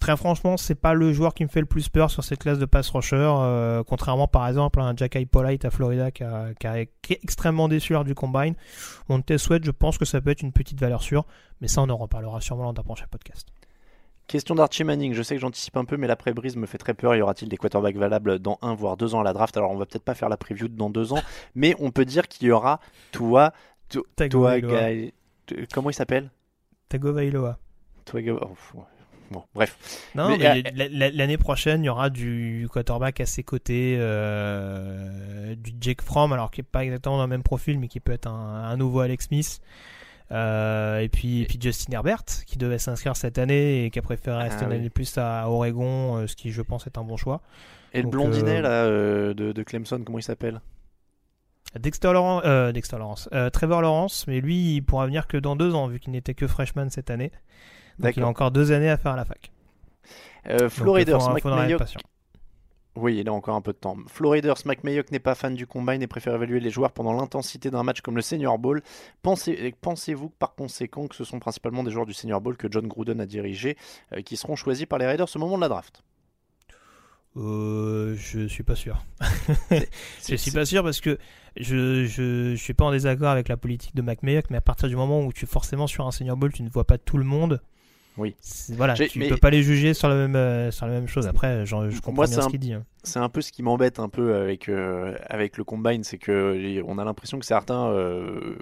Très 0.00 0.16
franchement, 0.16 0.56
c'est 0.56 0.74
pas 0.74 0.92
le 0.92 1.12
joueur 1.12 1.32
qui 1.32 1.42
me 1.44 1.48
fait 1.48 1.60
le 1.60 1.66
plus 1.66 1.88
peur 1.88 2.10
sur 2.10 2.22
cette 2.22 2.40
classe 2.40 2.58
de 2.58 2.66
pass 2.66 2.90
rusher, 2.90 3.16
euh, 3.16 3.82
contrairement 3.82 4.28
par 4.28 4.46
exemple 4.46 4.80
à 4.80 4.84
un 4.84 4.94
Jack 4.94 5.18
Polite 5.30 5.64
à 5.64 5.70
Florida 5.70 6.10
qui, 6.10 6.22
a, 6.22 6.52
est 6.78 6.90
extrêmement 7.10 7.66
déçu 7.66 7.94
lors 7.94 8.04
du 8.04 8.14
combine. 8.14 8.54
Mon 9.08 9.22
test 9.22 9.46
je 9.64 9.70
pense 9.70 9.96
que 9.96 10.04
ça 10.04 10.20
peut 10.20 10.30
être 10.30 10.42
une 10.42 10.52
petite 10.52 10.78
valeur 10.78 11.02
sûre, 11.02 11.24
mais 11.60 11.68
ça 11.68 11.80
on 11.82 11.88
en 11.88 11.96
reparlera 11.96 12.40
sûrement 12.40 12.64
lors 12.64 12.74
d'un 12.74 12.82
prochain 12.82 13.06
podcast. 13.10 13.48
Question 14.26 14.56
d'Archie 14.56 14.84
Manning, 14.84 15.12
je 15.14 15.22
sais 15.22 15.36
que 15.36 15.40
j'anticipe 15.40 15.76
un 15.76 15.84
peu, 15.84 15.96
mais 15.96 16.08
l'après-brise 16.08 16.56
me 16.56 16.66
fait 16.66 16.78
très 16.78 16.94
peur. 16.94 17.14
Y 17.14 17.22
aura-t-il 17.22 17.48
des 17.48 17.56
quarterbacks 17.56 17.96
valables 17.96 18.40
dans 18.40 18.58
un 18.60 18.74
voire 18.74 18.96
deux 18.96 19.14
ans 19.14 19.20
à 19.20 19.24
la 19.24 19.32
draft? 19.32 19.56
Alors 19.56 19.70
on 19.70 19.76
va 19.76 19.86
peut-être 19.86 20.04
pas 20.04 20.14
faire 20.14 20.28
la 20.28 20.36
preview 20.36 20.68
dans 20.68 20.90
deux 20.90 21.12
ans, 21.12 21.22
mais 21.54 21.74
on 21.78 21.90
peut 21.90 22.04
dire 22.04 22.28
qu'il 22.28 22.48
y 22.48 22.50
aura 22.50 22.80
toi, 23.12 23.52
toi, 23.88 24.04
comment 25.72 25.90
il 25.90 25.94
s'appelle? 25.94 26.30
Tagovailoa. 26.88 27.58
Oh, 28.74 28.86
Bon, 29.30 29.42
bref. 29.54 30.10
Non, 30.14 30.36
mais, 30.36 30.62
l'année 30.90 31.38
prochaine, 31.38 31.82
il 31.82 31.86
y 31.86 31.88
aura 31.88 32.10
du 32.10 32.68
quarterback 32.72 33.20
à 33.20 33.26
ses 33.26 33.42
côtés, 33.42 33.96
euh, 33.98 35.54
du 35.56 35.72
Jake 35.80 36.02
Fromm, 36.02 36.32
alors 36.32 36.50
qui 36.50 36.60
est 36.60 36.64
pas 36.64 36.84
exactement 36.84 37.16
dans 37.16 37.24
le 37.24 37.28
même 37.28 37.42
profil, 37.42 37.78
mais 37.78 37.88
qui 37.88 38.00
peut 38.00 38.12
être 38.12 38.28
un, 38.28 38.76
nouveau 38.76 39.00
Alex 39.00 39.26
Smith. 39.26 39.60
Euh, 40.32 40.98
et 40.98 41.08
puis, 41.08 41.42
et 41.42 41.44
puis 41.46 41.58
Justin 41.60 41.92
Herbert, 41.92 42.24
qui 42.46 42.58
devait 42.58 42.78
s'inscrire 42.78 43.16
cette 43.16 43.38
année 43.38 43.84
et 43.84 43.90
qui 43.90 43.98
a 43.98 44.02
préféré 44.02 44.36
rester 44.38 44.64
ah, 44.64 44.66
une 44.66 44.72
année 44.72 44.90
plus 44.90 45.16
à 45.18 45.48
Oregon, 45.48 46.16
euh, 46.16 46.26
ce 46.26 46.34
qui, 46.34 46.50
je 46.50 46.62
pense, 46.62 46.86
est 46.86 46.98
un 46.98 47.04
bon 47.04 47.16
choix. 47.16 47.42
Et 47.92 48.02
le 48.02 48.08
blondinet 48.08 48.60
là, 48.60 48.86
de, 48.86 49.32
de, 49.34 49.62
Clemson, 49.62 50.02
comment 50.04 50.18
il 50.18 50.22
s'appelle? 50.22 50.60
Dexter 51.78 52.12
Lawrence, 52.12 52.72
Dexter 52.72 52.98
Lawrence 52.98 53.28
Trevor 53.52 53.82
Lawrence, 53.82 54.26
mais 54.26 54.40
lui, 54.40 54.76
il 54.76 54.82
pourra 54.82 55.06
venir 55.06 55.26
que 55.26 55.36
dans 55.36 55.56
deux 55.56 55.74
ans, 55.74 55.88
vu 55.88 56.00
qu'il 56.00 56.12
n'était 56.12 56.34
que 56.34 56.46
freshman 56.46 56.90
cette 56.90 57.10
année. 57.10 57.30
Donc 57.98 58.16
il 58.16 58.22
a 58.22 58.28
encore 58.28 58.50
deux 58.50 58.72
années 58.72 58.90
à 58.90 58.96
faire 58.96 59.12
à 59.12 59.16
la 59.16 59.24
fac. 59.24 59.50
Euh, 60.48 60.68
Florida's, 60.68 61.28
Oui, 62.96 63.18
il 63.18 63.28
a 63.28 63.32
encore 63.32 63.56
un 63.56 63.60
peu 63.60 63.72
de 63.72 63.78
temps. 63.78 63.96
Floriders, 64.06 64.56
McMayock 64.64 65.10
n'est 65.10 65.18
pas 65.18 65.34
fan 65.34 65.54
du 65.54 65.66
combine 65.66 66.00
et 66.02 66.06
préfère 66.06 66.34
évaluer 66.34 66.60
les 66.60 66.70
joueurs 66.70 66.92
pendant 66.92 67.12
l'intensité 67.12 67.70
d'un 67.70 67.82
match 67.82 68.00
comme 68.00 68.16
le 68.16 68.22
Senior 68.22 68.58
Bowl. 68.58 68.82
Pensez, 69.22 69.74
pensez-vous 69.80 70.30
par 70.30 70.54
conséquent 70.54 71.06
que 71.06 71.14
ce 71.14 71.24
sont 71.24 71.38
principalement 71.38 71.82
des 71.82 71.90
joueurs 71.90 72.06
du 72.06 72.14
Senior 72.14 72.40
Bowl 72.40 72.56
que 72.56 72.68
John 72.70 72.86
Gruden 72.86 73.20
a 73.20 73.26
dirigé 73.26 73.76
euh, 74.12 74.22
qui 74.22 74.36
seront 74.36 74.56
choisis 74.56 74.86
par 74.86 74.98
les 74.98 75.06
Raiders 75.06 75.28
au 75.34 75.38
moment 75.38 75.56
de 75.56 75.62
la 75.62 75.68
draft? 75.68 76.02
Euh, 77.36 78.16
je 78.16 78.46
suis 78.46 78.62
pas 78.62 78.76
sûr. 78.76 79.04
je 80.26 80.36
suis 80.36 80.52
pas 80.52 80.64
sûr 80.64 80.82
parce 80.82 81.00
que 81.00 81.18
je, 81.56 82.06
je, 82.06 82.54
je 82.54 82.62
suis 82.62 82.72
pas 82.72 82.86
en 82.86 82.92
désaccord 82.92 83.28
avec 83.28 83.48
la 83.48 83.58
politique 83.58 83.94
de 83.94 84.00
McMayock, 84.00 84.46
mais 84.48 84.56
à 84.56 84.62
partir 84.62 84.88
du 84.88 84.96
moment 84.96 85.20
où 85.20 85.32
tu 85.34 85.44
forcément 85.44 85.86
sur 85.86 86.06
un 86.06 86.12
senior 86.12 86.36
bowl, 86.36 86.52
tu 86.52 86.62
ne 86.62 86.70
vois 86.70 86.86
pas 86.86 86.96
tout 86.96 87.18
le 87.18 87.24
monde. 87.24 87.60
Oui. 88.16 88.34
Voilà, 88.70 88.94
tu 88.94 89.18
ne 89.18 89.28
peux 89.28 89.36
pas 89.36 89.50
les 89.50 89.62
juger 89.62 89.94
sur 89.94 90.08
la 90.08 90.14
même, 90.14 90.36
euh, 90.36 90.70
sur 90.70 90.86
la 90.86 90.92
même 90.92 91.08
chose. 91.08 91.26
Après, 91.26 91.66
je 91.66 92.00
comprends 92.00 92.24
bien 92.24 92.40
ce 92.40 92.48
qu'il 92.48 92.60
dit. 92.60 92.72
Hein 92.72 92.84
c'est 93.06 93.18
un 93.18 93.28
peu 93.28 93.40
ce 93.40 93.52
qui 93.52 93.62
m'embête 93.62 93.98
un 93.98 94.08
peu 94.08 94.34
avec, 94.34 94.68
euh, 94.68 95.16
avec 95.28 95.56
le 95.56 95.64
combine, 95.64 96.04
c'est 96.04 96.18
que 96.18 96.82
on 96.84 96.98
a 96.98 97.04
l'impression 97.04 97.38
que 97.38 97.46
certains 97.46 97.86
euh, 97.86 98.56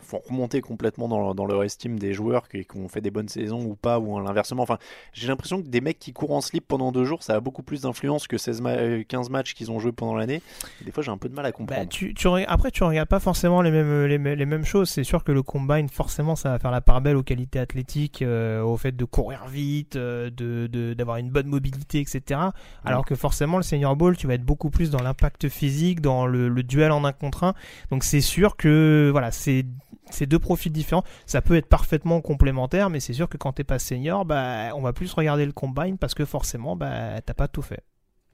font 0.00 0.20
remonter 0.26 0.60
complètement 0.60 1.08
dans, 1.08 1.34
dans, 1.34 1.46
leur 1.46 1.62
estime 1.62 1.98
des 1.98 2.12
joueurs 2.12 2.48
qui, 2.48 2.66
ont 2.74 2.88
fait 2.88 3.00
des 3.00 3.10
bonnes 3.10 3.28
saisons 3.28 3.62
ou 3.62 3.74
pas, 3.74 3.98
ou 3.98 4.18
l'inversement. 4.20 4.62
Enfin, 4.62 4.78
j'ai 5.12 5.28
l'impression 5.28 5.62
que 5.62 5.68
des 5.68 5.80
mecs 5.80 5.98
qui 5.98 6.12
courent 6.12 6.32
en 6.32 6.40
slip 6.40 6.66
pendant 6.66 6.92
deux 6.92 7.04
jours, 7.04 7.22
ça 7.22 7.34
a 7.34 7.40
beaucoup 7.40 7.62
plus 7.62 7.82
d'influence 7.82 8.26
que 8.26 8.38
16 8.38 8.62
15 9.06 9.30
matchs 9.30 9.54
qu'ils 9.54 9.70
ont 9.70 9.78
joué 9.78 9.92
pendant 9.92 10.14
l'année. 10.14 10.40
Des 10.84 10.90
fois, 10.90 11.02
j'ai 11.02 11.10
un 11.10 11.18
peu 11.18 11.28
de 11.28 11.34
mal 11.34 11.44
à 11.44 11.50
bah, 11.50 11.52
comprendre. 11.52 11.88
tu, 11.88 12.14
tu, 12.14 12.28
après, 12.46 12.70
tu 12.70 12.84
regardes 12.84 13.08
pas 13.08 13.20
forcément 13.20 13.60
les 13.60 13.70
mêmes, 13.70 14.06
les, 14.06 14.36
les 14.36 14.46
mêmes 14.46 14.64
choses. 14.64 14.88
C'est 14.88 15.04
sûr 15.04 15.24
que 15.24 15.32
le 15.32 15.42
combine, 15.42 15.88
forcément, 15.88 16.36
ça 16.36 16.50
va 16.50 16.58
faire 16.58 16.70
la 16.70 16.80
part 16.80 17.00
belle 17.00 17.16
aux 17.16 17.22
qualités 17.22 17.58
athlétiques, 17.58 18.22
euh, 18.22 18.62
au 18.62 18.76
fait 18.76 18.96
de 18.96 19.04
courir 19.04 19.46
vite, 19.46 19.96
de 19.96 20.94
d'avoir 20.94 21.18
une 21.18 21.30
bonne 21.30 21.46
mobilité, 21.48 22.00
etc. 22.00 22.40
Alors 22.84 23.04
que 23.04 23.14
forcément, 23.14 23.58
le 23.58 23.62
ball, 23.96 24.16
tu 24.16 24.26
vas 24.26 24.34
être 24.34 24.44
beaucoup 24.44 24.70
plus 24.70 24.90
dans 24.90 25.02
l'impact 25.02 25.48
physique, 25.48 26.00
dans 26.00 26.26
le, 26.26 26.62
duel 26.62 26.92
en 26.92 27.04
un 27.04 27.12
contre 27.12 27.44
un. 27.44 27.54
Donc 27.90 28.04
c'est 28.04 28.20
sûr 28.20 28.56
que 28.56 29.08
voilà, 29.10 29.30
c'est 29.30 29.66
ces 30.10 30.26
deux 30.26 30.38
profils 30.38 30.72
différents. 30.72 31.04
Ça 31.26 31.42
peut 31.42 31.56
être 31.56 31.68
parfaitement 31.68 32.20
complémentaire, 32.20 32.90
mais 32.90 33.00
c'est 33.00 33.12
sûr 33.12 33.28
que 33.28 33.36
quand 33.36 33.52
t'es 33.52 33.64
pas 33.64 33.78
senior, 33.78 34.24
bah, 34.24 34.70
on 34.74 34.80
va 34.80 34.92
plus 34.92 35.12
regarder 35.12 35.46
le 35.46 35.52
combine 35.52 35.98
parce 35.98 36.14
que 36.14 36.24
forcément, 36.24 36.76
bah, 36.76 37.20
t'as 37.24 37.34
pas 37.34 37.48
tout 37.48 37.62
fait. 37.62 37.82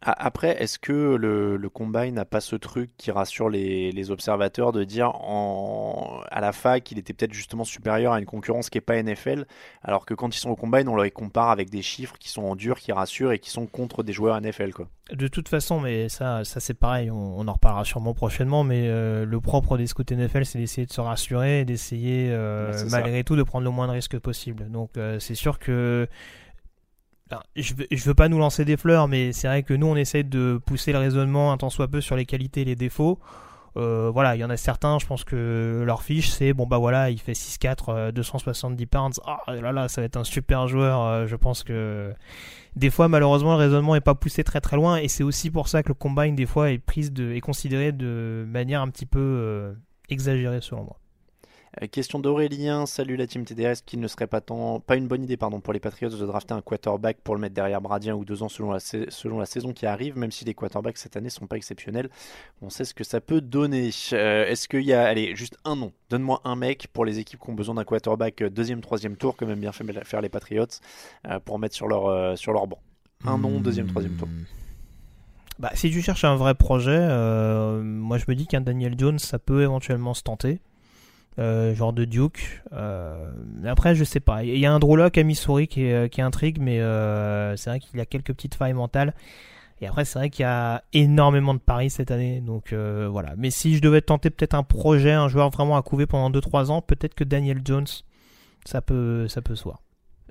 Après, 0.03 0.63
est-ce 0.63 0.79
que 0.79 0.93
le, 0.93 1.59
le 1.59 1.69
combine 1.69 2.15
n'a 2.15 2.25
pas 2.25 2.41
ce 2.41 2.57
truc 2.57 2.91
qui 2.97 3.11
rassure 3.11 3.51
les, 3.51 4.11
observateurs 4.11 4.73
de 4.73 4.83
dire 4.83 5.11
en, 5.15 6.23
à 6.31 6.41
la 6.41 6.53
fac 6.53 6.91
il 6.91 6.99
était 6.99 7.13
peut-être 7.13 7.35
justement 7.35 7.65
supérieur 7.65 8.15
à 8.15 8.19
une 8.19 8.25
concurrence 8.25 8.71
qui 8.71 8.79
n'est 8.79 8.83
pas 8.83 9.01
NFL, 9.01 9.45
alors 9.83 10.07
que 10.07 10.15
quand 10.15 10.35
ils 10.35 10.39
sont 10.39 10.49
au 10.49 10.57
combine, 10.57 10.89
on 10.89 10.97
les 10.97 11.11
compare 11.11 11.51
avec 11.51 11.69
des 11.69 11.83
chiffres 11.83 12.17
qui 12.19 12.31
sont 12.31 12.43
en 12.43 12.57
dur, 12.57 12.79
qui 12.79 12.93
rassurent 12.93 13.33
et 13.33 13.39
qui 13.39 13.51
sont 13.51 13.67
contre 13.67 14.03
des 14.03 14.15
joueurs 14.15 14.41
NFL 14.41 14.73
quoi. 14.73 14.89
De 15.13 15.27
toute 15.27 15.49
façon, 15.49 15.81
mais 15.81 16.09
ça, 16.09 16.45
ça 16.45 16.61
c'est 16.61 16.75
pareil, 16.75 17.11
on, 17.11 17.47
en 17.47 17.53
reparlera 17.53 17.85
sûrement 17.85 18.15
prochainement, 18.15 18.63
mais 18.63 18.87
euh, 18.87 19.27
le 19.27 19.41
propre 19.41 19.77
des 19.77 19.87
scouts 19.87 20.05
NFL, 20.11 20.45
c'est 20.45 20.59
d'essayer 20.59 20.87
de 20.87 20.93
se 20.93 21.01
rassurer 21.01 21.61
et 21.61 21.65
d'essayer 21.65 22.31
euh, 22.31 22.73
malgré 22.91 23.25
tout 23.25 23.35
de 23.37 23.43
prendre 23.43 23.65
le 23.65 23.71
moins 23.71 23.89
de 23.89 23.93
risques 23.93 24.19
possible. 24.19 24.71
Donc 24.71 24.97
euh, 24.97 25.19
c'est 25.19 25.35
sûr 25.35 25.59
que 25.59 26.09
je 27.57 27.75
veux, 27.75 27.87
veux 27.91 28.15
pas 28.15 28.29
nous 28.29 28.39
lancer 28.39 28.65
des 28.65 28.77
fleurs, 28.77 29.09
mais 29.09 29.33
c'est 29.33 29.49
vrai 29.49 29.63
que 29.63 29.75
nous, 29.75 29.87
on 29.87 29.97
essaie 29.97 30.23
de 30.23 30.61
pousser 30.65 30.93
le 30.93 30.99
raisonnement 30.99 31.53
un 31.53 31.57
tant 31.57 31.71
soit 31.71 31.89
peu 31.89 32.01
sur 32.01 32.17
les 32.17 32.27
qualités 32.27 32.63
et 32.63 32.65
les 32.65 32.77
défauts. 32.77 33.19
Euh, 33.77 34.11
voilà, 34.13 34.35
il 34.35 34.41
y 34.41 34.45
en 34.45 34.51
a 34.51 34.57
certains, 34.57 34.99
je 34.99 35.07
pense 35.07 35.23
que 35.23 35.83
leur 35.87 36.03
fiche, 36.03 36.31
c'est 36.31 36.53
bon 36.53 36.67
bah 36.67 36.79
voilà, 36.79 37.11
il 37.11 37.21
fait 37.21 37.33
6-4, 37.33 38.11
270 38.11 38.83
euh, 38.83 38.87
pounds. 38.87 39.21
Ah 39.27 39.41
là 39.49 39.73
là, 39.73 39.89
ça 39.89 40.01
va 40.01 40.07
être 40.07 40.17
un 40.17 40.25
super 40.25 40.67
joueur. 40.67 41.03
Euh, 41.03 41.27
je 41.27 41.37
pense 41.37 41.63
que 41.63 42.13
des 42.75 42.91
fois, 42.91 43.09
malheureusement, 43.09 43.53
le 43.53 43.59
raisonnement 43.59 43.95
est 43.95 44.01
pas 44.01 44.15
poussé 44.15 44.43
très 44.43 44.61
très 44.61 44.77
loin, 44.77 44.97
et 44.97 45.09
c'est 45.09 45.23
aussi 45.23 45.51
pour 45.51 45.69
ça 45.69 45.83
que 45.83 45.89
le 45.89 45.95
combine 45.95 46.35
des 46.35 46.47
fois 46.47 46.71
est 46.71 46.79
prise 46.79 47.13
de, 47.13 47.33
est 47.33 47.41
considéré 47.41 47.93
de 47.93 48.45
manière 48.49 48.83
un 48.83 48.89
petit 48.89 49.07
peu 49.07 49.75
exagérée 50.09 50.61
selon 50.61 50.85
moi. 50.85 50.97
Euh, 51.81 51.87
question 51.87 52.19
d'Aurélien, 52.19 52.85
salut 52.85 53.17
la 53.17 53.27
team 53.27 53.45
TDS, 53.45 53.83
qu'il 53.87 54.01
ne 54.01 54.09
serait 54.09 54.27
pas, 54.27 54.41
tant, 54.41 54.81
pas 54.81 54.97
une 54.97 55.07
bonne 55.07 55.23
idée 55.23 55.37
pardon, 55.37 55.61
pour 55.61 55.73
les 55.73 55.79
Patriots 55.79 56.11
de 56.11 56.27
drafter 56.27 56.55
un 56.55 56.63
quarterback 56.63 57.19
pour 57.23 57.37
le 57.37 57.41
mettre 57.41 57.55
derrière 57.55 57.81
Bradien 57.81 58.17
ou 58.17 58.25
deux 58.25 58.43
ans 58.43 58.49
selon 58.49 58.73
la, 58.73 58.81
selon 58.81 59.39
la 59.39 59.47
saison 59.47 59.73
qui 59.73 59.87
arrive, 59.87 60.17
même 60.17 60.33
si 60.33 60.45
les 60.45 60.55
quarterbacks 60.55 60.99
cette 60.99 61.17
année 61.17 61.31
sont 61.31 61.47
pas 61.47 61.57
exceptionnels? 61.57 62.11
On 62.61 62.71
sait 62.71 62.85
ce 62.85 62.93
que 62.93 63.05
ça 63.05 63.21
peut 63.21 63.41
donner. 63.41 63.91
Euh, 64.13 64.47
est-ce 64.47 64.69
qu'il 64.69 64.83
y 64.83 64.93
a, 64.93 65.05
allez, 65.05 65.37
juste 65.37 65.57
un 65.65 65.77
nom, 65.77 65.93
donne-moi 66.09 66.41
un 66.45 66.57
mec 66.57 66.89
pour 66.93 67.05
les 67.05 67.21
équipes 67.21 67.41
qui 67.41 67.51
ont 67.51 67.55
besoin 67.55 67.77
d'un 67.77 67.85
quarterback 67.85 68.43
euh, 68.43 68.51
deuxième, 68.51 68.81
troisième 68.81 69.17
tour, 69.17 69.37
comme 69.37 69.49
même 69.49 69.61
bien 69.61 69.73
faire 69.73 70.21
les 70.21 70.29
Patriots, 70.29 70.67
pour 71.45 71.59
mettre 71.59 71.75
sur 71.75 71.87
leur, 71.87 72.37
sur 72.37 72.53
leur 72.53 72.67
banc. 72.67 72.81
Un 73.25 73.39
nom, 73.39 73.61
deuxième, 73.61 73.87
troisième 73.87 74.17
tour. 74.17 74.29
Bah, 75.59 75.71
si 75.75 75.91
tu 75.91 76.01
cherches 76.03 76.25
un 76.25 76.37
vrai 76.37 76.55
projet, 76.55 76.99
moi 77.83 78.19
je 78.19 78.25
me 78.29 78.35
dis 78.35 78.47
qu'un 78.47 78.61
Daniel 78.61 78.95
Jones, 78.99 79.19
ça 79.19 79.39
peut 79.39 79.63
éventuellement 79.63 80.15
se 80.15 80.23
tenter. 80.23 80.61
Euh, 81.41 81.75
genre 81.75 81.95
de 81.95 82.05
Duke. 82.05 82.63
Euh, 82.73 83.31
après, 83.65 83.95
je 83.95 84.05
sais 84.05 84.21
pas. 84.21 84.45
Il 84.45 84.59
y 84.59 84.67
a 84.67 84.73
un 84.73 84.79
Drolock 84.79 85.17
à 85.17 85.23
Missouri 85.23 85.69
qui, 85.69 85.91
euh, 85.91 86.07
qui 86.07 86.21
intrigue, 86.21 86.59
mais 86.61 86.79
c'est 87.57 87.71
vrai 87.71 87.81
qu'il 87.81 87.99
a 87.99 88.07
quelques 88.07 88.35
petites 88.35 88.55
failles 88.55 88.75
mentales. 88.75 89.15
Et 89.81 89.87
après, 89.87 90.05
c'est 90.05 90.19
vrai 90.19 90.29
qu'il 90.29 90.43
y 90.43 90.47
a 90.47 90.85
énormément 90.93 91.55
de 91.55 91.59
paris 91.59 91.89
cette 91.89 92.11
année. 92.11 92.43
Donc 92.43 92.75
voilà. 92.75 93.35
Mais 93.39 93.51
si 93.51 93.75
je 93.77 93.81
devais 93.81 94.03
tenter 94.03 94.29
peut-être 94.31 94.55
un 94.55 94.63
projet, 94.63 95.13
un 95.13 95.29
joueur 95.29 95.51
vraiment 95.51 95.77
à 95.77 95.83
couver 95.83 96.07
pendant 96.07 96.31
2-3 96.31 96.71
ans, 96.71 96.83
peut-être 96.83 97.15
que 97.15 97.25
Daniel 97.25 97.63
Jones, 97.65 97.87
ça 98.67 98.83
peut, 98.83 99.27
ça 99.29 99.41
peut 99.41 99.57
se. 99.57 99.69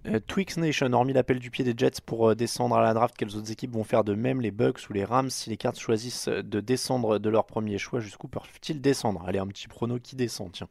Euh, 0.05 0.19
Twix 0.25 0.57
Nation, 0.57 0.91
hormis 0.93 1.13
l'appel 1.13 1.39
du 1.39 1.51
pied 1.51 1.65
des 1.65 1.73
Jets 1.75 2.01
pour 2.05 2.29
euh, 2.29 2.35
descendre 2.35 2.75
à 2.75 2.81
la 2.81 2.93
draft, 2.93 3.15
quelles 3.17 3.35
autres 3.35 3.51
équipes 3.51 3.73
vont 3.73 3.83
faire 3.83 4.03
de 4.03 4.13
même 4.13 4.41
Les 4.41 4.51
Bucks 4.51 4.89
ou 4.89 4.93
les 4.93 5.03
Rams 5.03 5.29
Si 5.29 5.49
les 5.49 5.57
cartes 5.57 5.79
choisissent 5.79 6.27
euh, 6.27 6.41
de 6.41 6.59
descendre 6.59 7.19
de 7.19 7.29
leur 7.29 7.45
premier 7.45 7.77
choix, 7.77 7.99
jusqu'où 7.99 8.27
peuvent-ils 8.27 8.81
descendre? 8.81 9.23
Allez, 9.27 9.39
un 9.39 9.47
petit 9.47 9.67
prono 9.67 9.99
qui 9.99 10.15
descend, 10.15 10.51
tiens. 10.51 10.67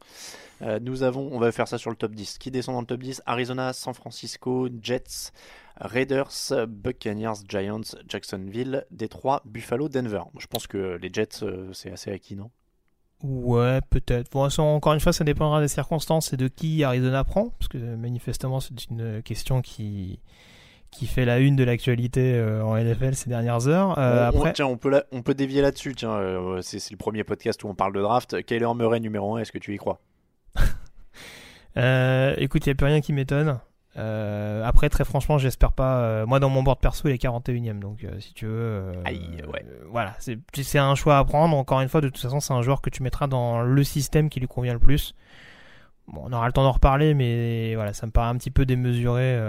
nous 0.81 1.03
avons, 1.03 1.29
on 1.31 1.39
va 1.39 1.51
faire 1.51 1.67
ça 1.67 1.77
sur 1.77 1.89
le 1.89 1.95
top 1.95 2.13
10. 2.13 2.37
Qui 2.37 2.51
descend 2.51 2.75
dans 2.75 2.81
le 2.81 2.87
top 2.87 3.01
10 3.01 3.21
Arizona, 3.25 3.73
San 3.73 3.93
Francisco, 3.93 4.67
Jets, 4.81 5.31
Raiders, 5.77 6.67
Buccaneers, 6.67 7.45
Giants, 7.47 7.95
Jacksonville, 8.07 8.85
Detroit, 8.91 9.41
Buffalo, 9.45 9.89
Denver. 9.89 10.23
Je 10.37 10.47
pense 10.47 10.67
que 10.67 10.97
les 11.01 11.09
Jets, 11.11 11.45
c'est 11.73 11.91
assez 11.91 12.11
acquis, 12.11 12.35
non? 12.35 12.49
Ouais, 13.23 13.79
peut-être. 13.89 14.31
Bon, 14.31 14.47
encore 14.59 14.93
une 14.93 14.99
fois, 14.99 15.11
ça 15.11 15.23
dépendra 15.23 15.59
des 15.59 15.67
circonstances 15.67 16.31
et 16.31 16.37
de 16.37 16.47
qui 16.47 16.83
Arizona 16.83 17.23
prend, 17.23 17.49
parce 17.59 17.67
que 17.67 17.77
manifestement, 17.77 18.59
c'est 18.59 18.89
une 18.89 19.21
question 19.23 19.61
qui 19.61 20.19
qui 20.91 21.05
fait 21.05 21.25
la 21.25 21.39
une 21.39 21.55
de 21.55 21.63
l'actualité 21.63 22.33
euh, 22.33 22.63
en 22.63 22.75
NFL 22.75 23.13
ces 23.13 23.29
dernières 23.29 23.67
heures. 23.67 23.97
Euh, 23.99 24.27
après... 24.27 24.53
tiens, 24.53 24.65
on 24.65 24.77
peut, 24.77 25.03
on 25.11 25.21
peut 25.21 25.33
dévier 25.33 25.61
là-dessus. 25.61 25.93
Tiens, 25.95 26.13
euh, 26.13 26.61
c'est, 26.61 26.89
le 26.91 26.97
premier 26.97 27.23
podcast 27.23 27.63
où 27.63 27.67
on 27.67 27.75
parle 27.75 27.93
de 27.93 28.01
draft. 28.01 28.43
Kyler 28.43 28.73
Murray 28.75 28.99
numéro 28.99 29.35
1, 29.35 29.41
est-ce 29.41 29.51
que 29.51 29.59
tu 29.59 29.73
y 29.73 29.77
crois? 29.77 29.99
Écoute, 31.75 32.65
il 32.65 32.69
n'y 32.69 32.71
a 32.71 32.75
plus 32.75 32.87
rien 32.87 33.01
qui 33.01 33.13
m'étonne. 33.13 33.59
Euh, 33.97 34.63
après, 34.63 34.89
très 34.89 35.03
franchement, 35.03 35.37
j'espère 35.37 35.71
pas. 35.71 35.99
Euh, 35.99 36.25
moi, 36.25 36.39
dans 36.39 36.49
mon 36.49 36.63
board 36.63 36.79
perso, 36.79 37.07
il 37.07 37.13
est 37.13 37.21
41ème. 37.21 37.79
Donc, 37.79 38.03
euh, 38.03 38.19
si 38.19 38.33
tu 38.33 38.45
veux. 38.45 38.91
Aïe, 39.05 39.41
ouais. 39.51 39.65
voilà, 39.89 40.15
c'est 40.19 40.79
un 40.79 40.95
choix 40.95 41.17
à 41.17 41.23
prendre. 41.23 41.55
Encore 41.57 41.81
une 41.81 41.89
fois, 41.89 42.01
de 42.01 42.07
toute 42.07 42.21
façon, 42.21 42.39
c'est 42.39 42.53
un 42.53 42.61
joueur 42.61 42.81
que 42.81 42.89
tu 42.89 43.03
mettras 43.03 43.27
dans 43.27 43.61
le 43.61 43.83
système 43.83 44.29
qui 44.29 44.39
lui 44.39 44.47
convient 44.47 44.73
le 44.73 44.79
plus. 44.79 45.15
Bon, 46.07 46.23
on 46.25 46.33
aura 46.33 46.47
le 46.47 46.53
temps 46.53 46.63
d'en 46.63 46.71
reparler, 46.71 47.13
mais 47.13 47.75
voilà, 47.75 47.93
ça 47.93 48.07
me 48.07 48.11
paraît 48.11 48.29
un 48.29 48.35
petit 48.35 48.49
peu 48.49 48.65
démesuré. 48.65 49.39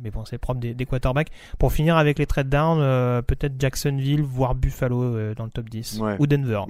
mais 0.00 0.10
bon, 0.10 0.24
c'est 0.24 0.38
propre 0.38 0.60
des, 0.60 0.72
des, 0.72 0.86
quarterbacks. 0.86 1.30
Pour 1.58 1.72
finir 1.72 1.96
avec 1.96 2.18
les 2.20 2.26
trade 2.26 2.48
down, 2.48 2.78
peut-être 3.22 3.54
Jacksonville, 3.58 4.22
voire 4.22 4.54
Buffalo 4.54 5.34
dans 5.34 5.44
le 5.44 5.50
top 5.50 5.68
10. 5.68 6.00
Ou 6.18 6.26
Denver. 6.26 6.62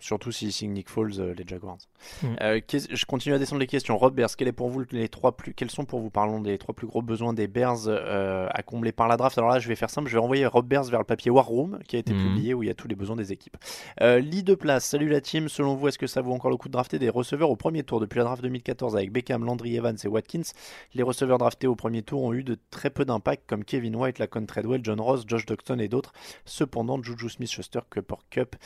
Surtout 0.00 0.32
si 0.32 0.50
signe 0.50 0.72
Nick 0.72 0.88
Foles, 0.88 1.12
euh, 1.18 1.34
les 1.34 1.44
Jaguars. 1.46 1.78
Mm. 2.22 2.26
Euh, 2.40 2.60
je 2.70 3.04
continue 3.04 3.34
à 3.34 3.38
descendre 3.38 3.60
les 3.60 3.66
questions. 3.66 3.98
Rob 3.98 4.14
Bears, 4.14 4.34
quel 4.36 4.48
est 4.48 4.52
pour 4.52 4.70
vous 4.70 4.84
les 4.90 5.08
trois 5.08 5.36
plus, 5.36 5.52
quels 5.52 5.70
sont 5.70 5.84
pour 5.84 6.00
vous, 6.00 6.08
parlons 6.10 6.40
des 6.40 6.56
trois 6.56 6.74
plus 6.74 6.86
gros 6.86 7.02
besoins 7.02 7.34
des 7.34 7.46
Bears 7.46 7.86
euh, 7.86 8.48
à 8.50 8.62
combler 8.62 8.92
par 8.92 9.08
la 9.08 9.16
draft? 9.16 9.36
Alors 9.36 9.50
là, 9.50 9.58
je 9.58 9.68
vais 9.68 9.76
faire 9.76 9.90
simple, 9.90 10.08
je 10.08 10.14
vais 10.14 10.20
renvoyer 10.20 10.46
Rob 10.46 10.66
Bears 10.66 10.84
vers 10.84 11.00
le 11.00 11.04
papier 11.04 11.30
War 11.30 11.46
Room 11.46 11.78
qui 11.86 11.96
a 11.96 11.98
été 11.98 12.14
mm. 12.14 12.18
publié 12.18 12.54
où 12.54 12.62
il 12.62 12.66
y 12.66 12.70
a 12.70 12.74
tous 12.74 12.88
les 12.88 12.94
besoins 12.94 13.16
des 13.16 13.32
équipes. 13.32 13.58
lit 14.00 14.42
de 14.42 14.54
place, 14.54 14.86
salut 14.86 15.08
la 15.08 15.20
team. 15.20 15.48
Selon 15.48 15.74
vous, 15.74 15.88
est-ce 15.88 15.98
que 15.98 16.06
ça 16.06 16.22
vaut 16.22 16.32
encore 16.32 16.50
le 16.50 16.56
coup 16.56 16.68
de 16.68 16.72
drafter 16.72 16.98
des 16.98 17.10
receveurs 17.10 17.50
au 17.50 17.56
premier 17.56 17.82
tour? 17.82 18.00
Depuis 18.00 18.18
la 18.18 18.24
draft 18.24 18.42
2014 18.42 18.96
avec 18.96 19.12
Beckham, 19.12 19.44
Landry, 19.44 19.76
Evans 19.76 19.96
et 20.02 20.08
Watkins 20.08 20.42
Les 20.94 21.02
receveurs 21.02 21.38
draftés 21.38 21.66
au 21.66 21.76
premier 21.76 22.02
tour 22.02 22.22
ont 22.22 22.32
eu 22.32 22.42
de 22.42 22.58
très 22.70 22.88
peu 22.88 23.04
d'impact 23.04 23.44
comme 23.46 23.64
Kevin 23.64 23.96
White, 23.96 24.18
Lacon 24.18 24.46
Treadwell, 24.46 24.80
John 24.82 25.00
Ross, 25.00 25.24
Josh 25.26 25.44
Docton 25.44 25.78
et 25.78 25.88
d'autres. 25.88 26.12
Cependant, 26.46 27.02
Juju 27.02 27.28
Smith-Schuster, 27.28 27.80
Cooper 27.90 28.16
Cup, 28.30 28.56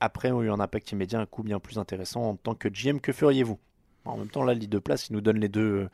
après 0.00 0.30
ont 0.30 0.42
eu 0.42 0.50
un 0.50 0.60
impact 0.60 0.92
immédiat, 0.92 1.20
un 1.20 1.26
coup 1.26 1.42
bien 1.42 1.58
plus 1.58 1.78
intéressant 1.78 2.22
en 2.30 2.36
tant 2.36 2.54
que 2.54 2.68
GM. 2.68 3.00
Que 3.00 3.12
feriez-vous? 3.12 3.58
En 4.06 4.16
même 4.16 4.28
temps, 4.28 4.42
là, 4.42 4.54
le 4.54 4.60
de 4.60 4.78
place, 4.78 5.08
il 5.08 5.12
nous 5.12 5.20
donne 5.20 5.38
les 5.38 5.48
deux, 5.48 5.88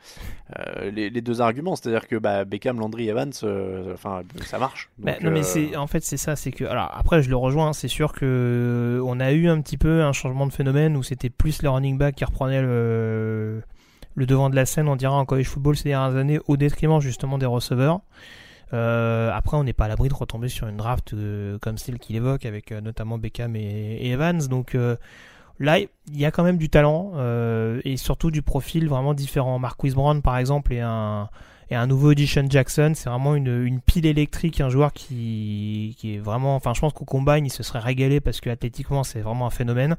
euh, 0.57 0.91
les, 0.91 1.09
deux 1.09 1.41
arguments. 1.41 1.75
C'est-à-dire 1.75 2.07
que 2.07 2.15
bah, 2.15 2.45
Beckham, 2.45 2.79
Landry, 2.79 3.09
Evans, 3.09 3.33
euh, 3.43 3.93
enfin, 3.93 4.21
ça 4.45 4.59
marche. 4.59 4.89
Bah, 4.97 5.13
non, 5.21 5.29
mais 5.29 5.41
euh, 5.41 5.43
c'est, 5.43 5.75
en 5.75 5.87
fait, 5.87 6.03
c'est 6.03 6.15
ça. 6.15 6.37
C'est 6.37 6.51
que, 6.51 6.63
alors 6.63 6.89
après, 6.93 7.21
je 7.21 7.29
le 7.29 7.35
rejoins. 7.35 7.73
C'est 7.73 7.89
sûr 7.89 8.13
que 8.13 9.01
on 9.05 9.19
a 9.19 9.33
eu 9.33 9.49
un 9.49 9.61
petit 9.61 9.77
peu 9.77 10.03
un 10.03 10.13
changement 10.13 10.47
de 10.47 10.53
phénomène 10.53 10.95
où 10.95 11.03
c'était 11.03 11.29
plus 11.29 11.61
les 11.61 11.67
running 11.67 11.97
back 11.97 12.15
qui 12.15 12.23
reprenaient 12.23 12.61
le, 12.61 13.61
le 14.15 14.25
devant 14.25 14.49
de 14.49 14.55
la 14.55 14.65
scène, 14.65 14.87
on 14.87 14.95
dirait 14.95 15.13
en 15.13 15.25
college 15.25 15.47
football 15.47 15.75
ces 15.75 15.89
dernières 15.89 16.17
années, 16.17 16.39
au 16.47 16.55
détriment 16.55 17.01
justement 17.01 17.37
des 17.37 17.45
receveurs. 17.45 18.01
Euh, 18.73 19.31
après, 19.33 19.57
on 19.57 19.63
n'est 19.63 19.73
pas 19.73 19.85
à 19.85 19.87
l'abri 19.87 20.09
de 20.09 20.13
retomber 20.13 20.49
sur 20.49 20.67
une 20.67 20.77
draft 20.77 21.13
euh, 21.13 21.57
comme 21.59 21.77
celle 21.77 21.99
qu'il 21.99 22.15
évoque, 22.15 22.45
avec 22.45 22.71
euh, 22.71 22.81
notamment 22.81 23.17
Beckham 23.17 23.55
et, 23.55 23.59
et 23.59 24.11
Evans. 24.11 24.39
Donc 24.47 24.77
là, 25.59 25.79
il 25.79 25.89
y 26.13 26.25
a 26.25 26.31
quand 26.31 26.43
même 26.43 26.57
du 26.57 26.69
talent 26.69 27.13
et 27.83 27.97
surtout 27.97 28.31
du 28.31 28.41
profil 28.41 28.87
vraiment 28.87 29.13
différent. 29.13 29.59
Marquis 29.59 29.91
Brown, 29.91 30.21
par 30.21 30.37
exemple, 30.37 30.73
est 30.73 30.81
un 30.81 31.29
et 31.69 31.75
un 31.75 31.87
nouveau 31.87 32.11
Edition 32.11 32.45
Jackson, 32.49 32.93
c'est 32.95 33.09
vraiment 33.09 33.35
une, 33.35 33.65
une, 33.65 33.81
pile 33.81 34.05
électrique, 34.05 34.61
un 34.61 34.69
joueur 34.69 34.93
qui, 34.93 35.95
qui 35.97 36.15
est 36.15 36.17
vraiment, 36.19 36.55
enfin 36.55 36.73
je 36.73 36.79
pense 36.79 36.93
qu'au 36.93 37.05
combine 37.05 37.45
il 37.45 37.51
se 37.51 37.63
serait 37.63 37.79
régalé 37.79 38.21
parce 38.21 38.39
que 38.39 38.49
athlétiquement 38.49 39.03
c'est 39.03 39.19
vraiment 39.19 39.47
un 39.47 39.51
phénomène. 39.51 39.97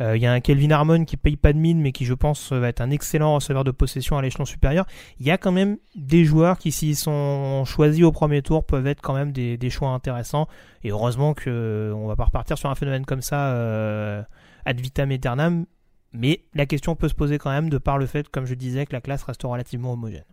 Euh, 0.00 0.16
il 0.16 0.22
y 0.22 0.26
a 0.26 0.32
un 0.32 0.40
Kelvin 0.40 0.70
Harmon 0.70 1.04
qui 1.04 1.16
paye 1.16 1.36
pas 1.36 1.52
de 1.52 1.58
mine 1.58 1.80
mais 1.80 1.92
qui 1.92 2.06
je 2.06 2.14
pense 2.14 2.52
va 2.52 2.68
être 2.68 2.80
un 2.80 2.90
excellent 2.90 3.34
receveur 3.34 3.64
de 3.64 3.70
possession 3.70 4.16
à 4.16 4.22
l'échelon 4.22 4.46
supérieur. 4.46 4.86
Il 5.18 5.26
y 5.26 5.30
a 5.30 5.38
quand 5.38 5.52
même 5.52 5.76
des 5.94 6.24
joueurs 6.24 6.58
qui 6.58 6.72
s'ils 6.72 6.96
sont 6.96 7.64
choisis 7.66 8.04
au 8.04 8.12
premier 8.12 8.40
tour 8.40 8.64
peuvent 8.64 8.86
être 8.86 9.02
quand 9.02 9.14
même 9.14 9.32
des, 9.32 9.58
des 9.58 9.70
choix 9.70 9.90
intéressants 9.90 10.48
et 10.82 10.90
heureusement 10.90 11.34
que 11.34 11.92
on 11.94 12.06
va 12.06 12.16
pas 12.16 12.24
repartir 12.24 12.56
sur 12.56 12.70
un 12.70 12.74
phénomène 12.74 13.04
comme 13.04 13.22
ça 13.22 13.52
euh, 13.52 14.22
ad 14.64 14.80
vitam 14.80 15.10
aeternam. 15.10 15.66
Mais 16.12 16.42
la 16.54 16.66
question 16.66 16.96
peut 16.96 17.08
se 17.08 17.14
poser 17.14 17.38
quand 17.38 17.50
même 17.50 17.70
de 17.70 17.78
par 17.78 17.96
le 17.96 18.06
fait, 18.06 18.28
comme 18.28 18.44
je 18.44 18.54
disais, 18.54 18.84
que 18.84 18.92
la 18.92 19.00
classe 19.00 19.22
reste 19.22 19.42
relativement 19.44 19.92
homogène. 19.92 20.24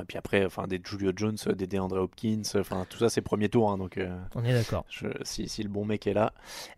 Et 0.00 0.04
puis 0.06 0.16
après, 0.16 0.46
enfin, 0.46 0.66
des 0.66 0.80
Julio 0.82 1.12
Jones, 1.14 1.36
des 1.54 1.66
DeAndre 1.66 1.96
Hopkins, 1.96 2.42
enfin, 2.56 2.86
tout 2.88 2.98
ça, 2.98 3.10
c'est 3.10 3.20
premier 3.20 3.50
tour. 3.50 3.70
Hein, 3.70 3.76
donc, 3.76 3.98
euh, 3.98 4.16
On 4.34 4.44
est 4.44 4.54
d'accord. 4.54 4.86
Si, 5.22 5.48
si, 5.48 5.62
le 5.62 5.68
bon 5.68 5.84
mec 5.84 6.06
est 6.06 6.14
là. 6.14 6.32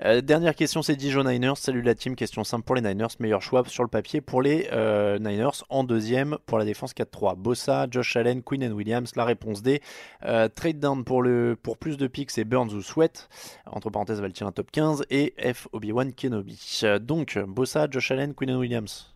Euh, 0.05 0.21
dernière 0.21 0.57
question, 0.57 0.83
c'est 0.83 0.97
Dijon 0.97 1.23
Niners. 1.23 1.57
Salut 1.57 1.83
la 1.83 1.95
team. 1.95 2.17
Question 2.17 2.43
simple 2.43 2.65
pour 2.65 2.75
les 2.75 2.81
Niners. 2.81 3.15
Meilleur 3.21 3.41
choix 3.41 3.63
sur 3.69 3.85
le 3.85 3.89
papier 3.89 4.21
pour 4.21 4.43
les 4.43 4.69
euh, 4.73 5.19
Niners. 5.21 5.63
En 5.69 5.85
deuxième, 5.85 6.39
pour 6.47 6.59
la 6.59 6.65
défense 6.65 6.93
4-3. 6.93 7.37
Bossa, 7.37 7.87
Josh 7.89 8.17
Allen, 8.17 8.43
Quinn 8.43 8.65
and 8.65 8.73
Williams. 8.73 9.15
La 9.15 9.25
réponse 9.25 9.63
D. 9.63 9.81
trade 10.21 10.81
down 10.81 11.05
pour, 11.05 11.23
le, 11.23 11.57
pour 11.61 11.79
plus 11.79 11.97
de 11.97 12.09
picks, 12.09 12.33
c'est 12.33 12.45
Burns 12.45 12.73
ou 12.75 12.83
Sweat. 12.83 13.29
Entre 13.67 13.91
parenthèses, 13.91 14.21
va 14.21 14.27
le 14.27 14.33
tirer 14.33 14.49
un 14.49 14.53
top 14.53 14.73
15. 14.73 15.05
Et 15.11 15.35
F, 15.39 15.69
Obi-Wan 15.73 16.13
Kenobi. 16.13 16.83
donc, 17.01 17.39
Bossa, 17.39 17.87
Josh 17.89 18.11
Allen, 18.11 18.35
Quinn 18.35 18.51
and 18.51 18.59
Williams 18.59 19.14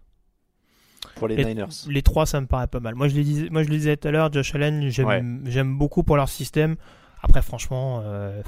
pour 1.16 1.28
les, 1.28 1.44
Niners. 1.44 1.66
Les 1.88 2.02
trois, 2.02 2.26
ça 2.26 2.40
me 2.40 2.46
paraît 2.46 2.66
pas 2.66 2.80
mal. 2.80 2.94
Moi, 2.94 3.08
je, 3.08 3.14
les 3.14 3.24
disais, 3.24 3.48
moi, 3.50 3.62
je 3.62 3.68
le 3.68 3.76
disais 3.76 3.96
tout 3.96 4.08
à 4.08 4.10
l'heure, 4.10 4.32
Josh 4.32 4.54
Allen, 4.54 4.90
j'aime 4.90 5.78
beaucoup 5.78 6.02
pour 6.02 6.16
leur 6.16 6.28
système. 6.28 6.76
Après, 7.22 7.42
franchement, 7.42 8.00
euh, 8.04 8.42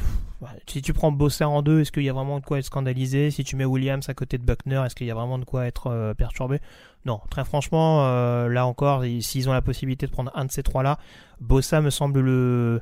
si 0.69 0.81
tu 0.81 0.93
prends 0.93 1.11
Bossa 1.11 1.49
en 1.49 1.63
deux, 1.63 1.81
est-ce 1.81 1.91
qu'il 1.91 2.05
y 2.05 2.09
a 2.09 2.13
vraiment 2.13 2.39
de 2.39 2.45
quoi 2.45 2.59
être 2.59 2.65
scandalisé? 2.65 3.31
Si 3.31 3.43
tu 3.43 3.57
mets 3.57 3.65
Williams 3.65 4.09
à 4.09 4.15
côté 4.15 4.39
de 4.39 4.45
Buckner, 4.45 4.83
est-ce 4.87 4.95
qu'il 4.95 5.09
y 5.09 5.11
a 5.11 5.15
vraiment 5.15 5.39
de 5.39 5.45
quoi 5.45 5.67
être 5.67 5.89
euh, 5.89 6.15
perturbé? 6.15 6.61
Non, 7.05 7.21
très 7.31 7.45
franchement, 7.45 8.05
euh, 8.05 8.49
là 8.49 8.67
encore, 8.67 9.03
s'ils 9.21 9.49
ont 9.49 9.53
la 9.53 9.63
possibilité 9.63 10.07
de 10.07 10.13
prendre 10.13 10.31
un 10.35 10.45
de 10.45 10.53
ces 10.53 10.63
trois-là, 10.63 10.99
Bossa 11.41 11.81
me 11.81 11.91
semble 11.91 12.21
le, 12.21 12.81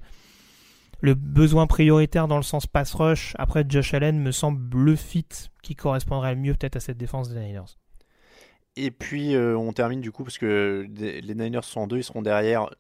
le 1.00 1.14
besoin 1.14 1.66
prioritaire 1.66 2.28
dans 2.28 2.36
le 2.36 2.42
sens 2.42 2.66
pass 2.66 2.92
rush. 2.92 3.34
Après, 3.38 3.64
Josh 3.66 3.94
Allen 3.94 4.18
me 4.18 4.32
semble 4.32 4.76
le 4.76 4.94
fit 4.94 5.26
qui 5.62 5.74
correspondrait 5.74 6.34
le 6.34 6.40
mieux 6.40 6.54
peut-être 6.54 6.76
à 6.76 6.80
cette 6.80 6.98
défense 6.98 7.30
des 7.30 7.40
Niners. 7.40 7.76
Et 8.80 8.92
puis 8.92 9.34
euh, 9.34 9.56
on 9.56 9.72
termine 9.72 10.00
du 10.00 10.12
coup 10.12 10.22
parce 10.22 10.38
que 10.38 10.86
les 10.94 11.34
Niners 11.34 11.64
sont 11.64 11.80
en 11.80 11.86
deux, 11.88 11.98
ils 11.98 12.05
seront 12.05 12.22
derrière. 12.22 12.70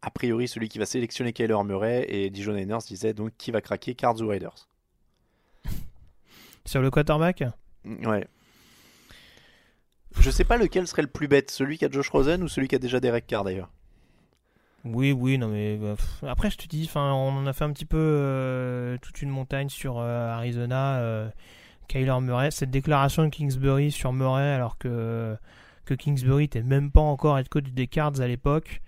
A 0.00 0.10
priori, 0.10 0.48
celui 0.48 0.68
qui 0.68 0.78
va 0.78 0.86
sélectionner 0.86 1.32
Kyler 1.32 1.62
Murray 1.64 2.06
et 2.08 2.30
Dijon 2.30 2.54
Niners 2.54 2.78
disait 2.86 3.12
donc 3.14 3.32
qui 3.36 3.50
va 3.50 3.60
craquer 3.60 3.94
Cards 3.94 4.20
ou 4.22 4.28
Raiders. 4.28 4.68
Sur 6.64 6.80
le 6.80 6.90
quarterback? 6.90 7.44
Mm, 7.84 8.06
Ouais. 8.06 8.26
Je 10.18 10.30
sais 10.30 10.44
pas 10.44 10.56
lequel 10.56 10.86
serait 10.86 11.02
le 11.02 11.08
plus 11.08 11.26
bête, 11.28 11.50
celui 11.50 11.76
qui 11.76 11.84
a 11.84 11.90
Josh 11.90 12.08
Rosen 12.08 12.42
ou 12.42 12.48
celui 12.48 12.68
qui 12.68 12.76
a 12.76 12.78
déjà 12.78 13.00
Derek 13.00 13.26
Carr 13.26 13.44
d'ailleurs. 13.44 13.70
Oui, 14.84 15.12
oui, 15.12 15.38
non 15.38 15.48
mais 15.48 15.78
euh, 15.82 15.96
après 16.22 16.50
je 16.50 16.56
te 16.58 16.66
dis, 16.66 16.84
enfin 16.88 17.12
on 17.12 17.36
en 17.36 17.46
a 17.46 17.52
fait 17.52 17.64
un 17.64 17.72
petit 17.72 17.86
peu 17.86 17.98
euh, 17.98 18.96
toute 19.02 19.20
une 19.22 19.30
montagne 19.30 19.68
sur 19.68 19.98
Arizona. 19.98 21.30
Kyler 21.88 22.20
Murray. 22.20 22.50
Cette 22.50 22.70
déclaration 22.70 23.24
de 23.24 23.28
Kingsbury 23.28 23.90
sur 23.90 24.12
Murray, 24.12 24.52
alors 24.52 24.78
que, 24.78 25.36
que 25.84 25.94
Kingsbury 25.94 26.44
n'était 26.44 26.62
même 26.62 26.90
pas 26.90 27.00
encore 27.00 27.38
head 27.38 27.48
coach 27.48 27.70
des 27.70 27.86
Cards 27.86 28.20
à 28.20 28.26
l'époque. 28.26 28.80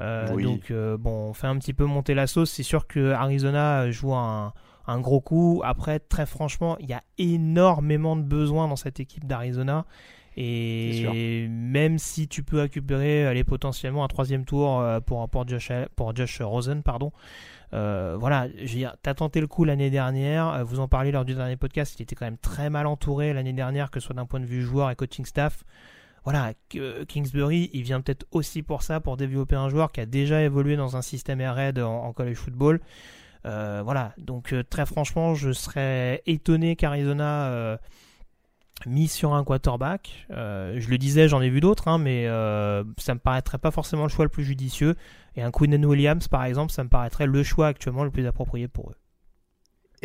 Euh, 0.00 0.36
donc, 0.36 0.70
euh, 0.70 0.96
bon, 0.96 1.28
on 1.28 1.32
fait 1.32 1.46
un 1.46 1.58
petit 1.58 1.72
peu 1.72 1.84
monter 1.84 2.14
la 2.14 2.26
sauce. 2.26 2.50
C'est 2.50 2.62
sûr 2.62 2.86
que 2.86 3.12
Arizona 3.12 3.90
joue 3.90 4.14
un, 4.14 4.52
un, 4.86 5.00
gros 5.00 5.20
coup. 5.20 5.62
Après, 5.64 6.00
très 6.00 6.26
franchement, 6.26 6.76
il 6.80 6.88
y 6.88 6.92
a 6.92 7.02
énormément 7.18 8.16
de 8.16 8.22
besoins 8.22 8.68
dans 8.68 8.76
cette 8.76 9.00
équipe 9.00 9.26
d'Arizona. 9.26 9.86
Et 10.36 11.46
même 11.48 11.98
si 11.98 12.26
tu 12.26 12.42
peux 12.42 12.58
récupérer 12.58 13.24
aller 13.24 13.44
potentiellement 13.44 14.02
un 14.02 14.08
troisième 14.08 14.44
tour 14.44 14.80
euh, 14.80 14.98
pour, 14.98 15.28
pour, 15.28 15.46
Josh, 15.46 15.70
pour 15.94 16.14
Josh 16.16 16.40
Rosen, 16.40 16.82
pardon, 16.82 17.12
euh, 17.72 18.16
voilà, 18.18 18.46
t'as 19.02 19.14
tenté 19.14 19.40
le 19.40 19.46
coup 19.46 19.64
l'année 19.64 19.90
dernière, 19.90 20.48
euh, 20.48 20.64
vous 20.64 20.80
en 20.80 20.88
parlez 20.88 21.10
lors 21.10 21.24
du 21.24 21.34
dernier 21.34 21.56
podcast, 21.56 21.98
il 21.98 22.02
était 22.02 22.14
quand 22.14 22.26
même 22.26 22.38
très 22.38 22.70
mal 22.70 22.86
entouré 22.86 23.32
l'année 23.32 23.52
dernière, 23.52 23.90
que 23.90 24.00
ce 24.00 24.06
soit 24.06 24.14
d'un 24.14 24.26
point 24.26 24.40
de 24.40 24.46
vue 24.46 24.62
joueur 24.62 24.90
et 24.90 24.96
coaching 24.96 25.24
staff. 25.24 25.64
Voilà, 26.24 26.54
Kingsbury, 27.06 27.68
il 27.74 27.82
vient 27.82 28.00
peut-être 28.00 28.26
aussi 28.30 28.62
pour 28.62 28.82
ça, 28.82 28.98
pour 28.98 29.18
développer 29.18 29.56
un 29.56 29.68
joueur 29.68 29.92
qui 29.92 30.00
a 30.00 30.06
déjà 30.06 30.42
évolué 30.42 30.74
dans 30.74 30.96
un 30.96 31.02
système 31.02 31.40
air 31.42 31.54
raid 31.54 31.78
en, 31.78 32.14
college 32.14 32.36
football. 32.36 32.80
Euh, 33.44 33.82
voilà, 33.84 34.14
donc 34.16 34.54
très 34.70 34.86
franchement, 34.86 35.34
je 35.34 35.52
serais 35.52 36.22
étonné 36.24 36.76
qu'Arizona 36.76 37.78
mis 38.86 39.08
sur 39.08 39.34
un 39.34 39.44
quarterback. 39.44 40.26
je 40.30 40.88
le 40.88 40.98
disais, 40.98 41.28
j'en 41.28 41.40
ai 41.40 41.48
vu 41.48 41.60
d'autres, 41.60 41.88
hein, 41.88 41.98
mais 41.98 42.26
ça 42.98 43.14
me 43.14 43.20
paraîtrait 43.20 43.58
pas 43.58 43.70
forcément 43.70 44.04
le 44.04 44.08
choix 44.08 44.24
le 44.24 44.30
plus 44.30 44.44
judicieux. 44.44 44.96
Et 45.36 45.42
un 45.42 45.50
Quinn 45.50 45.84
Williams, 45.84 46.28
par 46.28 46.44
exemple, 46.44 46.72
ça 46.72 46.84
me 46.84 46.88
paraîtrait 46.88 47.26
le 47.26 47.42
choix 47.42 47.68
actuellement 47.68 48.04
le 48.04 48.10
plus 48.10 48.26
approprié 48.26 48.68
pour 48.68 48.90
eux. 48.90 48.96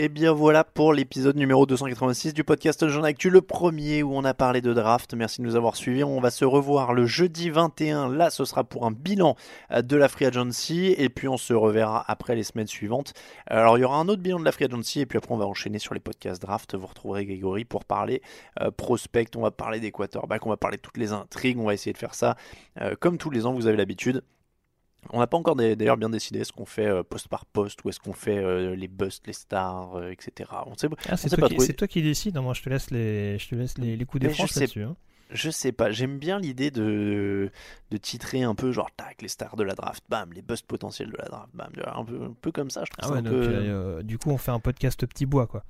Et 0.02 0.08
bien 0.08 0.32
voilà 0.32 0.64
pour 0.64 0.94
l'épisode 0.94 1.36
numéro 1.36 1.66
286 1.66 2.34
du 2.34 2.46
podcast 2.46 2.88
Jean 2.88 3.04
Actu, 3.04 3.30
le 3.30 3.42
premier 3.42 4.02
où 4.02 4.16
on 4.16 4.24
a 4.24 4.34
parlé 4.34 4.62
de 4.62 4.74
draft. 4.74 5.14
Merci 5.14 5.42
de 5.42 5.46
nous 5.46 5.58
avoir 5.58 5.76
suivis. 5.76 6.06
On 6.06 6.22
va 6.22 6.32
se 6.32 6.46
revoir 6.46 6.94
le 6.94 7.06
jeudi 7.06 7.50
21. 7.50 8.08
Là, 8.08 8.30
ce 8.30 8.46
sera 8.46 8.64
pour 8.64 8.86
un 8.86 8.92
bilan 8.92 9.36
euh, 9.72 9.82
de 9.82 9.98
la 9.98 10.08
Free 10.08 10.24
Agency. 10.24 10.96
Et 10.98 11.10
puis 11.10 11.28
on 11.28 11.36
se 11.36 11.54
reverra 11.54 12.06
après 12.08 12.34
les 12.38 12.44
semaines 12.44 12.66
suivantes. 12.66 13.12
Alors 13.46 13.78
il 13.78 13.82
y 13.82 13.84
aura 13.84 13.98
un 13.98 14.08
autre 14.08 14.22
bilan 14.22 14.40
de 14.40 14.46
la 14.46 14.54
Free 14.54 14.64
Agency. 14.64 15.02
Et 15.02 15.06
puis 15.06 15.18
après, 15.18 15.34
on 15.34 15.38
va 15.38 15.46
enchaîner 15.46 15.80
sur 15.80 15.94
les 15.94 16.00
podcasts 16.00 16.42
draft. 16.42 16.76
Vous 16.76 16.88
retrouverez 16.88 17.26
Grégory 17.26 17.66
pour 17.66 17.84
parler 17.84 18.22
euh, 18.62 18.72
prospect. 18.72 19.36
On 19.36 19.42
va 19.42 19.52
parler 19.52 19.82
des 19.82 19.92
quarterbacks. 19.92 20.46
On 20.46 20.50
va 20.50 20.56
parler 20.56 20.78
de 20.78 20.82
toutes 20.82 20.96
les 20.96 21.12
intrigues. 21.12 21.60
On 21.60 21.66
va 21.66 21.74
essayer 21.74 21.92
de 21.92 21.98
faire 21.98 22.16
ça 22.16 22.38
euh, 22.80 22.96
comme 22.98 23.18
tous 23.18 23.32
les 23.32 23.46
ans. 23.46 23.52
Vous 23.52 23.68
avez 23.68 23.76
l'habitude. 23.76 24.24
On 25.12 25.20
n'a 25.20 25.28
pas 25.28 25.38
encore 25.38 25.56
d'ailleurs 25.56 25.98
bien 25.98 26.10
décidé 26.10 26.44
ce 26.44 26.52
qu'on 26.52 26.66
fait 26.66 26.86
euh, 26.86 27.04
poste 27.04 27.28
par 27.28 27.46
poste 27.46 27.84
ou 27.84 27.90
est-ce 27.90 28.00
qu'on 28.00 28.14
fait 28.14 28.38
euh, 28.38 28.76
les 28.76 28.88
busts, 28.88 29.26
les 29.28 29.34
stars, 29.34 29.96
euh, 29.96 30.12
etc. 30.12 30.50
On 30.66 30.76
sait, 30.76 30.90
ah, 31.08 31.18
c'est 31.18 31.30
toi, 31.30 31.50
toi, 31.50 31.88
qui 31.88 32.02
décides, 32.02 32.38
hein. 32.38 32.42
moi 32.42 32.54
je 32.54 32.62
te 32.62 32.70
laisse 32.70 32.92
les, 32.92 33.40
je 33.40 33.50
te 33.50 33.56
laisse 33.56 33.78
les, 33.78 33.98
coups 34.06 34.22
des 34.22 34.28
là-dessus. 34.28 34.84
Hein. 34.84 34.96
Je 35.32 35.50
sais 35.52 35.72
pas, 35.72 35.92
j'aime 35.92 36.18
bien 36.18 36.40
l'idée 36.40 36.72
de, 36.72 37.52
de 37.92 37.98
titrer 37.98 38.42
un 38.42 38.56
peu 38.56 38.72
genre 38.72 38.90
tac, 38.98 39.22
les 39.22 39.28
stars 39.28 39.56
de 39.56 39.64
la 39.64 39.76
draft, 39.76 40.04
bam, 40.10 40.34
les 40.34 40.42
busts 40.42 40.66
potentiels 40.66 41.12
de 41.12 41.18
la 41.18 41.26
draft, 41.26 41.50
bam, 41.54 41.72
un 41.86 42.04
peu, 42.04 42.24
un 42.24 42.36
peu 42.42 42.52
comme 42.52 42.70
ça, 42.70 42.84
je 42.86 42.92
trouve 42.92 43.14
ah 43.14 43.16
ça 43.16 43.22
peu... 43.22 44.04
du 44.04 44.18
coup 44.18 44.32
on 44.32 44.38
fait 44.38 44.52
un 44.52 44.60
podcast 44.60 45.06
petit 45.06 45.26
bois 45.26 45.48
quoi. 45.48 45.64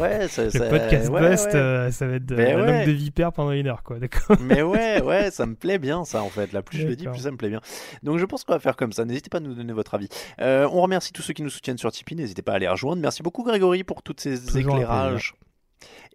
Ouais, 0.00 0.26
ça, 0.28 0.44
le 0.44 0.68
podcast 0.68 1.10
Bust, 1.10 1.54
euh, 1.54 1.90
ça 1.90 2.06
va 2.06 2.14
être 2.14 2.26
de, 2.26 2.34
un 2.34 2.86
de 2.86 2.90
vipère 2.90 3.32
pendant 3.32 3.52
une 3.52 3.66
heure, 3.66 3.82
quoi, 3.82 3.98
d'accord 3.98 4.36
Mais 4.40 4.62
ouais, 4.62 5.02
ouais, 5.02 5.30
ça 5.30 5.46
me 5.46 5.54
plaît 5.54 5.78
bien, 5.78 6.04
ça, 6.04 6.22
en 6.22 6.28
fait. 6.28 6.52
Là, 6.52 6.62
plus 6.62 6.78
je 6.78 6.86
le 6.86 6.96
dis, 6.96 7.06
plus 7.06 7.20
ça 7.20 7.30
me 7.30 7.36
plaît 7.36 7.50
bien. 7.50 7.60
Donc, 8.02 8.18
je 8.18 8.24
pense 8.24 8.44
qu'on 8.44 8.52
va 8.52 8.58
faire 8.58 8.76
comme 8.76 8.92
ça. 8.92 9.04
N'hésitez 9.04 9.28
pas 9.28 9.38
à 9.38 9.40
nous 9.40 9.54
donner 9.54 9.72
votre 9.72 9.94
avis. 9.94 10.08
Euh, 10.40 10.68
on 10.72 10.80
remercie 10.80 11.12
tous 11.12 11.22
ceux 11.22 11.34
qui 11.34 11.42
nous 11.42 11.50
soutiennent 11.50 11.78
sur 11.78 11.92
Tipeee. 11.92 12.16
N'hésitez 12.16 12.42
pas 12.42 12.54
à 12.54 12.58
les 12.58 12.68
rejoindre. 12.68 13.02
Merci 13.02 13.22
beaucoup, 13.22 13.44
Grégory, 13.44 13.84
pour 13.84 14.02
tous 14.02 14.14
ces 14.18 14.58
éclairages. 14.58 15.34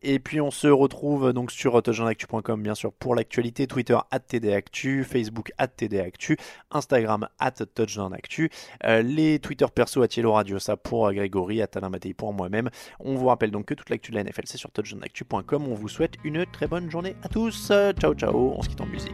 Et 0.02 0.20
puis 0.20 0.42
on 0.42 0.52
se 0.52 0.68
retrouve 0.68 1.34
donc 1.34 1.52
sur 1.52 1.82
touchdownactu.com 1.82 2.62
bien 2.62 2.76
sûr 2.76 2.94
pour 2.94 3.16
l'actualité, 3.16 3.68
Twitter 3.68 3.98
at 4.12 4.20
TDActu, 4.20 5.04
Facebook 5.04 5.52
at 5.58 5.68
TDActu, 5.68 6.38
Instagram 6.72 7.28
at 7.40 7.52
touchdownactu, 7.52 8.50
euh, 8.86 9.02
les 9.02 9.40
Twitter 9.40 9.66
perso 9.74 10.02
at 10.02 10.08
Yellow 10.16 10.34
Radio, 10.34 10.60
ça 10.60 10.78
pour 10.78 11.12
Grégory, 11.12 11.62
at 11.62 11.70
Alain 11.76 11.92
pour 12.16 12.34
moi-même. 12.34 12.70
On 13.00 13.16
vous 13.16 13.28
rappelle 13.28 13.52
donc 13.52 13.66
que 13.66 13.74
toute 13.74 13.90
l'actu 13.90 14.12
de 14.12 14.18
la 14.18 14.24
NFL 14.24 14.44
c'est 14.46 14.58
sur 14.58 14.72
touchdownactu.com. 14.72 15.68
On 15.68 15.74
vous 15.74 15.90
souhaite 15.90 16.14
une 16.24 16.46
très 16.46 16.68
bonne 16.68 16.90
journée 16.92 17.16
à 17.24 17.30
tous. 17.30 17.72
Ciao 18.00 18.14
ciao, 18.14 18.54
on 18.58 18.62
se 18.62 18.70
quitte 18.70 18.82
en 18.82 18.86
musique. 18.86 19.14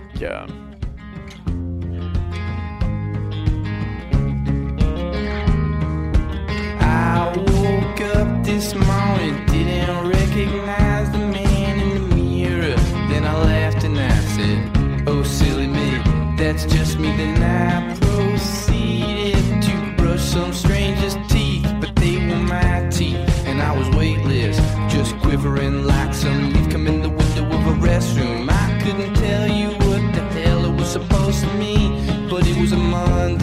Recognize 10.35 11.11
the 11.11 11.19
man 11.19 11.79
in 11.79 12.09
the 12.09 12.15
mirror. 12.15 12.75
Then 13.09 13.23
I 13.23 13.35
laughed 13.43 13.83
and 13.83 13.99
I 13.99 14.19
said, 14.35 15.07
Oh, 15.07 15.21
silly 15.21 15.67
me, 15.67 16.01
that's 16.37 16.65
just 16.65 16.97
me. 16.97 17.15
Then 17.15 17.43
I 17.43 17.95
proceeded 17.99 19.61
to 19.61 19.93
brush 19.95 20.21
some 20.21 20.51
stranger's 20.51 21.15
teeth, 21.27 21.71
but 21.79 21.95
they 21.97 22.15
were 22.15 22.43
my 22.55 22.89
teeth, 22.89 23.45
and 23.45 23.61
I 23.61 23.77
was 23.77 23.87
weightless, 23.95 24.57
just 24.91 25.15
quivering 25.19 25.85
like 25.85 26.13
some 26.15 26.51
leaf 26.51 26.69
come 26.71 26.87
in 26.87 27.01
the 27.03 27.09
window 27.09 27.45
of 27.45 27.67
a 27.67 27.87
restroom. 27.87 28.49
I 28.49 28.81
couldn't 28.81 29.13
tell 29.13 29.47
you 29.47 29.69
what 29.85 30.01
the 30.15 30.23
hell 30.41 30.65
it 30.65 30.73
was 30.79 30.89
supposed 30.89 31.41
to 31.41 31.53
mean, 31.57 32.27
but 32.27 32.47
it 32.47 32.57
was 32.59 32.71
a 32.71 32.77
Monday, 32.77 33.42